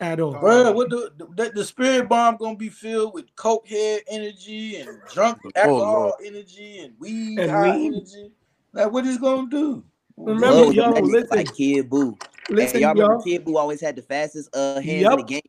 at 0.00 0.20
all. 0.20 0.32
Bro, 0.32 0.72
what 0.72 0.90
the, 0.90 1.12
the 1.36 1.52
the 1.54 1.64
spirit 1.64 2.08
bomb 2.08 2.36
gonna 2.36 2.56
be 2.56 2.68
filled 2.68 3.14
with 3.14 3.34
coke 3.36 3.68
head 3.68 4.02
energy 4.08 4.76
and 4.76 4.98
drunk 5.12 5.38
alcohol 5.56 6.02
Lord. 6.02 6.14
energy 6.24 6.78
and 6.80 6.94
weed 6.98 7.38
And 7.38 7.50
high 7.50 7.76
weed. 7.76 7.94
energy? 7.94 8.30
Like 8.72 8.92
what 8.92 9.06
is 9.06 9.18
gonna 9.18 9.48
do? 9.48 9.84
Remember, 10.16 10.54
Love 10.64 10.74
yo, 10.74 10.92
that 10.92 11.02
nigga 11.02 11.12
listen, 11.12 11.36
like 11.36 11.54
Kid 11.54 11.90
Buu. 11.90 12.18
listen, 12.48 12.76
hey, 12.76 12.82
y'all 12.82 12.96
y'all. 12.96 13.22
Kid 13.22 13.44
Buu 13.44 13.56
always 13.56 13.80
had 13.80 13.96
the 13.96 14.02
fastest 14.02 14.54
uh 14.54 14.80
hands 14.80 15.10
in 15.10 15.16
the 15.16 15.22
game. 15.22 15.40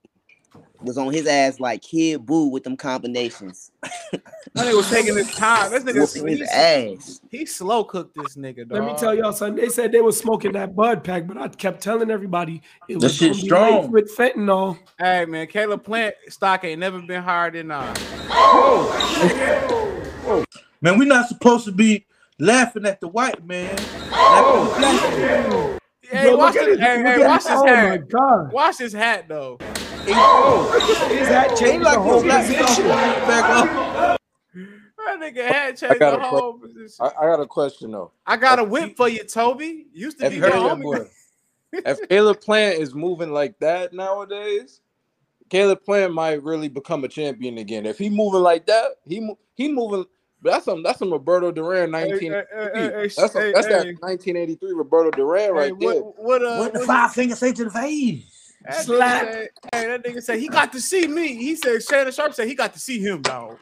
Was 0.83 0.97
on 0.97 1.13
his 1.13 1.27
ass 1.27 1.59
like 1.59 1.81
Kid 1.83 2.25
Buu 2.25 2.49
with 2.51 2.63
them 2.63 2.75
combinations. 2.77 3.71
That 4.53 4.65
nigga 4.67 4.75
was 4.75 4.89
taking 4.89 5.15
his 5.15 5.31
time. 5.31 5.71
This 5.71 5.83
nigga, 5.83 6.01
Whooping 6.01 6.27
his 6.39 6.49
ass. 6.51 7.21
he 7.29 7.45
slow 7.45 7.85
cooked 7.85 8.15
this 8.15 8.35
nigga. 8.35 8.67
Dog. 8.67 8.71
Let 8.71 8.83
me 8.85 8.93
tell 8.97 9.15
y'all 9.15 9.31
something. 9.31 9.55
They 9.63 9.69
said 9.69 9.93
they 9.93 10.01
were 10.01 10.11
smoking 10.11 10.51
that 10.53 10.75
bud 10.75 11.05
pack, 11.05 11.25
but 11.25 11.37
I 11.37 11.47
kept 11.47 11.79
telling 11.81 12.11
everybody 12.11 12.61
it 12.89 12.95
That 12.95 13.03
was 13.03 13.15
shit 13.15 13.29
gonna 13.31 13.41
be 13.41 13.47
strong. 13.47 13.91
with 13.91 14.17
fentanyl. 14.17 14.77
Hey 14.99 15.23
man, 15.25 15.47
Caleb 15.47 15.85
Plant 15.85 16.15
stock 16.27 16.65
ain't 16.65 16.81
never 16.81 17.01
been 17.01 17.23
higher 17.23 17.49
than 17.49 17.71
uh. 17.71 17.93
Man, 20.81 20.97
we're 20.97 21.07
not 21.07 21.27
supposed 21.29 21.63
to 21.65 21.71
be 21.71 22.05
laughing 22.39 22.85
at 22.85 22.99
the 22.99 23.07
white 23.07 23.45
man. 23.45 23.73
Laughing 23.75 24.03
at 24.03 24.71
the 24.73 24.79
black 24.79 25.17
man. 25.17 25.79
Hey, 26.09 26.25
Yo, 26.25 26.35
watch 26.35 26.55
look 26.55 26.63
at 26.63 26.69
this. 26.71 26.79
Hey, 26.79 27.03
hey, 27.03 27.25
watch 27.25 27.45
it. 27.45 27.51
his 27.51 27.57
Oh 27.61 27.65
my 27.65 27.71
hat. 27.71 28.09
god! 28.09 28.51
Watch 28.51 28.77
his 28.79 28.91
hat 28.93 29.25
though. 29.29 29.59
His 30.13 31.27
hat 31.27 31.55
changed 31.57 31.83
like 31.85 31.95
the 31.95 32.01
whole 32.01 32.21
position. 32.23 32.87
back 32.87 33.45
up. 33.45 34.19
That 34.97 35.19
nigga 35.19 35.47
hat 35.47 35.77
I 35.89 35.93
changed 35.93 35.99
got 35.99 36.13
the 36.13 36.19
a 36.19 36.21
whole 36.29 36.53
position. 36.59 37.05
I, 37.05 37.07
I 37.07 37.25
got 37.27 37.39
a 37.41 37.47
question 37.47 37.91
though. 37.91 38.11
I 38.25 38.37
got 38.37 38.59
a 38.59 38.63
whip 38.63 38.97
for 38.97 39.09
you, 39.09 39.23
Toby. 39.23 39.87
Used 39.93 40.19
to 40.19 40.25
If 40.25 40.31
be 40.31 40.37
your 40.37 40.51
Caleb, 40.51 40.79
homie. 40.81 41.07
if 41.73 42.09
Caleb 42.09 42.41
Plant 42.41 42.79
is 42.79 42.93
moving 42.93 43.31
like 43.31 43.59
that 43.59 43.93
nowadays, 43.93 44.81
Caleb 45.49 45.83
Plant 45.83 46.13
might 46.13 46.43
really 46.43 46.69
become 46.69 47.03
a 47.03 47.07
champion 47.07 47.57
again. 47.57 47.85
If 47.85 47.97
he 47.97 48.09
moving 48.09 48.41
like 48.41 48.65
that, 48.67 48.91
he 49.07 49.19
mo- 49.21 49.39
he 49.55 49.69
moving 49.71 50.05
But 50.41 50.51
that's 50.51 50.65
some 50.65 50.83
that's 50.83 50.99
some 50.99 51.11
Roberto 51.11 51.51
Duran 51.51 51.91
19. 51.91 52.31
hey, 52.31 52.43
hey, 52.53 52.69
hey, 52.73 53.11
that's 53.17 53.33
some, 53.33 53.43
hey, 53.43 53.53
that's 53.53 53.67
that 53.67 53.87
1983 53.99 54.73
Roberto 54.73 55.11
Duran 55.11 55.51
right 55.53 55.65
Hey, 55.67 55.71
there. 55.79 56.03
what 56.03 56.19
what 56.19 56.43
uh 56.43 56.57
What 56.59 56.73
the 56.73 56.79
what 56.79 56.87
five 56.87 57.13
fingers 57.13 57.39
say 57.39 57.53
to 57.53 57.65
the 57.65 57.69
face? 57.71 58.40
That 58.65 58.85
Slap. 58.85 59.23
said, 59.25 59.49
hey, 59.73 59.87
that 59.87 60.03
nigga 60.03 60.21
said 60.23 60.39
he 60.39 60.47
got 60.47 60.71
to 60.73 60.81
see 60.81 61.07
me. 61.07 61.35
He 61.35 61.55
said 61.55 61.83
Shannon 61.83 62.13
Sharpe 62.13 62.33
said 62.33 62.47
he 62.47 62.55
got 62.55 62.73
to 62.73 62.79
see 62.79 62.99
him, 62.99 63.21
dog. 63.21 63.57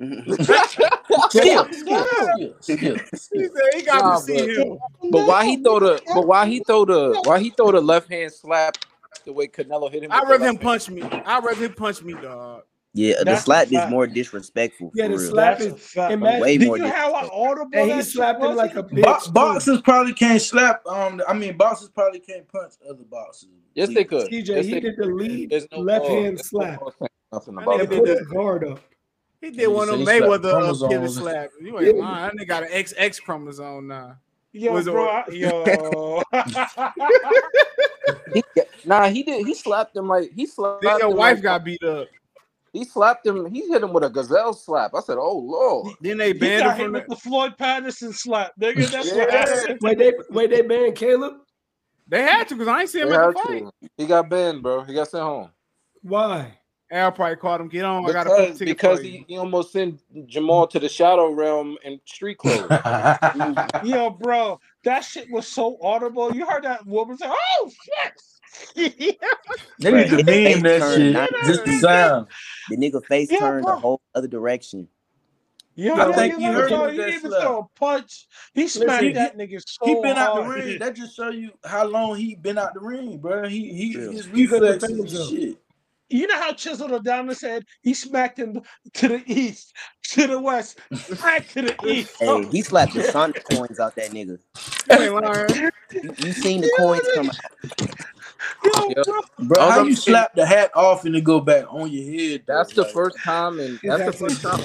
Skill, 0.00 1.66
skill, 1.68 1.68
skill, 1.72 2.54
skill. 2.60 2.96
He 3.32 3.48
said 3.48 3.70
he 3.74 3.82
got 3.82 4.02
Nah, 4.04 4.16
to 4.16 4.22
see 4.22 4.36
but, 4.38 4.48
him. 4.48 4.78
but 5.10 5.26
why 5.26 5.44
he 5.44 5.56
throw 5.56 5.80
the 5.80 6.00
but 6.14 6.26
why 6.26 6.46
he 6.46 6.60
throw 6.60 6.84
the 6.84 7.20
why 7.24 7.40
he 7.40 7.50
throw 7.50 7.72
the 7.72 7.80
left 7.80 8.08
hand 8.10 8.32
slap 8.32 8.76
the 9.24 9.32
way 9.32 9.48
Canelo 9.48 9.90
hit 9.90 10.04
him? 10.04 10.12
I'd 10.12 10.22
rather 10.28 10.38
left 10.38 10.44
him 10.44 10.58
punch 10.58 10.88
me. 10.90 11.02
I'd 11.02 11.44
rather 11.44 11.64
him 11.64 11.74
punch 11.74 12.02
me, 12.02 12.12
dog. 12.14 12.62
Yeah, 12.98 13.18
the 13.20 13.24
That's 13.26 13.40
a 13.42 13.44
slap 13.44 13.72
is 13.72 13.90
more 13.90 14.06
disrespectful. 14.08 14.90
Yeah, 14.94 15.06
the 15.08 15.18
real. 15.18 15.30
slap 15.30 15.58
That's 15.58 15.72
is 15.72 15.90
fact. 15.92 16.12
imagine. 16.12 16.40
Way 16.40 16.58
Did 16.58 16.66
more 16.66 16.78
you 16.78 16.84
have 16.84 17.10
disrespectful. 17.12 17.42
an 17.42 17.48
audible? 17.48 17.70
And 17.78 17.90
he 17.90 17.96
that 17.98 18.04
slapped 18.06 18.42
him 18.42 18.56
like 18.56 18.74
a 18.76 18.82
bitch. 18.82 19.24
too. 19.24 19.30
boxers 19.32 19.80
probably 19.82 20.14
can't 20.14 20.42
slap. 20.42 20.84
Um, 20.86 21.22
I 21.28 21.32
mean, 21.34 21.56
boxers 21.56 21.90
probably 21.90 22.18
can't 22.18 22.48
punch 22.48 22.72
other 22.88 23.04
boxers. 23.04 23.50
Yes, 23.74 23.94
they 23.94 24.02
could. 24.04 24.28
CJ, 24.28 24.48
Yes, 24.48 24.66
he 24.66 24.72
they 24.74 24.80
did 24.80 24.96
the 24.96 25.06
lead 25.06 25.52
no 25.70 25.78
left 25.78 26.06
law- 26.06 26.10
hand 26.10 26.38
there's 26.38 26.48
slap 26.48 26.80
law 26.80 26.90
saying 26.98 27.08
Nothing 27.32 27.54
about 27.58 27.80
and 27.80 27.88
that. 27.88 27.96
put 27.98 28.06
did 28.06 28.18
his 28.18 28.26
guard 28.26 28.64
up. 28.64 28.80
He 29.40 29.50
did 29.52 29.68
one 29.68 29.88
of 29.88 29.90
them 29.90 30.00
He 30.00 30.04
slapped 30.06 30.24
Mayweather 30.42 30.84
uh, 30.84 30.88
pivot 30.88 31.10
slap. 31.12 31.50
You 31.60 31.80
Yeah. 31.80 31.88
ain't 31.90 31.98
lying. 31.98 32.36
That 32.36 32.44
nigga 32.44 32.48
got 32.48 32.62
an 32.64 32.70
XX 32.70 33.22
chromosome 33.22 33.86
now. 33.86 34.16
Yo, 34.52 34.72
Was 34.72 34.86
bro, 34.86 35.06
I, 35.08 35.24
yo. 35.30 36.22
He, 38.34 38.42
nah, 38.84 39.08
he 39.08 39.22
did. 39.22 39.46
He 39.46 39.54
slapped 39.54 39.96
him 39.96 40.08
like 40.08 40.30
he 40.34 40.46
slapped. 40.46 40.82
Then 40.82 40.98
your 40.98 41.10
him 41.10 41.16
wife 41.16 41.36
like- 41.36 41.42
got 41.42 41.64
beat 41.64 41.82
up. 41.82 42.08
He 42.78 42.84
slapped 42.84 43.26
him. 43.26 43.52
He 43.52 43.66
hit 43.66 43.82
him 43.82 43.92
with 43.92 44.04
a 44.04 44.08
gazelle 44.10 44.52
slap. 44.54 44.92
I 44.94 45.00
said, 45.00 45.16
"Oh 45.18 45.36
lord." 45.38 45.96
Then 46.00 46.16
they 46.18 46.32
banned 46.32 46.62
him 46.64 46.70
hit 46.76 46.84
from 46.84 46.92
with 46.92 47.06
the. 47.08 47.14
the 47.16 47.20
Floyd 47.20 47.58
Patterson 47.58 48.12
slap, 48.12 48.52
nigga. 48.60 48.88
That's 48.92 49.12
what 49.12 49.28
Yeah. 49.28 49.46
happened. 49.46 49.78
Wait, 49.82 49.98
they 49.98 50.12
wait, 50.30 50.50
they 50.50 50.62
banned 50.62 50.94
Caleb? 50.94 51.34
They 52.06 52.22
had 52.22 52.46
to 52.48 52.54
because 52.54 52.68
I 52.68 52.80
ain't 52.82 52.90
see 52.90 53.00
him 53.00 53.08
They 53.10 53.16
at 53.16 53.26
the 53.26 53.32
fight. 53.32 53.64
to. 53.82 53.90
He 53.96 54.06
got 54.06 54.28
banned, 54.30 54.62
bro. 54.62 54.82
He 54.84 54.94
got 54.94 55.08
sent 55.08 55.24
home 55.24 55.50
Why? 56.02 56.56
Al 56.92 57.10
probably 57.12 57.36
called 57.36 57.60
him. 57.62 57.68
Get 57.68 57.84
on. 57.84 58.08
I 58.08 58.12
got 58.12 58.26
a 58.28 58.30
because 58.30 58.58
ticket 58.58 58.76
because 58.76 59.00
for 59.00 59.04
you. 59.04 59.10
he, 59.10 59.24
he 59.34 59.38
almost 59.38 59.72
sent 59.72 60.00
Jermall 60.28 60.70
to 60.70 60.78
the 60.78 60.88
shadow 60.88 61.30
realm 61.32 61.76
in 61.84 62.00
street 62.06 62.38
clothes. 62.38 62.68
Yo, 63.82 64.10
bro, 64.10 64.58
that 64.84 65.00
shit 65.04 65.28
was 65.30 65.48
so 65.48 65.78
audible. 65.82 66.32
You 66.34 66.46
heard 66.46 66.62
that 66.64 66.86
woman 66.86 67.18
say, 67.18 67.26
"Oh 67.28 67.70
shit." 67.84 68.12
They 69.80 69.92
need 69.92 70.10
to 70.10 70.16
His 70.16 70.24
face 70.26 70.54
meme 70.56 70.62
that 70.64 70.96
shit. 70.96 71.12
90 71.12 71.34
Just 71.46 71.64
the 71.64 71.72
sound. 71.80 72.26
The 72.70 72.76
nigga 72.76 73.06
face 73.06 73.28
Yeah, 73.30 73.38
turned 73.38 73.64
bro. 73.64 73.74
the 73.76 73.80
whole 73.80 74.00
other 74.14 74.26
direction. 74.26 74.88
Yo, 75.76 75.94
I 75.94 76.06
that 76.06 76.14
think 76.16 76.40
you 76.40 76.52
heard 76.52 76.72
him 76.72 76.80
him 76.80 76.90
He 76.90 76.96
didn't 76.96 77.14
even 77.14 77.30
slap. 77.30 77.42
throw 77.42 77.58
a 77.60 77.78
punch. 77.78 78.26
He 78.54 78.66
smacked 78.66 79.02
Listen, 79.02 79.14
that 79.14 79.38
nigga 79.38 79.62
so 79.64 79.86
He 79.86 79.94
been 80.02 80.16
out 80.16 80.34
the 80.34 80.42
ring. 80.42 80.78
That 80.80 80.96
just 80.96 81.14
show 81.14 81.30
you 81.30 81.52
how 81.64 81.86
long 81.86 82.16
he 82.16 82.34
been 82.34 82.58
out 82.58 82.74
the 82.74 82.80
ring, 82.80 83.18
bro. 83.18 83.46
He 83.46 83.72
he 83.72 83.92
True. 83.92 84.10
his 84.10 84.26
reflexes 84.28 84.80
defend 84.80 84.92
and 85.00 85.08
himself. 85.08 85.30
shit. 85.30 85.58
You 86.10 86.26
know 86.26 86.40
how 86.40 86.52
Chisel 86.54 86.92
O'Donnell 86.94 87.34
said 87.34 87.64
he 87.82 87.94
smacked 87.94 88.38
him 88.38 88.60
to 88.94 89.08
the 89.08 89.22
east, 89.26 89.74
to 90.10 90.26
the 90.26 90.40
west, 90.40 90.80
back 91.22 91.46
to 91.48 91.62
the 91.62 91.76
east. 91.86 92.16
Hey, 92.18 92.44
he 92.50 92.62
slapped 92.62 92.94
the 92.94 93.02
Sonic 93.04 93.44
coins 93.44 93.78
out 93.78 93.94
that 93.96 94.10
nigga. 94.10 94.38
You 94.90 95.00
ain't 95.00 95.12
lying. 95.14 95.70
You, 95.92 96.14
you 96.18 96.32
seen 96.32 96.62
the 96.62 96.70
coins 96.76 97.02
come 97.14 97.28
out. 97.28 97.36
Yo, 98.64 98.70
Yo, 98.88 99.02
bro, 99.04 99.20
Bro, 99.46 99.70
how 99.70 99.82
you 99.84 99.94
slap 99.94 100.34
the 100.34 100.46
hat 100.46 100.70
off 100.74 101.04
and 101.04 101.14
it 101.16 101.22
go 101.24 101.40
back 101.40 101.64
on 101.72 101.90
your 101.90 102.04
head? 102.04 102.44
though? 102.46 102.56
That's 102.58 102.72
the 102.72 102.82
Like, 102.82 102.92
first 102.92 103.18
time, 103.24 103.58
and 103.60 103.78
that's 103.82 104.04
the 104.04 104.12
first 104.12 104.42
time. 104.42 104.60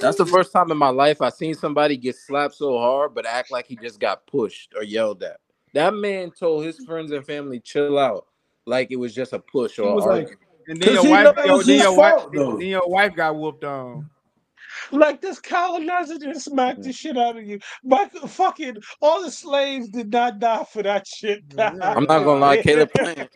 That's 0.00 0.16
the 0.18 0.26
first 0.26 0.52
time 0.52 0.70
in 0.70 0.76
my 0.76 0.88
life 0.88 1.22
I 1.22 1.28
seen 1.28 1.54
somebody 1.54 1.96
get 1.96 2.16
slapped 2.16 2.54
so 2.54 2.78
hard, 2.78 3.14
but 3.14 3.26
act 3.26 3.50
like 3.50 3.66
he 3.66 3.76
just 3.76 4.00
got 4.00 4.26
pushed 4.26 4.72
or 4.76 4.82
yelled 4.82 5.22
at. 5.22 5.38
That 5.72 5.94
man 5.94 6.30
told 6.30 6.64
his 6.64 6.78
friends 6.84 7.10
and 7.12 7.24
family 7.24 7.60
chill 7.60 7.98
out, 7.98 8.26
like 8.66 8.90
it 8.90 8.96
was 8.96 9.14
just 9.14 9.32
a 9.32 9.38
push 9.38 9.76
He 9.76 9.82
or 9.82 9.94
was 9.94 10.04
like, 10.04 10.24
argument. 10.26 10.38
And 10.66 10.80
then 10.80 10.94
'Cause 10.94 11.04
your 11.04 11.12
wife, 11.12 11.24
know 11.24 11.30
it 11.42 11.46
yo, 11.46 11.56
was 11.56 11.66
then 11.66 11.78
your 11.80 11.96
wife, 11.96 12.14
though. 12.32 12.56
then 12.58 12.66
your 12.68 12.88
wife 12.88 13.14
got 13.14 13.36
whooped 13.36 13.64
on. 13.64 14.08
Like 14.90 15.20
this 15.20 15.40
colonizer 15.40 16.18
just 16.18 16.46
smacked 16.46 16.82
the 16.82 16.88
mm-hmm. 16.88 16.92
shit 16.92 17.18
out 17.18 17.36
of 17.36 17.44
you. 17.44 17.58
But 17.82 18.12
fucking 18.30 18.76
all 19.00 19.22
the 19.22 19.30
slaves 19.30 19.88
did 19.88 20.12
not 20.12 20.38
die 20.38 20.64
for 20.64 20.82
that 20.82 21.06
shit. 21.06 21.42
I'm 21.58 21.78
not 21.78 22.06
gonna 22.06 22.40
lie, 22.40 22.62
Caleb 22.62 22.92
Plant. 22.92 23.30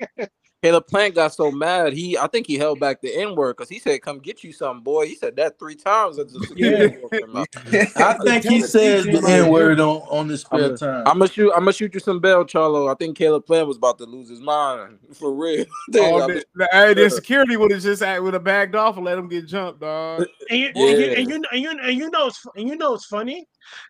Caleb 0.62 0.89
Plant 0.89 1.14
got 1.14 1.32
so 1.32 1.52
mad. 1.52 1.93
He, 1.93 2.18
I 2.18 2.26
think 2.26 2.47
he 2.48 2.59
held 2.59 2.80
back 2.80 3.01
the 3.01 3.14
N 3.14 3.36
word 3.36 3.56
because 3.56 3.68
he 3.68 3.78
said, 3.78 4.02
"Come 4.02 4.18
get 4.18 4.43
you 4.43 4.52
something, 4.52 4.82
boy." 4.82 5.06
He 5.06 5.14
said 5.14 5.36
that 5.36 5.56
three 5.56 5.76
times. 5.76 6.18
As 6.18 6.32
the 6.32 6.40
security 6.40 6.97
guard 6.97 7.12
came 7.12 7.36
out. 7.36 7.48
I 7.97 8.18
think 8.24 8.44
he 8.44 8.60
says 8.62 9.05
the 9.05 9.22
N 9.28 9.52
word 9.52 9.78
on 9.78 9.98
on 10.10 10.26
the 10.26 10.36
spare 10.36 10.76
time. 10.76 11.06
I'm 11.06 11.18
gonna 11.18 11.28
shoot. 11.28 11.52
I'm 11.52 11.60
gonna 11.60 11.72
shoot 11.72 11.94
you 11.94 12.01
some 12.01 12.18
bell, 12.18 12.44
Charlo. 12.44 12.90
I 12.93 12.97
think 12.97 13.16
Caleb 13.16 13.47
Plant 13.47 13.68
was 13.68 13.76
about 13.76 13.98
to 13.98 14.05
lose 14.05 14.28
his 14.28 14.40
mind 14.40 14.98
for 15.14 15.32
real. 15.32 15.64
Dang, 15.93 16.18
the, 16.18 16.26
was- 16.26 16.44
the, 16.56 16.68
hey, 16.72 16.94
the 16.94 17.09
security 17.09 17.56
would 17.56 17.70
have 17.70 17.82
just 17.82 18.02
would 18.02 18.35
have 18.35 18.43
bagged 18.44 18.74
off 18.74 18.97
and 18.97 19.05
let 19.05 19.16
him 19.16 19.28
get 19.28 19.47
jumped, 19.47 19.80
dog. 19.80 20.24
And 20.51 20.59
you, 20.59 20.72
Yeah. 20.74 20.89
and, 20.89 20.98
you, 20.98 21.06
and, 21.12 21.28
you, 21.30 21.44
and, 21.52 21.62
you, 21.62 21.70
and 21.82 21.98
you 21.98 22.10
know 22.10 22.26
it's 22.26 22.44
and 22.56 22.68
you 22.68 22.74
know 22.76 22.94
it's 22.94 23.06
funny. 23.06 23.47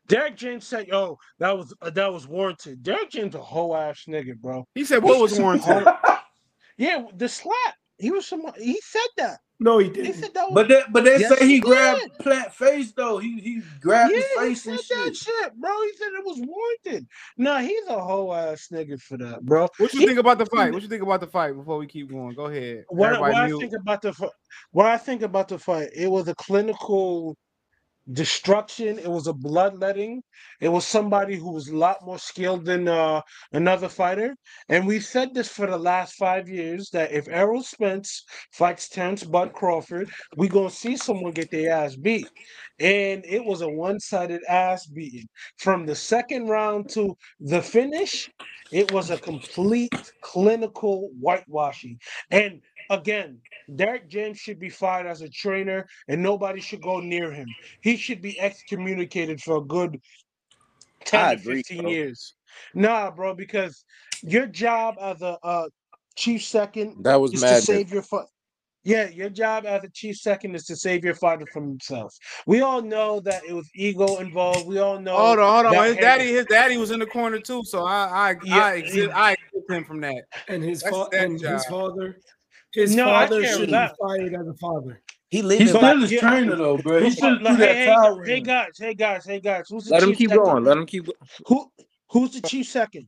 Derrick 0.06 0.36
James 0.36 0.66
said, 0.66 0.86
"Yo, 0.88 1.18
that 1.38 1.56
was 1.56 1.72
uh, 1.80 1.88
that 1.90 2.12
was 2.12 2.28
warranted." 2.28 2.82
Derrick 2.82 3.08
James 3.10 3.34
a 3.34 3.38
whole 3.40 3.74
ass 3.74 4.04
nigga, 4.06 4.36
bro. 4.36 4.66
He 4.74 4.84
said 4.84 5.02
what 5.02 5.18
was 5.18 5.38
warranted? 5.40 5.86
Whole- 6.78 6.86
yeah, 6.86 7.04
the 7.16 7.28
slap. 7.28 7.74
He 7.98 8.10
was 8.10 8.26
some. 8.26 8.42
He 8.56 8.80
said 8.82 9.08
that. 9.18 9.38
no, 9.60 9.78
he 9.78 9.86
He 9.86 9.92
didn't. 9.92 10.14
said 10.14 10.34
that. 10.34 10.44
Was, 10.50 10.54
But 10.54 10.68
they, 10.68 10.82
but 10.92 11.04
they 11.04 11.18
Yes, 11.18 11.36
say 11.36 11.46
he 11.46 11.54
he 11.54 11.60
grabbed 11.60 12.00
did. 12.02 12.18
Plant 12.20 12.52
face 12.54 12.92
though. 12.92 13.18
He 13.18 13.40
he 13.40 13.62
grabbed 13.80 14.12
yeah, 14.12 14.18
his 14.18 14.26
he 14.26 14.38
face 14.38 14.62
said 14.62 14.70
and 14.70 14.78
that 14.78 15.06
shit. 15.06 15.16
shit, 15.16 15.54
bro. 15.56 15.70
He 15.82 15.92
said 15.96 16.08
it 16.12 16.24
was 16.24 16.40
warranted. 16.46 17.08
Nah, 17.36 17.58
he's 17.58 17.86
a 17.88 17.98
whole 18.00 18.32
ass 18.34 18.68
nigga 18.72 19.00
for 19.00 19.16
that, 19.18 19.42
bro. 19.42 19.66
What 19.78 19.92
you 19.94 20.00
He- 20.00 20.06
think 20.06 20.18
about 20.20 20.38
the 20.38 20.46
fight? 20.46 20.72
What 20.72 20.82
you 20.82 20.88
think 20.88 21.02
about 21.02 21.20
the 21.20 21.26
fight 21.26 21.56
before 21.56 21.78
we 21.78 21.86
keep 21.88 22.08
going? 22.10 22.34
Go 22.34 22.46
ahead. 22.46 22.84
What, 22.88 23.18
what 23.20 23.34
I 23.34 23.48
think 23.48 23.72
about 23.74 24.02
the 24.02 24.12
fi- 24.12 24.30
what 24.70 24.86
I 24.86 24.96
think 24.96 25.22
about 25.22 25.48
the 25.48 25.58
fight, 25.58 25.90
it 25.94 26.08
was 26.08 26.28
a 26.28 26.34
clinical 26.36 27.36
destruction. 28.12 28.98
It 28.98 29.10
was 29.10 29.26
a 29.26 29.32
bloodletting. 29.32 30.22
It 30.60 30.68
was 30.68 30.86
somebody 30.86 31.36
who 31.36 31.52
was 31.52 31.68
a 31.68 31.76
lot 31.76 31.98
more 32.04 32.18
skilled 32.18 32.64
than 32.64 32.88
uh, 32.88 33.20
another 33.52 33.88
fighter. 33.88 34.34
And 34.68 34.86
we've 34.86 35.04
said 35.04 35.34
this 35.34 35.48
for 35.48 35.66
the 35.66 35.78
last 35.78 36.14
five 36.14 36.48
years 36.48 36.90
that 36.90 37.12
if 37.12 37.28
Errol 37.28 37.62
Spence 37.62 38.24
fights 38.52 38.88
Terence 38.88 39.24
Bud 39.24 39.52
Crawford, 39.52 40.10
we're 40.36 40.48
gonna 40.48 40.70
see 40.70 40.96
someone 40.96 41.32
get 41.32 41.50
their 41.50 41.72
ass 41.72 41.96
beat. 41.96 42.28
And 42.80 43.24
it 43.26 43.44
was 43.44 43.60
a 43.62 43.68
one-sided 43.68 44.42
ass 44.48 44.86
beating 44.86 45.28
from 45.58 45.86
the 45.86 45.94
second 45.94 46.48
round 46.48 46.88
to 46.90 47.16
the 47.40 47.60
finish. 47.60 48.30
It 48.70 48.92
was 48.92 49.10
a 49.10 49.18
complete 49.18 50.12
clinical 50.22 51.10
whitewashing. 51.20 51.98
And 52.30 52.60
again, 52.90 53.38
Derrick 53.74 54.08
James 54.08 54.38
should 54.38 54.58
be 54.58 54.70
fired 54.70 55.06
as 55.06 55.20
a 55.22 55.28
trainer 55.28 55.86
and 56.08 56.22
nobody 56.22 56.60
should 56.60 56.82
go 56.82 57.00
near 57.00 57.30
him. 57.32 57.54
He 57.82 57.96
should 57.96 58.22
be 58.22 58.38
excommunicated 58.40 59.40
for 59.42 59.56
a 59.58 59.60
good 59.64 60.00
10 61.04 61.38
agree, 61.38 61.62
15 61.62 61.82
bro. 61.82 61.90
years. 61.90 62.34
Nah, 62.74 63.10
bro, 63.10 63.34
because 63.34 63.84
your 64.22 64.46
job 64.46 64.96
as 65.00 65.22
a 65.22 65.38
uh, 65.42 65.68
chief 66.16 66.42
second 66.42 67.04
That 67.04 67.16
was 67.16 67.34
is 67.34 67.40
to 67.40 67.46
madness. 67.46 67.64
save 67.64 67.92
your 67.92 68.02
fight. 68.02 68.26
Yeah, 68.84 69.08
your 69.08 69.28
job 69.28 69.66
as 69.66 69.84
a 69.84 69.90
chief 69.90 70.16
second 70.16 70.54
is 70.54 70.64
to 70.66 70.76
save 70.76 71.04
your 71.04 71.14
fighter 71.14 71.46
from 71.52 71.64
himself. 71.68 72.14
We 72.46 72.62
all 72.62 72.80
know 72.80 73.20
that 73.20 73.44
it 73.46 73.52
was 73.52 73.68
ego 73.74 74.16
involved. 74.16 74.66
We 74.66 74.78
all 74.78 74.98
know. 74.98 75.14
Hold 75.14 75.38
on, 75.40 75.64
hold 75.66 75.76
on. 75.76 75.86
His 75.86 75.96
daddy, 75.96 76.32
his 76.32 76.46
daddy 76.46 76.78
was 76.78 76.90
in 76.90 77.00
the 77.00 77.06
corner 77.06 77.38
too, 77.38 77.64
so 77.64 77.84
I, 77.84 78.30
I, 78.30 78.36
Yeah, 78.44 78.64
I 78.64 78.74
exist, 78.76 79.10
I 79.14 79.32
exempt 79.32 79.70
him 79.70 79.84
from 79.84 80.00
that. 80.00 80.24
And 80.48 80.62
his 80.62 80.82
That's 80.82 80.96
fa- 80.96 81.08
and 81.12 81.38
job. 81.38 81.52
his 81.52 81.64
father, 81.66 82.16
his 82.72 82.94
No, 82.94 83.06
father 83.06 83.44
should 83.44 83.66
be 83.68 83.72
fired 83.72 84.34
as 84.34 84.46
a 84.46 84.54
father. 84.54 85.00
He 85.30 85.42
lived 85.42 85.60
He's 85.60 85.70
in 85.72 85.76
still 85.76 86.00
his 86.00 86.20
trainer 86.20 86.56
though, 86.56 86.78
bro. 86.78 86.98
He 86.98 87.04
Who's- 87.04 87.14
should 87.16 87.24
have 87.34 87.42
like, 87.42 87.58
hey, 87.58 87.84
hey, 87.84 88.14
hey 88.24 88.40
guys, 88.40 88.70
hey 88.78 88.94
guys, 88.94 89.24
hey 89.26 89.40
guys. 89.40 89.66
Who's 89.68 89.84
the 89.84 89.92
Let 89.94 90.02
him 90.02 90.14
keep 90.14 90.30
second? 90.30 90.44
going. 90.44 90.64
Let 90.64 90.76
him 90.78 90.86
keep. 90.86 91.06
Who 91.46 91.70
who's 92.10 92.32
the 92.32 92.40
chief 92.48 92.66
second? 92.66 93.06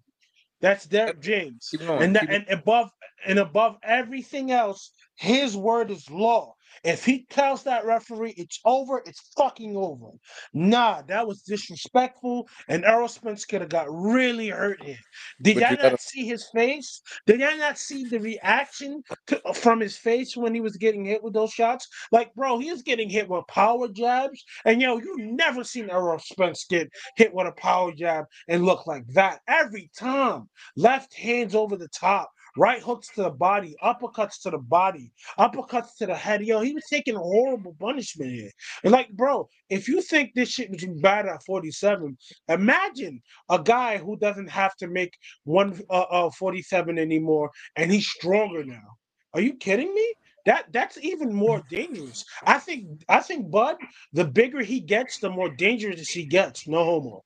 That's 0.60 0.84
Derrick 0.84 1.20
James. 1.20 1.68
Keep 1.70 1.86
going. 1.86 2.02
And 2.02 2.16
that, 2.16 2.22
keep- 2.28 2.30
and 2.30 2.46
above 2.50 2.90
and 3.26 3.38
above 3.38 3.76
everything 3.82 4.50
else, 4.50 4.90
his 5.16 5.56
word 5.56 5.90
is 5.90 6.10
law. 6.10 6.54
If 6.84 7.04
he 7.04 7.26
tells 7.30 7.62
that 7.64 7.84
referee 7.84 8.34
it's 8.36 8.60
over, 8.64 9.02
it's 9.06 9.32
fucking 9.36 9.76
over. 9.76 10.10
Nah, 10.52 11.02
that 11.02 11.26
was 11.26 11.42
disrespectful, 11.42 12.48
and 12.68 12.84
Errol 12.84 13.08
Spence 13.08 13.44
could 13.44 13.60
have 13.60 13.70
got 13.70 13.86
really 13.90 14.48
hurt 14.48 14.82
here. 14.82 14.96
Did 15.42 15.54
But 15.56 15.60
y'all 15.60 15.70
not 15.72 15.80
gotta- 15.82 15.98
see 15.98 16.26
his 16.26 16.48
face? 16.54 17.02
Did 17.26 17.40
y'all 17.40 17.56
not 17.56 17.78
see 17.78 18.04
the 18.04 18.18
reaction 18.20 19.02
to, 19.26 19.40
from 19.54 19.80
his 19.80 19.96
face 19.96 20.36
when 20.36 20.54
he 20.54 20.60
was 20.60 20.76
getting 20.76 21.04
hit 21.04 21.22
with 21.22 21.34
those 21.34 21.52
shots? 21.52 21.86
Like, 22.12 22.34
bro, 22.34 22.58
he 22.58 22.70
was 22.70 22.82
getting 22.82 23.10
hit 23.10 23.28
with 23.28 23.46
power 23.48 23.88
jabs, 23.88 24.42
and 24.64 24.80
yo, 24.80 24.98
you 24.98 25.16
never 25.18 25.64
seen 25.64 25.90
Errol 25.90 26.18
Spence 26.18 26.64
get 26.68 26.88
hit 27.16 27.34
with 27.34 27.46
a 27.46 27.52
power 27.52 27.92
jab 27.92 28.24
and 28.48 28.64
look 28.64 28.86
like 28.86 29.06
that 29.08 29.40
every 29.48 29.90
time. 29.98 30.48
Left 30.76 31.12
hands 31.14 31.54
over 31.54 31.76
the 31.76 31.88
top, 31.88 32.30
right 32.60 32.82
hooks 32.82 33.08
to 33.14 33.22
the 33.22 33.30
body, 33.30 33.74
uppercuts 33.82 34.42
to 34.42 34.50
the 34.50 34.58
body, 34.58 35.10
uppercuts 35.38 35.96
to 35.96 36.04
the 36.04 36.14
head. 36.14 36.44
Yo, 36.44 36.60
he 36.60 36.74
was 36.74 36.84
taking 36.90 37.14
horrible 37.14 37.74
punishment 37.80 38.32
here. 38.32 38.50
And 38.84 38.92
like, 38.92 39.08
bro, 39.12 39.48
if 39.70 39.88
you 39.88 40.02
think 40.02 40.34
this 40.34 40.50
shit 40.50 40.70
was 40.70 40.84
bad 41.00 41.26
at 41.26 41.42
47, 41.44 42.18
imagine 42.48 43.22
a 43.48 43.58
guy 43.58 43.96
who 43.96 44.18
doesn't 44.18 44.50
have 44.50 44.76
to 44.76 44.88
make 44.88 45.16
one 45.44 45.80
uh, 45.88 46.26
uh 46.26 46.30
47 46.30 46.98
anymore 46.98 47.50
and 47.76 47.90
he's 47.90 48.06
stronger 48.06 48.62
now. 48.62 48.88
Are 49.32 49.40
you 49.40 49.54
kidding 49.54 49.94
me? 49.94 50.14
That 50.44 50.66
that's 50.70 50.98
even 51.02 51.32
more 51.32 51.62
dangerous. 51.70 52.26
I 52.44 52.58
think 52.58 53.04
I 53.08 53.20
think 53.20 53.50
Bud, 53.50 53.76
the 54.12 54.26
bigger 54.26 54.60
he 54.60 54.80
gets, 54.80 55.18
the 55.18 55.30
more 55.30 55.48
dangerous 55.48 56.10
he 56.10 56.26
gets. 56.26 56.68
No 56.68 56.84
homo. 56.84 57.24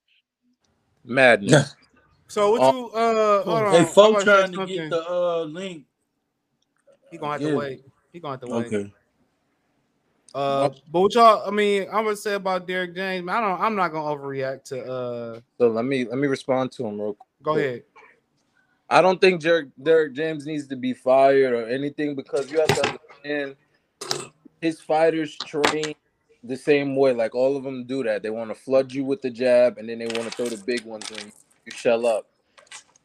Madness. 1.05 1.75
So 2.35 2.51
what 2.51 2.75
you 2.75 2.91
uh 2.91 3.45
hold 3.45 3.63
on. 3.63 3.73
Hey, 3.73 3.79
I'm 3.79 3.87
folk 3.87 4.11
about 4.11 4.21
say 4.23 4.25
trying 4.25 4.51
to 4.51 4.57
something. 4.59 4.77
get 4.77 4.91
the 4.91 5.09
uh 5.09 5.43
link. 5.45 5.85
He 7.13 7.17
gonna 7.17 7.33
have 7.35 7.43
Yeah. 7.43 7.51
to 7.51 7.57
wait. 7.57 7.85
He 8.13 8.19
gonna 8.19 8.33
have 8.33 8.41
to 8.41 8.47
wait. 8.49 8.67
Okay. 8.67 8.93
Uh, 10.35 10.71
but 10.91 11.01
what 11.01 11.15
y'all, 11.15 11.47
I 11.47 11.53
mean, 11.53 11.87
I'm 11.93 12.03
gonna 12.03 12.17
say 12.17 12.35
about 12.35 12.67
Derrick 12.67 12.93
James, 12.97 13.29
I 13.29 13.41
don't, 13.41 13.61
I'm 13.61 13.77
not 13.77 13.93
gonna 13.93 14.21
overreact 14.21 14.65
to. 14.65 14.85
uh 14.85 15.41
So 15.59 15.69
let 15.69 15.85
me 15.85 16.07
let 16.07 16.19
me 16.19 16.27
respond 16.27 16.73
to 16.73 16.85
him 16.85 17.01
real 17.01 17.15
quick. 17.15 17.29
Go 17.45 17.55
ahead. 17.57 17.83
I 18.91 19.01
don't 19.01 19.21
think 19.21 19.41
Derrick, 19.41 19.69
Derrick 19.81 20.13
James 20.13 20.45
needs 20.45 20.67
to 20.67 20.77
be 20.77 20.93
fired 20.93 21.53
or 21.53 21.69
anything 21.69 22.17
because 22.17 22.51
you 22.51 22.59
have 22.59 22.69
to 22.75 22.83
understand 22.83 23.55
his 24.61 24.81
fighters 24.81 25.37
train 25.37 25.95
the 26.43 26.57
same 26.57 26.97
way. 26.97 27.13
Like 27.13 27.37
all 27.37 27.57
of 27.57 27.63
them 27.63 27.85
do 27.85 28.03
that. 28.03 28.25
They 28.25 28.31
want 28.31 28.51
to 28.51 28.57
flood 28.57 28.93
you 28.93 29.05
with 29.05 29.23
the 29.23 29.31
jab 29.31 29.79
and 29.79 29.89
then 29.89 30.01
they 30.01 30.09
want 30.09 30.25
to 30.29 30.31
throw 30.33 30.47
the 30.47 30.57
big 30.57 30.85
ones 30.85 31.11
and 31.13 31.21
you 31.27 31.33
shell 31.73 32.07
up. 32.07 32.27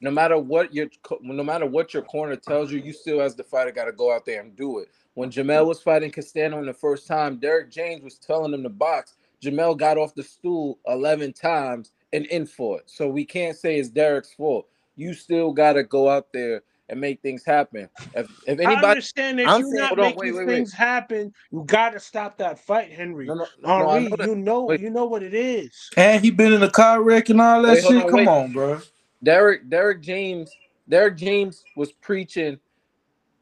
No 0.01 0.11
matter 0.11 0.37
what 0.37 0.73
your 0.73 0.87
no 1.21 1.43
matter 1.43 1.65
what 1.65 1.93
your 1.93 2.03
corner 2.03 2.35
tells 2.35 2.71
you, 2.71 2.79
you 2.79 2.93
still 2.93 3.21
as 3.21 3.35
the 3.35 3.43
fighter 3.43 3.71
got 3.71 3.85
to 3.85 3.91
go 3.91 4.13
out 4.13 4.25
there 4.25 4.41
and 4.41 4.55
do 4.55 4.79
it. 4.79 4.89
When 5.15 5.29
Jermell 5.29 5.65
was 5.65 5.81
fighting 5.81 6.11
Castano 6.11 6.59
in 6.59 6.65
the 6.65 6.73
first 6.73 7.05
time, 7.05 7.37
Derrick 7.37 7.69
James 7.69 8.03
was 8.03 8.17
telling 8.17 8.53
him 8.53 8.63
to 8.63 8.69
box. 8.69 9.15
Jermell 9.43 9.77
got 9.77 9.97
off 9.97 10.15
the 10.15 10.23
stool 10.23 10.79
11 10.87 11.33
times 11.33 11.91
and 12.13 12.25
in 12.27 12.45
for 12.45 12.79
it. 12.79 12.89
So 12.89 13.07
we 13.09 13.25
can't 13.25 13.57
say 13.57 13.77
it's 13.77 13.89
Derrick's 13.89 14.33
fault. 14.33 14.67
You 14.95 15.13
still 15.13 15.51
got 15.51 15.73
to 15.73 15.83
go 15.83 16.09
out 16.09 16.31
there 16.33 16.63
and 16.89 16.99
make 16.99 17.21
things 17.21 17.45
happen. 17.45 17.87
If, 18.15 18.29
if 18.47 18.59
anybody, 18.59 18.85
I 18.85 18.89
understand 18.91 19.39
if 19.39 19.47
I'm 19.47 19.61
you're 19.61 19.69
saying- 19.69 19.79
not 19.79 19.87
hold 19.89 19.99
on, 19.99 20.05
making 20.05 20.19
wait, 20.19 20.31
wait, 20.35 20.47
wait. 20.47 20.53
things 20.55 20.73
happen, 20.73 21.33
you 21.51 21.63
gotta 21.65 21.99
stop 21.99 22.37
that 22.39 22.59
fight, 22.59 22.91
Henry. 22.91 23.25
No, 23.27 23.35
no, 23.35 23.45
no, 23.61 23.89
Henri, 23.89 24.09
know 24.09 24.25
you 24.25 24.35
know, 24.35 24.63
Wait. 24.65 24.81
you 24.81 24.89
know 24.89 25.05
what 25.05 25.23
it 25.23 25.33
is. 25.33 25.89
And 25.95 26.23
he 26.23 26.31
been 26.31 26.53
in 26.53 26.63
a 26.63 26.69
car 26.69 27.01
wreck 27.03 27.29
and 27.29 27.39
all 27.39 27.61
that 27.61 27.73
Wait, 27.75 27.83
shit. 27.83 28.03
on, 28.03 28.09
Come 28.09 28.13
wait. 28.13 28.27
on, 28.27 28.51
bro. 28.53 28.81
Derrick 29.23 29.69
Derrick 29.69 30.01
James 30.01 30.51
Derrick 30.87 31.17
James 31.17 31.63
was 31.75 31.91
preaching 31.91 32.57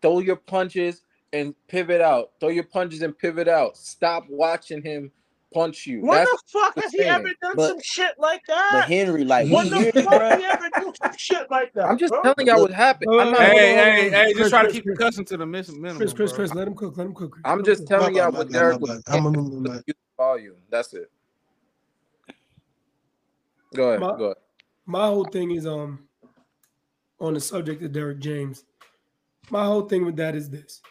throw 0.01 0.19
your 0.19 0.35
punches 0.35 1.01
and 1.33 1.53
pivot 1.67 2.01
out. 2.01 2.31
Throw 2.39 2.49
your 2.49 2.63
punches 2.63 3.01
and 3.01 3.17
pivot 3.17 3.47
out. 3.47 3.77
Stop 3.77 4.25
watching 4.29 4.81
him 4.81 5.11
punch 5.53 5.85
you. 5.87 6.01
When 6.01 6.17
That's 6.17 6.31
the 6.31 6.37
fuck 6.47 6.75
what 6.75 6.85
has 6.85 6.93
I'm 6.93 6.99
he 6.99 7.05
ever 7.05 7.29
done 7.41 7.53
But- 7.55 7.67
some 7.69 7.79
shit 7.81 8.11
like 8.19 8.41
that? 8.47 8.69
But 8.73 8.83
Henry, 8.85 9.23
like, 9.23 9.49
when 9.51 9.63
we 9.65 9.69
the 9.69 9.79
hear 9.79 9.91
fuck 10.03 10.39
he 10.39 10.45
ever 10.45 10.69
do 10.79 10.93
some 11.01 11.11
shit 11.17 11.49
like 11.49 11.73
that? 11.73 11.85
I'm 11.85 11.97
just 11.97 12.11
bro? 12.11 12.21
telling 12.23 12.47
y'all 12.47 12.61
what 12.61 12.71
happened. 12.71 13.11
I'm 13.11 13.31
not, 13.31 13.39
Hold 13.39 13.49
on, 13.49 13.55
Hey, 13.57 13.75
hey, 13.75 14.09
hey, 14.09 14.23
just 14.25 14.35
Chris, 14.37 14.49
try 14.49 14.65
to 14.65 14.71
keep 14.71 14.83
Chris. 14.83 14.97
the 14.97 15.03
cussing 15.03 15.25
to 15.25 15.37
the 15.37 15.45
miss- 15.45 15.69
minimum. 15.71 15.97
Chris, 15.97 16.13
Chris, 16.13 16.31
bro. 16.31 16.35
Chris, 16.37 16.53
let 16.53 16.67
him 16.67 16.75
cook. 16.75 16.97
Let 16.97 17.07
him 17.07 17.13
cook. 17.13 17.37
I'm 17.45 17.63
just 17.63 17.87
telling 17.87 18.15
y'all 18.15 18.31
what 18.31 18.49
Derrick 18.51 18.79
was. 18.79 19.01
I'm 19.07 19.25
a- 19.25 19.33
saying. 19.33 19.63
my 19.63 19.69
bad. 19.75 19.83
Use 19.87 19.95
volume. 20.17 20.55
That's 20.69 20.93
it. 20.93 21.09
Go 23.75 23.89
ahead. 23.89 23.99
My- 23.99 24.17
Go 24.17 24.23
ahead. 24.25 24.37
my 24.85 25.05
whole 25.07 25.25
thing 25.25 25.51
is 25.51 25.65
um 25.67 26.07
on 27.19 27.33
the 27.33 27.39
subject 27.39 27.81
of 27.83 27.91
Derrick 27.91 28.19
James. 28.19 28.63
My 29.49 29.65
whole 29.65 29.83
thing 29.83 30.05
with 30.05 30.15
that 30.17 30.35
is 30.35 30.49
this. 30.49 30.81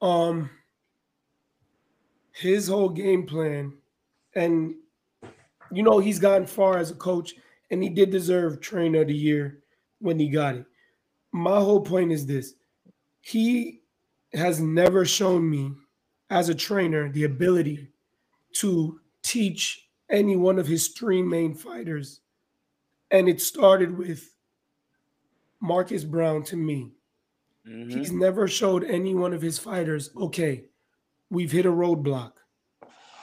Um 0.00 0.50
his 2.32 2.68
whole 2.68 2.88
game 2.88 3.26
plan 3.26 3.72
and 4.34 4.74
you 5.70 5.82
know 5.82 5.98
he's 5.98 6.18
gotten 6.18 6.46
far 6.46 6.78
as 6.78 6.90
a 6.90 6.94
coach 6.94 7.34
and 7.70 7.82
he 7.82 7.88
did 7.88 8.10
deserve 8.10 8.60
trainer 8.60 9.02
of 9.02 9.08
the 9.08 9.14
year 9.14 9.62
when 9.98 10.18
he 10.18 10.28
got 10.28 10.56
it. 10.56 10.66
My 11.32 11.58
whole 11.58 11.80
point 11.80 12.12
is 12.12 12.26
this. 12.26 12.54
He 13.20 13.82
has 14.34 14.60
never 14.60 15.04
shown 15.04 15.48
me 15.48 15.72
as 16.30 16.48
a 16.48 16.54
trainer 16.54 17.10
the 17.10 17.24
ability 17.24 17.88
to 18.56 19.00
teach 19.22 19.88
any 20.10 20.36
one 20.36 20.58
of 20.58 20.66
his 20.66 20.88
three 20.88 21.22
main 21.22 21.54
fighters 21.54 22.20
and 23.10 23.28
it 23.28 23.40
started 23.40 23.96
with 23.96 24.34
Marcus 25.60 26.02
Browne 26.02 26.42
to 26.44 26.56
me. 26.56 26.92
Mm-hmm. 27.68 27.96
He's 27.96 28.10
never 28.10 28.48
showed 28.48 28.84
any 28.84 29.14
one 29.14 29.32
of 29.32 29.40
his 29.40 29.58
fighters, 29.58 30.10
okay, 30.16 30.64
we've 31.32 31.50
hit 31.50 31.66
a 31.66 31.70
roadblock. 31.70 32.32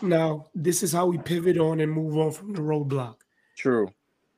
Now, 0.01 0.47
this 0.55 0.81
is 0.81 0.91
how 0.91 1.05
we 1.05 1.19
pivot 1.19 1.59
on 1.59 1.79
and 1.79 1.91
move 1.91 2.17
on 2.17 2.31
from 2.31 2.53
the 2.53 2.61
roadblock. 2.61 3.17
True. 3.55 3.87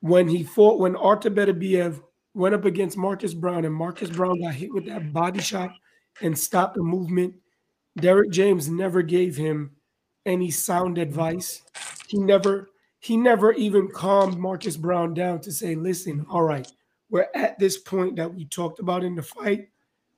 When 0.00 0.28
he 0.28 0.42
fought, 0.42 0.78
when 0.78 0.94
Artur 0.94 1.30
Beterbiev 1.30 2.02
went 2.34 2.54
up 2.54 2.66
against 2.66 2.98
Marcus 2.98 3.32
Browne 3.34 3.64
and 3.64 3.74
Marcus 3.74 4.10
Browne 4.10 4.42
got 4.42 4.54
hit 4.54 4.74
with 4.74 4.86
that 4.86 5.12
body 5.12 5.40
shot 5.40 5.72
and 6.20 6.38
stopped 6.38 6.74
the 6.74 6.82
movement, 6.82 7.34
Derrick 7.96 8.30
James 8.30 8.68
never 8.68 9.00
gave 9.00 9.36
him 9.36 9.70
any 10.26 10.50
sound 10.50 10.98
advice. 10.98 11.62
He 12.08 12.18
never 12.18 12.68
he 13.00 13.16
never 13.16 13.52
even 13.52 13.88
calmed 13.88 14.38
Marcus 14.38 14.76
Browne 14.76 15.14
down 15.14 15.40
to 15.40 15.50
say, 15.50 15.74
listen, 15.74 16.24
all 16.30 16.42
right, 16.42 16.70
we're 17.10 17.26
at 17.34 17.58
this 17.58 17.78
point 17.78 18.16
that 18.16 18.32
we 18.32 18.44
talked 18.44 18.78
about 18.80 19.02
in 19.02 19.14
the 19.14 19.22
fight. 19.22 19.68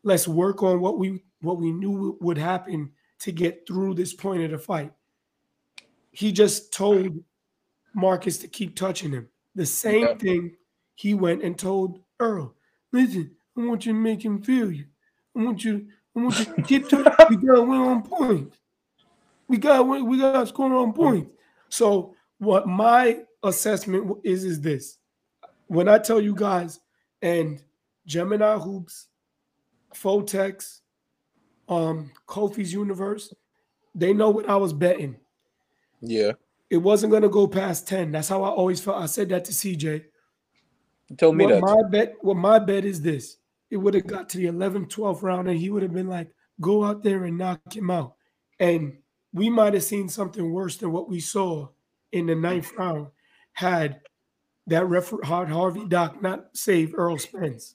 Let's 0.03 0.29
work 0.29 0.63
on 0.63 0.81
what 0.81 0.99
we 0.99 1.23
what 1.41 1.59
we 1.59 1.73
knew 1.73 2.19
would 2.21 2.39
happen 2.39 2.91
to 3.25 3.33
get 3.33 3.67
through 3.67 3.95
this 3.95 4.13
point 4.13 4.43
of 4.43 4.51
the 4.51 4.59
fight. 4.59 4.93
He 6.13 6.31
just 6.31 6.73
told 6.75 7.25
Marcus 7.95 8.37
to 8.39 8.49
keep 8.49 8.77
touching 8.77 9.13
him. 9.13 9.29
The 9.55 9.65
same 9.65 10.03
Yeah. 10.03 10.15
thing 10.19 10.57
he 10.95 11.15
went 11.15 11.43
and 11.43 11.59
told 11.59 12.03
Earl. 12.21 12.55
Listen, 12.93 13.35
I 13.57 13.65
want 13.65 13.87
you 13.87 13.95
to 13.95 13.99
make 13.99 14.23
him 14.23 14.43
feel 14.43 14.71
you. 14.71 14.85
I 15.35 15.43
want 15.43 15.65
you, 15.65 15.89
I 16.15 16.21
want 16.21 16.39
you 16.39 16.45
to 16.45 16.63
keep 16.63 16.89
touching. 16.89 17.13
We 17.31 17.37
got 17.47 17.67
win 17.67 17.81
on 17.81 18.03
point. 18.03 18.53
We 19.49 19.57
got 19.57 19.89
win- 19.89 20.07
we 20.07 20.19
got 20.19 20.41
to 20.41 20.47
score 20.47 20.75
on 20.75 20.93
point. 20.93 21.33
So 21.71 22.15
what 22.39 22.69
my 22.69 23.25
assessment 23.43 24.19
is 24.23 24.45
is 24.45 24.61
this: 24.61 24.99
when 25.69 25.89
I 25.89 25.99
tell 25.99 26.21
you 26.21 26.35
guys 26.35 26.79
and 27.23 27.65
Gemini 28.07 28.59
Hoops, 28.59 29.09
Fotex, 29.95 30.81
um, 31.69 32.11
Kofi's 32.27 32.73
Universe, 32.73 33.33
they 33.95 34.13
know 34.13 34.31
what 34.31 34.49
I 34.49 34.57
was 34.57 34.73
betting. 34.73 35.17
Yeah. 36.01 36.33
It 36.71 36.79
wasn't 36.79 37.13
gonna 37.13 37.29
go 37.29 37.47
past 37.47 37.87
10. 37.89 38.13
That's 38.13 38.29
how 38.29 38.43
I 38.43 38.49
always 38.49 38.81
felt. 38.81 39.03
I 39.03 39.07
said 39.07 39.29
that 39.31 39.45
to 39.47 39.53
CJ. 39.53 40.05
You 41.09 41.17
told 41.17 41.37
me 41.37 41.45
what 41.47 41.55
that. 41.55 41.61
my 41.63 41.89
bet, 41.91 42.15
what 42.21 42.37
my 42.37 42.59
bet 42.59 42.85
is 42.85 43.01
this. 43.01 43.37
It 43.71 43.77
would 43.77 43.95
have 43.95 44.07
got 44.07 44.29
to 44.31 44.39
the 44.39 44.47
11th, 44.47 44.89
12th 44.89 45.23
round, 45.23 45.49
and 45.49 45.59
he 45.59 45.71
would 45.71 45.83
have 45.83 45.93
been 45.93 46.09
like, 46.09 46.31
go 46.61 46.85
out 46.85 47.03
there 47.03 47.25
and 47.25 47.37
knock 47.37 47.75
him 47.75 47.91
out. 47.91 48.15
And 48.61 48.99
we 49.33 49.51
might 49.51 49.75
have 49.75 49.83
seen 49.83 50.09
something 50.09 50.53
worse 50.53 50.77
than 50.77 50.93
what 50.93 51.09
we 51.09 51.21
saw 51.21 51.69
in 52.13 52.27
the 52.27 52.35
ninth 52.35 52.73
round 52.79 53.09
had 53.53 54.01
that 54.67 54.87
referee 54.87 55.27
Hard 55.27 55.49
Harvey 55.51 55.85
Dock 55.87 56.23
not 56.23 56.57
saved 56.57 56.95
Earl 56.97 57.19
Spence. 57.19 57.75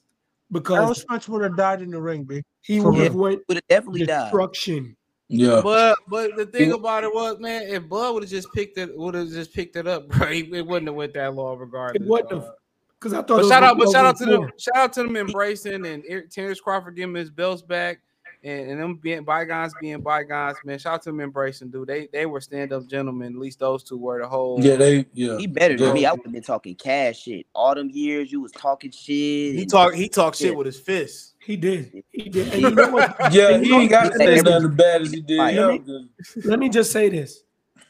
Earl 0.52 0.60
Because 0.60 1.00
Spence 1.02 1.28
would 1.28 1.42
have 1.42 1.56
died 1.56 1.80
in 1.82 1.90
the 1.90 2.00
ring, 2.00 2.24
B. 2.24 2.42
he 2.62 2.80
would 2.80 2.96
have 2.98 3.14
went 3.14 3.40
Would 3.48 3.58
have 3.58 3.66
definitely 3.68 4.04
died. 4.06 4.24
destruction. 4.24 4.96
Yeah. 5.28 5.60
But 5.62 5.96
but 6.08 6.34
the 6.36 6.46
thing 6.46 6.72
about 6.72 7.04
it 7.04 7.14
was, 7.14 7.38
man, 7.38 7.62
if 7.62 7.88
Bud 7.88 8.14
would 8.14 8.22
have 8.24 8.30
just 8.30 8.52
picked 8.52 8.76
it, 8.78 8.96
would 8.98 9.14
have 9.14 9.28
just 9.28 9.54
picked 9.54 9.76
it 9.76 9.86
up, 9.86 10.08
bro, 10.10 10.26
he- 10.26 10.50
it 10.52 10.66
wouldn't 10.66 10.88
have 10.88 10.96
went 10.96 11.14
that 11.14 11.34
long, 11.34 11.58
regardless. 11.58 12.02
It 12.02 12.08
wouldn't 12.08 12.32
have. 12.32 12.50
Because 12.98 13.12
I 13.14 13.18
thought 13.18 13.28
But 13.28 13.42
shout 13.48 13.62
gonna 13.62 13.66
out, 13.66 13.78
but 13.78 13.90
shout 13.92 14.04
out 14.06 14.16
to 14.18 14.24
them, 14.26 14.50
shout 14.58 14.76
out 14.76 14.92
to 14.94 15.02
them 15.04 15.16
embracing 15.16 15.86
and 15.86 16.04
Eric- 16.06 16.30
Terence 16.30 16.60
Crawford 16.60 16.96
giving 16.96 17.14
his 17.14 17.30
belts 17.30 17.62
back, 17.62 18.00
and, 18.42 18.70
and 18.70 18.80
them 18.80 18.94
being 18.96 19.22
bygones 19.24 19.74
being 19.80 20.00
bygones, 20.00 20.56
man. 20.64 20.78
Shout 20.78 20.94
out 20.94 21.02
to 21.02 21.10
them 21.10 21.20
embracing, 21.20 21.70
dude. 21.70 21.88
They 21.88 22.08
they 22.12 22.26
were 22.26 22.40
stand 22.40 22.72
up 22.72 22.86
gentlemen. 22.86 23.34
At 23.34 23.38
least 23.38 23.58
those 23.58 23.82
two 23.82 23.98
were 23.98 24.20
the 24.20 24.28
whole. 24.28 24.58
Yeah, 24.64 24.76
they 24.76 25.06
yeah. 25.12 25.36
He 25.38 25.46
better 25.46 25.76
than 25.76 25.88
Yeah. 25.88 25.92
me. 25.92 26.06
I 26.06 26.12
would 26.12 26.22
have 26.24 26.32
been 26.32 26.42
talking 26.42 26.74
cash 26.74 27.22
shit. 27.22 27.46
All 27.54 27.74
them 27.74 27.90
years 27.90 28.32
you 28.32 28.40
was 28.40 28.52
talking 28.52 28.90
shit. 28.90 29.06
He 29.54 29.62
and- 29.62 29.70
talk 29.70 29.94
he 29.94 30.08
talked 30.08 30.36
shit 30.38 30.56
with 30.56 30.66
his 30.66 30.80
fists. 30.80 31.34
He 31.44 31.56
did. 31.56 32.02
He 32.10 32.28
did. 32.28 32.48
And 32.52 32.62
you 32.62 32.70
know? 32.70 32.98
Yeah, 33.30 33.54
and 33.54 33.64
he 33.64 33.74
ain't 33.74 33.90
got 33.90 34.12
to 34.12 34.18
Hey, 34.18 34.36
say 34.36 34.42
nothing 34.42 34.70
as 34.70 34.74
bad 34.76 35.02
as 35.02 35.10
he 35.10 35.20
did. 35.20 35.38
Let 35.38 35.54
Yeah, 35.54 35.68
me- 35.72 36.08
Let 36.44 36.58
me 36.58 36.68
just 36.68 36.92
say 36.92 37.08
this. 37.08 37.42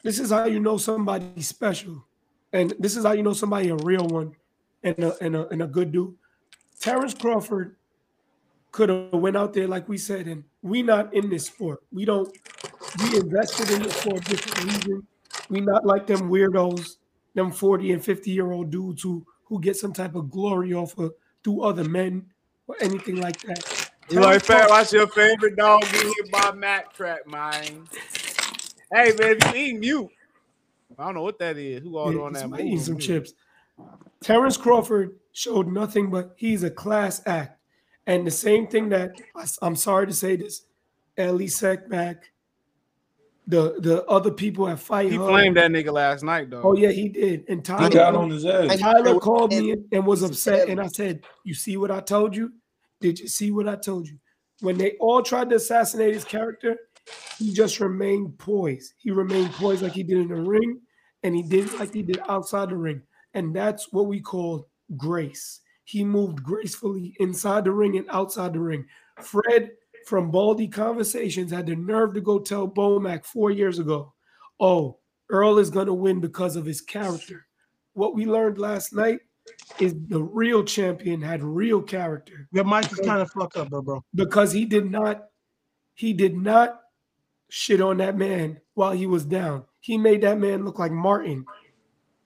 This 0.03 0.19
is 0.19 0.31
how 0.31 0.45
you 0.45 0.59
know 0.59 0.77
somebody 0.77 1.41
special. 1.41 2.05
And 2.53 2.73
this 2.79 2.97
is 2.97 3.05
how 3.05 3.11
you 3.11 3.23
know 3.23 3.33
somebody 3.33 3.69
a 3.69 3.75
real 3.75 4.07
one 4.07 4.33
and 4.83 4.97
a, 4.99 5.23
and 5.23 5.35
a, 5.35 5.47
and 5.49 5.61
a 5.61 5.67
good 5.67 5.91
dude. 5.91 6.15
Terence 6.79 7.13
Crawford 7.13 7.75
could 8.71 8.89
have 8.89 9.13
went 9.13 9.35
out 9.37 9.53
there 9.53 9.67
like 9.67 9.87
we 9.89 9.97
said, 9.97 10.27
and 10.27 10.43
we 10.61 10.81
not 10.81 11.13
in 11.13 11.29
this 11.29 11.45
sport. 11.47 11.83
We 11.91 12.05
don't. 12.05 12.29
We 13.01 13.17
invested 13.17 13.71
in 13.71 13.81
it 13.83 13.91
for 13.93 14.15
a 14.15 14.19
different 14.19 14.63
reason. 14.73 15.07
We 15.49 15.61
not 15.61 15.85
like 15.85 16.07
them 16.07 16.29
weirdos, 16.29 16.97
them 17.33 17.51
forty 17.51 17.91
and 17.91 18.03
fifty 18.03 18.31
year 18.31 18.51
old 18.51 18.69
dudes 18.71 19.01
who 19.01 19.25
who 19.45 19.59
get 19.59 19.75
some 19.75 19.91
type 19.93 20.15
of 20.15 20.29
glory 20.31 20.73
off 20.73 20.97
of 20.97 21.13
through 21.43 21.61
other 21.61 21.83
men. 21.83 22.25
or 22.67 22.75
anything 22.81 23.17
like 23.19 23.41
that. 23.41 23.91
You 24.09 24.19
like 24.21 24.43
Terence 24.43 24.67
fat? 24.67 24.69
Watch 24.69 24.93
your 24.93 25.07
favorite 25.07 25.55
dog 25.57 25.81
get 25.81 25.93
hit 26.03 26.31
by 26.31 26.51
Mac 26.51 26.93
trap, 26.93 27.19
man. 27.27 27.87
Hey 28.93 29.11
man, 29.17 29.37
if 29.41 29.53
you 29.55 29.61
eat 29.61 29.79
mute, 29.79 30.09
I 30.97 31.05
don't 31.05 31.15
know 31.15 31.23
what 31.23 31.39
that 31.39 31.57
is. 31.57 31.81
Who 31.83 31.97
all 31.97 32.13
Yeah, 32.13 32.21
on 32.21 32.33
that? 32.33 32.59
eating 32.59 32.79
some 32.79 32.97
chips. 32.97 33.33
Terence 34.21 34.57
Crawford 34.57 35.17
showed 35.33 35.67
nothing 35.67 36.09
but 36.11 36.33
he's 36.37 36.63
a 36.63 36.69
class 36.69 37.21
act. 37.25 37.57
And 38.11 38.27
the 38.27 38.31
same 38.31 38.67
thing 38.67 38.89
that 38.89 39.21
I- 39.35 39.47
I'm 39.65 39.75
sorry 39.77 40.05
to 40.07 40.13
say 40.13 40.35
this, 40.35 40.65
Elie 41.17 41.45
Seckbach, 41.47 42.17
the 43.47 43.75
the 43.79 44.03
other 44.05 44.31
people 44.31 44.67
at 44.67 44.79
Fight 44.79 45.11
He 45.11 45.17
Hub- 45.17 45.29
flamed 45.29 45.55
that 45.57 45.71
nigga 45.71 45.93
last 45.93 46.23
night 46.23 46.49
though. 46.49 46.61
Oh 46.61 46.75
yeah, 46.75 46.91
he 46.91 47.07
did. 47.07 47.45
And 47.47 47.63
Tyler 47.63 47.89
got 47.89 48.15
on 48.15 48.29
his 48.29 48.45
ass. 48.45 48.79
Tyler 48.79 49.17
called 49.19 49.51
me 49.51 49.71
and, 49.71 49.85
and 49.93 50.05
was 50.05 50.23
upset, 50.23 50.67
and 50.67 50.79
I 50.81 50.87
said, 50.87 51.23
"You 51.45 51.53
see 51.53 51.77
what 51.77 51.89
I 51.89 52.01
told 52.01 52.35
you? 52.35 52.51
Did 52.99 53.19
you 53.19 53.27
see 53.27 53.51
what 53.51 53.67
I 53.67 53.75
told 53.77 54.07
you?" 54.09 54.17
When 54.59 54.77
they 54.77 54.91
all 54.99 55.23
tried 55.23 55.49
to 55.49 55.55
assassinate 55.55 56.13
his 56.13 56.25
character, 56.25 56.77
he 57.39 57.53
just 57.53 57.79
remained 57.79 58.37
poised. 58.37 58.93
He 58.97 59.09
remained 59.11 59.51
poised 59.53 59.81
like 59.83 59.93
he 59.93 60.03
did 60.03 60.17
in 60.17 60.27
the 60.27 60.41
ring, 60.41 60.81
and 61.23 61.33
he 61.35 61.43
did 61.43 61.73
like 61.79 61.93
he 61.93 62.03
did 62.03 62.19
outside 62.29 62.69
the 62.69 62.77
ring, 62.77 63.01
and 63.33 63.55
that's 63.55 63.91
what 63.93 64.05
we 64.07 64.19
call 64.19 64.67
grace. 64.97 65.61
He 65.91 66.05
moved 66.05 66.41
gracefully 66.41 67.17
inside 67.19 67.65
the 67.65 67.73
ring 67.73 67.97
and 67.97 68.07
outside 68.09 68.53
the 68.53 68.61
ring. 68.61 68.85
Fred 69.19 69.71
from 70.05 70.31
Baldy 70.31 70.69
Conversations 70.69 71.51
had 71.51 71.65
the 71.65 71.75
nerve 71.75 72.13
to 72.13 72.21
go 72.21 72.39
tell 72.39 72.65
Bomac 72.65 73.25
four 73.25 73.51
years 73.51 73.77
ago, 73.77 74.13
"Oh, 74.57 74.99
Earl 75.29 75.59
is 75.59 75.69
gonna 75.69 75.93
win 75.93 76.21
because 76.21 76.55
of 76.55 76.65
his 76.65 76.79
character." 76.79 77.45
What 77.91 78.15
we 78.15 78.25
learned 78.25 78.57
last 78.57 78.93
night 78.93 79.19
is 79.79 79.93
the 80.07 80.23
real 80.23 80.63
champion 80.63 81.21
had 81.21 81.43
real 81.43 81.81
character. 81.81 82.47
Your 82.53 82.63
mic 82.63 82.89
is 82.89 82.99
kind 82.99 83.21
of 83.21 83.29
fucked 83.29 83.57
up, 83.57 83.69
bro, 83.69 83.81
bro. 83.81 84.05
Because 84.15 84.53
he 84.53 84.63
did 84.63 84.89
not, 84.89 85.25
he 85.93 86.13
did 86.13 86.37
not 86.37 86.83
shit 87.49 87.81
on 87.81 87.97
that 87.97 88.17
man 88.17 88.61
while 88.75 88.93
he 88.93 89.07
was 89.07 89.25
down. 89.25 89.65
He 89.81 89.97
made 89.97 90.21
that 90.21 90.39
man 90.39 90.63
look 90.63 90.79
like 90.79 90.93
Martin, 90.93 91.45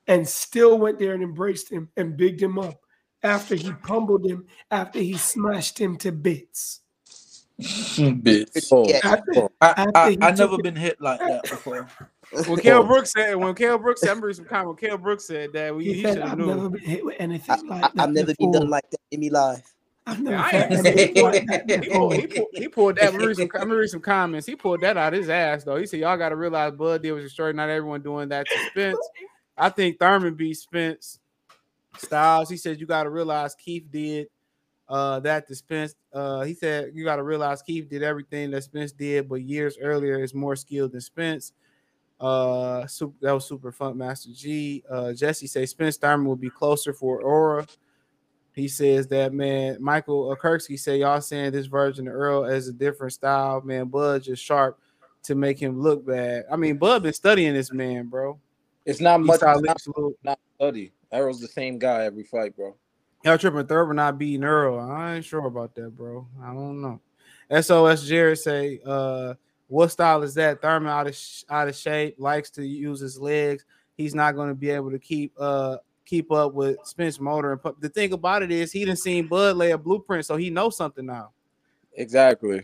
and 0.05 0.29
still 0.29 0.77
went 0.77 0.99
there 0.99 1.15
and 1.15 1.23
embraced 1.23 1.71
him 1.71 1.89
and 1.97 2.15
bigged 2.15 2.43
him 2.43 2.59
up 2.59 2.84
after 3.25 3.55
he 3.55 3.71
pummeled 3.83 4.25
him, 4.25 4.45
after 4.71 4.99
he 4.99 5.17
smashed 5.17 5.79
him 5.79 5.97
to 5.97 6.11
bits. 6.11 6.81
Bits. 8.21 8.71
After- 9.03 9.31
oh, 9.37 9.49
I, 9.61 9.67
after 9.69 9.91
I, 9.95 10.09
he 10.11 10.17
I 10.21 10.29
took 10.31 10.39
never 10.51 10.55
it- 10.55 10.63
been 10.63 10.75
hit 10.75 10.99
like 11.01 11.19
that 11.19 11.43
before. 11.43 11.87
When 12.47 12.57
Kell 12.59 12.79
oh. 12.79 12.83
Brooks 12.83 13.11
said, 13.13 13.35
when 13.35 13.53
Kell 13.53 13.77
Brooks 13.77 14.01
said, 14.01 14.07
I 14.07 14.13
remember 14.13 14.33
some 14.33 14.45
comment. 14.45 14.67
When 14.69 14.75
Kell 14.77 14.97
Brooks 14.97 15.25
said 15.25 15.53
that, 15.53 15.73
we 15.75 15.85
He 15.85 15.93
he 15.93 16.01
should 16.01 16.17
have 16.17 16.31
"I've 16.31 16.37
knew. 16.39 16.47
never 16.47 16.69
been 16.69 16.81
hit 16.81 17.05
with 17.05 17.15
anything 17.19 17.67
like 17.67 17.83
I, 17.83 17.87
that 17.93 17.99
I've 17.99 18.09
never 18.09 18.33
been 18.33 18.51
done 18.51 18.67
like 18.69 18.89
that 18.89 18.97
in 19.11 19.19
me 19.19 19.29
life. 19.29 19.75
I've 20.07 20.19
never 20.19 20.35
I 20.37 20.51
felt 20.51 20.71
ain't- 20.71 20.87
anything 20.87 21.23
like 21.47 21.67
that 21.67 21.83
he, 21.83 21.89
pulled, 21.91 22.13
he, 22.15 22.25
pulled, 22.27 22.47
he 22.53 22.67
pulled 22.67 22.95
that. 22.95 23.13
Let 23.13 23.21
me, 23.21 23.27
read 23.27 23.37
some, 23.37 23.49
let 23.53 23.67
me 23.67 23.75
read 23.75 23.89
some 23.91 24.01
comments. 24.01 24.47
He 24.47 24.55
pulled 24.55 24.81
that 24.81 24.97
out 24.97 25.13
his 25.13 25.29
ass 25.29 25.63
though. 25.63 25.75
He 25.75 25.85
said, 25.85 25.99
"Y'all 25.99 26.17
got 26.17 26.29
to 26.29 26.35
realize 26.35 26.73
Bud 26.73 27.03
did 27.03 27.11
was 27.11 27.23
destroyed. 27.23 27.55
Not 27.55 27.69
everyone 27.69 28.01
doing 28.01 28.27
that 28.29 28.47
to 28.47 28.57
Spence. 28.71 28.97
I 29.55 29.69
think 29.69 29.99
Thurman 29.99 30.33
beat 30.33 30.55
Spence. 30.57 31.19
Styles. 31.97 32.49
He 32.49 32.57
said 32.57 32.79
you 32.79 32.85
got 32.85 33.03
to 33.03 33.09
realize 33.09 33.55
Keith 33.55 33.85
did 33.91 34.27
uh, 34.87 35.19
that 35.21 35.47
to 35.47 35.55
Spence. 35.55 35.95
Uh, 36.13 36.41
he 36.43 36.53
said 36.53 36.91
you 36.93 37.03
got 37.03 37.17
to 37.17 37.23
realize 37.23 37.61
Keith 37.61 37.89
did 37.89 38.03
everything 38.03 38.51
that 38.51 38.63
Spence 38.63 38.91
did, 38.91 39.27
but 39.27 39.41
years 39.41 39.77
earlier 39.81 40.23
is 40.23 40.33
more 40.33 40.55
skilled 40.55 40.91
than 40.91 41.01
Spence. 41.01 41.53
Uh, 42.19 42.87
super, 42.87 43.15
that 43.21 43.33
was 43.33 43.45
super 43.45 43.71
fun, 43.71 43.97
Master 43.97 44.29
G. 44.33 44.83
Uh, 44.89 45.13
Jesse 45.13 45.47
say 45.47 45.65
Spence 45.65 45.97
Thurman 45.97 46.27
will 46.27 46.35
be 46.35 46.49
closer 46.49 46.93
for 46.93 47.21
Aura. 47.21 47.67
He 48.53 48.69
says 48.69 49.07
that 49.07 49.33
man, 49.33 49.77
Michael 49.81 50.33
Kirksey 50.37 50.79
say 50.79 50.99
y'all 50.99 51.19
saying 51.19 51.51
this 51.51 51.65
version 51.65 52.07
of 52.07 52.13
Earl 52.13 52.45
as 52.45 52.69
a 52.69 52.73
different 52.73 53.11
style. 53.11 53.61
Man, 53.61 53.87
Bud 53.87 54.23
just 54.23 54.41
sharp 54.41 54.79
to 55.23 55.35
make 55.35 55.59
him 55.59 55.81
look 55.81 56.05
bad. 56.05 56.45
I 56.49 56.55
mean, 56.55 56.77
Bud 56.77 57.03
been 57.03 57.11
studying 57.11 57.53
this 57.53 57.73
man, 57.73 58.07
bro. 58.07 58.39
It's 58.85 59.01
not 59.01 59.19
He 59.19 59.25
much. 59.25 59.41
not, 59.41 59.77
not 60.23 60.39
study. 60.55 60.93
Errol's 61.11 61.39
the 61.41 61.47
same 61.47 61.77
guy 61.79 62.03
every 62.05 62.23
fight, 62.23 62.55
bro. 62.55 62.75
Y'all 63.23 63.37
tripping 63.37 63.65
Thurman 63.65 63.95
not 63.95 64.17
beating 64.17 64.43
Earl. 64.43 64.79
I 64.79 65.15
ain't 65.15 65.25
sure 65.25 65.45
about 65.45 65.73
that, 65.75 65.95
bro. 65.95 66.27
I 66.43 66.47
don't 66.53 66.81
know. 66.81 66.99
SOS 67.61 68.07
Jared 68.07 68.37
say, 68.39 68.79
uh, 68.85 69.33
what 69.67 69.89
style 69.91 70.21
is 70.23 70.33
that? 70.35 70.61
Thurman 70.61 70.89
out 70.89 71.07
of 71.07 71.15
sh- 71.15 71.43
out 71.49 71.67
of 71.67 71.75
shape, 71.75 72.15
likes 72.19 72.49
to 72.51 72.65
use 72.65 72.99
his 72.99 73.19
legs. 73.19 73.65
He's 73.97 74.13
not 74.13 74.35
going 74.35 74.49
to 74.49 74.55
be 74.55 74.69
able 74.69 74.91
to 74.91 74.99
keep 74.99 75.33
uh 75.39 75.77
keep 76.05 76.31
up 76.31 76.53
with 76.53 76.77
Spence 76.83 77.19
motor. 77.19 77.53
And 77.53 77.61
pu- 77.61 77.75
the 77.79 77.89
thing 77.89 78.13
about 78.13 78.43
it 78.43 78.51
is, 78.51 78.71
he 78.71 78.85
didn't 78.85 78.99
seen 78.99 79.27
Bud 79.27 79.57
lay 79.57 79.71
a 79.71 79.77
blueprint, 79.77 80.25
so 80.25 80.35
he 80.35 80.51
knows 80.51 80.77
something 80.77 81.05
now. 81.05 81.31
Exactly. 81.93 82.61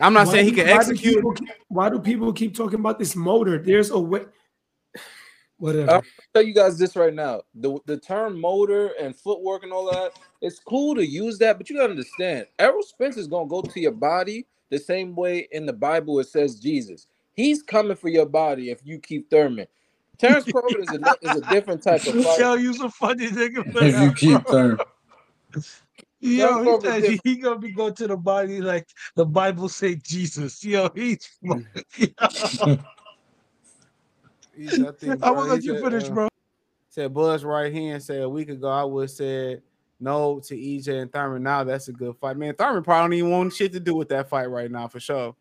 I'm 0.00 0.12
not 0.14 0.26
Why 0.26 0.32
saying 0.32 0.44
he 0.46 0.50
do- 0.52 0.56
can 0.64 0.66
why 0.66 0.72
do 0.84 0.90
execute. 0.90 1.14
people 1.16 1.32
keep- 1.32 1.48
why 1.68 1.88
do 1.90 1.98
people 2.00 2.32
keep 2.32 2.54
talking 2.56 2.80
about 2.80 2.98
this 2.98 3.14
motor? 3.14 3.58
There's 3.58 3.90
a 3.90 3.98
way. 3.98 4.24
Whatever. 5.60 5.90
I'll 5.92 6.02
tell 6.34 6.42
you 6.42 6.54
guys 6.54 6.78
this 6.78 6.96
right 6.96 7.14
now. 7.14 7.42
The 7.54 7.78
the 7.86 7.98
term 7.98 8.40
motor 8.40 8.92
and 9.00 9.14
footwork 9.14 9.62
and 9.62 9.72
all 9.72 9.86
that, 9.92 10.12
it's 10.40 10.58
cool 10.58 10.94
to 10.94 11.06
use 11.06 11.38
that, 11.38 11.58
but 11.58 11.68
you 11.68 11.76
gotta 11.76 11.90
understand, 11.90 12.46
Errol 12.58 12.82
Spence 12.82 13.18
is 13.18 13.28
gonna 13.28 13.46
go 13.48 13.60
to 13.62 13.80
your 13.80 13.92
body 13.92 14.46
the 14.70 14.78
same 14.78 15.14
way 15.14 15.48
in 15.52 15.66
the 15.66 15.72
Bible 15.72 16.18
it 16.18 16.28
says 16.28 16.56
Jesus. 16.58 17.06
He's 17.34 17.62
coming 17.62 17.96
for 17.96 18.08
your 18.08 18.26
body 18.26 18.70
if 18.70 18.80
you 18.84 18.98
keep 18.98 19.30
Thurman. 19.30 19.66
Terence 20.18 20.46
Crawford 20.50 20.82
is 20.82 20.92
a 20.94 20.98
is 21.20 21.36
a 21.36 21.42
different 21.42 21.82
type 21.82 22.06
of 22.06 22.14
Yo, 22.38 22.54
you 22.54 22.72
some 22.74 22.90
funny 22.90 23.28
nigga. 23.28 23.64
If 23.82 24.00
you 24.00 24.12
keep 24.14 24.42
bro. 24.44 24.52
Thurman. 24.52 24.78
Yo, 26.20 26.62
he 26.62 26.62
Crawford 26.64 26.82
said 26.82 27.00
different. 27.02 27.20
he 27.24 27.36
gonna 27.36 27.58
be 27.58 27.72
going 27.72 27.94
to 27.94 28.06
the 28.06 28.16
body 28.16 28.62
like 28.62 28.88
the 29.16 29.26
Bible 29.26 29.68
say 29.68 29.96
Jesus. 29.96 30.64
Yo, 30.64 30.88
he's. 30.94 31.28
He's- 34.60 34.78
I 34.78 34.92
think, 34.92 35.12
I 35.12 35.16
bro, 35.16 35.34
will 35.34 35.44
he 35.44 35.50
let 35.50 35.62
you 35.64 35.74
said, 35.74 35.82
finish, 35.84 36.04
uh, 36.04 36.10
bro. 36.14 36.28
Said 36.90 37.14
Buzz 37.14 37.44
right 37.44 37.72
hand 37.72 38.02
said 38.02 38.22
a 38.22 38.28
week 38.28 38.48
ago 38.50 38.68
I 38.68 38.82
would 38.84 39.02
have 39.02 39.10
said 39.10 39.62
no 40.00 40.40
to 40.40 40.54
EJ 40.56 41.00
and 41.02 41.12
Thurman. 41.12 41.42
Now 41.42 41.62
that's 41.64 41.88
a 41.88 41.92
good 41.92 42.16
fight, 42.16 42.36
man. 42.36 42.54
Thurman 42.54 42.82
probably 42.82 43.18
don't 43.18 43.26
even 43.26 43.30
want 43.38 43.52
shit 43.54 43.72
to 43.72 43.80
do 43.80 43.94
with 43.94 44.08
that 44.08 44.28
fight 44.28 44.50
right 44.50 44.70
now 44.70 44.88
for 44.88 44.98
sure. 45.00 45.34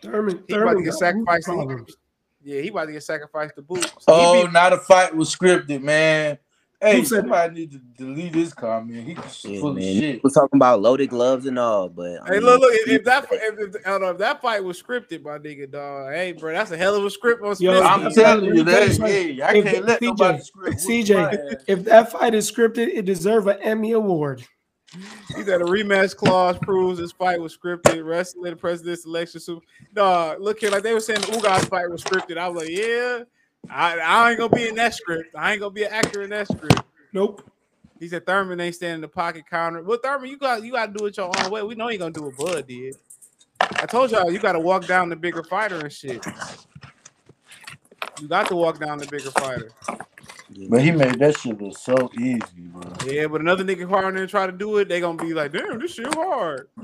Thurman, 0.00 0.42
He 0.48 0.54
about 0.54 0.74
to 0.74 0.82
get 0.82 0.94
sacrificed. 0.94 1.46
boot 1.46 1.52
He- 1.52 1.56
problems. 1.66 1.96
yeah, 2.42 2.60
he 2.62 2.68
about 2.68 2.86
to 2.86 2.92
get 2.92 3.02
sacrificed 3.02 3.54
to 3.56 3.62
boot. 3.62 3.92
Oh, 4.08 4.48
now 4.52 4.70
the 4.70 4.78
fight 4.78 5.14
was 5.14 5.34
scripted, 5.34 5.82
man. 5.82 6.38
Hey, 6.82 6.98
Who 6.98 7.04
said 7.04 7.20
somebody 7.20 7.54
need 7.54 7.70
to 7.70 7.78
delete 7.78 8.34
his 8.34 8.52
comment. 8.52 9.06
He 9.06 9.14
Shit, 9.30 9.60
full 9.60 9.76
of 9.76 9.82
shit. 9.82 10.24
We're 10.24 10.30
talking 10.30 10.56
about 10.56 10.82
loaded 10.82 11.10
gloves 11.10 11.46
and 11.46 11.56
all, 11.56 11.88
but 11.88 12.20
I 12.22 12.26
Hey, 12.26 12.32
mean, 12.32 12.42
look, 12.42 12.60
look. 12.60 12.74
If, 12.74 12.88
if 12.88 13.04
that 13.04 13.28
if, 13.30 13.76
if, 13.76 13.86
I 13.86 13.90
don't 13.90 14.00
know, 14.00 14.10
if 14.10 14.18
that 14.18 14.42
fight 14.42 14.64
was 14.64 14.82
scripted, 14.82 15.22
my 15.22 15.38
nigga, 15.38 15.70
dog. 15.70 16.12
Hey, 16.12 16.32
bro, 16.32 16.52
that's 16.52 16.72
a 16.72 16.76
hell 16.76 16.96
of 16.96 17.04
a 17.04 17.10
script 17.10 17.44
on 17.44 17.54
Yo, 17.60 17.80
I'm 17.80 18.08
if 18.08 18.14
telling 18.16 18.46
you 18.46 18.54
me 18.54 18.62
that. 18.62 18.96
Hey, 18.96 19.40
I 19.40 19.54
If 19.54 19.64
can't 19.64 19.84
let 19.86 20.00
CJ, 20.00 20.08
nobody 20.08 20.42
script. 20.42 20.78
CJ, 20.78 21.62
if 21.68 21.84
that 21.84 22.10
fight 22.10 22.34
is 22.34 22.50
scripted, 22.50 22.88
it 22.88 23.04
deserves 23.04 23.46
an 23.46 23.58
Emmy 23.62 23.92
award. 23.92 24.44
He 25.36 25.44
said 25.44 25.62
a 25.62 25.64
rematch 25.64 26.16
clause 26.16 26.58
proves 26.58 26.98
this 26.98 27.12
fight 27.12 27.40
was 27.40 27.56
scripted. 27.56 28.04
Wrestling, 28.04 28.50
the 28.50 28.56
president's 28.56 29.06
election. 29.06 29.40
Super. 29.40 29.64
Dog, 29.94 30.40
look 30.40 30.58
here, 30.58 30.70
like 30.70 30.82
they 30.82 30.94
were 30.94 31.00
saying 31.00 31.20
the 31.20 31.28
Ugas 31.28 31.68
fight 31.68 31.88
was 31.88 32.02
scripted. 32.02 32.38
I 32.38 32.48
was 32.48 32.64
like, 32.64 32.72
yeah, 32.72 33.20
I, 33.70 33.98
I 33.98 34.30
ain't 34.30 34.38
gonna 34.38 34.54
be 34.54 34.68
in 34.68 34.74
that 34.76 34.94
script. 34.94 35.34
I 35.36 35.52
ain't 35.52 35.60
gonna 35.60 35.72
be 35.72 35.84
an 35.84 35.92
actor 35.92 36.22
in 36.22 36.30
that 36.30 36.48
script. 36.48 36.82
Nope. 37.12 37.42
He 38.00 38.08
said 38.08 38.26
Thurman 38.26 38.60
ain't 38.60 38.74
standing 38.74 38.96
in 38.96 39.00
the 39.02 39.08
pocket 39.08 39.44
counter. 39.48 39.82
Well, 39.82 39.98
Thurman, 40.02 40.28
you 40.28 40.36
got 40.36 40.62
you 40.64 40.72
got 40.72 40.86
to 40.86 40.98
do 40.98 41.06
it 41.06 41.16
your 41.16 41.30
own 41.36 41.50
way. 41.50 41.62
We 41.62 41.74
know 41.74 41.88
you 41.88 41.98
gonna 41.98 42.12
do 42.12 42.24
what 42.24 42.36
Bud 42.36 42.66
did. 42.66 42.96
I 43.60 43.86
told 43.86 44.10
y'all 44.10 44.30
you 44.30 44.38
got 44.38 44.52
to 44.52 44.60
walk 44.60 44.86
down 44.86 45.08
the 45.08 45.16
bigger 45.16 45.42
fighter 45.42 45.78
and 45.78 45.92
shit. 45.92 46.20
You 48.20 48.28
got 48.28 48.48
to 48.48 48.56
walk 48.56 48.80
down 48.80 48.98
the 48.98 49.06
bigger 49.06 49.30
fighter. 49.30 49.70
But 50.68 50.82
he 50.82 50.92
made 50.92 51.18
that 51.20 51.38
shit 51.38 51.60
look 51.60 51.76
so 51.78 52.10
easy, 52.14 52.62
bro. 52.68 52.98
Yeah, 53.00 53.28
but 53.28 53.40
another 53.42 53.64
nigga 53.64 53.88
hard 53.88 54.18
and 54.18 54.28
try 54.28 54.46
to 54.46 54.52
do 54.52 54.78
it, 54.78 54.88
they 54.88 55.00
gonna 55.00 55.18
be 55.18 55.34
like, 55.34 55.52
damn, 55.52 55.78
this 55.80 55.94
shit 55.94 56.12
hard. 56.14 56.68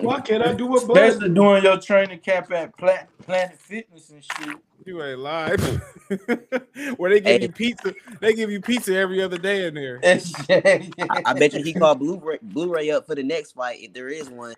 Why 0.00 0.20
can't 0.22 0.42
I 0.44 0.54
do 0.54 0.66
what 0.68 0.88
Bud 0.88 1.20
Especially 1.20 1.28
did? 1.28 1.34
doing 1.34 1.64
your 1.64 1.78
training 1.80 2.20
cap 2.20 2.52
at 2.52 2.76
Pla- 2.78 3.06
Planet 3.22 3.58
Fitness 3.60 4.10
and 4.10 4.24
shit. 4.24 4.62
You 4.86 5.02
ain't 5.02 5.20
lying. 5.20 5.58
Where 6.98 7.10
they 7.10 7.20
give 7.20 7.40
Hey. 7.40 7.42
you 7.42 7.50
pizza, 7.50 7.94
they 8.20 8.34
give 8.34 8.50
you 8.50 8.60
pizza 8.62 8.96
every 8.96 9.22
other 9.22 9.38
day 9.38 9.66
in 9.66 9.74
there. 9.74 10.04
I, 11.10 11.20
I 11.24 11.34
bet 11.34 11.56
you 11.56 11.62
he 11.64 11.74
called 11.74 12.00
Blu-ray, 12.00 12.38
Blu-ray 12.42 12.90
up 12.90 13.06
for 13.06 13.14
the 13.16 13.22
next 13.24 13.52
fight 13.52 13.78
if 13.82 13.92
there 13.94 14.08
is 14.08 14.30
one. 14.30 14.54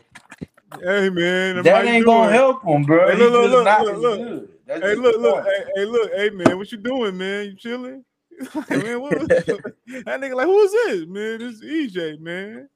Hey 0.82 1.10
man, 1.10 1.64
how 1.64 1.64
That 1.64 1.86
ain't 1.86 2.06
gonna 2.06 2.30
doing? 2.30 2.32
help 2.32 2.64
him, 2.64 2.84
bro. 2.84 3.10
Hey, 3.10 3.16
He 3.16 3.30
look, 3.30 3.32
look, 3.32 3.50
look, 3.50 3.64
not 3.64 3.78
look, 3.78 3.98
look. 3.98 4.50
Good. 4.69 4.82
That's 4.82 4.95
Hey, 4.95 4.97
look, 4.97 5.19
look, 5.19 5.45
hey, 5.45 5.65
hey, 5.77 5.85
look, 5.86 6.12
hey 6.15 6.31
man, 6.31 6.59
what 6.59 6.70
you 6.70 6.78
doing, 6.78 7.16
man? 7.16 7.47
You 7.47 7.57
chilling? 7.57 8.05
man, 8.70 9.01
what, 9.01 9.28
that 9.28 10.20
nigga 10.20 10.35
like, 10.35 10.47
who 10.47 10.61
is 10.61 10.73
this, 10.73 11.07
man? 11.09 11.39
This 11.39 11.61
is 11.61 11.95
EJ, 11.97 12.20
man. 12.20 12.69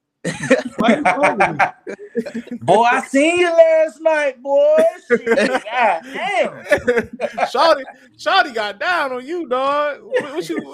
Why 0.76 0.96
you 0.96 1.04
calling 1.04 1.52
me? 1.52 1.58
Boy, 2.62 2.84
I 2.84 3.00
seen 3.00 3.40
you 3.40 3.50
last 3.50 4.00
night, 4.00 4.42
boy. 4.42 4.82
Shit, 5.06 5.64
God 5.64 6.02
damn. 6.14 6.64
Shawty, 7.46 7.82
Shawty 8.16 8.54
got 8.54 8.78
down 8.78 9.12
on 9.12 9.26
you, 9.26 9.46
dog. 9.48 9.98
What, 10.02 10.34
what 10.34 10.48
you? 10.48 10.72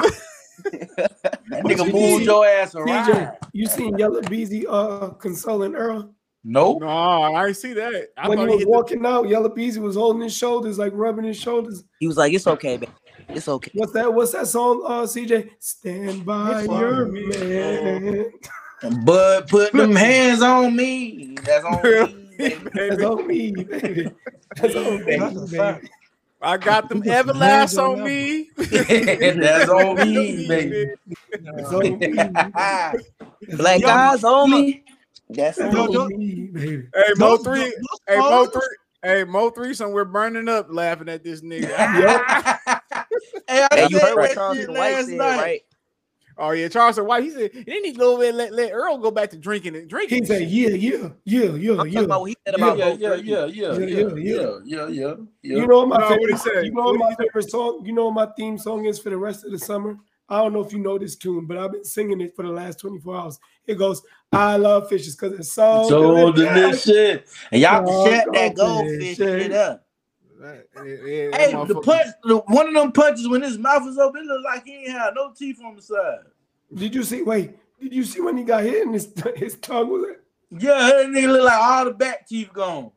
That 0.65 1.65
nigga 1.65 1.87
you 1.87 1.93
moved 1.93 2.25
your 2.27 2.47
ass 2.47 2.75
CJ, 2.75 2.77
around. 2.81 3.33
you 3.53 3.67
seen 3.67 3.97
Yella 3.99 4.23
Beezy 4.23 4.67
uh 4.69 5.11
consoling 5.11 5.75
Earl? 5.75 6.15
Nope. 6.45 6.81
No, 6.83 6.87
I 6.89 7.47
ain't 7.49 7.57
see 7.57 7.73
that. 7.75 8.09
I 8.17 8.29
when 8.29 8.39
he 8.39 8.45
thought 8.45 8.51
he 8.51 8.55
was 8.55 8.59
hit 8.61 8.65
the- 8.67 8.71
walking 8.71 9.07
out, 9.07 9.29
Yella 9.29 9.51
Beezy 9.51 9.81
was 9.81 9.97
holding 9.97 10.23
his 10.23 10.35
shoulders, 10.37 10.79
like 10.79 10.93
rubbing 10.95 11.25
his 11.25 11.37
shoulders. 11.37 11.85
He 12.01 12.07
was 12.07 12.17
like, 12.17 12.33
"It's 12.33 12.47
okay, 12.47 12.77
baby. 12.77 12.93
It's 13.29 13.49
okay." 13.49 13.71
What's 13.75 13.93
that? 13.93 14.13
What's 14.15 14.33
that 14.33 14.47
song? 14.47 14.83
Uh, 14.87 15.03
CJ, 15.03 15.51
stand 15.59 16.25
by 16.25 16.61
It's 16.61 16.69
your 16.69 17.07
on 17.07 17.13
man. 18.83 19.05
Bud 19.05 19.49
put 19.49 19.73
them 19.73 19.95
hands 19.97 20.41
on 20.41 20.75
me. 20.77 21.37
That's 21.43 21.65
on 21.65 21.83
me. 21.83 22.25
That's 22.73 23.03
on 23.03 23.27
me, 23.27 23.51
baby. 23.51 24.11
That's 24.57 24.77
on 24.77 24.99
me, 25.05 25.05
baby. 25.19 25.57
fact. 25.57 25.89
I 26.41 26.57
got 26.57 26.89
them 26.89 27.03
He 27.03 27.11
Everlast 27.11 27.77
on 27.83 27.99
on 27.99 28.05
me. 28.07 28.49
That's 28.57 29.69
on 29.69 29.97
me, 29.97 30.47
baby. 30.47 30.87
That's 31.43 31.73
on 31.73 31.99
me. 31.99 33.57
Black 33.57 33.81
Yo, 33.81 33.89
eyes 33.89 34.23
on 34.23 34.51
me. 34.53 34.85
That's 35.31 35.59
That's 35.59 35.75
Yo, 35.75 35.85
on 35.85 35.93
yo, 35.93 36.01
on 36.05 36.09
me, 36.19 36.49
baby. 36.53 36.87
Hey 36.95 37.15
Mo 37.17 37.37
Those- 37.37 37.45
three. 37.45 37.61
those 37.61 38.01
Hey 38.07 38.17
Mo 38.19 38.47
three. 38.47 38.63
Hey 39.03 39.25
Mo 39.25 39.51
three. 39.51 39.75
Somewhere 39.75 40.05
burning 40.05 40.49
up, 40.49 40.69
laughing 40.71 41.09
at 41.09 41.23
this 41.25 41.41
nigga. 41.43 41.69
Hey, 43.47 43.67
I 43.71 43.77
Hey, 43.77 43.87
you 43.91 43.99
heard 43.99 44.15
what 44.17 44.29
that 44.29 44.35
Charleston 44.35 44.75
White 44.75 45.05
said, 45.07 45.17
night. 45.19 45.39
right? 45.39 45.61
oh 46.37 46.51
yeah, 46.51 46.69
Charleston 46.69 47.07
White. 47.07 47.25
He 47.25 47.31
said 47.31 47.51
"Then 47.55 47.65
he 47.67 47.81
need 47.81 47.93
to 47.95 47.99
go 47.99 48.13
over 48.15 48.25
and 48.25 48.37
let, 48.37 48.53
let 48.53 48.73
Earl 48.73 48.99
go 48.99 49.11
back 49.11 49.31
to 49.31 49.39
drinking 49.39 49.75
and 49.77 49.89
drinking. 49.89 50.21
He 50.23 50.27
said, 50.27 50.41
shit. 50.43 50.49
yeah, 50.51 50.69
yeah, 50.69 51.09
yeah, 51.25 51.43
yeah, 51.57 51.81
I'm 51.81 51.89
yeah. 51.89 51.93
talking 51.95 52.05
about 52.05 52.21
what 52.21 52.29
he 52.31 52.37
said 52.47 52.55
Yeah, 52.59 52.65
about 52.73 52.79
yeah, 52.79 52.87
yeah, 52.99 53.15
three. 53.15 53.23
yeah, 53.23 53.45
yeah, 53.47 53.47
Yeah, 53.47 53.79
yeah, 53.79 53.87
yeah, 53.87 54.15
yeah, 54.17 54.59
yeah, 54.65 54.87
yeah, 54.89 55.15
yeah. 55.43 55.57
You 55.61 55.67
know 55.67 55.79
what 55.85 55.89
my 55.89 55.99
No, 55.99 56.07
what'd 56.17 56.21
he 56.31 56.37
favorite, 56.37 56.41
say? 56.63 56.65
you 56.67 56.73
know 56.73 56.85
what 56.85 56.99
my 56.99 57.15
favorite 57.19 57.51
song, 57.51 57.83
you 57.87 57.93
know 57.93 58.05
what 58.11 58.15
my 58.15 58.29
theme 58.37 58.59
song 58.59 58.85
is 58.85 58.99
for 58.99 59.11
the 59.11 59.17
rest 59.17 59.45
of 59.45 59.53
the 59.53 59.59
summer? 59.59 59.97
I 60.29 60.39
don't 60.43 60.53
know 60.53 60.61
if 60.61 60.73
you 60.75 60.79
know 60.79 60.99
this 60.99 61.17
tune, 61.17 61.47
but 61.47 61.57
I've 61.57 61.73
been 61.73 61.85
singing 61.85 62.21
it 62.21 62.37
for 62.37 62.43
the 62.43 62.51
last 62.51 62.81
24 62.81 63.17
hours. 63.17 63.39
It 63.67 63.77
goes, 63.77 64.03
I 64.33 64.57
love 64.57 64.89
fishes 64.89 65.17
because 65.17 65.39
it's 65.39 65.53
so, 65.53 65.85
So 65.89 66.33
good. 66.33 66.37
delicious. 66.37 67.23
And 67.51 67.63
y'all 67.63 67.83
Oh, 67.87 68.05
can 68.05 68.15
shut 68.15 68.33
that 68.35 68.55
goldfish, 68.55 69.17
goldfish 69.17 69.17
shit 69.17 69.53
up. 69.53 69.85
That- 70.41 70.67
yeah, 70.77 70.83
yeah, 70.83 71.37
Hey, 71.37 71.53
the 71.67 71.81
punch, 71.83 72.07
the, 72.23 72.37
one 72.47 72.69
of 72.69 72.75
them 72.75 72.93
punches 72.93 73.27
when 73.27 73.43
his 73.43 73.59
mouth 73.59 73.85
was 73.85 73.99
open, 73.99 74.23
it 74.23 74.27
looked 74.27 74.45
like 74.45 74.65
he 74.65 74.85
ain't 74.85 74.93
had 74.93 75.15
no 75.15 75.33
teeth 75.37 75.59
on 75.65 75.77
the 75.77 75.83
side. 75.83 76.19
Did 76.75 76.95
you 76.95 77.03
see, 77.03 77.23
wait, 77.23 77.53
did 77.81 77.93
you 77.93 78.05
see 78.05 78.21
when 78.21 78.37
he 78.37 78.45
got 78.45 78.63
hit 78.63 78.85
and 78.85 78.95
his, 78.95 79.13
his 79.37 79.57
tongue 79.57 79.91
was 79.91 80.05
Yeah, 80.51 80.75
that 80.79 81.07
nigga 81.07 81.33
look 81.33 81.45
like 81.45 81.59
all 81.61 81.85
the 81.87 81.91
back 81.93 82.29
teeth 82.29 82.53
gone. 82.53 82.93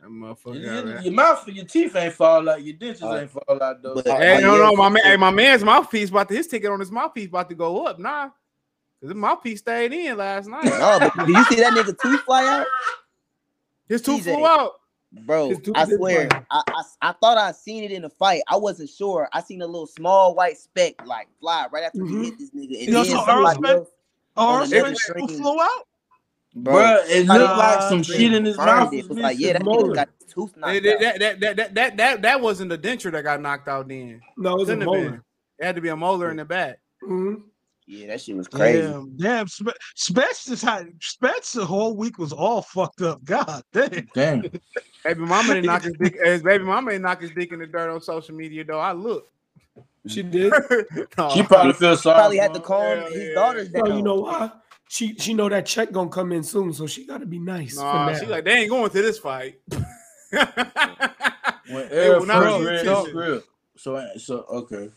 That 0.00 0.08
motherfucker. 0.10 0.60
Your, 0.60 0.82
got 0.82 0.84
your, 0.86 1.00
your 1.02 1.12
mouth, 1.12 1.46
your 1.48 1.64
teeth 1.64 1.94
ain't 1.94 2.14
fall 2.14 2.48
out, 2.48 2.64
your 2.64 2.74
dentures 2.76 3.02
Uh, 3.04 3.20
ain't 3.20 3.30
fall 3.30 3.62
out 3.62 3.82
though. 3.82 3.94
but- 3.94 4.06
Hey, 4.06 4.38
Oh, 4.38 4.40
no, 4.40 4.56
no, 4.56 4.74
my 4.74 4.88
man, 4.88 5.02
hey, 5.04 5.16
my 5.16 5.30
man's 5.30 5.62
mouthpiece 5.62 6.08
about 6.10 6.28
to 6.28 6.34
his 6.34 6.48
ticket 6.48 6.70
on 6.70 6.80
his 6.80 6.90
mouthpiece 6.90 7.28
about 7.28 7.48
to 7.50 7.54
go 7.54 7.86
up 7.86 8.00
nah. 8.00 8.30
Cause 9.02 9.10
his 9.10 9.14
mouthpiece 9.16 9.58
stayed 9.58 9.92
in 9.92 10.16
last 10.16 10.46
night. 10.48 10.64
No, 10.64 10.98
but 11.00 11.26
do 11.26 11.32
you 11.32 11.44
see 11.46 11.56
that 11.56 11.72
nigga 11.72 11.98
tooth 12.00 12.20
fly 12.20 12.44
out? 12.46 12.66
His 13.88 14.00
tooth 14.00 14.24
TJ. 14.24 14.34
flew 14.36 14.46
out. 14.46 14.74
Bro, 15.26 15.52
I 15.74 15.84
swear, 15.84 16.28
I, 16.50 16.62
I 16.68 16.82
I 17.02 17.12
thought 17.20 17.36
I 17.36 17.52
seen 17.52 17.84
it 17.84 17.90
in 17.92 18.00
the 18.02 18.08
fight. 18.08 18.40
I 18.48 18.56
wasn't 18.56 18.88
sure. 18.88 19.28
I 19.32 19.42
seen 19.42 19.60
a 19.60 19.66
little 19.66 19.86
small 19.88 20.34
white 20.34 20.56
speck 20.56 21.04
like 21.04 21.28
fly 21.40 21.66
right 21.70 21.82
after 21.84 21.98
Mhm. 21.98 22.08
he 22.08 22.24
hit 22.30 22.38
this 22.38 22.50
nigga, 22.52 22.78
and 22.78 22.88
Yo, 22.88 23.02
then 23.02 23.04
so 23.06 23.18
Earl 23.18 23.24
somebody 23.26 23.54
Spence- 23.56 23.70
else, 23.78 23.88
Oh, 24.36 24.48
Earl 24.48 24.62
another 24.62 24.78
Spence 24.94 25.00
shrinking- 25.02 25.38
flew 25.42 25.60
out. 25.60 25.86
Bruh, 26.56 27.02
it 27.08 27.26
somebody 27.26 27.38
looked 27.44 27.56
like 27.58 27.82
some 27.88 28.02
shit 28.02 28.32
in 28.32 28.44
his 28.44 28.56
mouth 28.56 28.92
it. 28.92 28.96
was 28.98 29.08
was 29.08 29.18
like, 29.18 29.38
yeah, 29.38 29.52
that 29.54 29.64
missing. 29.64 29.80
nigga 29.90 29.94
got 29.94 30.08
his 30.18 30.32
tooth 30.32 30.56
knocked 30.56 30.82
That, 30.82 30.94
out. 30.94 31.00
that, 31.00 31.18
that, 31.18 31.40
that, 31.40 31.56
that, 31.56 31.74
that, 31.74 31.96
that, 31.98 32.22
that 32.22 32.40
wasn't 32.40 32.68
the 32.70 32.78
denture 32.78 33.10
that 33.12 33.22
got 33.24 33.40
knocked 33.40 33.68
out 33.68 33.88
then. 33.88 34.20
No, 34.38 34.54
it 34.54 34.58
was 34.60 34.68
a 34.70 34.76
Couldn't 34.76 34.80
have 34.88 34.92
been. 34.92 35.04
molar. 35.10 35.24
It 35.58 35.64
had 35.66 35.74
to 35.76 35.80
be 35.82 35.88
a 35.88 35.96
molar 35.96 36.30
in 36.30 36.36
the 36.38 36.44
back. 36.46 36.78
Mhm. 37.02 37.42
Yeah, 37.92 38.06
that 38.06 38.22
shit 38.22 38.36
was 38.36 38.48
crazy. 38.48 38.80
Damn, 38.80 39.16
damn. 39.18 39.46
Spe- 39.48 39.68
Spence 39.96 40.46
just 40.46 40.64
had 40.64 40.88
Spence 41.02 41.52
the 41.52 41.66
whole 41.66 41.94
week 41.94 42.18
was 42.18 42.32
all 42.32 42.62
fucked 42.62 43.02
up. 43.02 43.22
God 43.22 43.62
damn. 43.72 44.08
Damn. 44.14 44.40
Baby 45.04 45.20
mama 45.20 45.54
didn't 45.54 45.66
knock 45.66 45.82
his 45.82 45.92
dick. 46.00 46.14
His 46.24 46.40
eh, 46.40 46.42
baby 46.42 46.64
mama 46.64 46.92
didn't 46.92 47.02
knock 47.02 47.20
his 47.20 47.32
dick 47.32 47.52
in 47.52 47.58
the 47.58 47.66
dirt 47.66 47.90
on 47.92 48.00
social 48.00 48.34
media 48.34 48.64
though. 48.64 48.78
I 48.78 48.92
look. 48.92 49.28
She 50.06 50.22
did. 50.22 50.52
No, 51.18 51.28
She 51.30 51.42
probably 51.42 51.74
feels 51.74 52.02
sorry. 52.02 52.18
Probably 52.18 52.38
had 52.38 52.54
to 52.54 52.60
him. 52.60 52.64
calm 52.64 52.98
Hell 52.98 53.10
his 53.10 53.28
yeah. 53.28 53.34
daughters 53.34 53.68
down. 53.68 53.86
So 53.86 53.96
you 53.96 54.02
know 54.02 54.14
why? 54.14 54.50
She 54.88 55.14
she 55.16 55.34
know 55.34 55.48
that 55.50 55.66
check 55.66 55.92
gonna 55.92 56.08
come 56.08 56.32
in 56.32 56.42
soon, 56.42 56.72
so 56.72 56.86
she 56.86 57.06
gotta 57.06 57.26
be 57.26 57.38
nice. 57.38 57.74
for 57.74 57.82
Nah, 57.82 58.10
now. 58.10 58.18
she 58.18 58.26
like 58.26 58.44
they 58.44 58.52
ain't 58.52 58.70
going 58.70 58.90
to 58.90 59.02
this 59.02 59.18
fight. 59.18 59.60
When 59.70 59.84
They 61.88 61.90
Eric 61.90 62.20
will 62.20 62.26
not 62.26 62.42
first 62.42 62.58
be 62.58 62.64
read 62.64 62.78
tissue. 62.84 62.94
his 62.94 63.08
script. 63.08 63.48
So, 63.76 64.06
so 64.18 64.34
okay. 64.50 64.88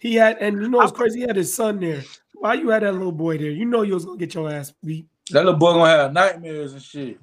He 0.00 0.14
had, 0.14 0.38
and 0.38 0.60
you 0.60 0.68
know 0.68 0.78
what's 0.78 0.92
crazy? 0.92 1.20
He 1.20 1.26
had 1.26 1.36
his 1.36 1.52
son 1.52 1.80
there. 1.80 2.02
Why 2.34 2.54
you 2.54 2.68
had 2.68 2.82
that 2.82 2.92
little 2.92 3.12
boy 3.12 3.38
there? 3.38 3.50
You 3.50 3.64
know 3.64 3.82
you 3.82 3.94
was 3.94 4.04
gonna 4.04 4.18
get 4.18 4.34
your 4.34 4.50
ass 4.50 4.72
beat. 4.84 5.06
That 5.30 5.44
little 5.44 5.58
boy 5.58 5.72
gonna 5.74 5.90
have 5.90 6.12
nightmares 6.12 6.72
and 6.72 6.82
shit. 6.82 7.18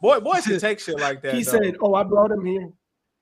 Boy, 0.00 0.20
boys 0.20 0.46
can 0.46 0.58
take 0.58 0.80
shit 0.80 0.98
like 0.98 1.22
that. 1.22 1.34
he 1.34 1.42
though. 1.42 1.50
said, 1.52 1.76
"Oh, 1.80 1.94
I 1.94 2.02
brought 2.02 2.30
him 2.30 2.44
here." 2.44 2.70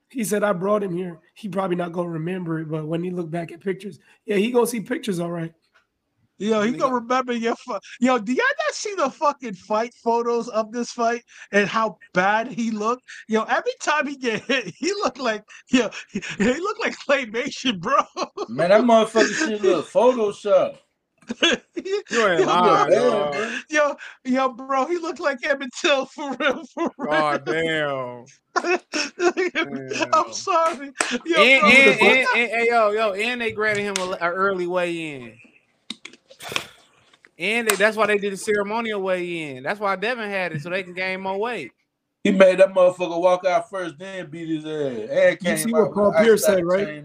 He 0.08 0.24
said, 0.24 0.42
"I 0.42 0.52
brought 0.52 0.82
him 0.82 0.94
here." 0.94 1.18
He 1.34 1.48
probably 1.48 1.76
not 1.76 1.92
gonna 1.92 2.08
remember 2.08 2.60
it, 2.60 2.68
but 2.68 2.86
when 2.86 3.02
he 3.02 3.10
look 3.10 3.30
back 3.30 3.52
at 3.52 3.60
pictures, 3.60 3.98
yeah, 4.26 4.36
he 4.36 4.50
gonna 4.50 4.66
see 4.66 4.80
pictures, 4.80 5.20
all 5.20 5.30
right. 5.30 5.52
Yo, 6.40 6.62
he 6.62 6.72
gonna 6.72 6.94
remember 6.94 7.34
your 7.34 7.54
fu- 7.54 7.78
yo. 8.00 8.18
Do 8.18 8.32
y'all 8.32 8.44
not 8.66 8.74
see 8.74 8.94
the 8.94 9.10
fucking 9.10 9.54
fight 9.54 9.92
photos 10.02 10.48
of 10.48 10.72
this 10.72 10.90
fight 10.90 11.22
and 11.52 11.68
how 11.68 11.98
bad 12.14 12.48
he 12.48 12.70
looked? 12.70 13.02
Yo, 13.28 13.42
every 13.42 13.74
time 13.82 14.06
he 14.06 14.16
get 14.16 14.42
hit, 14.44 14.72
he 14.74 14.90
looked 14.94 15.18
like 15.18 15.44
yo, 15.68 15.90
he, 16.10 16.22
he 16.38 16.54
looked 16.54 16.80
like 16.80 16.96
claymation, 16.96 17.78
bro. 17.78 17.96
Man, 18.48 18.70
that 18.70 18.80
motherfucker 18.80 19.34
shit 19.34 19.62
look 19.62 19.86
Photoshop. 19.86 20.78
You 22.12 22.26
ain't 22.26 22.40
yo, 22.40 22.46
lying, 22.46 22.88
bro. 22.88 23.30
dog. 23.32 23.52
yo, 23.70 23.96
yo, 24.24 24.48
bro, 24.52 24.86
he 24.86 24.98
looked 24.98 25.20
like 25.20 25.38
Emmett 25.44 25.70
Till 25.80 26.06
for 26.06 26.36
real, 26.38 26.62
for 26.74 26.90
oh, 26.98 26.98
real. 26.98 27.12
Oh 27.12 27.38
damn. 27.38 28.24
I'm 30.12 30.32
sorry. 30.32 30.90
Yo, 31.24 31.42
and, 31.42 31.60
bro, 31.60 31.70
and, 31.70 31.88
the- 31.88 32.02
and, 32.02 32.28
and, 32.34 32.50
hey, 32.50 32.66
yo, 32.68 32.90
yo, 32.90 33.12
and 33.12 33.40
they 33.40 33.52
granted 33.52 33.82
him 33.82 33.96
an 33.98 34.14
early 34.20 34.66
weigh 34.66 35.14
in. 35.14 35.38
And 37.38 37.68
they, 37.68 37.76
that's 37.76 37.96
why 37.96 38.06
they 38.06 38.18
did 38.18 38.32
the 38.32 38.36
ceremonial 38.36 39.00
weigh 39.00 39.56
in. 39.56 39.62
That's 39.62 39.80
why 39.80 39.96
Devin 39.96 40.28
had 40.28 40.52
it 40.52 40.62
so 40.62 40.68
they 40.70 40.82
can 40.82 40.92
gain 40.92 41.20
more 41.20 41.38
weight. 41.38 41.72
He 42.22 42.32
made 42.32 42.58
that 42.58 42.74
motherfucker 42.74 43.18
walk 43.18 43.46
out 43.46 43.70
first, 43.70 43.98
then 43.98 44.28
beat 44.28 44.48
his 44.48 44.66
ass. 44.66 45.08
And 45.10 45.38
You 45.40 45.56
see 45.56 45.72
what 45.72 45.94
Paul 45.94 46.12
Pierce 46.18 46.44
said, 46.44 46.66
right? 46.66 47.02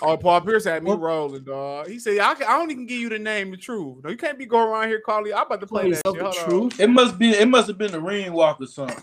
Oh, 0.00 0.16
Paul 0.16 0.40
Pierce 0.40 0.64
had 0.64 0.82
me 0.82 0.92
rolling, 0.92 1.44
dog. 1.44 1.88
He 1.88 1.98
said, 1.98 2.18
I, 2.18 2.34
can, 2.34 2.46
I 2.46 2.56
don't 2.58 2.70
even 2.70 2.86
give 2.86 2.98
you 2.98 3.10
the 3.10 3.18
name, 3.18 3.50
the 3.50 3.58
truth. 3.58 4.02
No, 4.02 4.10
you 4.10 4.16
can't 4.16 4.38
be 4.38 4.46
going 4.46 4.68
around 4.68 4.88
here 4.88 5.00
calling. 5.00 5.34
I'm 5.34 5.46
about 5.46 5.60
to 5.60 5.66
play 5.66 5.82
Play 5.82 5.90
that 5.90 6.02
shit. 6.06 6.14
yourself 6.14 6.36
Hold 6.36 6.48
the 6.48 6.54
on. 6.54 6.70
truth. 6.70 6.80
It 6.80 6.90
must 6.90 7.18
be. 7.18 7.30
It 7.30 7.48
must 7.48 7.68
have 7.68 7.76
been 7.76 7.92
the 7.92 8.00
ring 8.00 8.32
walk 8.32 8.60
or 8.60 8.66
something. 8.66 8.96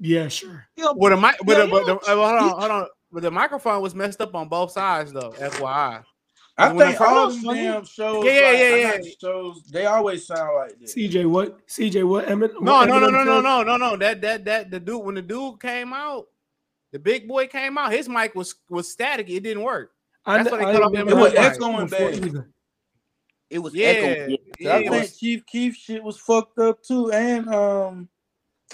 Yeah, 0.00 0.28
sure. 0.28 0.66
yo, 0.76 0.94
With 0.94 1.12
a 1.12 1.16
mic, 1.16 1.36
but, 1.44 1.56
yo, 1.58 1.66
the, 1.66 1.70
but 1.70 1.86
the, 1.86 1.92
yo, 1.92 2.22
uh, 2.22 2.28
hold 2.28 2.40
on, 2.40 2.58
hold 2.58 2.70
on. 2.70 2.86
But 3.12 3.22
the 3.22 3.30
microphone 3.30 3.82
was 3.82 3.94
messed 3.94 4.20
up 4.22 4.34
on 4.34 4.48
both 4.48 4.72
sides, 4.72 5.12
though. 5.12 5.32
FYI. 5.32 6.02
I 6.58 6.70
When 6.72 6.86
think 6.86 6.98
the 6.98 7.04
all 7.06 7.30
first- 7.30 7.42
them 7.44 7.54
damn 7.54 7.84
shows. 7.84 8.24
Yeah, 8.26 8.32
yeah, 8.32 8.46
like, 8.50 8.58
yeah, 8.58 8.66
I 8.66 9.00
yeah. 9.02 9.10
Shows 9.20 9.62
they 9.72 9.86
always 9.86 10.26
sound 10.26 10.54
like 10.56 10.78
this. 10.78 10.94
CJ, 10.94 11.26
what? 11.28 11.66
CJ, 11.66 12.06
what? 12.06 12.28
Emmett? 12.30 12.52
No, 12.60 12.72
what 12.72 12.88
no, 12.88 12.98
no, 12.98 13.08
Eminem 13.08 13.12
no, 13.12 13.24
no, 13.24 13.34
said? 13.36 13.42
no, 13.42 13.62
no, 13.62 13.76
no. 13.90 13.96
That 13.96 14.20
that 14.20 14.44
that 14.44 14.70
the 14.70 14.78
dude 14.80 15.02
when 15.02 15.14
the 15.14 15.22
dude 15.22 15.60
came 15.60 15.92
out, 15.94 16.26
the 16.92 16.98
big 16.98 17.26
boy 17.26 17.46
came 17.46 17.78
out. 17.78 17.90
His 17.92 18.08
mic 18.08 18.34
was 18.34 18.54
was 18.68 18.90
static. 18.90 19.30
It 19.30 19.40
didn't 19.42 19.62
work. 19.62 19.92
I, 20.26 20.38
That's 20.42 20.50
why 20.52 20.58
they 20.58 20.64
I 20.66 20.72
cut 20.72 20.82
off 20.82 20.92
never 20.92 21.10
Eminem's 21.10 21.12
It 21.12 21.20
was 21.22 21.32
mic. 21.32 21.40
echoing 21.40 21.86
before 21.88 22.10
bad. 22.32 22.44
It 23.50 23.58
was 23.58 23.74
Yeah, 23.74 23.86
echoing. 23.86 24.38
yeah. 24.60 24.74
I 24.74 24.78
think 24.80 24.90
was- 24.90 25.18
Chief 25.18 25.46
Keef 25.46 25.74
shit 25.76 26.02
was 26.04 26.18
fucked 26.18 26.58
up 26.58 26.82
too, 26.82 27.10
and 27.12 27.48
um, 27.48 28.08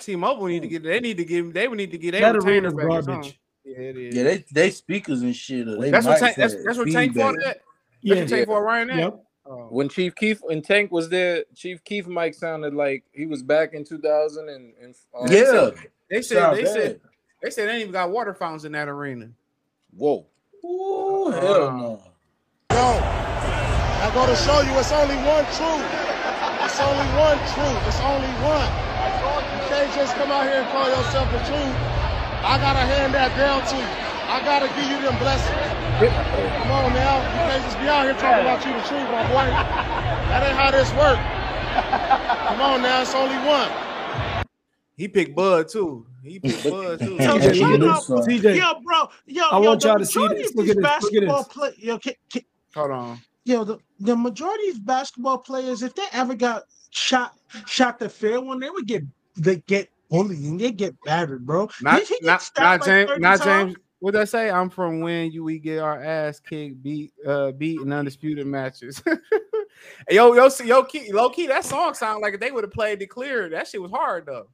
T-Mobile 0.01 0.47
need 0.47 0.63
to 0.63 0.69
get. 0.69 0.83
They 0.83 1.01
need 1.01 1.17
to 1.17 1.25
give. 1.25 1.53
They 1.53 1.69
would 1.69 1.79
need 1.79 1.91
to 1.93 1.99
get. 1.99 2.11
They 2.13 2.21
That 2.21 2.35
retainers 2.35 2.73
arena's 2.73 2.75
back 2.75 2.85
or 2.85 3.03
something. 3.03 3.15
garbage. 3.15 3.41
Yeah, 3.65 3.79
it 3.79 3.97
is. 3.99 4.15
yeah, 4.17 4.23
they 4.25 4.45
they 4.53 4.71
speakers 4.71 5.23
and 5.23 5.35
shit. 5.35 5.67
They 5.81 5.91
that's 5.91 6.07
what 6.07 6.17
mics 6.17 6.21
Tank. 6.21 6.37
That's, 6.37 6.55
had 6.55 6.65
that's 6.65 6.79
what 6.79 6.91
Tank 6.91 7.13
feedback. 7.15 7.59
For. 8.09 8.15
That. 8.15 8.21
That's 8.21 8.33
Yeah, 8.33 8.45
for 8.47 8.63
right 8.63 8.87
now. 8.87 8.97
Yep. 8.97 9.25
Oh. 9.47 9.67
When 9.71 9.89
Chief 9.89 10.15
Keef 10.15 10.43
and 10.49 10.63
Tank 10.63 10.93
was 10.93 11.09
there, 11.09 11.45
Chief 11.55 11.83
Keef 11.85 12.07
mic 12.07 12.35
sounded 12.35 12.75
like 12.75 13.05
he 13.13 13.27
was 13.27 13.43
back 13.43 13.73
in 13.73 13.85
2000 13.85 14.49
and, 14.49 14.75
and 14.83 14.95
uh, 15.15 15.27
Yeah, 15.31 15.71
They 16.11 16.23
said. 16.23 16.39
Sound 16.39 16.57
They 16.59 16.65
said. 16.67 17.01
They 17.43 17.51
said 17.51 17.69
they 17.69 17.73
ain't 17.73 17.81
even 17.83 17.93
got 17.93 18.11
water 18.11 18.35
fountains 18.35 18.65
in 18.65 18.73
that 18.73 18.89
arena. 18.89 19.31
Whoa. 19.97 20.27
Ooh, 20.65 21.31
hell 21.31 21.69
Uh, 21.69 21.77
no. 21.77 22.03
Yo, 22.73 22.79
I 22.79 24.11
go 24.13 24.27
to 24.27 24.37
show 24.37 24.61
you 24.61 24.79
it's 24.79 24.93
only 24.93 25.17
one 25.17 25.45
truth. 25.57 25.89
It's 26.65 26.81
only 26.81 27.07
one 27.17 27.39
truth. 27.55 27.87
It's 27.87 28.01
only 28.01 28.29
one. 28.45 28.69
You 29.55 29.69
can't 29.69 29.93
just 29.95 30.15
come 30.17 30.31
out 30.31 30.45
here 30.45 30.61
and 30.61 30.69
call 30.69 30.89
yourself 30.89 31.31
the 31.31 31.39
truth. 31.49 31.77
I 32.45 32.59
gotta 32.59 32.81
hand 32.81 33.15
that 33.15 33.35
down 33.37 33.63
to 33.65 33.77
you. 33.77 34.18
I 34.29 34.45
gotta 34.45 34.69
give 34.69 34.91
you 34.91 35.01
them 35.01 35.17
blessings. 35.19 35.57
Come 36.59 36.71
on 36.71 36.93
now. 36.93 37.17
You 37.17 37.41
can't 37.49 37.65
just 37.65 37.81
be 37.81 37.89
out 37.89 38.05
here 38.05 38.15
talking 38.15 38.45
about 38.45 38.61
you 38.65 38.73
the 38.77 38.85
truth, 38.87 39.09
my 39.09 39.25
boy. 39.29 39.49
That 40.29 40.47
ain't 40.47 40.57
how 40.57 40.71
this 40.71 40.93
work. 40.95 41.19
Come 42.49 42.61
on 42.61 42.83
now, 42.83 43.01
it's 43.03 43.15
only 43.15 43.37
one. 43.49 43.69
He 44.99 45.09
picked 45.09 45.35
Bud 45.35 45.69
too. 45.69 46.07
He 46.23 46.41
picked 46.41 46.63
Bud 46.65 46.99
too. 46.99 47.15
Yo, 47.15 47.37
Yeah, 47.37 47.53
shut 47.53 47.57
you 47.57 47.91
up. 47.91 48.07
do, 48.07 48.33
Yo, 48.55 48.81
bro. 48.85 49.09
Yo, 49.27 49.45
I 49.45 49.61
yo, 49.61 49.69
want 49.69 49.85
y'all 49.85 49.99
to 49.99 50.05
see 50.05 50.19
majority 50.21 50.43
this. 50.43 50.55
Look 50.57 50.67
these 50.67 50.77
at 50.77 50.83
this. 50.83 51.03
Look 51.03 51.15
at 51.15 51.27
basketball 51.27 51.43
this. 51.45 51.53
Play, 51.53 51.73
yo, 51.79 51.99
can, 51.99 52.15
can, 52.33 52.43
Hold 52.75 52.91
on. 52.91 53.21
yo, 53.45 53.65
the, 53.65 53.79
the 54.01 54.17
majority 54.17 54.69
of 54.71 54.85
basketball 54.85 55.39
players, 55.39 55.83
if 55.83 55.95
they 55.95 56.05
ever 56.13 56.35
got 56.35 56.65
shot 56.91 57.35
shot 57.67 57.99
the 57.99 58.09
fair 58.09 58.41
one, 58.41 58.61
they 58.61 58.69
would 58.71 58.87
get 58.87 59.05
they 59.37 59.57
get 59.57 59.89
bullied 60.11 60.39
and 60.41 60.61
they 60.61 60.73
get 60.73 60.95
battered, 61.05 61.47
bro. 61.47 61.71
Not, 61.81 62.01
Did 62.01 62.09
he 62.09 62.19
not, 62.23 62.51
not 62.59 62.81
like 62.81 62.85
James. 62.89 63.09
30 63.09 63.21
Not? 63.21 63.43
James. 63.43 63.77
What 64.01 64.13
did 64.13 64.21
I 64.21 64.25
say? 64.25 64.51
I'm 64.51 64.71
from 64.71 65.01
when 65.01 65.33
you 65.33 65.43
we 65.43 65.59
get 65.59 65.81
our 65.81 66.03
ass 66.03 66.39
kicked, 66.41 66.83
beat, 66.83 67.13
uh, 67.27 67.51
beat 67.53 67.81
in 67.81 67.93
undisputed 67.93 68.47
matches. 68.47 69.03
Yo, 70.11 70.35
yo, 70.35 70.49
see, 70.49 70.67
yo, 70.67 70.83
key, 70.83 71.13
low 71.13 71.31
key. 71.31 71.47
That 71.47 71.65
song 71.65 71.95
sounded 71.95 72.21
like 72.21 72.35
if 72.35 72.41
they 72.41 72.51
would 72.51 72.65
have 72.65 72.73
played 72.73 73.01
it 73.01 73.07
clear. 73.07 73.49
That 73.49 73.69
shit 73.69 73.81
was 73.81 73.93
hard 73.93 74.27
though. 74.27 74.49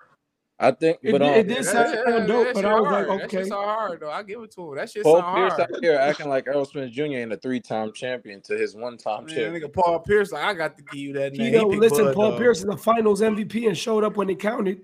I 0.60 0.70
think, 0.70 0.98
It, 1.02 1.12
but 1.12 1.22
um, 1.22 1.30
it 1.30 1.48
did 1.48 1.64
sound 1.64 1.92
that- 1.94 2.04
kinda 2.04 2.26
dope, 2.26 2.46
that 2.48 2.54
but 2.54 2.64
I 2.64 2.74
was 2.78 2.86
hard. 2.88 3.08
like, 3.08 3.18
That 3.20 3.24
okay. 3.26 3.36
shit 3.38 3.46
sound 3.48 3.64
hard 3.64 4.00
though. 4.00 4.10
I 4.10 4.22
give 4.22 4.40
it 4.42 4.52
to 4.52 4.68
him. 4.70 4.76
That 4.76 4.90
shit 4.90 5.02
Paul 5.02 5.20
sound 5.20 5.36
Pierce 5.36 5.52
hard. 5.54 5.72
out 5.74 5.82
here 5.82 5.96
acting 5.96 6.28
like 6.28 6.46
Earl 6.46 6.64
Spence 6.66 6.94
Jr. 6.94 7.02
ain't 7.02 7.32
a 7.32 7.36
three-time 7.38 7.92
champion 7.92 8.40
to 8.42 8.56
his 8.56 8.76
one-time 8.76 9.24
Man, 9.24 9.34
champion. 9.34 9.62
nigga 9.62 9.72
Paul 9.72 9.98
Pierce, 10.00 10.30
like 10.30 10.44
I 10.44 10.54
got 10.54 10.76
to 10.76 10.82
give 10.84 10.94
you 10.94 11.12
that 11.14 11.32
name. 11.32 11.46
He 11.46 11.58
Tito, 11.58 11.68
listen, 11.68 12.04
Bud, 12.04 12.14
Paul 12.14 12.30
though. 12.32 12.38
Pierce 12.38 12.58
is 12.58 12.66
the 12.66 12.76
Finals 12.76 13.20
MVP 13.22 13.66
and 13.66 13.76
showed 13.76 14.04
up 14.04 14.16
when 14.16 14.28
it 14.30 14.38
counted. 14.38 14.82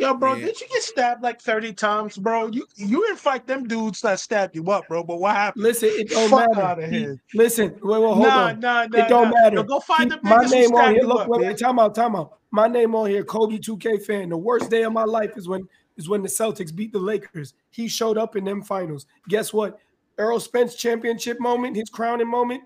Yo, 0.00 0.14
bro, 0.14 0.34
Yeah. 0.34 0.46
did 0.46 0.60
you 0.60 0.66
get 0.68 0.82
stabbed 0.82 1.22
like 1.22 1.40
30 1.42 1.72
times, 1.74 2.16
bro? 2.16 2.46
You 2.48 2.66
you 2.76 3.04
didn't 3.06 3.18
fight 3.18 3.46
them 3.46 3.68
dudes 3.68 4.00
that 4.00 4.18
stabbed 4.18 4.56
you 4.56 4.68
up, 4.70 4.88
bro. 4.88 5.04
But 5.04 5.20
what 5.20 5.34
happened? 5.36 5.62
Listen, 5.62 5.90
it 5.92 6.08
don't 6.08 6.30
Fuck 6.30 6.48
matter. 6.56 6.62
outta 6.66 6.86
He- 6.86 6.98
here. 7.00 7.22
listen, 7.34 7.72
wait, 7.82 8.00
wait, 8.00 8.06
hold 8.06 8.18
Nah, 8.20 8.46
on. 8.48 8.60
nah, 8.60 8.86
nah, 8.86 9.04
it 9.04 9.08
don't 9.08 9.30
nah. 9.30 9.40
matter. 9.42 9.56
Yo, 9.56 9.62
go 9.64 9.78
find 9.80 10.04
He- 10.04 10.08
them 10.18 10.20
my 10.22 10.44
name 10.46 10.74
on 10.74 10.94
here. 10.94 11.02
Look, 11.04 11.20
up, 11.20 11.28
wait, 11.28 11.58
time 11.58 11.78
out, 11.78 11.94
time 11.94 12.16
out. 12.16 12.38
My 12.50 12.66
name 12.66 12.94
on 12.94 13.10
here, 13.10 13.22
Kobe 13.24 13.58
2K 13.58 13.98
fan. 13.98 14.30
The 14.30 14.36
worst 14.36 14.70
day 14.70 14.82
of 14.84 14.92
my 14.92 15.04
life 15.04 15.36
is 15.36 15.46
when 15.48 15.68
is 15.96 16.08
when 16.08 16.22
the 16.22 16.28
Celtics 16.28 16.74
beat 16.74 16.92
the 16.92 16.98
Lakers. 16.98 17.52
He 17.70 17.86
showed 17.86 18.16
up 18.16 18.34
in 18.34 18.44
them 18.44 18.62
finals. 18.62 19.04
Guess 19.28 19.52
what? 19.52 19.78
Earl 20.16 20.40
Spence 20.40 20.74
championship 20.74 21.38
moment, 21.40 21.76
his 21.76 21.90
crowning 21.90 22.26
moment. 22.28 22.62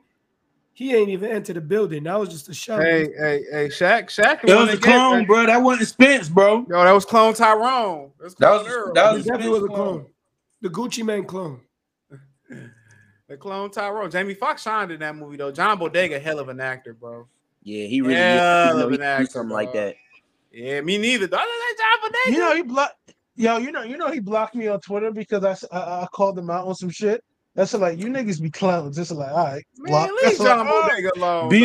He 0.76 0.92
ain't 0.94 1.08
even 1.08 1.30
entered 1.30 1.54
the 1.56 1.60
building. 1.60 2.02
That 2.02 2.18
was 2.18 2.28
just 2.28 2.48
a 2.48 2.54
show. 2.54 2.80
Hey, 2.80 3.08
hey, 3.16 3.44
hey, 3.52 3.68
Shaq, 3.68 4.06
Shaq. 4.06 4.42
That 4.42 4.56
was 4.56 4.74
a 4.74 4.76
clone, 4.76 5.24
bro. 5.24 5.46
That 5.46 5.58
wasn't 5.62 5.88
Spence, 5.88 6.28
bro. 6.28 6.66
Yo, 6.68 6.82
that 6.84 6.90
was 6.90 7.04
clone 7.04 7.32
Tyrone. 7.34 8.10
That 8.18 8.24
was 8.24 8.34
That 8.34 8.50
was- 8.50 8.66
that 8.94 9.12
was 9.14 9.24
definitely 9.24 9.46
Spence 9.46 9.48
was 9.50 9.62
a 9.62 9.66
clone. 9.68 9.76
clone. 9.76 10.06
The 10.62 10.68
Gucci 10.70 11.04
Mane 11.04 11.24
clone. 11.24 11.60
The 13.26 13.38
clone 13.38 13.70
Tyrone. 13.70 14.10
Jamie 14.10 14.34
Foxx 14.34 14.62
shined 14.62 14.90
in 14.90 15.00
that 15.00 15.16
movie 15.16 15.38
though. 15.38 15.50
John 15.50 15.78
Boyega, 15.78 16.20
hell 16.20 16.38
of 16.38 16.50
an 16.50 16.60
actor, 16.60 16.92
bro. 16.92 17.26
Yeah, 17.62 17.86
he 17.86 18.02
really 18.02 18.14
Hell 18.16 18.74
you 18.74 18.80
know, 18.80 18.86
of 18.88 18.92
an 18.92 19.02
actor, 19.02 19.26
something 19.26 19.54
like 19.54 19.72
that. 19.72 19.94
Yeah, 20.52 20.82
me 20.82 20.98
neither. 20.98 21.26
dog. 21.26 21.40
That's 21.40 21.80
John 21.80 22.10
Boyega. 22.10 22.32
You 22.32 22.38
know 22.38 22.54
he 22.56 22.62
blocked. 22.62 22.96
Yo, 23.36 23.56
you 23.56 23.72
know, 23.72 23.82
you 23.82 23.96
know 23.96 24.10
he 24.10 24.20
blocked 24.20 24.54
me 24.54 24.68
on 24.68 24.78
Twitter 24.80 25.10
because 25.10 25.42
I 25.44 25.56
I 26.02 26.06
called 26.12 26.38
him 26.38 26.50
out 26.50 26.66
on 26.66 26.74
some 26.74 26.90
shit. 26.90 27.24
That's 27.54 27.72
like 27.74 27.98
you 27.98 28.06
niggas 28.06 28.42
be 28.42 28.50
clowns. 28.50 28.98
It's 28.98 29.10
like, 29.12 29.30
all 29.30 29.36
right, 29.36 29.64
block. 29.76 30.08
Man, 30.08 30.16
That's 30.22 30.38
leave 30.38 30.46
like, 30.48 30.56
John 30.58 30.66
oh. 30.68 30.88
Boyega 30.90 31.16
alone. 31.16 31.48
B- 31.48 31.60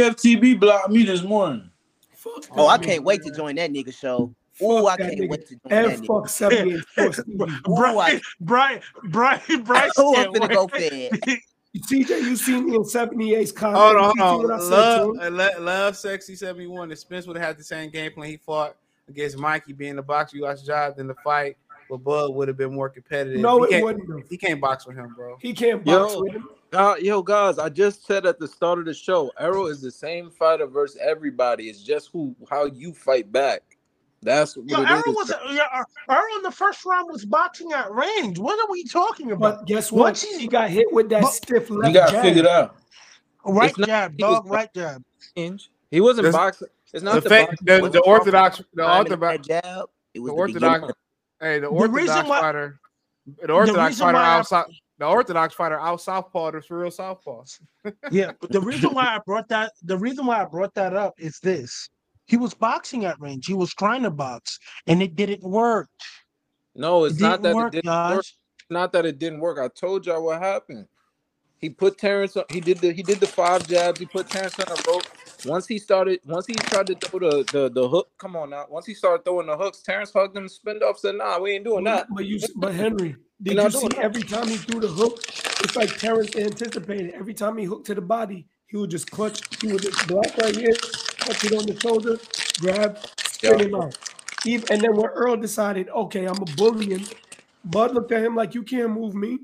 BFTB 0.00 0.60
blocked 0.60 0.90
me 0.90 1.04
this 1.04 1.22
morning. 1.22 1.68
Oh, 2.52 2.68
I 2.68 2.78
can't 2.78 3.02
wait 3.02 3.22
to 3.24 3.32
join 3.34 3.56
that 3.56 3.72
nigga 3.72 3.92
show. 3.92 4.32
Ooh, 4.62 4.86
I 4.86 4.96
can't 4.96 5.18
nigga. 5.18 5.28
wait 5.28 5.48
to 5.48 5.54
join 5.56 5.60
that 5.64 5.84
And 5.94 6.02
nigga. 6.02 6.06
fuck 6.06 6.28
78 6.28 6.80
Sports 6.92 7.20
I, 7.40 7.60
Brian, 7.64 8.20
Brian, 8.40 8.80
Brian, 9.04 9.40
Brian. 9.64 9.90
oh, 9.96 10.14
I'm 10.16 10.32
can't 10.32 10.36
finna 10.36 10.52
go 10.54 10.68
wait. 10.72 11.10
fed. 11.10 11.38
CJ, 11.88 12.08
you 12.22 12.36
see 12.36 12.60
me 12.60 12.76
in 12.76 12.82
78's 12.82 13.50
comment. 13.50 13.78
Hold 13.82 13.96
on, 13.96 14.18
hold 14.18 14.50
on. 14.50 14.70
Love, 14.70 15.16
to 15.16 15.26
him? 15.26 15.40
uh, 15.40 15.60
love, 15.60 15.96
sexy 15.96 16.36
seventy 16.36 16.66
one. 16.66 16.92
If 16.92 16.98
Spence 16.98 17.26
would 17.26 17.36
have 17.36 17.46
had 17.46 17.58
the 17.58 17.64
same 17.64 17.90
game 17.90 18.12
plan 18.12 18.28
he 18.28 18.36
fought 18.36 18.76
against 19.08 19.38
Mikey, 19.38 19.72
being 19.72 19.96
the 19.96 20.02
boxer 20.02 20.36
you 20.36 20.42
lost 20.44 20.66
job, 20.66 20.98
in 20.98 21.06
the 21.06 21.14
fight 21.24 21.56
with 21.92 22.02
Bud 22.04 22.34
would 22.34 22.48
have 22.48 22.56
been 22.56 22.74
more 22.74 22.88
competitive. 22.88 23.40
No, 23.40 23.58
he 23.62 23.64
it 23.66 23.70
can't, 23.70 23.84
wouldn't. 23.84 24.26
He 24.30 24.36
can't 24.36 24.60
box 24.60 24.86
with 24.86 24.96
him, 24.96 25.14
bro. 25.14 25.36
He 25.40 25.52
can't 25.52 25.84
box 25.84 26.14
Yo, 26.14 26.22
with 26.22 26.32
him. 26.32 26.48
uh, 26.72 26.94
yo, 27.00 27.22
guys, 27.22 27.58
I 27.58 27.68
just 27.68 28.06
said 28.06 28.24
at 28.26 28.38
the 28.38 28.48
start 28.48 28.78
of 28.78 28.86
the 28.86 28.94
show, 28.94 29.30
Errol 29.38 29.66
is 29.66 29.80
the 29.80 29.90
same 29.90 30.30
fighter 30.30 30.66
versus 30.66 30.98
everybody. 31.00 31.68
It's 31.68 31.82
just 31.82 32.08
who 32.12 32.34
how 32.50 32.64
you 32.66 32.92
fight 32.94 33.30
back. 33.30 33.62
That's 34.22 34.56
what 34.56 34.68
Yo, 34.70 34.80
it 34.82 34.88
Errol 34.88 35.02
is. 35.08 35.14
was 35.16 35.32
yeah, 35.50 35.62
Arrow 35.72 35.84
Errol 36.10 36.36
in 36.36 36.42
the 36.42 36.50
first 36.50 36.84
round 36.86 37.10
was 37.12 37.24
boxing 37.24 37.72
at 37.72 37.90
range. 37.92 38.38
What 38.38 38.58
are 38.58 38.70
we 38.70 38.84
talking 38.84 39.32
about? 39.32 39.58
But 39.58 39.66
guess 39.66 39.92
what? 39.92 40.00
Once 40.04 40.22
He 40.22 40.46
got 40.48 40.70
hit 40.70 40.92
with 40.92 41.08
that 41.10 41.22
But- 41.22 41.32
stiff 41.32 41.68
left 41.70 41.88
You 41.88 41.94
gotta 41.94 42.22
figure 42.22 42.42
it 42.44 42.48
out. 42.48 42.76
right 43.44 43.68
It's 43.70 43.78
not- 43.78 43.88
jab, 43.88 44.14
he 44.16 44.24
was 44.24 44.34
dog, 44.36 44.46
right 44.50 44.72
jab. 44.74 45.02
Hinge. 45.34 45.70
He 45.90 46.00
wasn't 46.00 46.24
That's- 46.26 46.34
boxing. 46.40 46.68
It's 46.94 47.02
not 47.02 47.14
The, 47.14 47.20
the, 47.22 47.28
fa- 47.28 47.46
boxing. 47.48 47.66
the, 47.82 47.88
the 47.88 48.00
orthodox, 48.02 48.62
the 48.74 48.96
orthodox, 48.98 49.46
jab, 49.48 49.88
it 50.14 50.20
was 50.20 50.30
the 50.32 50.60
the, 50.60 50.60
beginning. 50.60 50.90
Orthodox. 51.42 51.54
Hey, 51.54 51.54
the 51.60 51.60
The 51.60 51.66
orthodox 51.68 52.02
reason 52.02 52.28
why- 52.28 52.40
fighter, 52.40 52.80
the 53.26 53.52
orthodox 53.52 53.90
reason 53.90 54.04
fighter 54.06 54.18
why 54.18 54.58
I- 54.60 54.64
the 54.98 55.06
orthodox 55.06 55.54
fighter 55.54 55.80
out 55.80 56.00
southpaw 56.00 56.50
is 56.52 56.70
real 56.70 56.90
southpaw. 56.90 57.44
Yeah, 58.10 58.32
but 58.40 58.52
the 58.52 58.60
reason 58.60 58.90
why 58.94 59.06
I 59.06 59.18
brought 59.24 59.48
that 59.48 59.72
the 59.82 59.98
reason 59.98 60.26
why 60.26 60.42
I 60.42 60.44
brought 60.44 60.74
that 60.74 60.94
up 60.94 61.14
is 61.18 61.38
this. 61.40 61.88
He 62.26 62.36
was 62.36 62.54
boxing 62.54 63.04
at 63.04 63.20
range. 63.20 63.46
He 63.46 63.54
was 63.54 63.74
trying 63.74 64.04
to 64.04 64.10
box, 64.10 64.58
and 64.86 65.02
it 65.02 65.16
didn't 65.16 65.42
work. 65.42 65.88
No, 66.74 67.04
it's 67.04 67.16
It 67.16 67.22
not 67.22 67.42
that 67.42 67.54
work, 67.54 67.68
it 67.74 67.78
didn't 67.78 67.86
guys. 67.86 68.18
It's 68.18 68.36
not 68.70 68.92
that 68.92 69.04
it 69.04 69.18
didn't 69.18 69.40
work. 69.40 69.58
I 69.58 69.68
told 69.68 70.06
y'all 70.06 70.24
what 70.24 70.40
happened. 70.40 70.86
He 71.62 71.70
put 71.70 71.96
Terence. 71.96 72.36
on- 72.36 72.44
He 72.50 72.60
did 72.60 72.78
the. 72.78 72.92
He 72.92 73.02
did 73.04 73.20
the 73.20 73.26
five 73.28 73.66
jabs. 73.68 74.00
He 74.00 74.06
put 74.06 74.28
Terence 74.28 74.58
on 74.58 74.66
the 74.66 74.82
rope. 74.88 75.04
Once 75.46 75.66
he 75.68 75.78
started. 75.78 76.20
Once 76.26 76.46
he 76.46 76.54
tried 76.54 76.88
to 76.88 76.96
throw 76.96 77.20
the 77.20 77.44
the, 77.52 77.70
the 77.70 77.88
hook. 77.88 78.10
Come 78.18 78.36
on 78.36 78.50
now. 78.50 78.66
Once 78.68 78.84
he 78.86 78.94
started 78.94 79.24
throwing 79.24 79.46
the 79.46 79.56
hooks, 79.56 79.80
Terence 79.82 80.12
hugged 80.12 80.36
him, 80.36 80.48
spinned 80.48 80.82
off. 80.82 80.98
Said, 80.98 81.14
"Nah, 81.14 81.38
we 81.38 81.52
ain't 81.52 81.64
doing 81.64 81.84
that." 81.84 82.08
But 82.10 82.26
you, 82.26 82.40
but 82.56 82.74
Henry, 82.74 83.16
did 83.42 83.56
not 83.56 83.72
see 83.72 83.88
every 83.98 84.24
time 84.24 84.48
he 84.48 84.56
threw 84.56 84.80
the 84.80 84.88
hook? 84.88 85.20
It's 85.64 85.76
like 85.76 85.96
Terence 85.98 86.36
anticipated. 86.36 87.14
Every 87.14 87.34
time 87.34 87.56
he 87.56 87.64
hooked 87.64 87.86
to 87.86 87.94
the 87.94 88.02
body, 88.02 88.48
he 88.66 88.76
would 88.76 88.90
just 88.90 89.10
clutch. 89.10 89.40
He 89.60 89.68
would 89.68 89.82
just 89.82 90.06
block 90.08 90.36
right 90.38 90.54
here, 90.56 90.74
clutch 91.20 91.44
it 91.44 91.52
on 91.54 91.66
the 91.66 91.78
shoulder, 91.80 92.18
grab, 92.60 92.98
spin 93.24 93.60
Yeah. 93.60 93.66
him 93.66 93.74
out. 93.76 93.94
Even, 94.44 94.68
and 94.72 94.82
then 94.82 94.96
when 94.96 95.06
Earl 95.10 95.36
decided, 95.36 95.88
okay, 95.90 96.24
I'm 96.26 96.42
a 96.42 96.46
bully 96.46 96.90
him, 96.90 97.06
Bud 97.64 97.94
looked 97.94 98.10
at 98.12 98.24
him 98.24 98.34
like, 98.34 98.54
you 98.54 98.64
can't 98.64 98.90
move 98.90 99.14
me. 99.14 99.38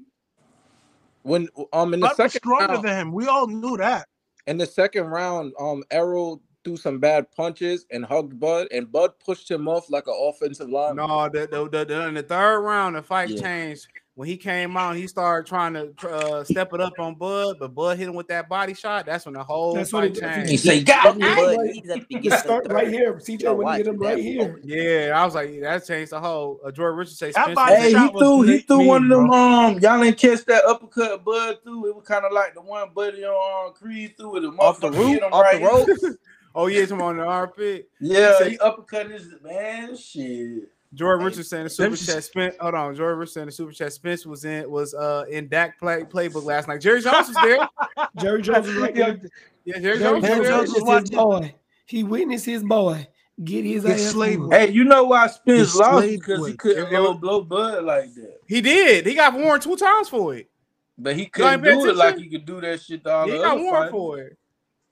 When 1.22 1.48
um 1.72 1.94
in 1.94 2.00
the 2.00 2.06
Bud 2.06 2.18
was 2.18 2.32
second 2.32 2.40
stronger 2.40 2.72
round, 2.74 2.84
than 2.84 2.96
him. 2.96 3.12
We 3.12 3.26
all 3.26 3.46
knew 3.46 3.76
that. 3.78 4.06
in 4.46 4.56
the 4.58 4.66
second 4.66 5.04
round, 5.06 5.52
um 5.60 5.82
Errol 5.90 6.40
threw 6.64 6.76
some 6.76 6.98
bad 6.98 7.30
punches 7.32 7.86
and 7.90 8.04
hugged 8.04 8.38
Bud, 8.40 8.68
and 8.72 8.90
Bud 8.90 9.12
pushed 9.24 9.50
him 9.50 9.68
off 9.68 9.88
like 9.90 10.06
an 10.06 10.14
offensive 10.18 10.68
lineman. 10.68 11.06
No, 11.08 11.28
the, 11.28 11.46
the, 11.50 11.68
the, 11.68 11.84
the- 11.84 12.08
in 12.08 12.14
the 12.14 12.22
third 12.22 12.60
round, 12.60 12.96
the 12.96 13.02
fight 13.02 13.30
Yeah. 13.30 13.40
changed. 13.42 13.86
When 14.18 14.26
he 14.26 14.36
came 14.36 14.76
out, 14.76 14.96
he 14.96 15.06
started 15.06 15.46
trying 15.48 15.74
to 15.74 15.92
uh, 16.10 16.42
step 16.42 16.72
it 16.74 16.80
up 16.80 16.92
on 16.98 17.14
Bud, 17.14 17.54
but 17.60 17.72
Bud 17.72 17.96
hit 17.98 18.08
him 18.08 18.16
with 18.16 18.26
that 18.26 18.48
body 18.48 18.74
shot. 18.74 19.06
That's 19.06 19.24
when 19.24 19.34
the 19.34 19.44
whole 19.44 19.74
That's 19.74 19.92
what 19.92 20.02
fight 20.02 20.16
it- 20.16 20.20
changed. 20.20 20.50
He 20.50 20.56
say, 20.56 20.82
"God, 20.82 21.20
Bud, 21.20 21.22
Right. 21.22 21.70
he's 21.72 21.92
He 21.94 22.00
beginning 22.00 22.32
of 22.32 22.38
start 22.40 22.66
right 22.68 22.88
here. 22.88 23.14
CJ 23.20 23.42
Yo, 23.44 23.54
when 23.54 23.64
watch 23.64 23.76
he 23.76 23.84
hit 23.84 23.86
him 23.94 24.00
right 24.00 24.18
here. 24.18 24.60
Yeah, 24.64 25.22
I 25.22 25.24
was 25.24 25.36
like, 25.36 25.60
that 25.60 25.86
changed 25.86 26.10
the 26.10 26.18
whole. 26.18 26.58
Uh, 26.66 26.72
Jordan 26.72 26.98
Richards 26.98 27.16
say 27.16 27.30
That 27.30 27.44
Spence 27.52 27.60
Hey, 27.70 27.86
he 27.90 27.92
shot 27.94 28.12
was 28.12 28.20
threw 28.24 28.42
he 28.42 28.48
great 28.48 28.66
threw 28.66 28.86
one 28.88 29.04
of 29.04 29.08
them. 29.08 29.28
bro. 29.28 29.36
Um, 29.38 29.78
y'all 29.78 30.02
didn't 30.02 30.18
catch 30.18 30.44
that 30.46 30.64
uppercut 30.64 31.24
Bud 31.24 31.58
threw. 31.62 31.86
It 31.88 31.94
was 31.94 32.04
kind 32.04 32.24
of 32.24 32.32
like 32.32 32.54
the 32.54 32.62
one 32.62 32.88
Buddy 32.92 33.22
on 33.24 33.68
um, 33.68 33.72
Creed 33.74 34.14
threw 34.16 34.32
with 34.32 34.42
the 34.42 34.48
Off 34.48 34.80
the 34.80 34.88
motherfucker 34.88 34.98
roof, 34.98 35.20
off 35.32 35.42
right. 35.44 35.60
the 35.60 35.64
ropes. 35.64 36.16
Oh 36.56 36.66
yeah, 36.66 36.86
come 36.86 37.02
on 37.02 37.18
the 37.18 37.22
armpit. 37.22 37.88
Yeah, 38.00 38.32
He 38.32 38.38
said- 38.42 38.50
he 38.50 38.58
uppercut 38.58 39.08
his 39.12 39.32
man. 39.44 39.96
Shit. 39.96 40.70
Jordan 40.94 41.26
Richards 41.26 41.48
saying 41.48 41.64
the 41.64 41.70
super 41.70 41.96
chat 41.96 42.24
Spence. 42.24 42.54
Hold 42.60 42.74
on, 42.74 42.94
Jordan 42.94 43.18
Richards 43.18 43.34
saying 43.34 43.46
the 43.46 43.52
super 43.52 43.72
chat 43.72 43.92
Spence 43.92 44.24
was 44.24 44.44
in 44.44 44.70
was 44.70 44.94
uh 44.94 45.24
in 45.30 45.48
Dak 45.48 45.78
play 45.78 46.02
playbook 46.02 46.44
last 46.44 46.66
night. 46.68 46.80
Jerry 46.80 47.02
Jones 47.02 47.28
was 47.28 47.36
there. 47.42 47.68
Jerry 48.18 48.40
Jones 48.42 48.66
was 48.66 48.76
right 48.76 48.94
there. 48.94 49.20
Yeah, 49.64 49.78
Jerry 49.80 49.98
Jerry 49.98 50.20
Jones 50.20 50.22
was 50.22 50.30
Jones. 50.30 50.48
Jones 50.48 50.72
was 50.72 50.82
witnessed 50.82 51.08
his 51.10 51.16
watching. 51.16 51.40
boy. 51.50 51.54
He 51.86 52.04
witnessed 52.04 52.46
his 52.46 52.62
boy 52.62 53.06
get 53.44 53.64
his 53.64 53.84
Get 53.84 53.92
ass 54.00 54.10
slaved. 54.12 54.40
moved. 54.40 54.52
Hey, 54.54 54.70
you 54.70 54.82
know 54.84 55.04
why 55.04 55.26
Spence 55.28 55.60
It's 55.68 55.74
lost 55.76 56.06
because 56.08 56.46
he 56.46 56.54
couldn't 56.54 56.86
It- 56.86 56.92
it 56.92 57.00
low 57.00 57.10
was- 57.12 57.20
blow 57.20 57.42
Bud 57.42 57.84
like 57.84 58.12
that. 58.14 58.40
He 58.46 58.60
did. 58.60 59.06
He 59.06 59.14
got 59.14 59.34
warned 59.34 59.62
two 59.62 59.76
times 59.76 60.08
for 60.08 60.34
it. 60.34 60.48
But 60.96 61.14
he 61.16 61.26
couldn't 61.26 61.62
pay 61.62 61.72
do 61.74 61.88
it 61.90 61.94
like 61.96 62.16
he 62.16 62.28
could 62.28 62.44
do 62.46 62.60
that 62.62 62.80
shit 62.82 63.04
to 63.04 63.12
all 63.12 63.26
he 63.26 63.32
the 63.32 63.38
got 63.38 63.56
warned 63.58 63.76
fighters. 63.76 63.90
for 63.92 64.18
it. 64.18 64.38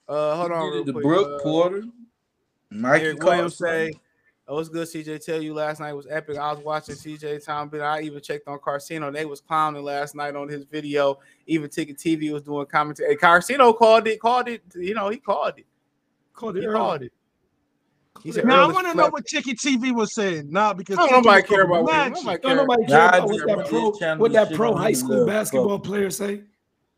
Uh, 0.08 0.36
hold 0.36 0.50
He 0.50 0.54
on, 0.56 0.72
did 0.72 0.72
real 0.76 0.88
it 0.88 0.92
quick. 0.92 1.04
Brooke 1.04 1.40
Uh, 1.40 1.42
Porter, 1.42 1.82
Mikey 2.70 3.04
Eric 3.06 3.22
Williams 3.24 3.58
Carlson. 3.58 3.66
say, 3.66 4.00
"Oh, 4.48 4.58
it's 4.58 4.68
good." 4.68 4.86
CJ 4.88 5.24
tell 5.24 5.42
you 5.42 5.54
last 5.54 5.80
night 5.80 5.92
was 5.92 6.06
epic. 6.08 6.36
I 6.38 6.52
was 6.52 6.64
watching 6.64 6.94
CJ 6.94 7.44
Tom, 7.44 7.68
but 7.68 7.80
I 7.80 8.02
even 8.02 8.20
checked 8.20 8.48
on 8.48 8.58
Carcino. 8.58 9.12
They 9.12 9.24
was 9.24 9.40
clowning 9.40 9.82
last 9.82 10.14
night 10.14 10.36
on 10.36 10.48
his 10.48 10.64
video. 10.64 11.18
Even 11.46 11.68
Ticket 11.70 11.98
TV 11.98 12.32
was 12.32 12.42
doing 12.42 12.66
commentary. 12.66 13.10
Hey, 13.10 13.16
Carcino 13.16 13.76
called 13.76 14.06
it. 14.06 14.20
Called 14.20 14.48
it. 14.48 14.62
You 14.74 14.94
know, 14.94 15.08
he 15.08 15.18
called 15.18 15.54
it. 15.58 15.66
Called 16.32 16.56
it 16.56 16.60
He 16.60 16.66
early. 16.66 16.78
called 16.78 17.02
it. 17.02 17.12
He 18.22 18.32
said, 18.32 18.44
Now 18.46 18.68
I 18.68 18.72
want 18.72 18.86
to 18.88 18.94
know 18.94 19.08
what 19.08 19.26
Ticket 19.26 19.58
TV 19.58 19.94
was 19.94 20.14
saying. 20.14 20.50
Nah, 20.50 20.72
because 20.72 20.96
Don't 20.96 21.10
nobody 21.12 21.42
care 21.42 21.62
about 21.62 21.84
what 21.84 22.08
nobody 22.08 22.24
care. 22.24 22.38
Don't 22.38 22.56
nobody 22.56 22.86
care 22.86 23.08
about 23.08 23.28
what 23.28 23.46
that 23.46 23.66
pro, 23.68 24.16
what 24.16 24.32
that 24.32 24.52
pro 24.54 24.74
high 24.74 24.92
school 24.92 25.26
basketball 25.26 25.78
player 25.78 26.10
say. 26.10 26.42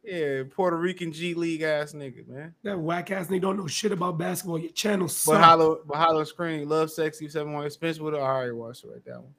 Yeah, 0.09 0.43
Puerto 0.51 0.77
Rican 0.77 1.13
G 1.13 1.35
League 1.35 1.63
ass 1.63 1.93
nigga, 1.93 2.27
man. 2.27 2.55
That 2.63 2.79
whack 2.79 3.11
ass 3.11 3.27
nigga 3.27 3.43
don't 3.43 3.59
know 3.59 3.67
shit 3.67 3.93
about 3.93 4.17
basketball. 4.19 4.59
Your 4.59 4.71
channel 4.73 5.09
sucks. 5.09 5.27
But 5.27 5.33
sucks. 5.35 5.45
Hollow, 5.45 5.81
but 5.87 5.97
Hollow 5.97 6.25
Screen, 6.25 6.69
Love 6.69 6.91
Sexy, 6.91 7.29
seven 7.29 7.53
one 7.53 7.69
Spence 7.71 7.99
with 7.99 8.15
it. 8.15 8.19
I 8.19 8.21
already 8.21 8.53
watched 8.53 8.85
it 8.85 8.91
right 8.91 9.05
that 9.05 9.21
one. 9.21 9.35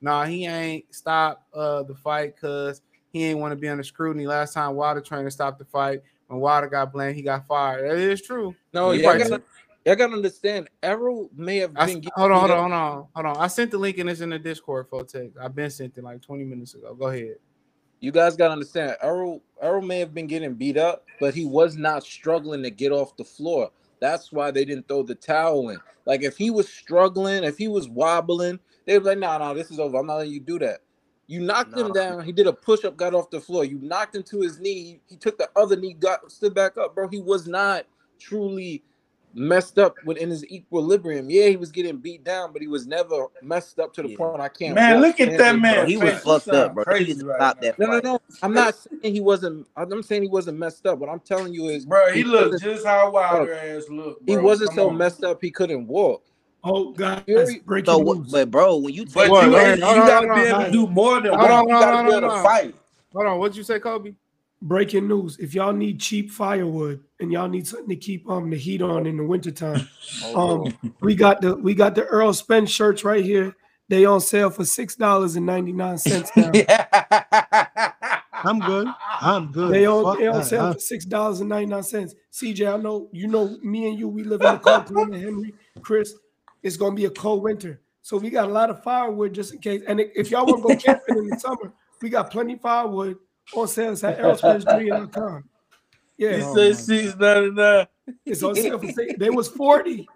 Nah, 0.00 0.24
he 0.24 0.46
ain't 0.46 0.94
stopped 0.94 1.54
uh 1.54 1.82
the 1.82 1.94
fight 1.94 2.34
because 2.36 2.80
he 3.12 3.24
ain't 3.24 3.38
want 3.38 3.52
to 3.52 3.56
be 3.56 3.68
under 3.68 3.82
scrutiny. 3.82 4.26
Last 4.26 4.54
time 4.54 4.74
Wilder 4.74 5.00
trainer 5.00 5.30
stopped 5.30 5.58
the 5.58 5.64
fight 5.64 6.02
when 6.28 6.40
Wilder 6.40 6.68
got 6.68 6.92
blamed, 6.92 7.16
he 7.16 7.22
got 7.22 7.46
fired. 7.46 7.90
That 7.90 7.98
is 7.98 8.22
true. 8.22 8.54
No, 8.72 8.90
He 8.90 9.02
y'all 9.02 9.18
gotta, 9.18 9.42
y'all 9.84 9.96
gotta 9.96 10.14
understand. 10.14 10.68
Errol 10.82 11.30
may 11.36 11.58
have 11.58 11.72
I, 11.76 11.86
been. 11.86 11.96
getting 11.96 12.12
hold 12.16 12.32
on, 12.32 12.40
hold 12.40 12.50
on, 12.50 12.58
hold 12.58 12.72
on, 12.72 13.06
hold 13.14 13.26
on. 13.26 13.42
I 13.42 13.46
sent 13.46 13.70
the 13.70 13.78
link 13.78 13.98
and 13.98 14.08
it's 14.08 14.20
in 14.20 14.30
the 14.30 14.38
Discord 14.38 14.88
for 14.88 15.04
text. 15.04 15.36
I've 15.40 15.54
been 15.54 15.70
sent 15.70 15.96
it 15.98 16.04
like 16.04 16.22
20 16.22 16.44
minutes 16.44 16.74
ago. 16.74 16.94
Go 16.94 17.06
ahead. 17.08 17.36
You 18.04 18.12
guys 18.12 18.36
gotta 18.36 18.52
understand. 18.52 18.96
Errol 19.02 19.42
Errol 19.62 19.80
may 19.80 19.98
have 19.98 20.12
been 20.12 20.26
getting 20.26 20.52
beat 20.52 20.76
up, 20.76 21.06
but 21.20 21.34
he 21.34 21.46
was 21.46 21.76
not 21.76 22.02
struggling 22.02 22.62
to 22.62 22.70
get 22.70 22.92
off 22.92 23.16
the 23.16 23.24
floor. 23.24 23.70
That's 23.98 24.30
why 24.30 24.50
they 24.50 24.66
didn't 24.66 24.88
throw 24.88 25.02
the 25.02 25.14
towel 25.14 25.70
in. 25.70 25.78
Like 26.04 26.22
if 26.22 26.36
he 26.36 26.50
was 26.50 26.68
struggling, 26.68 27.44
if 27.44 27.56
he 27.56 27.66
was 27.66 27.88
wobbling, 27.88 28.60
they 28.84 28.98
were 28.98 29.04
like, 29.06 29.18
"No, 29.18 29.28
nah, 29.28 29.38
no, 29.38 29.44
nah, 29.46 29.54
this 29.54 29.70
is 29.70 29.80
over. 29.80 29.96
I'm 29.96 30.06
not 30.06 30.16
letting 30.16 30.34
you 30.34 30.40
do 30.40 30.58
that." 30.58 30.80
You 31.28 31.40
knocked 31.40 31.78
him 31.78 31.92
down. 31.92 32.22
He 32.22 32.32
did 32.32 32.46
a 32.46 32.52
push 32.52 32.84
up, 32.84 32.94
got 32.98 33.14
off 33.14 33.30
the 33.30 33.40
floor. 33.40 33.64
You 33.64 33.78
knocked 33.80 34.14
him 34.14 34.22
to 34.24 34.42
his 34.42 34.60
knee. 34.60 35.00
He 35.06 35.16
took 35.16 35.38
the 35.38 35.48
other 35.56 35.74
knee, 35.74 35.94
got 35.94 36.30
stood 36.30 36.52
back 36.52 36.76
up, 36.76 36.94
bro. 36.94 37.08
He 37.08 37.22
was 37.22 37.46
not 37.46 37.86
truly 38.18 38.82
messed 39.34 39.78
up 39.78 39.96
within 40.04 40.30
his 40.30 40.44
equilibrium. 40.46 41.28
Yeah, 41.28 41.48
he 41.48 41.56
was 41.56 41.70
getting 41.72 41.98
beat 41.98 42.24
down, 42.24 42.52
but 42.52 42.62
he 42.62 42.68
was 42.68 42.86
never 42.86 43.26
messed 43.42 43.78
up 43.78 43.92
to 43.94 44.02
the 44.02 44.16
point 44.16 44.40
I 44.40 44.48
can't. 44.48 44.74
Man, 44.74 45.00
look 45.00 45.20
at 45.20 45.36
that 45.38 45.58
man 45.58 45.74
bro. 45.76 45.86
He 45.86 45.96
was 45.96 46.20
fucked 46.22 46.48
up, 46.48 46.74
bro. 46.74 46.84
He 46.84 46.90
crazy 46.90 47.06
needs 47.08 47.24
right 47.24 47.36
stop 47.36 47.56
now. 47.56 47.62
that 47.62 47.78
No, 47.78 47.86
no, 47.86 48.00
no. 48.00 48.18
I'm 48.42 48.54
not 48.54 48.74
saying 48.74 49.14
he 49.14 49.20
wasn't. 49.20 49.66
I'm 49.76 50.02
saying 50.02 50.22
he 50.22 50.28
wasn't 50.28 50.58
messed 50.58 50.86
up. 50.86 50.98
What 50.98 51.08
I'm 51.08 51.20
telling 51.20 51.52
you 51.52 51.68
is, 51.68 51.84
Bro, 51.84 52.12
he 52.12 52.24
looked 52.24 52.60
just 52.60 52.86
how 52.86 53.10
Wilder 53.10 53.46
bro, 53.46 53.56
ass 53.56 53.88
looked. 53.88 54.28
He 54.28 54.36
wasn't 54.36 54.70
Come 54.70 54.78
so 54.78 54.90
on. 54.90 54.98
messed 54.98 55.24
up 55.24 55.38
he 55.40 55.50
couldn't 55.50 55.86
walk. 55.86 56.22
Oh, 56.66 56.92
God! 56.92 57.24
Fury- 57.26 57.60
breaking 57.66 57.92
So, 57.92 57.98
news. 57.98 58.06
what, 58.06 58.30
but 58.30 58.50
bro, 58.50 58.76
when 58.78 58.94
you 58.94 59.04
But 59.04 59.12
take 59.14 59.26
you, 59.42 59.50
What? 59.50 59.66
ain't- 59.66 59.78
you 59.78 59.84
on, 59.84 59.96
hold 59.96 60.00
on, 60.00 60.06
gotta 60.08 60.34
be 60.34 60.48
able 60.48 60.64
to 60.64 60.70
do 60.70 60.86
more 60.86 61.20
than 61.20 61.34
Hold 61.34 61.50
on, 61.50 61.68
You 61.68 61.74
hold 61.74 61.80
gotta 61.80 61.96
on, 61.96 62.04
be 62.06 62.10
hold 62.12 62.24
able 62.24 62.28
to 62.28 62.36
on. 62.36 62.42
fight. 62.42 62.74
Hold 63.12 63.26
on. 63.26 63.38
What'd 63.38 63.56
you 63.56 63.62
say, 63.64 63.78
Kobe? 63.78 64.14
Breaking 64.64 65.06
news. 65.06 65.38
If 65.38 65.54
y'all 65.54 65.72
need 65.72 66.00
cheap 66.00 66.30
firewood 66.30 67.04
and 67.20 67.30
y'all 67.30 67.48
need 67.48 67.68
something 67.68 67.90
to 67.90 67.96
keep 67.96 68.28
um 68.28 68.50
the 68.50 68.56
heat 68.56 68.82
on 68.82 69.06
in 69.06 69.18
the 69.18 69.24
wintertime, 69.24 69.88
Oh, 70.24 70.64
um 70.64 70.94
we 71.00 71.14
got 71.14 71.40
the 71.40 71.54
we 71.54 71.74
got 71.74 71.94
the 71.94 72.04
Earl 72.04 72.32
Spence 72.32 72.70
shirts 72.70 73.04
right 73.04 73.24
here. 73.24 73.54
They 73.88 74.06
on 74.06 74.20
sale 74.20 74.50
for 74.50 74.64
six 74.64 74.96
dollars 74.96 75.36
and 75.36 75.46
ninety 75.46 75.72
nine 75.72 75.98
cents 75.98 76.30
now. 76.36 76.50
I'm 78.32 78.58
good. 78.58 78.88
I'm 79.20 79.52
good. 79.52 79.72
They 79.72 79.86
on 79.86 80.04
Fuck 80.04 80.18
they 80.18 80.26
on 80.26 80.42
sale 80.42 80.72
for 80.72 80.78
six 80.78 81.04
dollars 81.04 81.40
and 81.40 81.50
ninety 81.50 81.66
nine 81.66 81.82
cents. 81.82 82.14
CJ, 82.32 82.72
I 82.72 82.76
know 82.78 83.08
you 83.12 83.28
know 83.28 83.56
me 83.62 83.88
and 83.88 83.98
you. 83.98 84.08
We 84.08 84.24
live 84.24 84.40
in 84.40 84.54
the 84.54 84.58
cold 84.58 84.86
climate. 84.86 85.20
Henry, 85.20 85.54
Chris, 85.82 86.14
it's 86.62 86.78
gonna 86.78 86.96
be 86.96 87.04
a 87.04 87.10
cold 87.10 87.42
winter, 87.42 87.82
so 88.00 88.16
we 88.16 88.30
got 88.30 88.48
a 88.48 88.52
lot 88.52 88.70
of 88.70 88.82
firewood 88.82 89.34
just 89.34 89.52
in 89.52 89.60
case. 89.60 89.82
And 89.86 90.00
if 90.00 90.30
y'all 90.30 90.46
want 90.46 90.62
to 90.62 90.74
go 90.74 90.76
camping 90.76 91.18
in 91.18 91.28
the 91.28 91.38
summer, 91.38 91.74
we 92.00 92.08
got 92.08 92.30
plenty 92.30 92.54
of 92.54 92.62
firewood 92.62 93.18
on 93.52 93.68
sale 93.68 93.92
at 93.92 93.98
aerospace.com. 94.18 95.44
Yeah, 96.16 96.36
He 96.36 96.42
said 96.54 96.76
six 96.76 97.16
ninety 97.16 97.50
nine. 97.50 97.86
it's 98.24 98.42
on 98.42 98.54
sale 98.54 98.78
for 98.78 98.88
six. 98.88 99.14
They 99.18 99.30
was 99.30 99.48
40. 99.48 100.08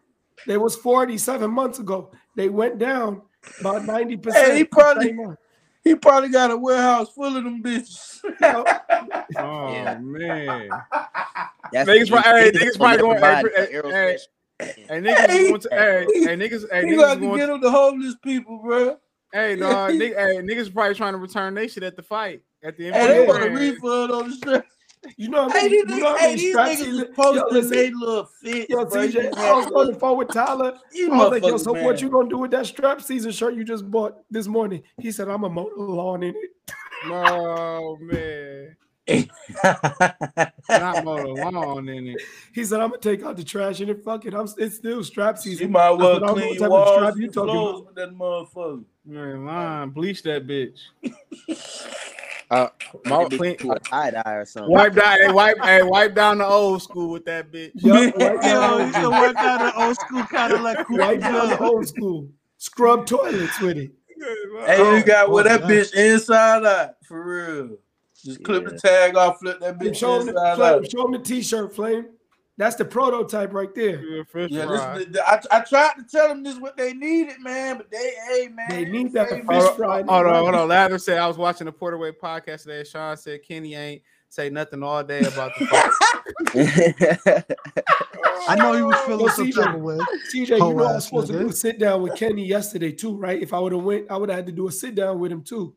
They 0.47 0.57
was 0.57 0.77
40 0.77 1.19
seven 1.19 1.51
months 1.51 1.79
ago. 1.79 2.11
They 2.37 2.49
went 2.49 2.79
down 2.79 3.23
about 3.61 3.87
90%. 3.87 4.33
Hey, 4.33 4.57
he 4.57 4.65
probably 4.65 5.17
he 5.85 5.95
probably 5.95 6.31
got 6.31 6.51
a 6.51 6.57
warehouse 6.57 7.11
full 7.11 7.37
of 7.37 7.45
them 7.45 7.63
bitches. 7.63 8.21
Oh 9.39 9.73
Yeah. 9.73 9.99
man. 10.01 10.71
That's 11.73 11.89
Niggas, 11.89 12.09
probably, 12.09 12.31
hey, 12.31 12.51
niggas 12.51 12.61
niggas 12.61 12.77
probably 12.79 12.99
going. 12.99 13.21
buy 13.21 13.43
Hey, 13.55 13.67
hey, 13.71 14.17
hey, 14.57 14.77
hey, 14.89 15.01
niggas 15.01 15.29
is 15.29 15.49
going 15.49 15.61
to. 15.61 15.69
Hey, 15.71 16.07
hey, 16.25 16.37
niggas. 16.37 16.65
Hey, 16.73 16.85
niggas 16.85 16.97
got 16.97 17.15
to 17.21 17.37
get 17.37 17.47
them 17.47 17.61
the 17.61 17.71
homeless 17.71 18.15
people, 18.23 18.59
bro. 18.59 18.97
Hey, 19.33 19.57
dog. 19.57 19.93
Niggas, 19.99 20.17
hey, 20.17 20.37
niggas 20.43 20.73
probably 20.73 20.95
trying 20.95 21.13
to 21.13 21.19
return 21.19 21.55
their 21.55 21.69
shit 21.69 21.83
at 21.83 21.95
the 21.97 22.03
fight 22.03 22.43
at 22.63 22.77
the 22.77 22.87
end. 22.87 22.97
Hey, 22.97 23.03
of 23.03 23.09
they 23.09 23.21
the 23.21 23.27
want 23.27 23.45
a 23.45 23.51
refund 23.51 24.13
on 24.13 24.29
the 24.31 24.35
strip. 24.37 24.67
You 25.17 25.29
know, 25.29 25.45
what 25.47 25.55
I 25.57 25.61
Hey, 25.61 25.69
mean? 25.69 25.87
these, 25.87 25.97
you 25.97 26.03
know 26.03 26.07
niggas, 26.07 26.11
how 26.11 26.17
hey, 26.19 26.27
many 26.27 26.37
these 26.41 26.51
straps 26.53 26.71
niggas 26.71 26.85
he- 26.85 26.91
was 26.91 26.99
Yo, 26.99 27.07
posting 27.15 27.45
listen, 27.55 27.71
they 27.71 27.91
little 27.93 28.25
fit. 28.43 28.69
Yo, 28.71 28.85
bro. 28.85 28.87
CJ, 29.07 29.37
I 29.37 29.53
was 29.53 29.65
little- 29.67 29.81
on 29.81 29.87
the 29.93 29.95
phone 29.99 30.19
with 30.19 30.29
Tyler. 30.29 30.79
You 30.93 31.13
I 31.13 31.17
was 31.19 31.31
like, 31.31 31.47
yo, 31.47 31.57
so 31.57 31.73
man. 31.73 31.85
what 31.85 32.03
you 32.03 32.11
gonna 32.11 32.29
do 32.29 32.39
with 32.39 32.51
that 32.51 32.67
strap 32.67 33.01
season 33.01 33.31
shirt 33.31 33.55
you 33.55 33.63
just 33.65 33.89
bought 33.91 34.17
this 34.31 34.47
morning? 34.49 34.83
He 35.01 35.13
said, 35.13 35.29
I'm 35.29 35.45
a 35.45 35.49
mow 35.49 35.71
the 35.77 35.83
lawn 35.83 36.23
in 36.25 36.35
it. 36.37 36.73
Oh 37.07 37.97
man. 38.01 38.77
Not 40.69 41.05
mow 41.05 41.23
the 41.23 41.33
lawn 41.51 41.89
in 41.89 42.09
it. 42.09 42.21
He 42.53 42.65
said, 42.65 42.81
I'm 42.81 42.91
gonna 42.91 43.01
take 43.01 43.23
out 43.23 43.37
the 43.37 43.45
trash 43.45 43.81
in 43.81 43.89
it. 43.89 44.03
Fuck 44.05 44.27
it. 44.27 44.35
I'm 44.35 44.49
it's 44.59 44.77
still 44.77 45.03
strap 45.05 45.39
season. 45.39 45.69
You 45.69 45.73
might 45.73 45.87
I 45.87 45.91
well 45.93 46.15
said, 46.15 46.23
I 46.25 46.33
clean 46.33 46.49
what 46.49 46.59
your 46.59 46.69
type 46.69 46.71
of 46.73 46.89
strap 46.89 47.01
walls 47.05 47.17
you 47.19 47.25
and 47.25 47.33
talking 47.35 47.51
floors 47.53 47.81
about. 47.81 47.87
with 47.87 47.95
that 47.95 48.11
motherfucker. 48.15 48.85
Man, 49.07 49.47
line, 49.47 49.91
bleach 49.91 50.23
that 50.25 50.47
bitch. 50.47 50.81
Uh, 52.51 52.69
my, 53.05 53.25
Maybe 53.25 53.37
clean- 53.37 53.57
to 53.59 53.79
tie 53.85 54.11
dye 54.11 54.23
or 54.27 54.47
something. 54.47 54.73
Wipe 54.73 54.95
down, 54.95 55.19
hey, 55.21 55.31
wipe, 55.31 55.59
hey, 55.63 55.83
wipe 55.83 56.15
down 56.15 56.39
the 56.39 56.47
old 56.47 56.83
school 56.83 57.11
with 57.11 57.27
that 57.27 57.53
bitch. 57.53 57.73
Yup, 57.75 58.17
wipe 58.17 58.41
down 58.41 58.81
Yo, 58.81 58.87
you 58.87 58.93
can 58.93 59.05
old 59.05 59.15
work 59.15 59.37
out 59.37 59.59
the 59.75 59.85
old 59.85 59.97
school 59.97 60.23
kind 60.25 60.53
of 60.55 60.61
like 60.63 60.81
school. 60.85 60.99
Wipe 60.99 61.21
down 61.21 61.49
the 61.51 61.63
old 61.63 61.87
school. 61.87 62.29
Scrub 62.57 63.07
toilets 63.07 63.61
with 63.61 63.77
it. 63.77 63.93
Hey, 64.67 64.97
you 64.97 65.05
got 65.05 65.31
with 65.31 65.47
oh, 65.47 65.51
that 65.51 65.63
bitch 65.63 65.95
inside 65.95 66.65
out 66.65 66.95
for 67.05 67.23
real. 67.23 67.77
Just 68.25 68.43
clip 68.43 68.65
the 68.65 68.79
tag 68.79 69.15
off, 69.15 69.39
flip 69.39 69.61
that 69.61 69.79
bitch 69.79 69.97
Show 69.97 70.21
him, 70.21 70.27
the, 70.27 70.33
inside 70.33 70.61
out. 70.61 70.91
show 70.91 71.05
him 71.05 71.13
the 71.13 71.19
t-shirt, 71.19 71.75
Flame. 71.75 72.07
That's 72.59 72.75
the 72.75 72.85
prototype 72.85 73.55
right 73.55 73.73
there. 73.73 74.03
Yeah, 74.03 74.25
this, 74.35 75.07
the, 75.07 75.23
I, 75.25 75.41
I 75.59 75.61
tried 75.61 75.93
to 75.97 76.03
tell 76.03 76.27
them 76.29 76.43
this 76.43 76.55
is 76.55 76.61
what 76.61 76.77
they 76.77 76.93
needed, 76.93 77.41
man, 77.41 77.77
but 77.77 77.89
they, 77.89 78.15
hey, 78.29 78.49
man, 78.49 78.67
They 78.69 78.85
need 78.85 79.13
that 79.13 79.29
hey, 79.29 79.43
fish 79.43 79.77
fry. 79.77 80.03
Hold 80.03 80.27
on, 80.27 80.35
hold 80.35 80.55
on. 80.57 80.69
Lather 80.69 80.99
said 80.99 81.19
I 81.19 81.29
was 81.29 81.39
watching 81.39 81.67
the 81.67 81.73
Porterway 81.73 82.13
podcast 82.13 82.65
today. 82.65 82.83
Shawn 82.83 83.17
said 83.17 83.43
Kenny 83.47 83.77
ain't 83.77 84.03
say 84.29 84.51
nothing 84.51 84.83
all 84.83 85.05
day 85.05 85.21
about 85.21 85.53
the 85.57 85.67
fight. 85.67 87.45
I 88.49 88.57
know 88.57 88.73
he 88.75 88.83
was 88.83 88.99
feeling 89.07 89.27
Yo, 89.27 89.29
some 89.29 89.47
CJ, 89.47 89.65
type 89.65 89.75
of 89.77 89.81
way. 89.81 89.99
CJ, 90.35 90.49
you 90.49 90.59
know 90.59 90.71
I 90.71 90.73
was 90.73 90.97
ass 90.97 91.05
supposed 91.05 91.27
to 91.29 91.39
do 91.39 91.49
a 91.49 91.53
sit 91.53 91.79
down 91.79 92.03
with 92.03 92.17
Kenny 92.17 92.45
yesterday 92.45 92.91
too, 92.91 93.17
right? 93.17 93.41
If 93.41 93.55
I 93.55 93.61
would 93.61 93.73
have 93.73 93.85
went, 93.85 94.11
I 94.11 94.17
would 94.17 94.31
have 94.31 94.37
had 94.37 94.47
to 94.47 94.53
do 94.53 94.67
a 94.67 94.73
sit 94.73 94.97
down 94.97 95.21
with 95.21 95.31
him 95.31 95.43
too. 95.43 95.77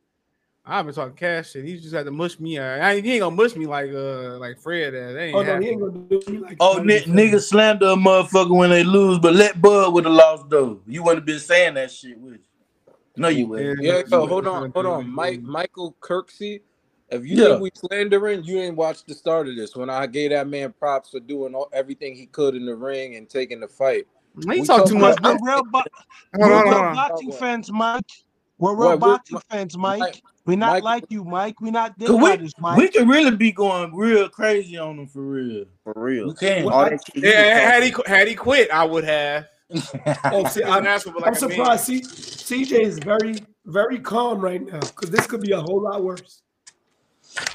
I've 0.66 0.86
been 0.86 0.94
talking 0.94 1.16
cash 1.16 1.52
shit. 1.52 1.66
He 1.66 1.78
just 1.80 1.94
had 1.94 2.06
to 2.06 2.12
mush 2.12 2.40
me. 2.40 2.60
out. 2.60 2.82
I 2.82 3.00
he 3.00 3.14
ain't 3.14 3.22
gonna 3.22 3.36
mush 3.36 3.56
me 3.56 3.66
like 3.66 3.92
uh 3.92 4.38
like 4.38 4.60
Fred. 4.60 4.94
That 4.94 5.20
ain't 5.20 5.36
Oh 5.36 5.42
no, 5.42 5.60
he 5.60 5.70
ain't 5.70 5.82
gonna 5.82 6.00
do 6.08 6.22
me 6.32 6.38
like 6.38 6.58
Oh, 6.60 6.76
that. 6.76 6.86
ni- 6.86 7.02
niggas 7.02 7.50
slander 7.50 7.88
a 7.88 7.96
motherfucker 7.96 8.56
when 8.56 8.70
they 8.70 8.84
lose, 8.84 9.18
but 9.20 9.34
let 9.34 9.60
Bud 9.62 9.94
with 9.94 10.06
a 10.06 10.10
lost 10.10 10.50
though. 10.50 10.82
You 10.88 11.04
wouldn't 11.04 11.20
have 11.22 11.26
been 11.26 11.40
saying 11.40 11.74
that 11.76 11.92
shit, 11.92 12.18
would 12.20 12.34
you? 12.34 12.40
No, 13.18 13.28
you 13.28 13.48
wouldn't. 13.48 13.82
Yeah, 13.82 13.98
You 13.98 14.04
yo, 14.08 14.20
wouldn't. 14.22 14.30
hold 14.30 14.48
on, 14.48 14.72
hold 14.72 14.86
on, 14.86 15.10
Mike, 15.10 15.42
Michael 15.42 15.96
Kirksey. 16.00 16.62
If 17.10 17.26
you 17.26 17.36
Yeah. 17.36 17.50
think 17.50 17.62
we 17.62 17.72
slandering, 17.74 18.44
you 18.44 18.56
didn't 18.56 18.78
watch 18.78 19.04
the 19.04 19.14
start 19.14 19.50
of 19.50 19.56
this 19.58 19.76
when 19.76 19.90
I 19.90 20.08
gave 20.08 20.30
that 20.30 20.48
man 20.48 20.74
props 20.74 21.10
for 21.10 21.20
doing 21.20 21.54
all, 21.54 21.70
everything 21.74 22.16
he 22.16 22.28
could 22.28 22.56
in 22.56 22.66
the 22.66 22.76
ring 22.76 23.16
and 23.16 23.30
taking 23.30 23.60
the 23.60 23.68
fight. 23.68 24.08
He 24.40 24.62
We 24.62 24.66
talk 24.66 24.88
too 24.88 24.96
much. 24.98 25.18
about- 25.20 25.42
We're 25.42 25.52
real, 25.54 25.64
bo- 25.66 25.82
Hold 26.36 26.52
we're 26.52 26.54
on, 26.54 26.64
real 26.64 26.72
hold 26.72 26.86
on. 26.86 26.96
boxing 26.96 27.32
fans, 27.34 27.72
Mike. 27.72 28.04
We're 28.04 28.06
real 28.06 28.06
What, 28.12 28.31
we're- 28.62 28.76
real 28.90 28.98
boxing 28.98 29.40
fans, 29.50 29.78
Mike. 29.78 30.00
Mike- 30.00 30.22
We're 30.46 30.58
not 30.58 30.74
Mike- 30.74 30.84
like 30.84 31.04
you, 31.10 31.24
Mike. 31.24 31.62
We're 31.62 31.72
not 31.72 31.98
dick 32.00 32.10
we, 32.10 32.16
riders, 32.18 32.54
Mike. 32.60 32.78
we 32.78 32.90
could 32.90 33.08
really 33.08 33.36
be 33.36 33.52
going 33.52 33.96
real 33.96 34.28
crazy 34.30 34.78
on 34.78 34.98
them 34.98 35.08
for 35.08 35.22
real. 35.22 35.66
For 35.84 35.94
real. 35.96 36.28
We 36.30 36.34
can. 36.34 36.68
All 36.68 36.86
that 36.90 37.00
shit 37.06 37.24
Yeah, 37.24 37.60
had 37.60 37.84
he 37.84 37.94
had 38.08 38.28
he 38.28 38.36
quit, 38.36 38.72
I 38.72 38.84
would 38.84 39.04
have. 39.04 39.46
Oh, 40.26 40.46
see, 40.48 40.64
I'm, 40.64 40.84
like, 40.84 41.02
I'm 41.24 41.36
surprised. 41.36 41.86
See, 41.86 42.02
CJ 42.02 42.80
is 42.82 43.00
very, 43.00 43.36
very 43.66 44.00
calm 44.00 44.42
right 44.42 44.62
now 44.66 44.80
because 44.80 45.10
this 45.12 45.26
could 45.28 45.42
be 45.42 45.52
a 45.52 45.62
whole 45.62 45.82
lot 45.82 46.04
worse. 46.04 46.42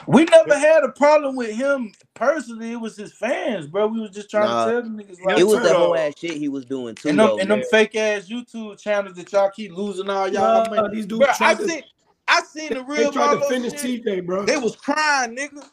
We 0.06 0.24
never 0.24 0.58
had 0.58 0.84
a 0.84 0.90
problem 0.90 1.36
with 1.36 1.50
him 1.54 1.92
personally. 2.14 2.72
It 2.72 2.76
was 2.80 2.96
his 2.96 3.12
fans, 3.12 3.66
bro. 3.66 3.86
We 3.88 4.00
was 4.00 4.10
just 4.10 4.30
trying 4.30 4.48
Nah. 4.48 4.64
to 4.66 4.72
tell 4.72 4.82
them 4.82 4.96
niggas 4.98 5.20
like 5.24 5.38
It 5.38 5.44
was 5.44 5.56
that. 5.56 5.64
that 5.64 5.76
whole 5.76 5.96
ass 5.96 6.14
shit 6.18 6.32
he 6.36 6.48
was 6.48 6.64
doing 6.64 6.94
too. 6.94 7.08
and 7.10 7.18
them, 7.18 7.26
though, 7.26 7.38
and 7.38 7.50
them 7.50 7.62
fake 7.70 7.94
ass 7.96 8.28
YouTube 8.28 8.78
channels 8.78 9.16
that 9.16 9.30
y'all 9.32 9.50
keep 9.50 9.72
losing 9.72 10.08
all 10.08 10.28
y'all 10.28 10.64
Nah, 10.64 10.70
money. 10.74 10.94
these 10.96 11.06
dudes 11.06 11.24
Bro, 11.24 11.34
I 11.46 11.54
to- 11.54 11.68
seen 11.68 11.82
I 12.28 12.42
seen 12.42 12.68
the 12.70 12.74
They 12.74 12.80
real 12.82 13.12
tried 13.12 13.34
to 13.38 13.48
finish 13.48 13.80
shit. 13.80 14.04
TJ, 14.04 14.20
bro. 14.26 14.44
They 14.44 14.56
was 14.56 14.74
crying, 14.76 15.36
nigga. 15.36 15.64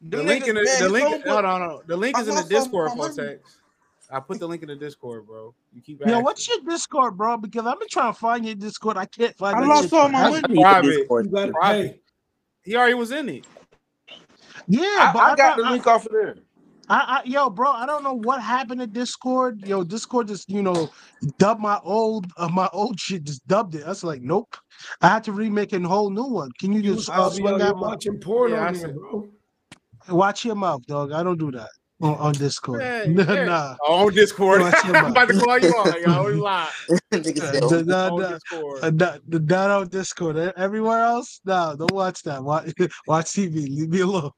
The 0.00 0.16
Them 0.18 0.26
link 0.26 0.46
in 0.46 0.54
the, 0.54 0.60
niggas, 0.62 0.78
the 0.78 0.88
link. 0.88 1.06
homeboy- 1.08 1.28
Hold 1.28 1.44
on, 1.44 1.60
hold 1.60 1.80
on. 1.80 1.86
The 1.86 1.96
link 1.96 2.18
is 2.18 2.28
in 2.28 2.34
the 2.36 2.44
Discord, 2.44 2.92
my 2.96 3.36
I 4.10 4.20
put 4.20 4.38
the 4.38 4.48
link 4.48 4.62
in 4.62 4.68
the 4.68 4.76
Discord, 4.76 5.26
bro. 5.26 5.54
You 5.74 5.82
keep 5.82 6.00
Yo, 6.00 6.06
asking. 6.06 6.22
what's 6.24 6.48
your 6.48 6.58
Discord, 6.66 7.16
bro? 7.18 7.36
Because 7.36 7.66
I've 7.66 7.78
been 7.78 7.88
trying 7.90 8.14
to 8.14 8.18
find 8.18 8.46
your 8.46 8.54
Discord. 8.54 8.96
I 8.96 9.04
can't 9.04 9.36
find 9.36 9.56
I 9.56 9.66
lost 9.66 9.92
all 9.92 10.08
my 10.08 10.30
money. 10.30 10.42
need 10.48 10.62
private. 10.62 10.90
Discord. 10.90 11.26
You 11.26 11.32
gotta 11.32 11.52
Private. 11.52 11.92
pay. 11.92 12.00
He 12.68 12.76
already 12.76 12.92
was 12.92 13.12
in 13.12 13.30
it. 13.30 13.46
Yeah, 14.66 14.82
I, 14.82 15.10
but 15.14 15.20
I 15.20 15.32
I, 15.32 15.36
got 15.36 15.56
the 15.56 15.62
link 15.62 15.86
off 15.86 16.04
of 16.04 16.12
there. 16.12 16.36
I, 16.90 17.22
I, 17.22 17.22
yo, 17.24 17.48
bro, 17.48 17.70
I 17.70 17.86
don't 17.86 18.04
know 18.04 18.12
what 18.12 18.42
happened 18.42 18.80
to 18.80 18.86
Discord. 18.86 19.66
Yo, 19.66 19.82
Discord 19.84 20.28
just, 20.28 20.50
you 20.50 20.62
know, 20.62 20.90
dubbed 21.38 21.62
my 21.62 21.80
old, 21.82 22.26
uh, 22.36 22.48
my 22.50 22.68
old 22.74 23.00
shit. 23.00 23.24
Just 23.24 23.46
dubbed 23.46 23.74
it. 23.74 23.84
I 23.84 23.88
was 23.88 24.04
like, 24.04 24.20
nope. 24.20 24.54
I 25.00 25.08
had 25.08 25.24
to 25.24 25.32
remake 25.32 25.72
a 25.72 25.80
whole 25.80 26.10
new 26.10 26.24
one. 26.24 26.50
Can 26.60 26.74
you 26.74 26.82
You 26.82 26.94
just 26.94 27.08
was 27.08 27.08
uh, 27.08 27.14
probably 27.14 27.38
swing 27.38 27.54
out 27.54 27.62
here 27.62 27.70
out 27.70 27.78
my, 27.80 27.88
watching 27.88 28.20
porn 28.20 28.52
Yeah, 28.52 28.66
on 28.66 28.74
here, 28.74 28.88
bro. 28.92 29.30
watch 30.10 30.44
your 30.44 30.54
mouth, 30.54 30.84
dog? 30.86 31.12
I 31.12 31.22
don't 31.22 31.38
do 31.38 31.50
that 31.52 31.70
on, 32.00 32.14
on 32.14 32.32
Discord. 32.32 32.80
Man, 32.80 33.14
nah, 33.16 33.32
yeah. 33.32 33.44
nah. 33.44 33.76
On 33.88 34.12
Discord. 34.12 34.60
Watch 34.60 34.84
your 34.84 34.96
I'm 34.96 35.10
about 35.10 35.28
to 35.28 35.38
call 35.38 35.58
you 35.58 35.68
on. 35.70 36.02
Y'all 36.02 36.18
always 36.18 36.36
lie. 36.38 36.68
Nigga 37.12 37.68
said, 37.68 37.86
nah, 37.86 38.10
On 38.10 38.20
nah, 38.20 38.28
Discord. 38.30 38.84
Uh, 38.84 38.90
nah, 38.90 39.16
the 39.26 39.40
not 39.40 39.70
on 39.70 39.88
Discord. 39.88 40.36
Everywhere 40.56 41.00
else, 41.02 41.40
no, 41.44 41.74
don't 41.78 41.92
watch 41.92 42.22
that. 42.22 42.42
Watch, 42.42 42.72
watch 43.06 43.26
TV. 43.26 43.68
Leave 43.68 43.88
me 43.88 44.00
alone. 44.00 44.30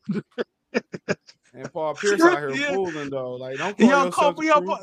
And 1.53 1.73
Paul 1.73 1.95
Pierce 1.95 2.20
out 2.20 2.39
here 2.39 2.51
Yeah. 2.51 2.74
fooling 2.74 3.11
though. 3.11 3.35
Like, 3.35 3.59
don't 3.59 3.77
call 3.77 3.89
Yo, 3.89 4.05
yourself 4.05 4.15
Cole, 4.15 4.32
the 4.35 4.47
yo. 4.47 4.62
Paul, 4.62 4.78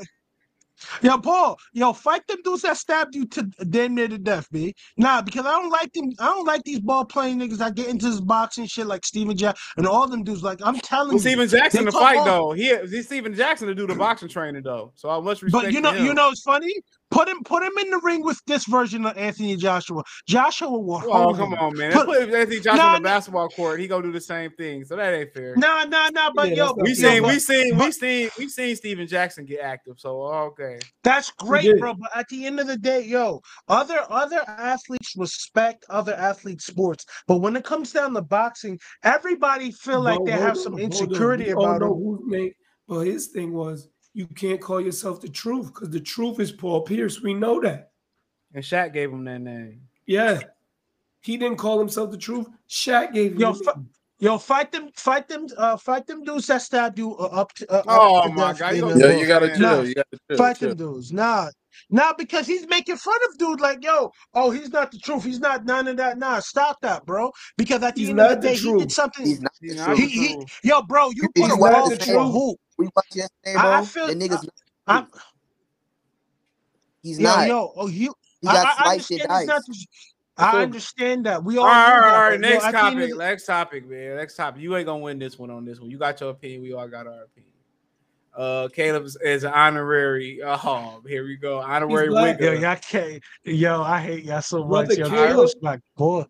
yo, 1.01 1.17
Paul, 1.17 1.57
yo, 1.73 1.93
fight 1.93 2.25
them 2.27 2.37
dudes 2.43 2.61
that 2.63 2.77
stabbed 2.77 3.15
you 3.15 3.25
to 3.27 3.43
damn 3.69 3.95
near 3.95 4.07
to 4.07 4.17
death, 4.17 4.47
B. 4.51 4.75
Nah, 4.97 5.21
because 5.21 5.45
I 5.45 5.51
don't 5.51 5.69
like 5.69 5.91
them. 5.93 6.11
I 6.19 6.25
don't 6.25 6.45
like 6.45 6.63
these 6.63 6.79
ball 6.79 7.05
playing 7.05 7.39
niggas 7.39 7.57
that 7.57 7.75
get 7.75 7.87
into 7.87 8.09
this 8.09 8.21
boxing 8.21 8.65
shit 8.65 8.87
like 8.87 9.05
Stephen 9.05 9.35
Jack 9.37 9.57
and 9.77 9.87
all 9.87 10.07
them 10.07 10.23
dudes. 10.23 10.43
Like 10.43 10.59
I'm 10.63 10.75
telling 10.79 11.07
Well, 11.09 11.15
you, 11.15 11.21
Stephen 11.21 11.47
Jackson 11.47 11.85
to 11.85 11.91
fight 11.91 12.17
off- 12.17 12.25
though. 12.25 12.51
He 12.51 12.75
he's 12.87 13.05
Stephen 13.05 13.33
Jackson 13.33 13.67
to 13.67 13.75
do 13.75 13.87
the 13.87 13.95
boxing 13.95 14.29
training 14.29 14.63
though. 14.63 14.91
So 14.95 15.09
I 15.09 15.19
much 15.19 15.41
respect. 15.41 15.65
But 15.65 15.71
you 15.73 15.79
to 15.79 15.81
know, 15.81 15.91
him. 15.93 16.05
you 16.05 16.13
know, 16.13 16.29
it's 16.29 16.41
funny. 16.41 16.73
Put 17.09 17.29
him, 17.29 17.41
put 17.43 17.63
him 17.63 17.71
in 17.79 17.89
the 17.89 17.99
ring 18.03 18.21
with 18.23 18.39
this 18.47 18.65
version 18.65 19.05
of 19.05 19.17
Anthony 19.17 19.55
Joshua. 19.55 20.03
Joshua 20.27 20.69
will 20.69 21.01
Oh 21.05 21.34
come 21.34 21.53
him. 21.53 21.59
on, 21.59 21.77
man! 21.77 21.93
Put- 21.93 22.05
Put, 22.05 22.19
put 22.29 22.34
Anthony 22.34 22.59
Joshua 22.59 22.77
Nah, 22.77 22.95
on 22.95 23.01
the 23.01 23.07
basketball 23.07 23.47
court. 23.49 23.79
He 23.79 23.88
gonna 23.88 24.03
do 24.03 24.11
the 24.11 24.19
same 24.19 24.51
thing. 24.51 24.84
So 24.84 24.97
that 24.97 25.13
ain't 25.13 25.34
fair. 25.34 25.55
Nah, 25.55 25.85
nah, 25.85 26.09
nah. 26.09 26.31
But 26.35 26.55
yo, 26.55 26.73
we 26.81 26.89
yo, 26.89 26.93
seen, 26.95 27.23
we 27.23 27.39
seen, 27.39 27.77
we 27.77 27.91
seen, 27.91 28.29
we 28.38 28.49
seen 28.49 28.75
Stephen 28.75 29.07
Jackson 29.07 29.45
get 29.45 29.61
active. 29.61 29.95
So 29.97 30.21
okay, 30.21 30.79
That's 31.03 31.31
great, 31.31 31.79
bro. 31.79 31.93
But 31.93 32.11
at 32.15 32.27
the 32.27 32.45
end 32.45 32.59
of 32.59 32.67
the 32.67 32.77
day, 32.77 33.01
yo, 33.03 33.41
other 33.69 33.99
other 34.09 34.41
athletes 34.47 35.13
respect 35.17 35.85
other 35.89 36.13
athletes' 36.13 36.65
sports. 36.65 37.05
But 37.25 37.38
when 37.38 37.55
it 37.55 37.63
comes 37.63 37.93
down 37.93 38.13
to 38.15 38.21
boxing, 38.21 38.77
everybody 39.03 39.71
feel 39.71 40.01
like 40.01 40.17
But 40.19 40.25
they 40.25 40.31
have 40.34 40.49
on, 40.51 40.55
some 40.57 40.77
insecurity 40.77 41.49
about 41.51 41.79
know 41.79 41.89
them. 41.89 41.97
who 41.97 42.21
made. 42.25 42.51
His 42.89 43.27
thing 43.27 43.53
was 43.53 43.89
you 44.18 44.26
can't 44.27 44.60
call 44.60 44.81
yourself 44.81 45.22
the 45.22 45.30
truth 45.30 45.68
because 45.68 45.91
the 45.91 45.99
truth 45.99 46.39
is 46.39 46.52
Paul 46.52 46.81
Pierce. 46.81 47.22
We 47.22 47.34
know 47.35 47.61
that. 47.61 47.91
and 48.53 48.64
Shaq 48.64 48.91
gave 48.94 49.11
him 49.11 49.23
that 49.26 49.39
name. 49.41 49.81
Yeah, 50.07 50.39
he 51.22 51.38
didn't 51.38 51.57
call 51.57 51.77
himself 51.80 52.10
the 52.11 52.18
truth. 52.18 52.48
Shaq 52.69 53.14
gave 53.14 53.34
him. 53.34 53.39
Yo, 53.39 53.53
the 53.53 53.64
fi- 53.64 53.81
yo, 54.19 54.38
fight 54.39 54.72
them, 54.72 54.89
fight 54.95 55.27
them, 55.27 55.45
uh, 55.57 55.77
fight 55.77 56.07
them 56.07 56.23
dudes 56.23 56.48
That's 56.48 56.68
that 56.69 56.77
stabbed 56.77 56.98
you 56.98 57.15
uh, 57.18 57.26
up 57.26 57.53
to. 57.53 57.72
Uh, 57.72 57.84
Oh 57.88 58.23
to 58.27 58.34
my 58.34 58.53
God, 58.53 58.72
you 58.72 58.76
in 58.76 58.81
gonna 58.81 58.94
the- 58.95 59.14
Yo, 59.14 59.19
you 59.19 59.27
gotta 59.27 59.60
Nah. 59.60 59.81
You 59.81 59.94
gotta 59.94 60.18
chill. 60.30 60.38
Fight 60.38 60.57
chill. 60.57 60.69
them 60.69 60.77
dudes, 60.77 61.11
nah, 61.14 61.49
nah, 61.91 62.14
because 62.18 62.48
he's 62.48 62.65
making 62.68 62.98
fun 62.98 63.19
of 63.30 63.38
dude 63.38 63.61
like, 63.61 63.84
yo, 63.84 64.10
oh, 64.34 64.49
he's 64.49 64.69
not 64.69 64.91
the 64.91 64.98
truth. 64.98 65.23
He's 65.26 65.39
not 65.39 65.65
none 65.65 65.88
of 65.88 65.98
that. 65.98 66.18
Nah, 66.18 66.39
stop 66.39 66.81
that, 66.81 67.06
bro. 67.06 67.31
Because 67.57 67.84
at 67.84 67.94
the 67.95 68.02
He's 68.02 68.10
end 68.10 68.19
of 68.19 68.30
the 68.30 68.34
not 68.35 68.41
the 68.41 68.48
day, 68.48 68.56
he 68.56 68.77
did 68.80 68.91
something. 68.91 69.26
He's 69.27 69.41
not 69.41 69.52
He's 69.61 69.73
the 69.76 69.77
not 69.77 69.85
truth. 69.95 69.99
He, 69.99 70.06
the 70.06 70.27
he, 70.27 70.34
truth. 70.34 70.60
yo, 70.64 70.81
bro, 70.81 71.10
you 71.11 71.30
He's 71.35 71.44
put 71.44 71.56
a 71.56 71.60
not 71.60 71.72
ball 71.72 71.89
the 71.91 71.98
through 71.98 72.19
a 72.19 72.23
hoop. 72.26 72.57
We 72.77 72.89
watched 72.95 73.15
yesterday, 73.15 73.53
bro. 73.53 73.61
I, 73.61 73.79
I 73.79 73.85
feel, 73.85 74.07
the 74.07 74.15
niggas. 74.15 74.47
I, 74.87 75.05
he's 77.01 77.19
yo, 77.19 77.29
not. 77.29 77.47
yo, 77.47 77.73
oh, 77.75 77.87
you. 77.87 78.13
He 78.41 78.47
I, 78.47 78.53
got 78.53 78.67
I 78.67 78.83
sliced 78.83 79.11
and 79.11 79.21
understand 79.21 79.39
he's 79.39 79.47
not. 79.47 79.55
diced. 79.55 79.67
the- 79.67 79.87
I 80.39 80.61
understand 80.61 81.25
that. 81.25 81.43
We 81.43 81.57
all 81.57 81.65
All 81.65 81.71
right, 81.71 81.93
all 81.95 81.99
right. 81.99 82.01
that. 82.01 82.13
all 82.13 82.21
right. 82.29 82.39
but, 82.39 82.47
yo, 82.47 82.53
Next 82.53 82.65
at 82.65 82.71
the 82.71 82.77
end 82.77 82.87
of 82.87 82.93
topic. 82.93 83.09
the- 83.11 83.17
Next 83.17 83.45
topic, 83.45 83.89
man. 83.89 84.15
Next 84.17 84.35
topic. 84.35 84.61
You 84.61 84.75
ain't 84.77 84.85
gonna 84.85 84.99
win 84.99 85.17
this 85.17 85.39
one 85.39 85.49
on 85.49 85.65
this 85.65 85.79
one. 85.79 85.89
You 85.89 85.97
got 85.97 86.21
your 86.21 86.29
opinion. 86.29 86.61
We 86.61 86.73
all 86.73 86.87
got 86.87 87.07
our 87.07 87.23
opinion. 87.23 87.53
Uh, 88.37 88.67
Caleb 88.71 89.05
is, 89.05 89.17
is 89.23 89.43
an 89.45 89.51
honorary. 89.51 90.41
Oh, 90.45 91.01
here 91.07 91.25
we 91.25 91.37
go. 91.37 91.57
Honorary 91.57 92.09
black. 92.09 92.39
Yo, 92.39 92.51
y'all 92.53 92.75
can't. 92.75 93.23
Yo, 93.43 93.81
I 93.81 93.99
hate 93.99 94.25
y'all 94.25 94.43
so 94.43 94.63
Brother 94.63 94.89
much. 94.89 94.97
Yo, 94.99 95.09
Caleb- 95.09 95.39
I 95.39 95.41
respect 95.41 95.81
boy. 95.95 96.25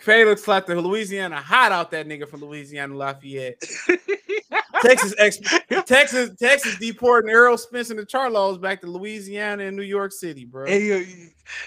Caleb 0.00 0.38
slapped 0.40 0.66
the 0.66 0.74
Louisiana 0.80 1.40
hot 1.40 1.70
out 1.70 1.92
that 1.92 2.08
nigga 2.08 2.28
from 2.28 2.40
Louisiana 2.40 2.96
Lafayette. 2.96 3.62
Texas 4.82 5.14
ex- 5.18 5.38
Texas 5.86 6.30
Texas 6.38 6.78
deporting 6.78 7.30
Errol 7.30 7.56
Spence 7.58 7.90
and 7.90 7.98
the 7.98 8.06
Charlos 8.06 8.60
back 8.60 8.80
to 8.82 8.86
Louisiana 8.86 9.64
and 9.64 9.76
New 9.76 9.82
York 9.82 10.12
City, 10.12 10.44
bro. 10.44 10.66
Hey, 10.66 10.82
yo, 10.86 10.96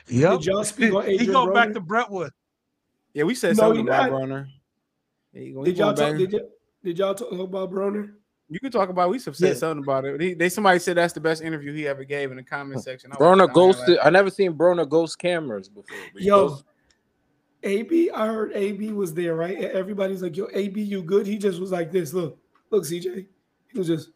yep. 0.08 0.40
Did 0.40 0.46
y'all 0.46 0.64
speak 0.64 0.94
on 0.94 1.06
he 1.06 1.16
Adrien 1.16 1.32
go 1.34 1.54
back 1.54 1.74
to 1.74 1.80
Brentwood. 1.80 2.32
Yeah, 3.14 3.24
we 3.24 3.36
said 3.36 3.58
No, 3.58 3.64
something 3.64 3.88
about. 3.88 4.12
Broner. 4.12 4.48
Yeah, 5.34 5.42
he 5.42 5.48
he 5.54 5.64
Did 5.64 5.78
y'all 5.78 5.94
talk? 5.94 6.18
Did, 6.18 6.34
y- 6.34 6.40
did 6.84 6.98
y'all 7.00 7.16
talk 7.16 7.32
about 7.32 7.72
Broner? 7.72 8.14
You 8.50 8.60
can 8.60 8.72
talk 8.72 8.90
about. 8.90 9.10
We 9.10 9.20
said 9.20 9.34
Yeah. 9.40 9.54
something 9.54 9.84
about 9.84 10.04
it. 10.06 10.20
He, 10.20 10.34
they 10.34 10.50
somebody 10.50 10.80
said 10.80 10.98
that's 10.98 11.14
the 11.14 11.22
best 11.22 11.42
interview 11.42 11.74
he 11.74 11.88
ever 11.88 12.04
gave 12.04 12.32
in 12.32 12.38
the 12.38 12.44
comment 12.44 12.84
section. 12.84 13.12
I 13.12 13.16
Broner 13.16 13.52
ghosted. 13.52 13.96
laughing. 13.96 13.98
I 14.04 14.10
never 14.10 14.30
seen 14.30 14.54
Broner 14.58 14.88
ghost 14.88 15.20
cameras 15.20 15.70
before. 15.70 15.96
Yo, 16.16 16.50
ghost- 16.50 16.66
AB, 17.64 18.10
I 18.12 18.26
heard 18.28 18.52
AB 18.54 18.92
was 18.92 19.14
there, 19.14 19.36
right? 19.36 19.58
Everybody's 19.58 20.22
like, 20.24 20.36
"Yo, 20.36 20.48
AB, 20.54 20.82
you 20.82 21.02
good?" 21.04 21.28
He 21.28 21.38
just 21.38 21.60
was 21.60 21.72
like 21.72 21.92
this. 21.92 22.12
Look, 22.14 22.38
look, 22.72 22.84
CJ. 22.84 23.26
He 23.72 23.78
was 23.78 23.88
just. 23.88 24.10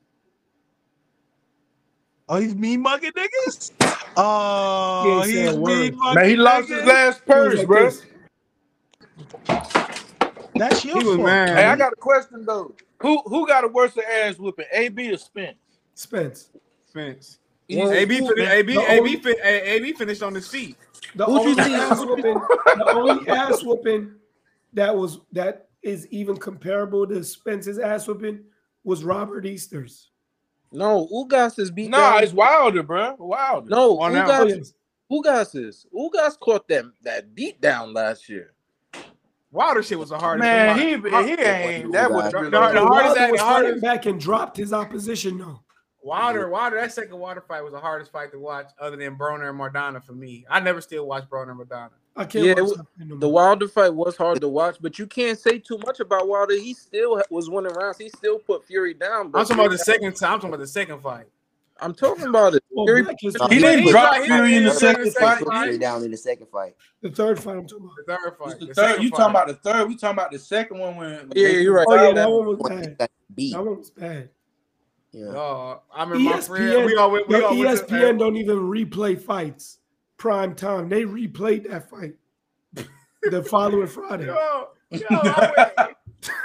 Oh, 2.27 2.38
he's 2.38 2.56
mean 2.56 2.82
mugging 2.82 3.11
niggas. 3.11 3.72
Oh, 4.18 5.23
He 5.26 5.41
he's 5.41 5.57
mean 5.57 5.98
mugging 5.98 6.15
Man, 6.15 6.30
he 6.30 6.36
lost 6.38 6.69
his 6.69 6.86
last 6.86 7.26
purse, 7.26 7.57
like 7.60 7.68
bro. 7.68 7.84
this. 7.90 8.06
That's 10.56 10.86
your 10.86 10.99
He 10.99 11.03
fault. 11.03 11.19
mad. 11.19 11.49
Hey, 11.49 11.65
I 11.65 11.76
got 11.76 11.91
a 11.91 11.98
question 11.98 12.45
though. 12.45 12.73
Who 13.02 13.22
who 13.26 13.45
got 13.45 13.65
a 13.65 13.68
worse 13.68 13.98
ass 13.98 14.38
whooping, 14.40 14.65
AB 14.72 15.11
or 15.11 15.18
Spence? 15.18 15.57
Spence. 15.95 16.49
Spence. 16.88 17.40
Easy. 17.68 17.82
AB, 17.82 18.19
fin- 18.19 18.40
AB, 18.40 18.77
AB, 18.77 19.15
fin- 19.18 19.36
AB 19.44 19.94
finished 19.94 20.23
on 20.23 20.34
his 20.34 20.48
feet. 20.48 20.77
The 21.15 21.26
Who'd 21.26 21.60
only 21.60 21.73
ass 21.73 21.99
whooping, 21.99 22.34
the 22.77 22.94
only 22.95 23.27
ass 23.27 23.64
whooping 23.64 24.14
that 24.73 24.95
was 24.95 25.19
that 25.34 25.64
is 25.86 26.07
even 26.07 26.36
comparable 26.38 27.07
to 27.07 27.24
Spence's 27.24 27.80
ass 27.80 28.07
whooping 28.07 28.44
was 28.84 29.03
Robert 29.03 29.45
Easter's. 29.45 30.10
no, 30.72 31.07
Ugas 31.14 31.57
is 31.60 31.72
beat 31.72 31.90
Nah, 31.90 32.14
down. 32.16 32.24
it's 32.24 32.34
Wilder, 32.34 32.84
bro. 32.84 33.16
Wilder. 33.20 33.70
no, 33.70 33.99
On 33.99 34.16
Oh, 34.16 34.20
Ugas, 34.24 34.49
yes. 34.49 34.74
Ugas 35.12 35.56
is 35.56 35.86
Ugas 35.95 36.38
caught 36.40 36.68
them 36.68 36.94
that 37.03 37.34
beat 37.36 37.62
down 37.62 37.94
last 37.94 38.28
year. 38.28 38.53
Wilder 39.52 39.82
shit 39.84 39.98
was 39.98 40.10
the 40.10 40.18
hardest. 40.18 40.44
Man, 40.44 40.76
the 40.76 40.84
he 40.84 41.10
hard- 41.10 41.26
he 41.26 41.32
ain't 41.34 41.91
that 41.94 42.12
was 42.12 42.32
The- 42.32 42.40
the- 42.41 42.49
the 42.49 42.57
hardest- 42.60 42.90
Wilder 42.90 43.32
was 43.32 43.40
fighting 43.40 43.40
hardest- 43.40 43.82
back 43.84 44.06
and 44.06 44.20
dropped 44.20 44.57
his 44.57 44.74
opposition. 44.74 45.38
No, 45.38 45.62
Wilder, 46.03 46.49
Wilder, 46.49 46.76
that 46.78 46.91
second 46.91 47.18
water 47.18 47.41
fight 47.48 47.62
was 47.64 47.72
the 47.72 47.80
hardest 47.80 48.12
fight 48.12 48.32
to 48.34 48.40
watch, 48.40 48.68
other 48.80 48.98
than 48.98 49.18
Broner 49.18 49.49
and 49.49 49.60
Maidana 49.60 50.03
for 50.03 50.14
me. 50.14 50.45
I 50.49 50.60
never 50.60 50.82
still 50.82 51.07
watch 51.07 51.24
Broner 51.30 51.52
and 51.52 51.60
Maidana. 51.60 51.91
I 52.17 52.23
can't 52.25 52.45
Yeah, 52.45 52.53
watch 52.53 52.57
it 52.57 52.61
that 52.61 52.77
wa- 52.77 52.83
fight 52.97 53.07
no 53.07 53.15
The. 53.17 53.29
Wilder 53.29 53.67
fight 53.67 53.93
was 53.93 54.15
hard 54.15 54.39
to 54.41 54.47
watch, 54.47 54.77
but 54.81 54.97
you 54.97 55.05
can't 55.07 55.37
say 55.37 55.59
too 55.59 55.77
much 55.85 55.99
about 55.99 56.27
Wilder. 56.27 56.53
He 56.55 56.73
still 56.73 57.21
was 57.29 57.49
winning 57.49 57.73
rounds. 57.73 57.97
He 57.97 58.09
still 58.09 58.39
put 58.39 58.63
Fury 58.65 58.93
down. 58.93 59.31
Bro. 59.31 59.41
I'm 59.41 59.47
talking 59.47 59.59
about 59.65 59.71
the 59.71 59.77
second 59.79 60.15
time. 60.15 60.33
I'm 60.33 60.39
talking 60.39 60.49
about 60.49 60.59
the 60.61 60.67
second 60.67 61.01
fight. 61.01 61.25
I'm 61.81 61.93
talking 61.93 62.23
about 62.27 62.55
it. 62.55 62.63
Well, 62.71 62.85
Fury, 62.85 63.01
Black 63.03 63.17
is- 63.21 63.35
He 63.49 63.59
didn't 63.59 63.89
drop 63.91 64.13
got- 64.15 64.23
Fury 64.25 64.55
in 64.55 64.63
the 64.63 64.69
didn't- 64.69 64.79
second 64.79 65.13
fight. 65.15 65.65
didn't- 65.65 65.81
down 65.81 66.03
in 66.05 66.11
the 66.11 66.15
second 66.17 66.47
fight. 66.47 66.73
the 67.01 67.09
third 67.09 67.37
fight. 67.37 67.57
I'm 67.57 67.67
talking 67.67 67.85
about. 67.85 67.95
The 67.97 68.13
third 68.15 68.37
fight. 68.37 68.59
The 68.61 68.65
the 68.67 68.73
third, 68.73 69.01
you 69.03 69.09
fight. 69.09 69.17
talking 69.17 69.31
about 69.31 69.47
the 69.47 69.53
third? 69.55 69.87
We 69.89 69.95
talking 69.97 70.13
about 70.17 70.31
the 70.31 70.39
second 70.39 70.79
one 70.79 70.95
when? 70.95 71.11
Yeah, 71.35 71.47
yeah, 71.49 71.57
you're 71.59 71.73
right. 71.73 71.85
Oh 71.89 71.95
yeah, 71.95 72.01
That 72.03 72.15
that 72.15 72.31
one 72.31 72.45
was 72.47 72.59
bad. 72.69 72.97
got 72.97 73.11
beat. 73.35 73.51
That 73.53 73.65
one 73.65 73.77
was 73.77 73.89
bad. 73.89 74.29
Yeah. 75.11 75.25
Oh, 75.27 75.81
I 75.93 76.03
remember 76.03 76.29
my 76.29 76.39
friend. 76.41 76.63
ESPN, 76.63 76.85
We 76.85 76.95
all 76.95 77.11
went. 77.11 77.27
We 77.27 77.41
all 77.41 77.57
went 77.57 77.69
ESPN 77.79 78.19
don't 78.19 78.37
even 78.37 78.57
replay 78.57 79.19
fights 79.19 79.79
prime 80.17 80.55
time. 80.55 80.89
They 80.89 81.03
replayed 81.03 81.69
that 81.69 81.89
fight 81.89 82.15
the 83.23 83.43
following 83.43 83.87
Friday. 83.87 84.25
Yo, 84.25 84.67
yo, 84.91 84.99
went, 84.99 85.95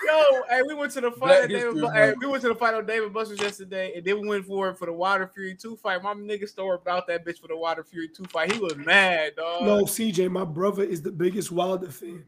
yo, 0.06 0.42
hey, 0.48 0.62
we 0.66 0.74
went 0.74 0.92
to 0.92 1.00
the 1.00 1.10
fight. 1.12 1.48
David, 1.48 1.74
History 1.74 1.88
hey, 1.92 2.14
we 2.20 2.26
went 2.26 2.42
to 2.42 2.48
the 2.48 2.54
fight 2.54 2.74
on 2.74 2.86
Dave 2.86 3.12
& 3.12 3.14
Buster's 3.14 3.40
yesterday, 3.40 3.92
and 3.96 4.04
then 4.04 4.20
we 4.20 4.28
went 4.28 4.46
for 4.46 4.74
for 4.74 4.86
the 4.86 4.92
Wilder 4.92 5.30
Fury 5.34 5.54
two 5.54 5.76
fight. 5.76 6.02
My 6.02 6.14
nigga 6.14 6.48
store 6.48 6.74
about 6.74 7.06
that 7.08 7.24
bitch 7.24 7.38
for 7.40 7.48
the 7.48 7.56
Wilder 7.56 7.84
Fury 7.84 8.08
two 8.08 8.24
fight. 8.24 8.52
He 8.52 8.58
was 8.58 8.76
mad, 8.76 9.36
dog. 9.36 9.62
No, 9.64 9.84
CJ, 9.84 10.30
my 10.30 10.44
brother 10.44 10.82
is 10.82 11.02
the 11.02 11.12
biggest 11.12 11.52
Wilder 11.52 11.90
fan. 11.90 12.24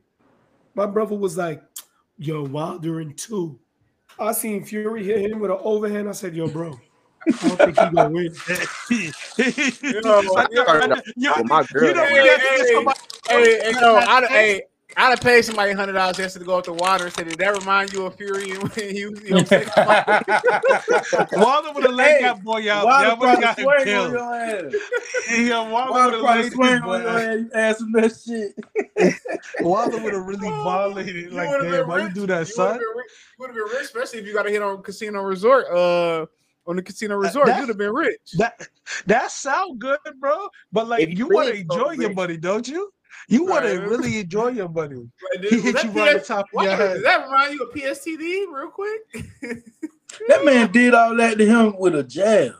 My 0.74 0.86
brother 0.86 1.14
was 1.16 1.36
like, 1.36 1.62
"Yo, 2.18 2.44
Wilder 2.44 3.00
in 3.00 3.14
two. 3.14 3.58
I 4.18 4.32
seen 4.32 4.64
Fury 4.64 5.04
hit 5.04 5.30
him 5.30 5.38
with 5.38 5.50
an 5.50 5.58
overhand. 5.60 6.08
I 6.08 6.12
said, 6.12 6.34
"Yo, 6.34 6.48
bro, 6.48 6.72
I 6.72 6.78
don't 7.26 7.58
think 7.58 7.78
he 7.78 7.86
gonna 7.90 8.08
win." 8.10 8.34
Yo, 9.38 10.34
I 10.36 10.46
know, 10.50 10.64
I 10.66 10.86
know. 10.86 10.96
Yo, 11.16 11.30
Well, 11.32 11.44
my 11.44 11.62
girl 11.72 11.88
you 11.88 11.94
know 11.94 12.02
don't 12.02 12.12
when 12.12 12.22
hey, 12.22 12.28
that 12.28 12.40
niggas 12.40 12.66
hey, 12.66 12.74
come 12.74 12.88
out- 12.88 12.98
hey, 13.28 13.60
hey, 13.62 13.72
yo, 13.80 13.96
I'd, 13.96 14.24
hey, 14.28 14.62
I'd 14.96 15.10
have 15.10 15.20
paid 15.20 15.42
somebody 15.44 15.72
hundred 15.72 15.94
dollars 15.94 16.18
yesterday 16.18 16.44
to 16.44 16.46
go 16.46 16.58
up 16.58 16.64
to 16.64 16.72
Wilder 16.72 17.04
and 17.04 17.12
said, 17.14 17.28
"Did 17.28 17.38
that 17.38 17.58
remind 17.58 17.92
you 17.92 18.04
of 18.06 18.14
Fury?" 18.16 18.50
And 18.50 18.62
when 18.74 18.94
he 18.94 19.06
was, 19.06 19.22
you 19.22 19.30
know, 19.30 19.42
what 19.42 19.78
I'm? 19.78 21.30
Wilder 21.40 21.72
would 21.72 21.84
have 21.84 21.94
laid 21.94 22.16
Hey, 22.16 22.22
that 22.22 22.42
boy 22.44 22.70
out. 22.70 22.84
Wilder 22.84 23.08
Y'all 23.08 23.18
would 23.18 23.28
have 23.30 23.40
got 23.40 23.58
him 23.58 23.68
killed. 23.84 24.12
Yeah, 25.30 25.70
Wilder 25.70 25.90
Wilder 25.92 26.22
would 26.22 26.36
have 26.36 26.52
swing 26.52 26.68
laid 26.68 26.82
on 26.82 27.02
your 27.02 27.12
that 27.12 27.50
ass. 27.54 27.80
You 27.82 27.90
ask 27.94 28.24
that 28.26 28.54
shit. 29.06 29.14
Wilder 29.62 29.98
would 30.02 30.12
have 30.12 30.26
really 30.26 30.48
violated. 30.48 31.32
Like, 31.32 31.48
would've 31.48 31.62
damn, 31.70 31.80
been 31.80 31.88
why 31.88 31.98
you 32.02 32.10
do 32.10 32.26
that, 32.26 32.40
You 32.40 32.44
son? 32.46 32.66
would've 32.66 32.80
been 32.80 32.96
rich. 32.96 33.12
You 33.38 33.38
would 33.38 33.46
have 33.48 33.56
been 33.56 33.64
rich, 33.78 33.84
especially 33.84 34.18
if 34.18 34.26
you 34.26 34.34
got 34.34 34.42
to 34.42 34.50
hit 34.50 34.62
on 34.62 34.82
Casino 34.82 35.22
Resort. 35.22 35.66
Uh, 35.70 36.26
on 36.66 36.76
the 36.76 36.82
Casino 36.82 37.16
Resort, 37.16 37.46
that- 37.46 37.58
you'd 37.60 37.68
have 37.68 37.78
been 37.78 37.92
rich. 37.92 38.20
That 38.38 38.68
that 39.06 39.30
sound 39.30 39.78
good, 39.80 39.98
bro. 40.20 40.48
But 40.72 40.88
like, 40.88 41.02
If 41.02 41.10
you 41.10 41.16
you 41.16 41.28
want 41.28 41.48
to 41.48 41.54
win, 41.54 41.66
bro, 41.66 41.76
enjoy 41.76 41.90
your 41.92 42.08
rich. 42.10 42.16
money, 42.16 42.36
don't 42.36 42.66
you? 42.68 42.92
You 43.28 43.44
want 43.44 43.64
to 43.66 43.78
really 43.80 44.18
enjoy 44.18 44.48
your 44.48 44.68
money. 44.68 45.08
Like, 45.34 45.44
He 45.50 45.60
hit 45.60 45.84
you 45.84 45.90
that 45.90 45.94
right 45.94 46.14
on 46.14 46.20
PS 46.20 46.26
top 46.28 46.46
of 46.56 46.62
your 46.64 46.76
head. 46.76 46.94
Does 46.94 47.02
that 47.04 47.24
remind 47.26 47.54
you 47.54 47.62
of 47.62 47.74
PSTD, 47.74 48.46
real 48.52 48.70
quick? 48.70 49.00
That 50.28 50.44
man 50.44 50.70
did 50.70 50.92
all 50.92 51.16
that 51.16 51.38
to 51.38 51.46
him 51.46 51.74
with 51.78 51.94
a 51.94 52.02
jab. 52.02 52.52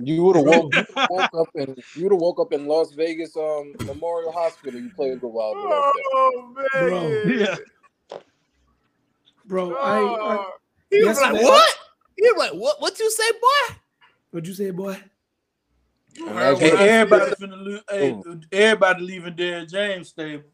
You 0.00 0.24
would 0.24 0.36
have 0.36 0.44
woke, 0.46 0.72
you 0.74 0.86
would've 0.88 0.96
woke 1.10 1.30
up 1.34 1.48
in 1.54 1.76
you 1.94 2.02
would 2.04 2.12
have 2.12 2.20
woke 2.20 2.40
up 2.40 2.52
in 2.54 2.66
Las 2.66 2.92
Vegas 2.92 3.36
um 3.36 3.74
Memorial 3.84 4.32
Hospital. 4.32 4.80
You 4.80 4.90
played 4.96 5.20
with 5.20 5.30
Wilder. 5.30 5.60
Like 5.60 5.92
oh 6.14 6.54
man, 6.56 6.88
Bro. 6.88 7.34
Yeah. 7.34 7.56
Bro, 9.44 9.74
I, 9.74 9.98
I 9.98 10.00
Oh, 10.00 10.50
He 10.90 10.98
Yes, 11.00 11.08
was 11.08 11.20
like, 11.20 11.32
ma'am. 11.34 11.42
"What?" 11.44 11.76
He 12.18 12.30
was 12.32 12.36
like, 12.36 12.52
"What? 12.52 12.80
What 12.80 12.98
you 12.98 13.10
say, 13.10 13.30
boy?" 13.32 13.74
What'd 14.30 14.48
you 14.48 14.54
say, 14.54 14.70
boy? 14.70 15.00
heard 16.26 16.58
Hey, 16.58 16.72
everybody 16.72 17.30
said. 17.30 17.38
finna 17.38 17.62
lose. 17.62 17.80
Hey, 17.88 18.22
everybody 18.52 19.02
leaving 19.02 19.36
Derrick 19.36 19.68
James 19.68 20.08
stable. 20.08 20.44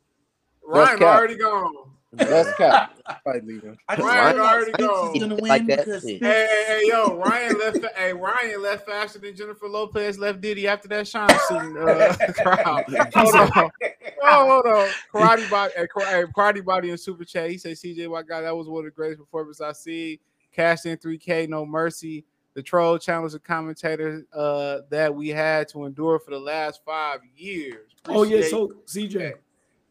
Ryan 0.66 0.98
cap. 0.98 1.18
already 1.18 1.36
gone. 1.36 1.74
That's 2.12 2.52
cap. 2.56 2.98
Probably 3.22 3.40
leaving. 3.54 3.76
I 3.88 3.96
just 3.96 4.06
Ryan 4.06 4.38
already 4.40 4.72
gone. 4.72 5.16
is 5.16 5.22
gonna 5.22 5.34
win 5.36 5.48
Like 5.50 5.66
that 5.66 5.78
because 5.78 6.04
Hey, 6.04 6.18
hey, 6.20 6.64
hey, 6.68 6.80
yo, 6.86 7.16
Ryan 7.16 7.58
left. 7.58 7.84
Hey, 7.96 8.12
Ryan 8.12 8.62
left 8.62 8.86
faster 8.86 9.18
than 9.18 9.34
Jennifer 9.34 9.68
Lopez 9.68 10.18
left 10.18 10.40
Diddy 10.40 10.68
after 10.68 10.88
that 10.88 11.08
Sean 11.08 11.38
scene 11.38 11.76
uh, 11.76 12.14
crowd. 12.32 12.84
Hold 13.14 13.34
on, 13.34 13.70
oh, 14.22 14.62
hold 14.62 14.66
on. 14.66 14.94
Karate 15.12 15.48
body, 15.48 15.72
hey, 15.76 15.86
hey, 16.10 16.24
karate 16.24 16.64
body 16.64 16.90
in 16.90 16.98
super 16.98 17.24
chat. 17.24 17.50
He 17.50 17.58
said, 17.58 17.76
"CJ, 17.76 18.10
my 18.10 18.22
God, 18.22 18.42
that 18.42 18.56
was 18.56 18.68
one 18.68 18.80
of 18.80 18.84
the 18.84 18.90
greatest 18.90 19.20
performances 19.20 19.60
I 19.60 19.72
see. 19.72 20.20
Cashed 20.54 20.86
in 20.86 20.96
3K, 20.98 21.48
no 21.48 21.66
mercy. 21.66 22.24
The 22.54 22.62
troll 22.62 22.98
challenge, 22.98 23.32
the 23.32 23.40
commentator 23.40 24.24
uh, 24.32 24.78
that 24.88 25.12
we 25.12 25.28
had 25.28 25.66
to 25.68 25.86
endure 25.86 26.20
for 26.20 26.30
the 26.30 26.38
last 26.38 26.82
five 26.84 27.18
years. 27.36 27.90
Oh 28.06 28.22
yeah, 28.22 28.46
so 28.48 28.68
CJ, 28.86 29.34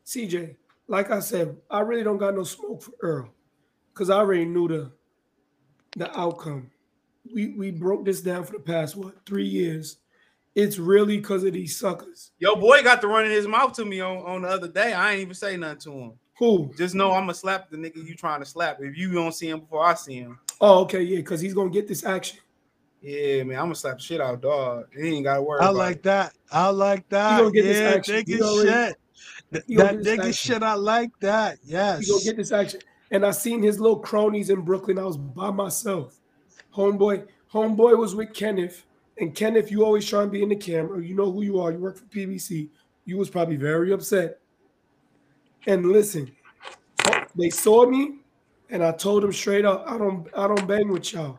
CJ, 0.06 0.56
like 0.88 1.12
I 1.12 1.20
said, 1.20 1.58
I 1.70 1.82
really 1.82 2.04
don't 2.04 2.18
got 2.18 2.36
no 2.36 2.44
smoke 2.44 2.82
for 2.82 2.94
Earl 3.02 3.30
because 3.94 4.10
I 4.10 4.18
already 4.18 4.46
knew 4.46 4.70
the 4.70 4.92
the 5.98 6.18
outcome. 6.18 6.72
We 7.34 7.50
we 7.50 7.72
broke 7.72 8.06
this 8.06 8.22
down 8.22 8.46
for 8.46 8.54
the 8.54 8.60
past 8.60 8.96
what 8.96 9.26
three 9.26 9.48
years. 9.48 9.98
It's 10.56 10.78
really 10.78 11.18
because 11.18 11.44
of 11.44 11.54
these 11.54 11.78
suckers. 11.78 12.32
Yo, 12.38 12.56
boy 12.56 12.84
got 12.84 13.02
to 13.02 13.08
running 13.08 13.32
his 13.32 13.48
mouth 13.48 13.74
to 13.74 13.86
me 13.86 14.02
on, 14.02 14.18
on 14.18 14.42
the 14.44 14.48
other 14.48 14.68
day. 14.68 14.94
I 14.94 15.14
ain't 15.14 15.22
even 15.22 15.34
say 15.34 15.58
nothing 15.58 15.80
to 15.80 15.92
him. 15.92 16.14
Who? 16.38 16.72
Just 16.78 16.96
know 16.96 17.12
I'm 17.12 17.24
gonna 17.24 17.34
slap 17.34 17.70
the 17.70 17.78
nigga 17.78 18.06
you 18.06 18.16
trying 18.16 18.40
to 18.40 18.46
slap. 18.46 18.78
If 18.80 18.98
you 18.98 19.14
don't 19.14 19.34
see 19.34 19.50
him 19.50 19.62
before 19.62 19.84
I 19.84 19.94
see 19.96 20.16
him, 20.16 20.40
Oh, 20.66 20.80
okay, 20.84 21.02
yeah, 21.02 21.18
because 21.18 21.42
he's 21.42 21.54
gonna 21.54 21.70
get 21.70 21.90
this 21.90 22.06
action. 22.06 22.40
yeah, 23.02 23.44
man, 23.44 23.58
I'm 23.60 23.66
gonna 23.66 23.76
slap 23.76 24.00
shit 24.00 24.22
out, 24.22 24.40
dog. 24.42 24.86
He 24.96 25.10
ain't 25.16 25.26
gotta 25.26 25.42
worry. 25.42 25.60
I 25.60 25.66
about 25.66 25.76
like 25.76 25.96
it. 25.98 26.04
that. 26.04 26.34
I 26.54 26.70
like 26.70 27.10
that. 27.10 27.40
gonna 27.40 27.52
get 27.52 27.64
this 27.64 27.96
action. 27.98 28.16
nigga 28.16 28.28
He 28.28 28.42
already- 28.42 28.70
shit. 28.70 28.98
Th- 29.52 29.64
That 29.78 30.04
get 30.04 30.06
nigga 30.20 30.20
action. 30.30 30.32
shit. 30.54 30.64
I 30.64 30.74
like 30.76 31.12
that. 31.20 31.58
Yes. 31.66 32.00
He 32.06 32.12
gonna 32.12 32.24
get 32.24 32.38
this 32.38 32.54
action. 32.54 32.80
And 33.12 33.26
I 33.26 33.32
seen 33.32 33.62
his 33.62 33.78
little 33.80 34.00
cronies 34.00 34.50
in 34.50 34.62
Brooklyn. 34.62 34.98
I 34.98 35.04
was 35.04 35.18
by 35.18 35.52
myself. 35.52 36.18
Homeboy, 36.74 37.28
homeboy 37.52 37.98
was 37.98 38.16
with 38.16 38.34
Kenneth. 38.34 38.86
And 39.20 39.36
Kenneth, 39.36 39.70
you 39.70 39.84
always 39.84 40.08
try 40.08 40.24
and 40.24 40.32
be 40.32 40.42
in 40.42 40.50
the 40.50 40.56
camera. 40.56 41.04
You 41.04 41.14
know 41.14 41.30
who 41.30 41.42
you 41.44 41.60
are. 41.60 41.72
You 41.74 41.78
work 41.80 41.98
for 41.98 42.06
PBC. 42.06 42.70
You 43.06 43.18
was 43.18 43.30
probably 43.30 43.58
very 43.58 43.92
upset. 43.92 44.40
And 45.68 45.86
listen, 45.92 46.32
they 47.36 47.50
saw 47.50 47.86
me, 47.86 48.20
and 48.74 48.84
I 48.84 48.92
told 48.92 49.22
them 49.24 49.32
straight 49.32 49.64
up, 49.66 49.86
I 49.88 49.98
don't, 50.00 50.28
I 50.36 50.48
don't 50.48 50.68
bang 50.68 50.90
with 50.90 51.14
y'all. 51.14 51.38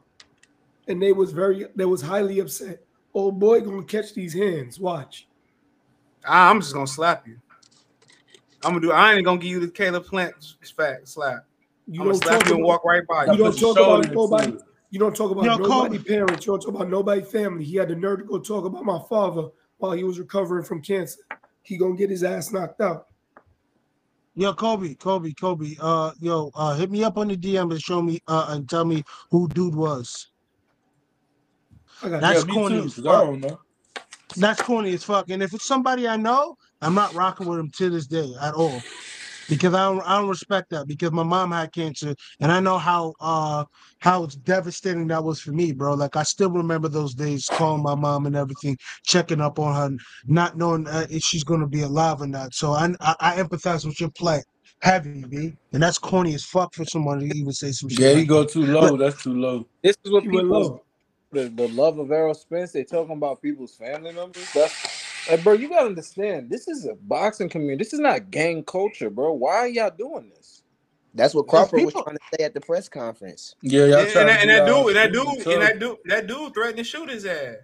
And 0.89 1.03
they 1.03 1.13
was 1.13 1.33
very, 1.33 1.67
they 1.75 1.85
was 1.85 2.01
highly 2.01 2.39
upset. 2.39 2.81
Old 3.13 3.39
boy 3.41 3.61
gonna 3.61 3.83
catch 3.85 4.15
these 4.15 4.33
hands. 4.33 4.79
Watch. 4.79 5.27
I- 6.27 6.49
I'm 6.49 6.61
just 6.61 6.73
gonna 6.73 6.87
slap 6.87 7.27
you. 7.27 7.39
I'm 8.65 8.71
gonna 8.73 8.81
do. 8.81 8.93
I 8.93 9.13
ain't 9.15 9.25
gonna 9.25 9.39
give 9.39 9.51
you 9.51 9.61
the 9.61 9.69
Caleb 9.69 10.07
Plant 10.07 10.35
fat 10.77 11.07
slap. 11.07 11.45
You 11.87 12.01
I'm 12.01 12.07
gonna 12.07 12.11
don't 12.13 12.23
slap 12.23 12.41
talk 12.41 12.49
you 12.49 12.55
and 12.55 12.61
about- 12.65 12.69
walk 12.69 12.85
right 12.85 13.07
by 13.07 13.27
you. 13.27 13.33
You 13.33 13.39
don't 13.39 13.59
talk 13.59 13.77
about 13.77 14.13
nobody. 14.13 14.53
food. 14.53 14.63
You 14.91 14.99
don't 15.01 15.17
talk 15.17 15.31
about 15.33 15.45
Yo, 15.45 15.57
nobody 15.57 15.99
parents. 15.99 16.47
You 16.47 16.53
don't 16.53 16.61
talk 16.61 16.75
about 16.75 16.89
nobody 16.89 17.23
family. 17.23 17.65
He 17.65 17.77
had 17.77 17.89
the 17.89 17.97
nerve 17.97 18.21
to 18.21 18.25
go 18.25 18.39
talk 18.39 18.65
about 18.65 18.85
my 18.85 19.01
father 19.09 19.49
while 19.79 19.93
he 19.93 20.05
was 20.05 20.19
recovering 20.21 20.65
from 20.65 20.81
cancer. 20.81 21.21
He 21.63 21.77
gonna 21.77 21.97
get 21.97 22.11
his 22.11 22.23
ass 22.23 22.53
knocked 22.53 22.81
out. 22.81 23.09
Yo, 24.37 24.53
Kobe, 24.53 24.95
Kobe, 24.97 25.33
Kobe. 25.33 25.77
Uh, 25.81 26.11
yo, 26.21 26.51
uh, 26.57 26.75
hit 26.75 26.91
me 26.91 27.05
up 27.05 27.17
on 27.19 27.29
the 27.29 27.37
DM 27.37 27.71
and 27.71 27.81
show 27.81 28.03
me 28.03 28.19
uh 28.27 28.47
and 28.49 28.69
tell 28.69 28.85
me 28.85 29.03
who 29.31 29.49
dude 29.49 29.75
was. 29.77 30.29
I 32.03 32.09
got 32.09 32.21
That's 32.21 32.45
Yeah, 32.45 32.55
me 32.55 32.55
corny 32.61 32.77
too, 32.81 32.85
as 32.87 32.95
'cause 32.95 33.07
I 33.07 33.11
fuck. 33.13 33.25
don't 33.25 33.41
know. 33.41 33.61
That's 34.37 34.61
corny 34.61 34.93
as 34.95 35.05
fuck. 35.05 35.31
And 35.31 35.43
if 35.43 35.55
it's 35.55 35.67
somebody 35.67 36.09
I 36.09 36.17
know, 36.17 36.57
I'm 36.81 36.95
not 36.95 37.15
rocking 37.15 37.47
with 37.47 37.61
him 37.61 37.71
to 37.77 37.91
this 37.91 38.07
day 38.09 38.35
at 38.41 38.55
all. 38.55 38.83
Because 39.49 39.75
I 39.75 39.85
don't, 39.87 40.01
I 40.03 40.19
don't 40.19 40.29
respect 40.29 40.71
that. 40.71 40.87
Because 40.87 41.13
my 41.13 41.23
mom 41.23 41.53
had 41.53 41.73
cancer, 41.73 42.15
and 42.41 42.53
I 42.53 42.61
know 42.61 42.79
how 42.79 43.15
uh 43.21 43.65
how 44.01 44.27
devastating 44.45 45.07
that 45.09 45.25
was 45.25 45.41
for 45.41 45.53
me, 45.53 45.73
bro. 45.73 45.95
Like 45.95 46.17
I 46.17 46.23
still 46.23 46.51
remember 46.51 46.89
those 46.89 47.15
days, 47.15 47.49
calling 47.49 47.83
my 47.83 47.95
mom 47.95 48.27
and 48.27 48.37
everything, 48.37 48.77
checking 49.05 49.41
up 49.41 49.59
on 49.59 49.75
her, 49.75 49.97
not 50.27 50.57
knowing 50.57 50.87
uh, 50.89 51.07
if 51.11 51.23
she's 51.23 51.45
gonna 51.45 51.69
be 51.69 51.83
alive 51.83 52.21
or 52.21 52.27
not. 52.27 52.55
So 52.55 52.73
I 52.73 52.89
I, 53.01 53.15
I 53.21 53.37
empathize 53.43 53.85
with 53.85 54.01
your 54.01 54.11
plight, 54.11 54.45
heavy, 54.83 55.25
b. 55.29 55.53
And 55.73 55.83
that's 55.83 55.99
corny 55.99 56.35
as 56.35 56.45
fuck 56.45 56.75
for 56.75 56.85
someone 56.85 57.21
to 57.21 57.27
even 57.27 57.53
say 57.53 57.73
some 57.73 57.89
shit. 57.89 58.01
Yeah, 58.01 58.11
like 58.11 58.21
you 58.21 58.27
go 58.27 58.45
too 58.45 58.65
low. 58.67 58.97
That's 58.97 59.23
too 59.23 59.35
low. 59.35 59.67
This 59.83 59.97
is 60.05 60.13
what 60.13 60.23
He 60.23 60.29
went 60.29 60.49
people 60.49 60.61
low. 60.61 60.81
the, 61.33 61.49
the 61.49 61.69
love 61.69 61.99
of 61.99 62.11
Errol 62.11 62.35
Spence. 62.35 62.73
They 62.73 62.85
talking 62.85 63.17
about 63.17 63.43
people's 63.43 63.75
family 63.77 64.13
members. 64.13 64.49
That's 64.55 65.04
like, 65.31 65.45
bro. 65.45 65.53
You 65.55 65.69
gotta 65.69 65.87
understand. 65.87 66.51
This 66.51 66.69
is 66.69 66.87
a 66.87 66.95
boxing 66.95 67.49
community. 67.49 67.83
This 67.83 67.93
is 67.93 68.01
not 68.01 68.31
gang 68.31 68.65
culture, 68.65 69.11
bro. 69.11 69.33
Why 69.33 69.57
are 69.57 69.69
y'all 69.69 69.91
doing 69.97 70.31
this? 70.35 70.63
That's 71.15 71.35
what 71.35 71.47
Because 71.47 71.71
Crawford 71.71 71.85
was 71.85 71.95
trying 71.95 72.17
to 72.17 72.37
say 72.37 72.45
at 72.45 72.55
the 72.55 72.61
press 72.61 72.89
conference. 72.89 73.55
Yeah, 73.63 73.83
And, 73.83 73.91
y'all 73.91 74.01
and 74.01 74.11
trying 74.11 74.27
that, 74.27 74.37
to 74.37 74.41
and 74.43 74.51
that 74.51 74.67
dude, 74.67 74.87
and 74.89 74.97
that 74.97 75.13
dude, 75.13 75.27
and 75.27 75.47
and 75.47 75.63
that 75.63 75.79
dude, 75.79 75.99
that 76.07 76.27
dude 76.27 76.55
threatened 76.55 76.79
to 76.79 76.85
shoot 76.85 77.09
his 77.09 77.25
ass. 77.25 77.57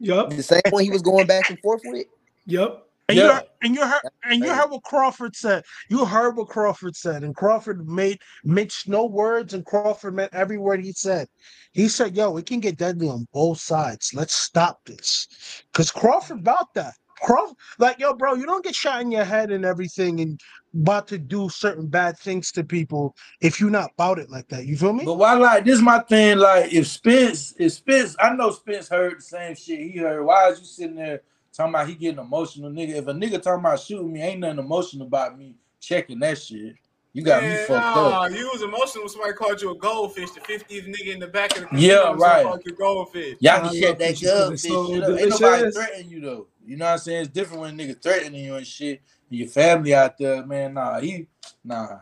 Yup. 0.00 0.30
The 0.30 0.42
same 0.42 0.60
one 0.70 0.84
he 0.84 0.90
was 0.90 1.02
going 1.02 1.26
back 1.26 1.48
and 1.48 1.58
forth 1.60 1.82
with. 1.84 2.06
Yup. 2.46 2.90
And 3.08 3.18
you 3.18 3.24
Yeah, 3.24 3.34
heard, 3.34 3.44
and 3.62 3.74
you 3.74 3.86
heard 3.86 4.00
and 4.24 4.42
you 4.42 4.54
heard 4.54 4.70
what 4.70 4.82
Crawford 4.82 5.36
said. 5.36 5.64
You 5.90 6.06
heard 6.06 6.36
what 6.36 6.48
Crawford 6.48 6.96
said, 6.96 7.22
and 7.22 7.36
Crawford 7.36 7.86
made 7.86 8.18
mixed 8.44 8.88
no 8.88 9.04
words, 9.04 9.52
and 9.52 9.64
Crawford 9.64 10.14
meant 10.14 10.32
every 10.32 10.56
word 10.56 10.82
he 10.82 10.92
said. 10.92 11.28
He 11.72 11.88
said, 11.88 12.16
"Yo, 12.16 12.36
it 12.38 12.46
can 12.46 12.60
get 12.60 12.78
deadly 12.78 13.08
on 13.08 13.26
both 13.32 13.60
sides. 13.60 14.14
Let's 14.14 14.34
stop 14.34 14.80
this." 14.86 15.28
Because 15.70 15.90
Crawford 15.90 16.38
about 16.38 16.72
that. 16.74 16.94
Crawford, 17.20 17.56
like 17.78 17.98
yo, 17.98 18.14
bro, 18.14 18.34
you 18.34 18.46
don't 18.46 18.64
get 18.64 18.74
shot 18.74 19.02
in 19.02 19.10
your 19.12 19.24
head 19.24 19.50
and 19.50 19.64
everything, 19.66 20.20
and 20.20 20.40
about 20.74 21.06
to 21.08 21.18
do 21.18 21.48
certain 21.50 21.86
bad 21.86 22.18
things 22.18 22.50
to 22.52 22.64
people 22.64 23.14
if 23.40 23.60
you're 23.60 23.70
not 23.70 23.90
about 23.98 24.18
it 24.18 24.30
like 24.30 24.48
that. 24.48 24.66
You 24.66 24.76
feel 24.76 24.94
me? 24.94 25.04
but 25.04 25.14
why 25.14 25.34
like 25.34 25.64
this? 25.64 25.80
My 25.80 26.00
thing, 26.00 26.38
like 26.38 26.72
if 26.72 26.86
Spence, 26.86 27.54
if 27.58 27.72
Spence, 27.72 28.16
I 28.18 28.34
know 28.34 28.50
Spence 28.50 28.88
heard 28.88 29.18
the 29.18 29.22
same 29.22 29.54
shit 29.54 29.78
he 29.78 29.98
heard. 29.98 30.24
Why 30.24 30.48
is 30.48 30.60
you 30.60 30.64
sitting 30.64 30.96
there 30.96 31.20
talking 31.54 31.72
about 31.74 31.88
he 31.88 31.94
getting 31.94 32.18
emotional, 32.20 32.70
nigga? 32.70 32.96
If 32.96 33.06
a 33.06 33.12
nigga 33.12 33.40
talking 33.42 33.60
about 33.60 33.80
shooting 33.80 34.12
me, 34.12 34.20
ain't 34.22 34.40
nothing 34.40 34.58
emotional 34.58 35.06
about 35.06 35.38
me 35.38 35.54
checking 35.80 36.18
that 36.20 36.38
shit. 36.38 36.74
You 37.12 37.22
got 37.22 37.44
me 37.44 37.50
Man, 37.50 37.66
fucked 37.68 37.96
nah, 37.96 38.24
up. 38.24 38.32
you 38.32 38.50
was 38.52 38.62
emotional 38.62 39.04
when 39.04 39.08
somebody 39.08 39.34
called 39.34 39.62
you 39.62 39.70
a 39.70 39.76
goldfish. 39.76 40.32
The 40.32 40.40
50th 40.40 40.88
nigga 40.88 41.14
in 41.14 41.20
the 41.20 41.28
back 41.28 41.54
of 41.54 41.62
the 41.62 41.66
casino 41.68 41.94
Yeah, 41.94 42.14
right. 42.16 42.42
called 42.44 42.62
you 42.64 42.74
goldfish. 42.74 43.36
Y'all 43.38 43.52
I 43.52 43.56
can 43.58 43.64
love 43.66 43.74
shut 43.76 43.98
that 44.00 44.08
fishes 44.08 44.30
'cause 44.30 44.40
gun 44.40 44.52
it's 44.54 44.62
so 44.62 44.86
shit. 44.88 45.20
Ain't 45.20 45.30
nobody 45.30 45.70
threatening 45.70 46.10
you 46.10 46.20
though. 46.20 46.46
You 46.66 46.76
know 46.76 46.84
what 46.86 46.90
I'm 46.90 46.98
saying? 46.98 47.20
It's 47.22 47.30
different 47.30 47.60
when 47.60 47.78
niggas 47.78 48.02
threatening 48.02 48.44
you 48.44 48.56
and 48.56 48.66
shit. 48.66 49.00
And 49.30 49.38
your 49.38 49.48
family 49.48 49.94
out 49.94 50.18
there, 50.18 50.44
man. 50.44 50.74
Nah, 50.74 50.98
he 50.98 51.28
nah. 51.62 51.98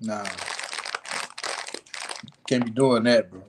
Nah. 0.00 0.24
Can't 2.46 2.64
be 2.64 2.70
doing 2.70 3.02
that, 3.04 3.28
bro. 3.28 3.42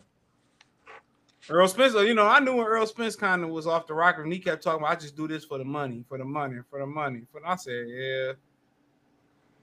Earl 1.49 1.67
Spence, 1.67 1.93
you 1.93 2.13
know, 2.13 2.27
I 2.27 2.39
knew 2.39 2.55
when 2.55 2.65
Earl 2.65 2.85
Spence 2.85 3.15
kind 3.15 3.43
of 3.43 3.49
was 3.49 3.67
off 3.67 3.87
the 3.87 3.93
rocker 3.93 4.23
and 4.23 4.33
he 4.33 4.39
kept 4.39 4.63
talking 4.63 4.81
about, 4.81 4.91
I 4.91 4.99
just 4.99 5.15
do 5.15 5.27
this 5.27 5.45
for 5.45 5.57
the 5.57 5.63
money, 5.65 6.03
for 6.09 6.17
the 6.17 6.25
money, 6.25 6.57
for 6.69 6.79
the 6.79 6.85
money. 6.85 7.21
For 7.31 7.41
I 7.45 7.55
said, 7.55 7.87
yeah. 7.87 8.33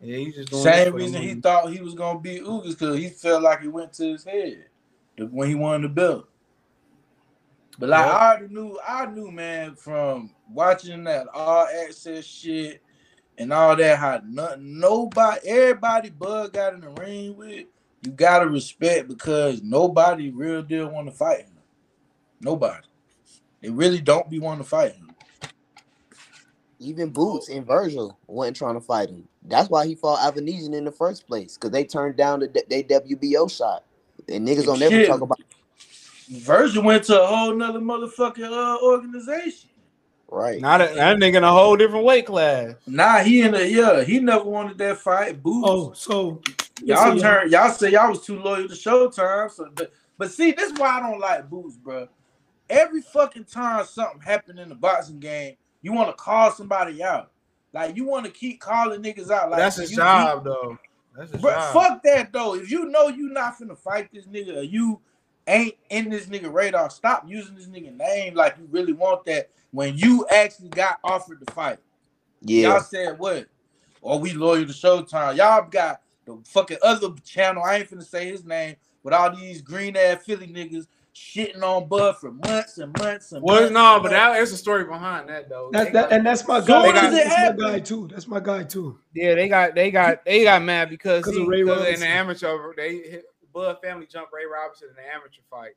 Yeah, 0.00 0.16
he's 0.18 0.34
just 0.34 0.50
doing 0.50 0.62
Same 0.62 0.94
reason 0.94 1.22
he 1.22 1.34
thought 1.34 1.72
he 1.72 1.80
was 1.80 1.94
gonna 1.94 2.18
beat 2.18 2.42
Ugas 2.42 2.70
because 2.70 2.98
he 2.98 3.08
felt 3.08 3.42
like 3.42 3.60
he 3.62 3.68
went 3.68 3.92
to 3.94 4.12
his 4.12 4.24
head 4.24 4.66
the- 5.16 5.26
when 5.26 5.48
he 5.48 5.54
won 5.54 5.82
the 5.82 5.88
belt. 5.88 6.28
But 7.78 7.88
like 7.88 8.06
Yep. 8.06 8.14
I 8.14 8.28
already 8.28 8.54
knew, 8.54 8.78
I 8.86 9.06
knew, 9.06 9.30
man, 9.30 9.74
from 9.74 10.30
watching 10.50 11.04
that 11.04 11.26
all 11.32 11.66
access 11.66 12.24
shit 12.24 12.82
and 13.38 13.52
all 13.52 13.74
that, 13.76 13.98
how 13.98 14.20
nothing, 14.24 14.78
nobody, 14.78 15.48
everybody 15.48 16.10
Bud 16.10 16.52
got 16.52 16.74
in 16.74 16.80
the 16.80 16.90
ring 16.90 17.36
with, 17.36 17.66
you 18.02 18.12
gotta 18.12 18.46
respect 18.46 19.08
because 19.08 19.62
nobody 19.62 20.30
real 20.30 20.62
deal 20.62 20.88
want 20.88 21.08
to 21.08 21.12
fight 21.12 21.40
him. 21.46 21.53
Nobody. 22.44 22.86
They 23.62 23.70
really 23.70 24.00
don't 24.00 24.28
be 24.28 24.38
wanting 24.38 24.62
to 24.62 24.68
fight 24.68 24.94
him. 24.94 25.10
Even 26.78 27.08
Boots 27.08 27.48
and 27.48 27.66
Vergil 27.66 28.14
wasn't 28.26 28.58
trying 28.58 28.74
to 28.74 28.80
fight 28.80 29.08
him. 29.08 29.26
That's 29.42 29.70
why 29.70 29.86
he 29.86 29.94
fought 29.94 30.18
Avanesyan 30.18 30.74
in 30.74 30.84
the 30.84 30.92
first 30.92 31.26
place, 31.26 31.56
because 31.56 31.70
they 31.70 31.84
turned 31.84 32.16
down 32.16 32.40
the 32.40 32.64
they 32.68 32.82
WBO 32.82 33.50
shot. 33.50 33.84
And 34.28 34.46
niggas 34.46 34.66
don't 34.66 34.78
never 34.78 35.06
talk 35.06 35.22
about 35.22 35.40
Vergil 36.30 36.84
went 36.84 37.04
to 37.04 37.22
a 37.22 37.26
whole 37.26 37.54
nother 37.54 37.80
motherfucking 37.80 38.50
uh, 38.50 38.84
organization. 38.84 39.70
right. 40.28 40.60
Now 40.60 40.78
that, 40.78 40.94
that 40.94 41.16
nigga 41.16 41.36
in 41.36 41.44
a 41.44 41.52
whole 41.52 41.76
different 41.76 42.04
weight 42.04 42.26
class. 42.26 42.74
Nah, 42.86 43.20
he 43.20 43.42
in 43.42 43.52
the 43.52 43.66
yeah, 43.66 44.04
he 44.04 44.20
never 44.20 44.44
wanted 44.44 44.76
that 44.78 44.98
fight. 44.98 45.42
Boots. 45.42 45.66
Oh, 45.68 45.92
so 45.94 46.42
y'all 46.82 47.14
listen, 47.14 47.18
turn 47.18 47.50
y'all 47.50 47.70
say 47.72 47.92
y'all 47.92 48.10
was 48.10 48.24
too 48.24 48.38
loyal 48.38 48.68
to 48.68 48.74
Showtime. 48.74 49.50
So 49.50 49.70
but, 49.74 49.92
but 50.18 50.30
see, 50.30 50.52
this 50.52 50.72
is 50.72 50.78
why 50.78 50.98
I 50.98 51.00
don't 51.00 51.20
like 51.20 51.48
Boots, 51.48 51.76
bro. 51.76 52.08
Every 52.70 53.02
fucking 53.02 53.44
time 53.44 53.84
something 53.84 54.20
happened 54.20 54.58
in 54.58 54.68
the 54.68 54.74
boxing 54.74 55.20
game, 55.20 55.56
you 55.82 55.92
want 55.92 56.08
to 56.08 56.14
call 56.14 56.50
somebody 56.50 57.02
out. 57.02 57.30
Like 57.72 57.96
you 57.96 58.04
want 58.06 58.24
to 58.24 58.30
keep 58.30 58.60
calling 58.60 59.02
niggas 59.02 59.30
out. 59.30 59.50
Like 59.50 59.58
That's 59.58 59.76
his 59.76 59.90
job, 59.90 60.44
beat- 60.44 60.50
though. 60.50 60.78
That's 61.16 61.32
his 61.32 61.42
But 61.42 61.54
job. 61.54 61.72
fuck 61.72 62.02
that 62.04 62.32
though. 62.32 62.54
If 62.54 62.70
you 62.70 62.86
know 62.86 63.08
you 63.08 63.28
not 63.30 63.58
finna 63.58 63.76
fight 63.76 64.10
this 64.12 64.26
nigga 64.26 64.56
or 64.58 64.62
you 64.62 65.00
ain't 65.46 65.74
in 65.90 66.08
this 66.08 66.26
nigga 66.26 66.52
radar, 66.52 66.88
stop 66.90 67.24
using 67.28 67.54
this 67.54 67.66
nigga 67.66 67.94
name 67.96 68.34
like 68.34 68.56
you 68.58 68.66
really 68.70 68.92
want 68.92 69.24
that 69.26 69.50
when 69.72 69.96
you 69.98 70.26
actually 70.30 70.68
got 70.70 70.98
offered 71.04 71.44
to 71.44 71.52
fight. 71.52 71.78
Yeah. 72.40 72.70
Y'all 72.72 72.80
said 72.80 73.18
what? 73.18 73.46
Or 74.00 74.18
we 74.18 74.32
loyal 74.32 74.66
to 74.66 74.72
Showtime. 74.72 75.36
Y'all 75.36 75.68
got 75.68 76.00
the 76.26 76.38
fucking 76.46 76.78
other 76.82 77.08
channel. 77.24 77.62
I 77.62 77.76
ain't 77.78 77.90
finna 77.90 78.04
say 78.04 78.26
his 78.26 78.44
name, 78.44 78.76
with 79.02 79.14
all 79.14 79.34
these 79.34 79.60
green 79.62 79.96
ass 79.96 80.22
Philly 80.24 80.46
niggas 80.48 80.86
shitting 81.14 81.62
on 81.62 81.88
Bud 81.88 82.16
for 82.18 82.32
months 82.32 82.78
and 82.78 82.96
months 82.98 83.32
and 83.32 83.42
Well, 83.42 83.60
months. 83.60 83.72
no, 83.72 83.94
and 83.94 84.02
but 84.02 84.10
months. 84.10 84.12
that 84.12 84.32
there's 84.34 84.52
a 84.52 84.56
story 84.56 84.84
behind 84.84 85.28
that 85.28 85.48
though. 85.48 85.70
That's 85.72 85.92
that, 85.92 86.10
got- 86.10 86.12
and 86.12 86.26
that's 86.26 86.46
my 86.46 86.60
So 86.60 86.66
guy. 86.66 86.92
does 86.92 87.14
it 87.14 87.16
That's 87.16 87.28
my 87.28 87.34
happen? 87.40 87.58
guy 87.60 87.80
too. 87.80 88.08
That's 88.08 88.26
my 88.28 88.40
guy 88.40 88.62
too. 88.64 88.98
Yeah, 89.14 89.34
they 89.34 89.48
got 89.48 89.74
they 89.74 89.90
got 89.90 90.24
they 90.24 90.42
got 90.44 90.62
mad 90.62 90.90
because 90.90 91.24
'Cause 91.24 91.34
he 91.34 91.42
of 91.42 91.48
Ray 91.48 91.62
because 91.62 91.86
in 91.94 92.00
the 92.00 92.06
amateur 92.08 92.74
they 92.76 92.96
hit, 92.98 93.24
Bud 93.52 93.76
family 93.82 94.06
jumped 94.06 94.32
Ray 94.32 94.46
Robinson 94.46 94.88
in 94.90 94.96
the 94.96 95.02
amateur 95.14 95.40
fight. 95.48 95.74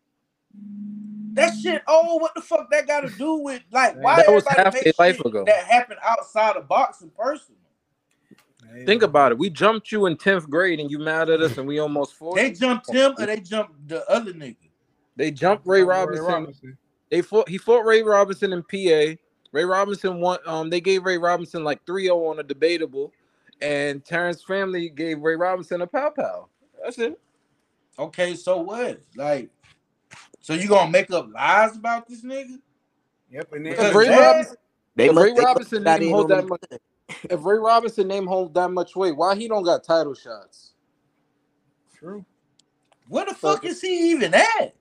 That 1.34 1.53
shit, 1.61 1.84
oh, 1.88 2.15
what 2.18 2.34
the 2.34 2.41
fuck 2.41 2.72
that 2.72 2.88
got 2.88 3.01
to 3.01 3.09
do 3.09 3.35
with 3.35 3.61
like 3.72 3.95
why 4.01 4.15
That 4.15 4.31
was 4.34 4.43
half 4.47 4.76
a 4.76 4.93
life 4.97 5.19
ago. 5.19 5.43
that 5.45 5.65
happened 5.65 5.99
outside 6.03 6.55
of 6.55 6.68
boxing 6.68 7.11
personal? 7.15 7.59
Think 8.85 9.03
about 9.03 9.31
it. 9.31 9.38
We 9.38 9.49
jumped 9.49 9.91
you 9.91 10.07
in 10.07 10.18
tenth 10.18 10.49
grade, 10.49 10.80
and 10.80 10.89
you 10.91 10.99
mad 10.99 11.30
at 11.30 11.41
us, 11.41 11.57
and 11.57 11.68
we 11.68 11.80
almost 11.80 12.15
fought. 12.15 12.35
They 12.35 12.51
jumped 12.51 12.89
him 12.89 13.14
or 13.18 13.26
they 13.26 13.39
jumped 13.39 13.88
the 13.88 14.07
other 14.09 14.34
nigga. 14.34 14.57
They 15.18 15.31
jumped 15.31 15.68
Ray 15.68 15.80
Ray 15.81 15.85
Robinson. 15.88 16.26
Robinson. 16.26 16.77
They 17.11 17.22
fought. 17.22 17.49
He 17.49 17.57
fought 17.57 17.85
Ray 17.85 18.03
Robinson 18.03 18.53
in 18.53 18.64
PA. 18.64 19.19
Ray 19.52 19.65
Robinson 19.65 20.22
won. 20.22 20.39
Um, 20.45 20.69
they 20.69 20.80
gave 20.80 21.03
Ray 21.03 21.18
Robinson 21.18 21.64
like 21.64 21.85
3-0 21.85 22.30
on 22.31 22.39
a 22.39 22.44
debatable, 22.44 23.11
and 23.61 24.06
Terence 24.06 24.44
family 24.44 24.89
gave 24.89 25.19
Ray 25.19 25.35
Robinson 25.35 25.81
a 25.81 25.88
pow 25.88 26.11
pow. 26.11 26.48
That's 26.84 26.99
it. 26.99 27.19
Okay, 27.99 28.35
so 28.35 28.61
what? 28.61 28.99
Like, 29.15 29.49
so 30.39 30.53
you 30.53 30.68
gonna 30.68 30.91
make 30.91 31.10
up 31.11 31.27
lies 31.34 31.76
about 31.76 32.07
this 32.07 32.23
nigga? 32.23 32.60
Yep, 33.31 33.53
and 33.53 33.68
If 33.68 33.77
then 33.77 33.95
Ray 33.95 34.07
that- 34.10 34.19
Robinson, 34.19 34.56
They 34.95 35.06
if 35.07 35.14
must- 35.15 35.26
Ray 35.26 35.34
they 35.34 35.41
Robinson 35.44 35.84
got 35.84 35.99
name 35.99 36.10
in 36.10 36.15
hold 36.15 36.30
that 36.30 36.48
much, 36.48 36.61
if 37.10 37.44
Ray 37.45 37.57
Robinson 37.57 38.07
name 38.07 38.27
hold 38.27 38.53
that 38.53 38.69
much 38.69 38.95
weight, 38.95 39.15
why 39.18 39.35
he 39.35 39.48
don't 39.48 39.64
got 39.64 39.84
title 39.84 40.14
shots? 40.14 40.73
True. 41.98 42.23
Where 43.07 43.26
the 43.26 43.34
fuck 43.34 43.65
is 43.65 43.81
he 43.81 44.11
even 44.11 44.34
at? 44.35 44.76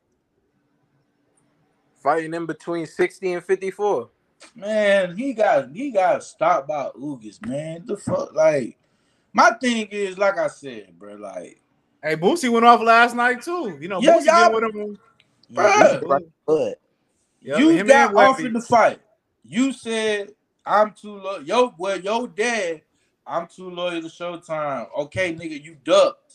Fighting 2.07 2.35
in 2.35 2.47
between 2.47 2.87
sixty 2.87 3.33
and 3.33 3.43
fifty 3.43 3.73
four. 3.73 4.11
Man, 4.55 5.17
he 5.17 5.33
got 5.33 5.71
he 5.73 5.91
got 5.91 6.23
stopped 6.23 6.69
by 6.69 6.89
Ugas, 6.97 7.45
man. 7.45 7.83
The 7.85 7.97
fuck, 7.97 8.33
like, 8.33 8.79
my 9.33 9.51
thing 9.61 9.89
is, 9.91 10.17
like 10.17 10.39
I 10.39 10.47
said, 10.47 10.97
bro, 11.01 11.17
like, 11.17 11.61
Hey, 12.01 12.15
Boosie 12.15 12.49
went 12.49 12.65
off 12.65 12.81
last 12.81 13.17
night 13.17 13.43
too. 13.43 13.77
You 13.81 13.89
know, 13.89 14.01
Yeah, 14.01 14.19
Boosie 14.19 14.27
y'all- 14.27 14.53
been 14.53 14.71
with 14.71 14.75
him. 14.77 14.99
bruh, 15.53 16.23
But 16.47 16.79
Yep, 17.43 17.59
you 17.59 17.69
him 17.71 17.87
got 17.89 18.15
Webby. 18.15 18.29
offered 18.31 18.53
the 18.53 18.61
fight. 18.61 19.01
You 19.45 19.73
said 19.73 20.31
I'm 20.65 20.93
too 20.93 21.17
loyal. 21.17 21.43
Yo, 21.43 21.75
well, 21.77 21.99
yo, 21.99 22.29
dad, 22.29 22.83
I'm 23.27 23.49
too 23.49 23.69
loyal 23.69 24.01
to 24.01 24.07
Showtime. 24.07 24.87
Okay, 24.97 25.35
nigga, 25.35 25.61
you 25.61 25.77
ducked. 25.83 26.26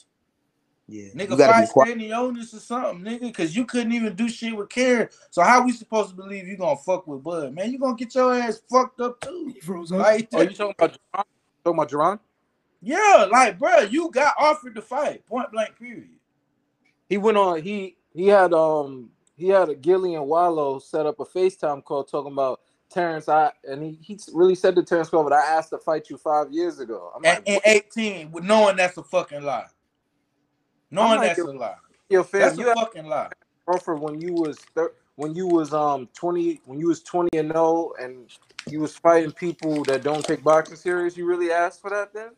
Yeah, 0.92 1.08
Nigga, 1.14 1.30
you 1.32 1.38
gotta 1.38 1.54
fight 1.54 1.62
be 1.62 1.68
quiet. 1.72 1.88
standing 1.88 2.12
onus 2.14 2.54
or 2.54 2.60
something, 2.60 3.00
nigga, 3.06 3.22
because 3.22 3.56
you 3.56 3.64
couldn't 3.66 3.94
even 3.94 4.14
do 4.14 4.28
shit 4.28 4.54
with 4.56 4.68
Karen. 4.70 5.08
So 5.30 5.42
how 5.42 5.64
we 5.64 5.72
supposed 5.72 6.10
to 6.10 6.16
believe 6.16 6.48
you 6.50 6.58
gonna 6.58 6.76
fuck 6.76 7.08
with 7.08 7.24
Bud, 7.24 7.54
man? 7.54 7.72
You 7.72 7.80
gonna 7.80 7.96
get 7.96 8.14
your 8.14 8.34
ass 8.34 8.62
fucked 8.70 9.00
up 9.00 9.22
too. 9.22 9.52
He 9.54 9.62
froze 9.62 9.94
up. 9.94 10.00
Like, 10.00 10.28
Oh, 10.34 10.42
you 10.42 10.50
talking 10.50 10.76
about 10.78 10.92
Jaron? 10.92 11.24
Talking 11.64 11.80
about 11.80 11.90
Jaron? 11.90 12.20
yeah, 12.82 13.28
like, 13.32 13.58
bro, 13.58 13.80
you 13.82 14.12
got 14.12 14.34
offered 14.38 14.76
the 14.76 14.82
fight, 14.82 15.26
point 15.28 15.50
blank, 15.54 15.78
period. 15.80 16.10
He 17.08 17.18
went 17.18 17.38
on. 17.38 17.62
He 17.62 17.96
he 18.14 18.28
had 18.28 18.54
um 18.54 19.12
he 19.38 19.48
had 19.48 19.70
a 19.70 19.76
Gillie 19.76 20.16
and 20.16 20.28
Wallo 20.28 20.80
set 20.80 21.06
up 21.06 21.20
a 21.22 21.26
FaceTime 21.26 21.84
call 21.86 22.04
talking 22.04 22.34
about 22.34 22.60
Terence. 22.90 23.30
I 23.30 23.52
and 23.64 23.82
he, 23.82 23.98
he 24.02 24.20
really 24.34 24.56
said 24.56 24.76
to 24.76 24.84
Terence 24.84 25.10
Crawford, 25.10 25.32
"I 25.32 25.40
asked 25.42 25.70
to 25.70 25.78
fight 25.78 26.10
you 26.10 26.18
five 26.18 26.52
years 26.52 26.80
ago." 26.80 27.12
I'm 27.16 27.24
At, 27.24 27.40
like, 27.40 27.48
in 27.48 27.54
what? 27.56 27.64
18, 27.66 28.32
with 28.32 28.44
knowing 28.44 28.76
that's 28.76 28.98
a 28.98 29.04
fucking 29.04 29.44
lie. 29.44 29.68
Knowing 30.92 31.18
like, 31.20 31.30
that's 31.30 31.40
a 31.40 31.52
yo- 31.52 31.52
lie. 31.52 31.76
Yo, 32.10 32.24
fam, 32.24 32.42
That's 32.42 32.58
you 32.58 32.70
a 32.70 32.76
fucking 32.76 33.08
lie. 33.08 33.30
Crawford 33.66 34.00
when 34.00 34.20
you 34.22 34.34
was 34.34 34.58
thir- 34.76 34.94
when 35.16 35.34
you 35.36 35.48
was 35.48 35.74
um 35.74 36.10
twenty 36.14 36.62
when 36.66 36.80
you 36.80 36.88
was 36.88 37.02
twenty 37.04 37.38
and 37.38 37.52
zero 37.52 37.94
and 38.00 38.30
you 38.70 38.80
was 38.82 38.96
fighting 38.98 39.32
people 39.32 39.84
that 39.86 40.04
don't 40.04 40.26
take 40.26 40.44
boxing 40.44 40.76
serious. 40.76 41.16
You 41.18 41.26
really 41.26 41.52
asked 41.52 41.82
for 41.82 41.90
that 41.90 42.14
then? 42.14 42.32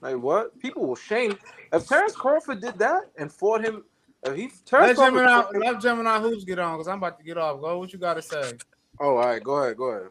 Like 0.00 0.16
what? 0.16 0.58
People 0.60 0.86
will 0.86 0.96
shame 0.96 1.38
if 1.72 1.88
Terence 1.88 2.14
Crawford 2.14 2.60
did 2.60 2.78
that 2.78 3.10
and 3.18 3.32
fought 3.32 3.64
him. 3.64 3.84
If 4.24 4.36
he 4.36 4.50
Terence 4.64 4.88
Let 4.88 4.96
Crawford 4.96 5.24
Gemini, 5.24 5.40
him- 5.40 5.60
let 5.60 5.80
Gemini 5.80 6.20
Hoops 6.20 6.44
get 6.44 6.58
on 6.58 6.76
because 6.76 6.88
I'm 6.88 6.98
about 6.98 7.18
to 7.18 7.24
get 7.24 7.38
off. 7.38 7.60
Go, 7.60 7.78
what 7.78 7.92
you 7.92 7.98
got 7.98 8.14
to 8.14 8.22
say? 8.22 8.58
Oh, 9.00 9.16
all 9.16 9.26
right. 9.26 9.42
Go 9.42 9.56
ahead. 9.56 9.76
Go 9.76 9.84
ahead. 9.86 10.10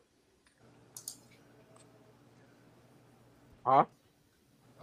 Huh? 3.66 3.86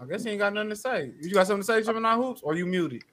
I 0.01 0.07
guess 0.07 0.25
he 0.25 0.31
ain't 0.31 0.39
got 0.39 0.55
nothing 0.55 0.71
to 0.71 0.77
say. 0.77 1.13
You 1.21 1.35
got 1.35 1.47
something 1.47 1.63
to 1.63 1.67
say, 1.67 1.83
Gemini 1.83 2.15
Hoops, 2.17 2.41
or 2.43 2.55
you 2.55 2.67
muted? 2.67 3.05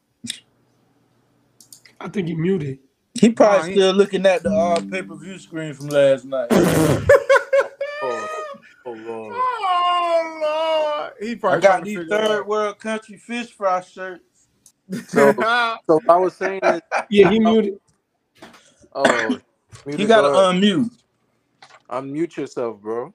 I 1.99 2.07
think 2.07 2.27
he 2.29 2.35
muted. 2.35 2.79
He 3.13 3.31
probably 3.31 3.59
Nah, 3.59 3.65
he- 3.65 3.73
still 3.73 3.93
looking 3.93 4.25
at 4.25 4.43
the 4.43 4.49
uh, 4.51 4.81
pay 4.81 5.01
per 5.01 5.15
view 5.15 5.37
screen 5.39 5.73
from 5.73 5.87
last 5.89 6.25
night. 6.25 6.49
Oh, 8.03 8.27
oh 8.85 8.91
Lord. 8.91 9.33
Oh 9.35 10.99
Lord, 11.01 11.13
he 11.19 11.35
I 11.35 11.35
probably 11.39 11.61
got 11.61 11.83
these 11.83 11.97
third 12.09 12.41
out. 12.41 12.47
world 12.47 12.79
country 12.79 13.17
fish 13.17 13.51
fry 13.51 13.81
shirts. 13.81 14.23
So, 15.07 15.33
so 15.89 15.99
I 16.07 16.17
was 16.17 16.35
saying 16.35 16.61
is, 16.63 16.81
Yeah, 17.09 17.27
he 17.31 17.39
muted. 17.39 17.79
oh, 18.93 19.39
You 19.87 20.05
gotta 20.07 20.27
unmute. 20.27 20.91
unmute 21.89 22.37
yourself, 22.37 22.79
bro. 22.81 23.13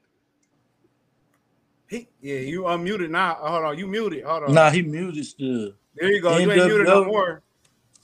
He, 1.92 2.08
yeah, 2.22 2.38
you 2.38 2.62
unmuted 2.62 3.10
now. 3.10 3.34
Hold 3.34 3.64
on, 3.64 3.78
you 3.78 3.86
muted. 3.86 4.24
Hold 4.24 4.44
on. 4.44 4.54
Nah, 4.54 4.70
he 4.70 4.80
muted 4.80 5.26
still. 5.26 5.72
There 5.94 6.10
you 6.10 6.22
go. 6.22 6.38
You 6.38 6.50
ain't 6.50 6.66
muted 6.66 6.86
no 6.86 7.04
more. 7.04 7.42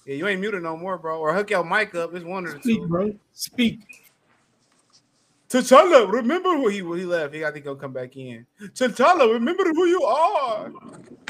Yeah, 0.04 0.16
you 0.16 0.28
ain't 0.28 0.42
muted 0.42 0.62
no 0.62 0.76
more, 0.76 0.98
bro. 0.98 1.18
Or 1.18 1.32
hook 1.32 1.48
your 1.48 1.64
mic 1.64 1.94
up. 1.94 2.14
It's 2.14 2.22
one 2.22 2.44
of 2.44 2.52
the 2.52 2.60
Speak, 2.60 2.82
two. 2.82 2.86
bro. 2.86 3.14
Speak. 3.32 3.80
T'Challa, 5.48 6.12
remember 6.12 6.50
who 6.50 6.68
he 6.68 6.76
he 6.76 7.06
left. 7.06 7.32
He 7.32 7.42
I 7.46 7.50
think 7.50 7.64
he'll 7.64 7.76
come 7.76 7.94
back 7.94 8.14
in. 8.14 8.46
T'Challa, 8.60 9.32
remember 9.32 9.64
who 9.64 9.86
you 9.86 10.02
are. 10.02 10.70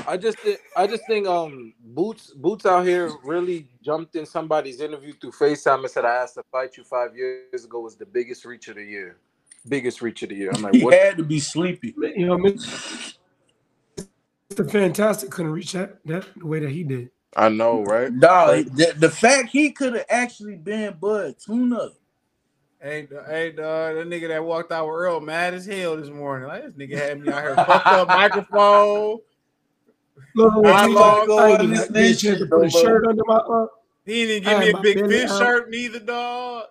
I 0.08 0.16
just, 0.16 0.40
thi- 0.40 0.56
I 0.76 0.88
just 0.88 1.06
think, 1.06 1.28
um, 1.28 1.72
boots, 1.80 2.32
boots 2.34 2.66
out 2.66 2.84
here 2.84 3.12
really 3.22 3.68
jumped 3.84 4.16
in 4.16 4.26
somebody's 4.26 4.80
interview 4.80 5.12
through 5.12 5.30
FaceTime 5.30 5.80
and 5.80 5.90
said, 5.90 6.04
"I 6.04 6.16
asked 6.16 6.34
to 6.34 6.42
fight 6.50 6.76
you 6.76 6.82
five 6.82 7.16
years 7.16 7.64
ago." 7.64 7.78
Was 7.78 7.94
the 7.94 8.06
biggest 8.06 8.44
reach 8.44 8.66
of 8.66 8.74
the 8.74 8.84
year, 8.84 9.18
biggest 9.66 10.02
reach 10.02 10.22
of 10.22 10.28
the 10.30 10.34
year. 10.36 10.50
I'm 10.54 10.62
like, 10.62 10.74
He 10.74 10.84
what? 10.84 10.94
had 10.94 11.16
to 11.16 11.24
be 11.24 11.40
sleepy. 11.40 11.94
You 12.16 12.26
know, 12.26 12.36
Mr. 12.38 13.14
Fantastic 14.70 15.30
couldn't 15.30 15.52
reach 15.52 15.72
that 15.72 15.98
that 16.06 16.26
the 16.36 16.46
way 16.46 16.60
that 16.60 16.70
he 16.70 16.82
did. 16.82 17.10
I 17.36 17.48
know, 17.50 17.82
right? 17.84 18.16
Dog, 18.18 18.64
the, 18.74 18.94
the 18.96 19.10
fact 19.10 19.50
he 19.50 19.70
could 19.70 19.94
have 19.94 20.06
actually 20.08 20.56
been 20.56 20.94
Bud 20.98 21.36
tune 21.38 21.72
up. 21.72 21.92
Hey, 22.80 23.06
the- 23.06 23.24
hey, 23.24 23.50
dog, 23.52 23.96
that 23.96 24.06
nigga 24.08 24.28
that 24.28 24.44
walked 24.44 24.72
out 24.72 24.86
with 24.86 24.94
Earl 24.94 25.20
mad 25.20 25.52
as 25.54 25.66
hell 25.66 25.96
this 25.96 26.08
morning. 26.10 26.48
Like 26.48 26.64
this 26.64 26.72
nigga 26.74 26.96
had 26.96 27.20
me 27.20 27.28
out 27.30 27.42
here 27.42 27.54
fucked 27.56 27.86
up 27.86 28.08
microphone. 28.08 29.18
Look, 30.34 30.66
I 30.66 30.70
I, 30.70 31.54
I, 31.54 31.56
didn't 31.58 31.74
get 31.74 31.90
a 31.90 31.92
chance 31.92 32.20
shit, 32.20 32.38
to 32.38 32.46
put 32.46 32.66
a 32.66 32.70
shirt 32.70 33.06
under 33.06 33.22
my. 33.26 33.36
Uh, 33.36 33.66
He 34.06 34.26
didn't 34.26 34.44
give 34.48 34.58
me 34.60 34.70
a 34.70 34.82
big 34.82 35.06
fish 35.06 35.30
out. 35.30 35.38
shirt 35.38 35.70
neither, 35.70 35.98
dog. 36.00 36.66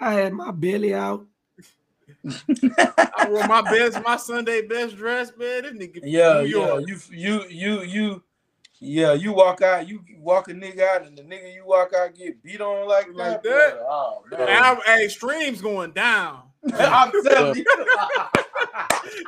I 0.00 0.14
had 0.14 0.32
my 0.32 0.50
belly 0.50 0.94
out. 0.94 1.26
I 2.78 3.26
wore 3.28 3.44
my 3.46 3.62
best, 3.62 4.00
my 4.02 4.16
Sunday 4.16 4.62
best 4.62 4.96
dress, 4.96 5.32
man. 5.36 5.62
This 5.62 5.72
nigga 5.72 6.00
Yeah, 6.02 6.42
New 6.42 6.60
yeah. 6.60 6.78
You, 6.86 6.98
you, 7.10 7.44
you, 7.48 7.82
you. 7.82 8.22
Yeah, 8.82 9.12
you 9.12 9.32
walk 9.34 9.60
out, 9.60 9.86
you 9.86 10.00
walk 10.20 10.48
a 10.48 10.54
nigga 10.54 10.80
out, 10.80 11.06
and 11.06 11.16
the 11.16 11.22
nigga 11.22 11.52
you 11.54 11.66
walk 11.66 11.92
out 11.92 12.14
get 12.14 12.42
beat 12.42 12.62
on 12.62 12.88
like, 12.88 13.08
Like 13.12 13.42
that. 13.42 13.74
that? 13.74 13.78
Oh 13.80 14.22
And 14.32 14.38
man, 14.48 14.62
I- 14.62 14.80
hey, 15.00 15.08
streams 15.08 15.60
going 15.60 15.90
down. 15.92 16.44
I'm 16.78 17.12
telling 17.22 17.56
you. 17.56 17.64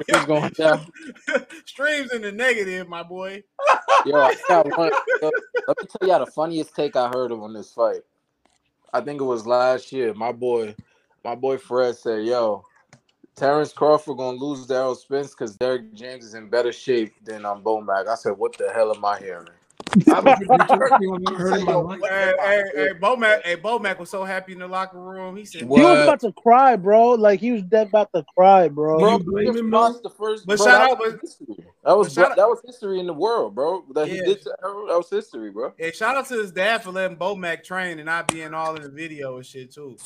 It's 0.09 0.25
going 0.27 0.51
down. 0.53 0.87
streams 1.65 2.13
in 2.13 2.23
the 2.23 2.31
negative, 2.33 2.89
my 2.89 3.03
boy. 3.03 3.43
Yo, 4.05 4.17
I 4.17 4.35
got 4.49 4.77
one. 4.77 4.91
Let 5.21 5.33
me 5.81 5.89
tell 5.89 6.09
you 6.09 6.19
the 6.25 6.31
funniest 6.31 6.75
take 6.75 6.95
I 6.97 7.09
heard 7.09 7.31
of 7.33 7.43
on 7.43 7.53
this 7.53 7.73
fight. 7.73 8.01
I 8.93 9.01
think 9.01 9.21
it 9.21 9.25
was 9.25 9.47
last 9.47 9.91
year. 9.93 10.13
My 10.15 10.33
boy, 10.33 10.75
my 11.25 11.35
boy 11.35 11.57
Fred 11.59 11.97
said, 11.97 12.25
"Yo, 12.25 12.65
Terence 13.37 13.73
Crawford 13.73 14.19
gonna 14.19 14.37
lose 14.37 14.67
to 14.67 14.75
Errol 14.75 14.95
Spence 14.95 15.31
because 15.31 15.57
Derrick 15.57 15.95
James 15.95 16.25
is 16.25 16.35
in 16.35 16.49
better 16.49 16.73
shape 16.73 17.15
than 17.25 17.45
um 17.45 17.63
Bomac." 17.63 18.09
I 18.09 18.15
said, 18.15 18.33
"What 18.33 18.57
the 18.59 18.71
hell 18.73 18.95
am 18.95 19.05
I 19.05 19.19
hearing?" 19.19 19.49
I 20.11 20.21
was 20.21 20.39
Hey, 22.09 22.33
hey, 22.41 22.63
hey, 22.75 22.89
Bomac, 22.99 23.43
hey, 23.43 23.57
Bomac 23.57 23.99
was 23.99 24.11
so 24.11 24.25
happy 24.25 24.53
in 24.53 24.59
the 24.59 24.69
locker 24.69 24.99
room. 24.99 25.37
He 25.37 25.45
said, 25.45 25.63
He 25.63 25.67
was 25.67 26.05
about 26.05 26.21
to 26.21 26.33
cry, 26.33 26.77
bro. 26.77 27.11
Like 27.11 27.41
he 27.41 27.53
was 27.53 27.63
dead 27.63 27.89
about 27.89 28.11
to 28.15 28.25
cry, 28.37 28.69
bro. 28.69 28.99
Bro, 28.99 29.33
we 29.33 29.47
just 29.47 29.63
lost 29.65 30.03
the 30.03 30.11
first. 30.11 30.47
But 30.47 30.59
bro, 30.59 30.67
shout 30.67 30.79
that 30.81 30.91
out, 30.93 30.99
was 30.99 31.13
but- 31.13 31.21
history. 31.21 31.67
That 31.85 31.99
was 31.99 32.15
but 32.15 32.29
shout 32.29 32.37
that 32.37 32.49
was 32.49 32.61
history 32.65 33.01
in 33.01 33.07
the 33.07 33.13
world, 33.13 33.55
bro. 33.55 33.85
That 33.93 34.09
he 34.09 34.21
did 34.21 34.43
to 34.43 34.55
that 34.61 34.97
was 34.97 35.11
history, 35.11 35.51
bro. 35.51 35.73
Hey, 35.77 35.91
shout 35.91 36.17
out 36.17 36.27
to 36.29 36.35
his 36.35 36.53
dad 36.53 36.83
for 36.85 36.91
letting 36.93 37.17
Bo 37.17 37.35
Bomac 37.35 37.65
train 37.65 37.99
and 37.99 38.07
not 38.07 38.29
being 38.29 38.55
all 38.55 38.77
in 38.77 38.83
the 38.83 38.89
video 38.89 39.37
and 39.37 39.45
shit 39.45 39.73
too. 39.73 39.97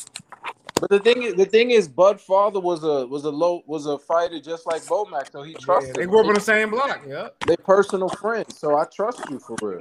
But 0.81 0.91
the 0.91 0.99
thing 0.99 1.23
is, 1.23 1.35
the 1.35 1.47
thing 1.47 1.71
is, 1.71 1.89
Bud 1.89 2.21
father 2.21 2.61
was 2.61 2.85
a 2.85 3.07
was 3.07 3.25
a 3.25 3.31
low 3.31 3.63
was 3.67 3.87
a 3.87 3.99
fighter 3.99 4.39
just 4.41 4.67
like 4.67 4.83
Bomac, 4.83 5.33
so 5.33 5.43
he 5.43 5.55
trusted. 5.55 5.95
they 5.97 6.05
grew 6.07 6.21
up 6.21 6.27
on 6.27 6.35
the 6.35 6.41
same 6.41 6.71
block. 6.71 7.01
Yeah. 7.07 7.29
They 7.47 7.57
personal 7.57 8.09
friends, 8.11 8.59
so 8.59 8.77
I 8.77 8.85
trust 8.85 9.21
you 9.31 9.39
for 9.39 9.57
real. 9.63 9.81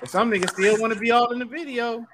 And 0.00 0.08
some 0.08 0.30
niggas 0.30 0.50
still 0.50 0.80
want 0.80 0.92
to 0.92 0.98
be 1.00 1.10
all 1.10 1.32
in 1.32 1.40
the 1.40 1.44
video. 1.44 2.06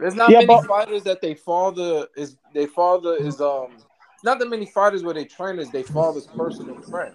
There's 0.00 0.16
not 0.16 0.30
Yeah, 0.30 0.38
many 0.38 0.46
but- 0.48 0.66
fighters 0.66 1.04
that 1.04 1.20
they 1.20 1.34
father 1.34 2.08
is 2.16 2.36
they 2.52 2.66
father 2.66 3.14
is 3.16 3.40
um. 3.40 3.76
Not 4.22 4.38
that 4.40 4.50
many 4.50 4.66
fighters 4.66 5.02
where 5.02 5.14
they 5.14 5.24
trainers 5.24 5.70
they 5.70 5.82
father's 5.82 6.26
personal 6.26 6.80
friend. 6.82 7.14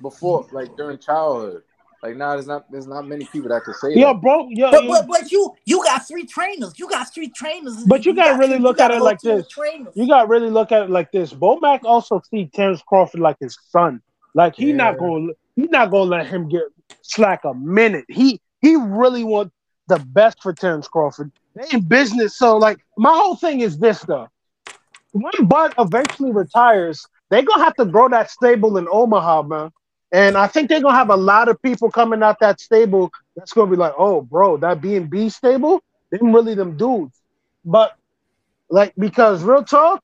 Before, 0.00 0.46
like 0.52 0.76
during 0.76 0.98
childhood, 0.98 1.62
like 2.02 2.16
now 2.16 2.32
there's 2.34 2.46
not 2.46 2.70
there's 2.70 2.86
not 2.86 3.06
many 3.06 3.24
people 3.26 3.48
that 3.48 3.64
can 3.64 3.74
say 3.74 3.94
Yo, 3.94 4.12
that. 4.12 4.20
bro, 4.20 4.48
yo, 4.50 4.70
But, 4.70 4.84
yo- 4.84 4.88
but 4.88 5.08
but 5.08 5.32
you 5.32 5.54
you 5.64 5.82
got 5.84 6.06
three 6.06 6.24
trainers. 6.26 6.78
You 6.78 6.88
got 6.88 7.12
three 7.12 7.28
trainers. 7.28 7.84
But 7.86 8.06
you 8.06 8.14
gotta 8.14 8.32
got 8.32 8.38
really 8.38 8.54
three- 8.54 8.62
look 8.62 8.78
you 8.78 8.84
at 8.84 8.90
it 8.92 9.00
a 9.00 9.04
like 9.04 9.20
this. 9.20 9.46
You 9.94 10.06
gotta 10.08 10.28
really 10.28 10.50
look 10.50 10.70
at 10.72 10.82
it 10.82 10.90
like 10.90 11.10
this. 11.12 11.32
Bomac 11.32 11.80
also 11.84 12.22
see 12.30 12.46
Terence 12.46 12.82
Crawford 12.86 13.20
like 13.20 13.36
his 13.40 13.58
son. 13.70 14.00
Like 14.34 14.54
he 14.54 14.72
not 14.72 14.98
gonna 14.98 15.32
he's 15.56 15.70
not 15.70 15.90
gonna 15.90 16.10
let 16.10 16.26
him 16.26 16.48
get 16.48 16.62
slack 17.02 17.44
a 17.44 17.54
minute. 17.54 18.04
He 18.08 18.40
he 18.60 18.76
really 18.76 19.24
want 19.24 19.52
the 19.88 19.98
best 19.98 20.42
for 20.42 20.52
Terence 20.52 20.86
Crawford. 20.86 21.32
They 21.54 21.64
in 21.72 21.80
business, 21.80 22.36
so 22.38 22.56
like 22.56 22.78
my 22.96 23.10
whole 23.12 23.34
thing 23.34 23.60
is 23.62 23.78
this 23.78 24.00
though. 24.02 24.28
When 25.12 25.46
Bud 25.46 25.74
eventually 25.78 26.30
retires, 26.30 27.04
they 27.30 27.42
gonna 27.42 27.64
have 27.64 27.74
to 27.76 27.86
grow 27.86 28.08
that 28.10 28.30
stable 28.30 28.76
in 28.76 28.86
Omaha, 28.90 29.42
man. 29.42 29.70
And 30.12 30.36
I 30.38 30.46
think 30.46 30.68
they're 30.68 30.80
gonna 30.80 30.96
have 30.96 31.10
a 31.10 31.16
lot 31.16 31.48
of 31.48 31.60
people 31.62 31.90
coming 31.90 32.22
out 32.22 32.40
that 32.40 32.60
stable 32.60 33.10
that's 33.36 33.52
gonna 33.52 33.70
be 33.70 33.76
like, 33.76 33.92
oh, 33.98 34.22
bro, 34.22 34.56
that 34.58 34.80
B 34.80 34.96
and 34.96 35.10
B 35.10 35.28
stable, 35.28 35.82
them 36.10 36.34
really 36.34 36.54
them 36.54 36.76
dudes. 36.76 37.20
But 37.64 37.94
like 38.70 38.94
because 38.96 39.42
real 39.42 39.62
talk, 39.64 40.02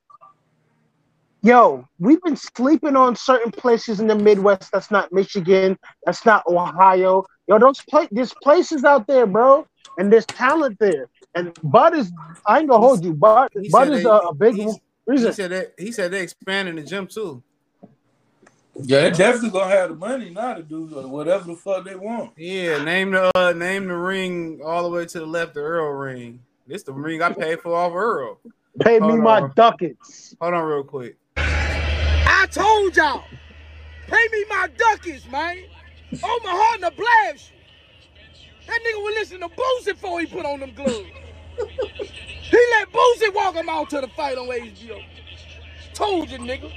yo, 1.42 1.86
we've 1.98 2.20
been 2.22 2.36
sleeping 2.36 2.96
on 2.96 3.16
certain 3.16 3.50
places 3.50 4.00
in 4.00 4.06
the 4.06 4.14
Midwest. 4.14 4.70
That's 4.72 4.90
not 4.90 5.12
Michigan. 5.12 5.78
That's 6.04 6.24
not 6.26 6.44
Ohio. 6.46 7.24
Yo, 7.46 7.58
those 7.58 7.80
pla- 7.88 8.08
there's 8.10 8.34
places 8.42 8.84
out 8.84 9.06
there, 9.06 9.26
bro, 9.26 9.66
and 9.98 10.12
there's 10.12 10.26
talent 10.26 10.78
there. 10.78 11.08
And 11.34 11.52
Bud 11.62 11.96
is, 11.96 12.12
I 12.46 12.60
ain't 12.60 12.68
gonna 12.68 12.80
hold 12.86 13.04
you. 13.04 13.12
Bud, 13.14 13.50
Bud 13.70 13.88
is 13.90 14.02
they- 14.02 14.08
a, 14.08 14.12
a 14.12 14.34
big 14.34 14.54
he's- 14.54 14.78
reason. 15.06 15.28
He 15.28 15.32
said 15.34 15.50
that 15.50 15.74
he 15.78 15.92
said 15.92 16.10
they 16.10 16.22
expanding 16.22 16.76
the 16.76 16.82
gym 16.82 17.06
too. 17.06 17.42
Yeah, 18.76 19.02
they 19.02 19.10
definitely 19.10 19.50
gonna 19.50 19.70
have 19.70 19.90
the 19.90 19.94
money 19.96 20.30
now 20.30 20.54
to 20.54 20.62
do 20.62 20.86
whatever 20.86 21.44
the 21.44 21.54
fuck 21.54 21.84
they 21.84 21.94
want. 21.94 22.32
Yeah, 22.36 22.82
name 22.82 23.12
the 23.12 23.30
uh, 23.36 23.52
name 23.52 23.86
the 23.86 23.94
ring 23.94 24.60
all 24.64 24.82
the 24.82 24.88
way 24.88 25.06
to 25.06 25.18
the 25.20 25.26
left, 25.26 25.54
the 25.54 25.60
Earl 25.60 25.92
ring. 25.92 26.40
This 26.66 26.82
the 26.82 26.92
ring 26.92 27.22
I 27.22 27.32
paid 27.32 27.60
for 27.60 27.74
off 27.74 27.92
Earl. 27.92 28.38
Pay 28.80 28.98
me 28.98 29.06
Hold 29.06 29.20
my 29.20 29.40
on. 29.40 29.52
ducats. 29.54 30.34
Hold 30.40 30.54
on, 30.54 30.64
real 30.64 30.82
quick. 30.82 31.16
I 31.36 32.46
told 32.50 32.96
y'all, 32.96 33.24
pay 34.08 34.28
me 34.32 34.44
my 34.48 34.68
ducats, 34.76 35.30
man. 35.30 35.58
Oh 36.22 36.40
my 36.42 36.50
heart 36.50 36.82
and 36.82 36.84
the 36.84 36.90
blast. 36.90 37.52
That 38.66 38.80
nigga 38.80 39.02
would 39.02 39.14
listen 39.14 39.40
to 39.40 39.48
Boosie 39.48 39.92
before 39.92 40.20
he 40.20 40.26
put 40.26 40.44
on 40.44 40.60
them 40.60 40.72
gloves. 40.74 41.06
he 41.56 42.66
let 42.72 42.88
Boosie 42.90 43.34
walk 43.34 43.54
him 43.54 43.68
out 43.68 43.90
to 43.90 44.00
the 44.00 44.08
fight 44.08 44.38
on 44.38 44.48
HBO. 44.48 45.02
Told 45.92 46.30
you, 46.30 46.38
nigga. 46.38 46.72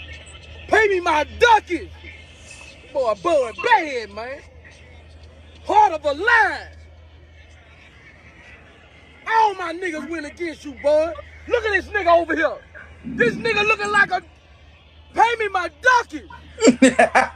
Pay 0.67 0.87
me 0.87 0.99
my 0.99 1.25
ducats. 1.39 1.93
Boy, 2.93 3.13
Bud 3.21 3.55
bad, 3.63 4.11
man. 4.11 4.39
Heart 5.65 5.93
of 5.93 6.05
a 6.05 6.13
lion. 6.13 6.67
All 9.29 9.53
my 9.55 9.73
niggas 9.73 10.09
went 10.09 10.25
against 10.25 10.65
you, 10.65 10.73
Bud. 10.81 11.13
Look 11.47 11.65
at 11.65 11.71
this 11.71 11.87
nigga 11.87 12.19
over 12.19 12.35
here. 12.35 12.57
This 13.05 13.35
nigga 13.35 13.65
looking 13.67 13.91
like 13.91 14.11
a. 14.11 14.21
Pay 15.13 15.35
me 15.39 15.47
my 15.49 15.69
ducats. 15.81 16.27
that 16.81 17.31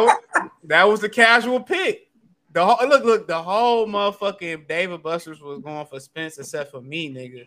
was 0.00 0.16
that 0.64 0.84
was 0.84 1.00
the 1.00 1.08
casual 1.08 1.60
pick. 1.60 2.08
The 2.52 2.64
whole, 2.64 2.88
look, 2.88 3.04
look, 3.04 3.28
the 3.28 3.42
whole 3.42 3.86
motherfucking 3.86 4.66
Dave 4.66 5.02
& 5.02 5.02
Busters 5.02 5.40
was 5.40 5.60
going 5.60 5.86
for 5.86 6.00
Spence 6.00 6.38
except 6.38 6.70
for 6.70 6.80
me, 6.80 7.12
nigga. 7.12 7.46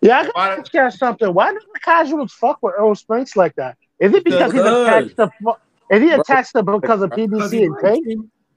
Yeah, 0.00 0.18
I 0.18 0.26
gotta 0.26 0.60
ask 0.60 0.72
you 0.74 0.90
something. 0.90 1.32
Why 1.34 1.52
do 1.52 1.58
the 1.72 1.80
casuals 1.80 2.32
fuck 2.32 2.62
with 2.62 2.74
Earl 2.78 2.94
Spence 2.94 3.36
like 3.36 3.54
that? 3.56 3.76
Is 3.98 4.14
it 4.14 4.24
because 4.24 4.52
he's 4.52 4.62
Because- 4.62 5.06
attached 5.06 5.16
to? 5.16 5.56
Is 5.90 6.02
he 6.02 6.08
Bro. 6.10 6.20
attached 6.20 6.52
to 6.52 6.62
because 6.62 7.02
of 7.02 7.10
PBC 7.10 7.64
and 7.66 7.76
Tank? 7.82 8.06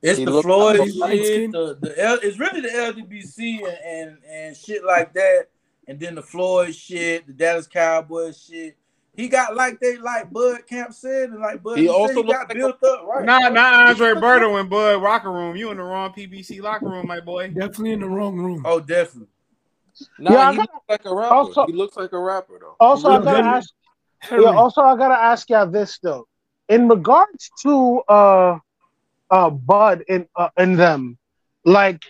It's 0.01 0.17
He 0.19 0.25
the 0.25 0.31
look- 0.31 0.43
Floyd 0.45 0.81
he 0.81 0.99
light 0.99 1.17
shit. 1.17 1.25
skinned? 1.25 1.53
The, 1.53 1.77
the 1.81 2.03
L, 2.03 2.17
it's 2.21 2.39
really 2.39 2.61
the 2.61 2.69
LDBC 2.69 3.63
and, 3.63 3.77
and 3.85 4.17
and 4.29 4.57
shit 4.57 4.83
like 4.83 5.13
that, 5.13 5.47
and 5.87 5.99
then 5.99 6.15
the 6.15 6.21
Floyd 6.23 6.75
shit, 6.75 7.25
the 7.27 7.33
Dallas 7.33 7.67
Cowboys 7.67 8.43
shit. 8.43 8.75
He 9.15 9.27
got 9.27 9.55
like 9.55 9.79
they 9.79 9.97
like 9.97 10.31
Bud 10.31 10.65
Camp 10.67 10.93
said, 10.93 11.29
and 11.29 11.39
like 11.39 11.61
Bud 11.61 11.77
He 11.77 11.85
said, 11.87 11.93
also 11.93 12.23
he 12.23 12.31
got 12.31 12.47
like 12.49 12.57
built 12.57 12.83
up 12.83 13.05
right. 13.07 13.25
Nah, 13.25 13.49
not 13.49 13.87
Andre 13.89 14.13
Berto 14.13 14.59
and 14.59 14.69
Bud 14.69 15.01
Rocker 15.01 15.31
Room. 15.31 15.55
You 15.55 15.69
in 15.71 15.77
the 15.77 15.83
wrong 15.83 16.13
PBC 16.13 16.61
locker 16.61 16.87
room, 16.87 17.07
my 17.07 17.19
boy. 17.19 17.47
Definitely 17.49 17.91
in 17.91 17.99
the 17.99 18.09
wrong 18.09 18.37
room. 18.37 18.63
Oh, 18.65 18.79
definitely. 18.79 19.27
Nah, 20.19 20.31
Yeah, 20.31 20.49
I 20.49 20.51
he 20.51 20.57
got- 20.57 20.69
looks 20.73 20.85
like 20.89 21.05
a 21.05 21.15
rapper. 21.15 21.33
also- 21.35 21.65
he 21.67 21.73
looks 21.73 21.97
like 21.97 22.11
a 22.13 22.19
rapper 22.19 22.59
though. 22.59 22.75
Also, 22.79 23.09
I 23.09 23.17
gotta 23.17 23.37
like- 23.37 23.45
ask. 23.45 23.73
Yeah, 24.31 24.37
also, 24.51 24.81
I 24.81 24.95
gotta 24.97 25.15
ask 25.19 25.49
y'all 25.49 25.67
this 25.67 25.97
though. 25.99 26.27
In 26.69 26.87
regards 26.87 27.49
to 27.63 28.01
uh, 28.07 28.59
uh, 29.29 29.49
Bud 29.49 30.03
and 30.07 30.27
uh, 30.35 30.49
and 30.57 30.77
them, 30.77 31.17
like, 31.65 32.03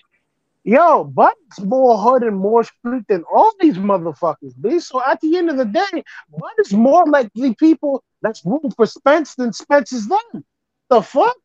yo, 0.63 1.03
Bud's 1.05 1.59
more 1.63 1.97
hood 1.97 2.23
and 2.23 2.37
more 2.37 2.63
street 2.63 3.05
than 3.07 3.23
all 3.33 3.51
these 3.59 3.77
motherfuckers, 3.77 4.53
B. 4.59 4.79
So 4.79 5.01
at 5.03 5.19
the 5.21 5.37
end 5.37 5.49
of 5.49 5.57
the 5.57 5.65
day, 5.65 6.03
Bud 6.37 6.51
is 6.59 6.73
more 6.73 7.05
like 7.05 7.31
the 7.33 7.55
people 7.55 8.03
that's 8.21 8.45
rooting 8.45 8.71
for 8.71 8.85
Spence 8.85 9.35
than 9.35 9.53
Spence 9.53 9.93
is 9.93 10.07
them. 10.07 10.43
The 10.89 11.01
fuck? 11.01 11.35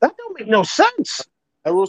That 0.00 0.16
don't 0.16 0.38
make 0.38 0.48
no 0.48 0.62
sense. 0.62 1.22
Well, 1.64 1.86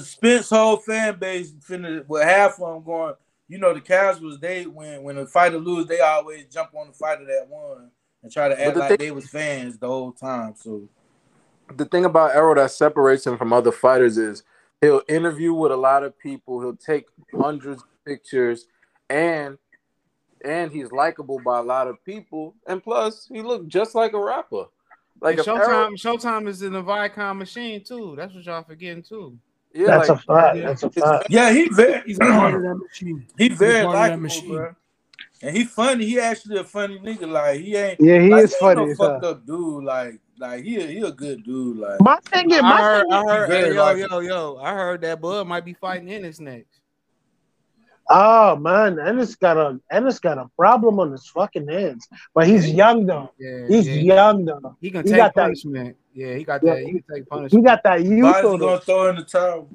Spence 0.00 0.50
whole 0.50 0.76
fan 0.76 1.18
base 1.18 1.52
finna 1.52 2.04
well 2.06 2.22
half 2.22 2.60
of 2.60 2.74
them 2.74 2.84
going. 2.84 3.14
You 3.52 3.58
know 3.58 3.74
the 3.74 3.82
casuals 3.82 4.40
they 4.40 4.64
when 4.64 5.02
when 5.02 5.18
a 5.18 5.26
fighter 5.26 5.58
lose 5.58 5.86
they 5.86 6.00
always 6.00 6.46
jump 6.46 6.70
on 6.74 6.86
the 6.86 6.94
fighter 6.94 7.26
that 7.26 7.46
won 7.50 7.90
and 8.22 8.32
try 8.32 8.48
to 8.48 8.58
act 8.58 8.72
the 8.72 8.80
like 8.80 8.88
thing- 8.88 8.96
they 8.98 9.10
was 9.10 9.28
fans 9.28 9.76
the 9.76 9.88
whole 9.88 10.10
time. 10.10 10.54
So 10.56 10.88
the 11.76 11.84
thing 11.84 12.06
about 12.06 12.34
Errol 12.34 12.54
that 12.54 12.70
separates 12.70 13.26
him 13.26 13.36
from 13.36 13.52
other 13.52 13.70
fighters 13.70 14.16
is 14.16 14.42
he'll 14.80 15.02
interview 15.06 15.52
with 15.52 15.70
a 15.70 15.76
lot 15.76 16.02
of 16.02 16.18
people. 16.18 16.62
He'll 16.62 16.76
take 16.76 17.08
hundreds 17.38 17.82
of 17.82 17.88
pictures, 18.06 18.68
and 19.10 19.58
and 20.42 20.72
he's 20.72 20.90
likable 20.90 21.38
by 21.44 21.58
a 21.58 21.62
lot 21.62 21.88
of 21.88 22.02
people. 22.06 22.54
And 22.66 22.82
plus, 22.82 23.28
he 23.30 23.42
looked 23.42 23.68
just 23.68 23.94
like 23.94 24.14
a 24.14 24.18
rapper. 24.18 24.64
Like 25.20 25.36
Like 25.36 25.40
Showtime, 25.40 25.58
Errol, 25.58 25.90
Showtime 25.90 26.48
is 26.48 26.62
in 26.62 26.72
the 26.72 26.82
Viacom 26.82 27.36
machine 27.36 27.84
too. 27.84 28.14
That's 28.16 28.34
what 28.34 28.46
y'all 28.46 28.64
forgetting 28.64 29.02
too. 29.02 29.38
Yeah, 29.74 29.86
That's 29.86 30.08
like, 30.08 30.18
a 30.18 30.22
fact. 30.22 30.58
That's 30.58 30.82
a 30.82 30.90
fact. 30.90 31.26
yeah, 31.30 31.52
he 31.52 31.68
very 31.68 32.02
He's 32.06 32.18
a 32.18 32.20
part 32.20 32.54
of 32.54 32.62
that 32.62 32.74
machine. 32.76 33.26
he 33.38 33.48
very 33.48 33.84
part 33.84 33.96
of 33.96 34.02
that 34.10 34.20
machine. 34.20 34.48
bro. 34.48 34.74
And 35.42 35.56
he 35.56 35.64
funny. 35.64 36.06
He 36.06 36.20
actually 36.20 36.58
a 36.58 36.64
funny 36.64 36.98
nigga. 36.98 37.28
Like 37.28 37.60
he 37.60 37.74
ain't. 37.74 38.00
Yeah, 38.00 38.20
he 38.20 38.28
like, 38.28 38.44
is 38.44 38.52
ain't 38.52 38.60
funny 38.60 38.86
No 38.86 38.94
fucked 38.94 39.24
up 39.24 39.46
dude. 39.46 39.84
Like 39.84 40.20
like 40.38 40.64
he 40.64 40.76
a, 40.76 40.86
he 40.86 41.00
a 41.00 41.10
good 41.10 41.42
dude. 41.44 41.78
Like 41.78 42.00
My 42.00 42.16
thing 42.26 42.50
is, 42.50 42.58
I 42.58 42.60
my 42.62 42.80
heard, 42.80 43.02
thing 43.04 43.12
I 43.12 43.20
is, 43.22 43.30
heard, 43.30 43.50
hey, 43.50 43.74
yo, 43.74 43.82
likable. 43.82 44.22
yo, 44.22 44.54
yo, 44.54 44.56
I 44.62 44.74
heard 44.74 45.00
that 45.02 45.20
Bud 45.20 45.46
might 45.46 45.64
be 45.64 45.72
fighting 45.72 46.10
Ennis 46.10 46.38
next. 46.38 46.81
Oh 48.08 48.56
man, 48.56 48.98
Ennis 48.98 49.36
got 49.36 49.56
a 49.56 49.78
Ennis 49.90 50.18
got 50.18 50.38
a 50.38 50.48
problem 50.56 50.98
on 51.00 51.12
his 51.12 51.26
fucking 51.28 51.68
hands, 51.68 52.06
but 52.34 52.46
he's 52.46 52.70
young 52.70 53.06
though. 53.06 53.30
Yeah, 53.38 53.66
He's 53.68 53.88
yeah. 53.88 54.14
young 54.14 54.44
though. 54.44 54.76
He 54.80 54.90
can 54.90 55.04
He 55.04 55.10
take 55.10 55.18
got 55.18 55.34
that. 55.34 55.44
punishment. 55.44 55.96
Yeah, 56.12 56.34
he 56.34 56.44
got 56.44 56.62
Yeah, 56.64 56.74
that. 56.74 56.84
He 56.84 56.92
can 56.92 57.04
take 57.14 57.28
punishment. 57.28 57.62
He 57.62 57.66
got 57.66 57.82
that 57.84 58.04
youth 58.04 58.22
Body's 58.22 58.60
gonna 58.60 58.80
throw 58.80 59.08
in 59.10 59.16
the 59.16 59.24
towel. 59.24 59.68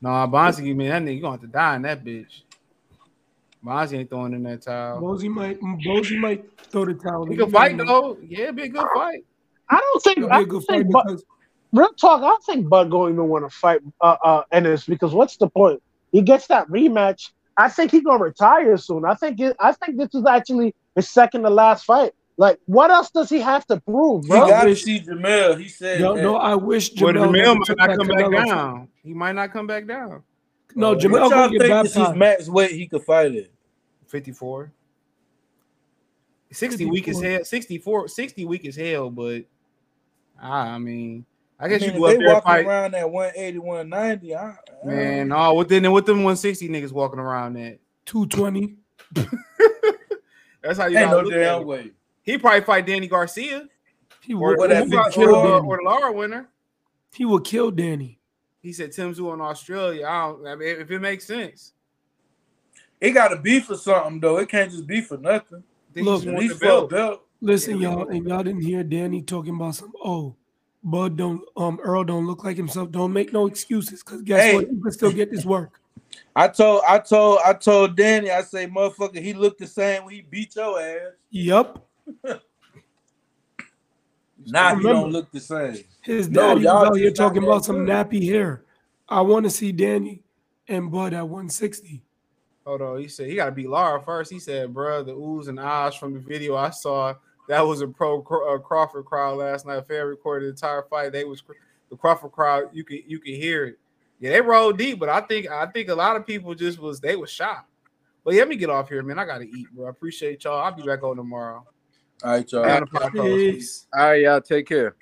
No, 0.00 0.10
Bonsi, 0.10 0.74
man, 0.74 1.04
that 1.04 1.10
nigga 1.10 1.16
you 1.16 1.20
gonna 1.20 1.32
have 1.32 1.40
to 1.42 1.46
die 1.48 1.76
in 1.76 1.82
that 1.82 2.04
bitch. 2.04 2.42
Bonsi 3.64 3.98
ain't 3.98 4.10
throwing 4.10 4.32
in 4.32 4.42
that 4.44 4.62
towel. 4.62 5.02
Bozy 5.02 5.28
might 5.28 5.60
Bozy 5.60 6.18
might 6.18 6.44
throw 6.70 6.84
the 6.86 6.94
towel. 6.94 7.26
He 7.26 7.36
can 7.36 7.50
fight 7.50 7.76
though. 7.76 8.18
Yeah, 8.22 8.44
it'd 8.44 8.56
be 8.56 8.62
a 8.64 8.68
good 8.68 8.86
fight. 8.94 9.24
I 9.68 9.76
don't 9.78 10.02
think. 10.02 10.18
It'll 10.18 10.30
I 10.30 10.38
be 10.38 10.42
a 10.42 10.46
don't 10.46 10.48
good 10.48 10.64
fight 10.64 10.78
think. 10.82 10.92
Bud, 10.92 11.02
because 11.06 11.24
real 11.72 11.92
talk. 12.00 12.22
I 12.22 12.26
don't 12.26 12.44
think 12.44 12.68
Bud 12.68 12.90
going 12.90 13.16
to 13.16 13.24
want 13.24 13.44
to 13.44 13.56
fight 13.56 13.80
uh, 14.00 14.16
uh 14.24 14.42
Ennis 14.52 14.86
because 14.86 15.12
what's 15.12 15.36
the 15.36 15.48
point? 15.48 15.82
He 16.12 16.22
gets 16.22 16.46
that 16.48 16.68
rematch. 16.68 17.30
I 17.56 17.68
think 17.68 17.90
he's 17.90 18.02
gonna 18.02 18.22
retire 18.22 18.76
soon. 18.76 19.04
I 19.04 19.14
think. 19.14 19.40
It, 19.40 19.56
I 19.58 19.72
think 19.72 19.98
this 19.98 20.14
is 20.14 20.24
actually 20.26 20.74
his 20.94 21.08
second 21.08 21.42
to 21.42 21.50
last 21.50 21.84
fight. 21.84 22.12
Like, 22.38 22.60
what 22.66 22.92
else 22.92 23.10
does 23.10 23.28
he 23.28 23.40
have 23.40 23.66
to 23.66 23.80
prove, 23.80 24.22
He 24.22 24.28
got 24.30 24.62
to 24.62 24.76
see 24.76 25.00
Jermell. 25.00 25.60
He 25.60 25.66
said, 25.66 26.00
No, 26.00 26.14
no, 26.14 26.36
I 26.36 26.54
wish 26.54 26.92
Well, 26.94 27.12
Jermell, 27.12 27.32
Jermell 27.32 27.58
might 27.58 27.76
not 27.76 27.96
come 27.98 28.06
back 28.06 28.18
Canelo 28.18 28.36
fight. 28.36 28.46
down. 28.46 28.88
He 29.02 29.12
might 29.12 29.32
not 29.32 29.52
come 29.52 29.66
back 29.66 29.86
down. 29.88 30.22
No, 30.76 30.90
what 30.90 31.00
Jermell 31.00 31.30
gonna 31.30 31.50
get 31.50 31.62
think 31.62 31.86
is 31.86 31.94
his 31.94 32.14
max 32.14 32.48
weight 32.48 32.70
he 32.70 32.86
could 32.86 33.02
fight 33.02 33.34
at? 33.34 33.48
54. 34.06 34.70
60 36.52 36.86
week 36.86 37.08
is 37.08 37.16
54. 37.16 37.30
hell. 37.30 37.44
64, 37.44 38.08
60 38.08 38.44
week 38.44 38.64
is 38.64 38.76
hell, 38.76 39.10
but 39.10 39.44
ah, 40.40 40.74
I 40.74 40.78
mean, 40.78 41.26
I 41.60 41.64
I 41.64 41.68
guess 41.68 41.80
mean, 41.80 41.90
you 41.94 41.96
if 41.96 42.00
go 42.00 42.04
up 42.06 42.10
they 42.12 42.16
there 42.18 42.26
and 42.26 42.34
walking 42.34 42.50
fight. 42.50 42.66
around 42.66 42.94
at 42.94 43.10
180, 43.10 43.58
190, 43.58 44.34
I, 44.36 44.40
I, 44.50 44.54
Man, 44.84 45.28
no, 45.28 45.54
what 45.54 45.68
then 45.68 45.90
what 45.90 46.06
them 46.06 46.18
160 46.18 46.68
niggas 46.68 46.92
walking 46.92 47.18
around 47.18 47.56
at? 47.56 47.78
220. 48.06 48.76
That's 50.62 50.78
how 50.78 50.86
you 50.86 50.98
ain't 50.98 51.10
gotta 51.10 51.22
no 51.22 51.28
look 51.28 51.32
at 51.34 51.38
damn 51.38 51.60
it. 51.62 51.66
way. 51.66 51.90
He 52.22 52.38
probably 52.38 52.60
fight 52.60 52.86
Danny 52.86 53.06
Garcia. 53.06 53.68
He 54.22 54.34
Or, 54.34 54.50
would, 54.50 54.58
What, 54.58 54.70
or, 54.70 54.74
that 54.74 54.84
who 54.84 54.90
got- 54.90 55.14
54? 55.14 55.30
or, 55.30 55.42
Danny. 55.58 55.68
or 55.68 55.76
the 55.78 55.82
Lara 55.84 56.12
winner. 56.12 56.48
he 57.14 57.24
would 57.24 57.44
kill 57.44 57.70
Danny. 57.70 58.18
He 58.60 58.72
said 58.72 58.92
Tim 58.92 59.14
Tszyu 59.14 59.32
in 59.34 59.40
Australia. 59.40 60.06
I 60.06 60.26
don't 60.28 60.46
I 60.46 60.54
mean 60.56 60.80
if 60.80 60.90
it 60.90 60.98
makes 61.00 61.26
sense. 61.26 61.72
It 63.00 63.12
got 63.12 63.28
to 63.28 63.36
be 63.36 63.60
for 63.60 63.76
something 63.76 64.20
though. 64.20 64.38
It 64.38 64.48
can't 64.48 64.70
just 64.70 64.86
be 64.86 65.00
for 65.00 65.16
nothing. 65.16 65.62
Look, 65.94 65.94
he 65.94 66.00
At 66.00 66.04
just 66.04 66.26
want 66.26 66.38
least 66.38 66.54
the 66.54 66.58
for 66.60 66.64
a 66.66 66.68
belt. 66.68 66.90
belt. 66.90 67.22
Listen, 67.40 67.80
Yeah, 67.80 67.90
y'all, 67.92 68.08
and 68.08 68.26
y'all 68.28 68.42
didn't 68.42 68.62
hear 68.62 68.82
Danny 68.82 69.22
talking 69.22 69.54
about 69.54 69.76
some. 69.76 69.92
Oh, 70.04 70.34
Bud 70.90 71.16
don't 71.16 71.42
um 71.56 71.78
Earl 71.82 72.04
don't 72.04 72.26
look 72.26 72.44
like 72.44 72.56
himself. 72.56 72.90
Don't 72.90 73.12
make 73.12 73.32
no 73.32 73.46
excuses, 73.46 74.02
cause 74.02 74.22
guess 74.22 74.42
Hey. 74.42 74.54
what? 74.54 74.70
You 74.70 74.80
can 74.82 74.92
still 74.92 75.12
get 75.12 75.30
this 75.30 75.44
work. 75.44 75.80
I 76.36 76.48
told, 76.48 76.82
I 76.88 76.98
told, 76.98 77.40
I 77.44 77.52
told 77.52 77.96
Danny. 77.96 78.30
I 78.30 78.42
say, 78.42 78.66
motherfucker, 78.66 79.20
he 79.22 79.34
looked 79.34 79.58
the 79.58 79.66
same 79.66 80.04
when 80.04 80.14
he 80.14 80.22
beat 80.22 80.56
your 80.56 80.80
ass. 80.80 81.12
Yep. 81.30 81.78
Now 84.46 84.76
he 84.76 84.82
don't 84.84 85.10
look 85.10 85.30
the 85.32 85.40
same. 85.40 85.84
His 86.00 86.28
No, 86.28 86.40
daddy 86.48 86.62
y'all 86.62 86.80
was 86.80 86.90
out 86.90 86.96
here 86.96 87.10
talking 87.10 87.42
about 87.42 87.64
some 87.64 87.84
good. 87.84 87.88
nappy 87.88 88.24
hair. 88.24 88.64
I 89.08 89.20
want 89.20 89.44
to 89.44 89.50
see 89.50 89.72
Danny 89.72 90.22
and 90.68 90.90
Bud 90.90 91.12
at 91.12 91.22
160. 91.28 92.02
Hold 92.64 92.82
on, 92.82 93.00
he 93.00 93.08
said 93.08 93.28
he 93.28 93.34
got 93.36 93.46
to 93.46 93.52
beat 93.52 93.68
Lara 93.68 94.00
first. 94.00 94.30
He 94.30 94.38
said, 94.38 94.72
"Bro, 94.72 95.04
the 95.04 95.12
oohs 95.12 95.48
and 95.48 95.58
ahs 95.58 95.96
from 95.96 96.12
the 96.14 96.20
video 96.20 96.54
I 96.54 96.70
saw 96.70 97.14
that 97.48 97.66
was 97.66 97.80
a 97.80 97.88
pro 97.88 98.20
uh, 98.20 98.58
Crawford 98.58 99.04
crowd 99.04 99.38
last 99.38 99.66
night. 99.66 99.86
Fair 99.86 100.06
recorded 100.06 100.46
the 100.46 100.50
entire 100.50 100.82
fight. 100.82 101.12
They 101.12 101.24
was 101.24 101.42
the 101.90 101.96
Crawford 101.96 102.32
crowd. 102.32 102.70
You 102.72 102.84
can 102.84 103.02
you 103.06 103.18
could 103.18 103.34
hear 103.34 103.66
it. 103.66 103.78
Yeah, 104.20 104.30
they 104.30 104.40
rolled 104.40 104.78
deep, 104.78 104.98
but 104.98 105.08
I 105.08 105.20
think 105.22 105.48
I 105.48 105.66
think 105.66 105.88
a 105.88 105.94
lot 105.94 106.16
of 106.16 106.26
people 106.26 106.54
just 106.54 106.78
was 106.78 107.00
they 107.00 107.16
was 107.16 107.30
shocked. 107.30 107.70
But 108.24 108.34
yeah, 108.34 108.40
let 108.40 108.48
me 108.48 108.56
get 108.56 108.70
off 108.70 108.88
here, 108.88 109.02
man. 109.02 109.18
I 109.18 109.24
gotta 109.24 109.44
eat, 109.44 109.66
bro. 109.74 109.86
I 109.86 109.90
appreciate 109.90 110.44
y'all. 110.44 110.60
I'll 110.60 110.72
be 110.72 110.82
back 110.82 111.02
on 111.02 111.16
tomorrow. 111.16 111.64
All 112.22 112.30
right, 112.30 112.52
y'all. 112.52 112.64
Be 112.64 112.70
on 112.70 112.80
the 112.80 112.86
podcast. 112.86 113.36
Peace. 113.36 113.86
All 113.96 114.08
right, 114.08 114.22
y'all. 114.22 114.40
Take 114.40 114.66
care. 114.66 114.94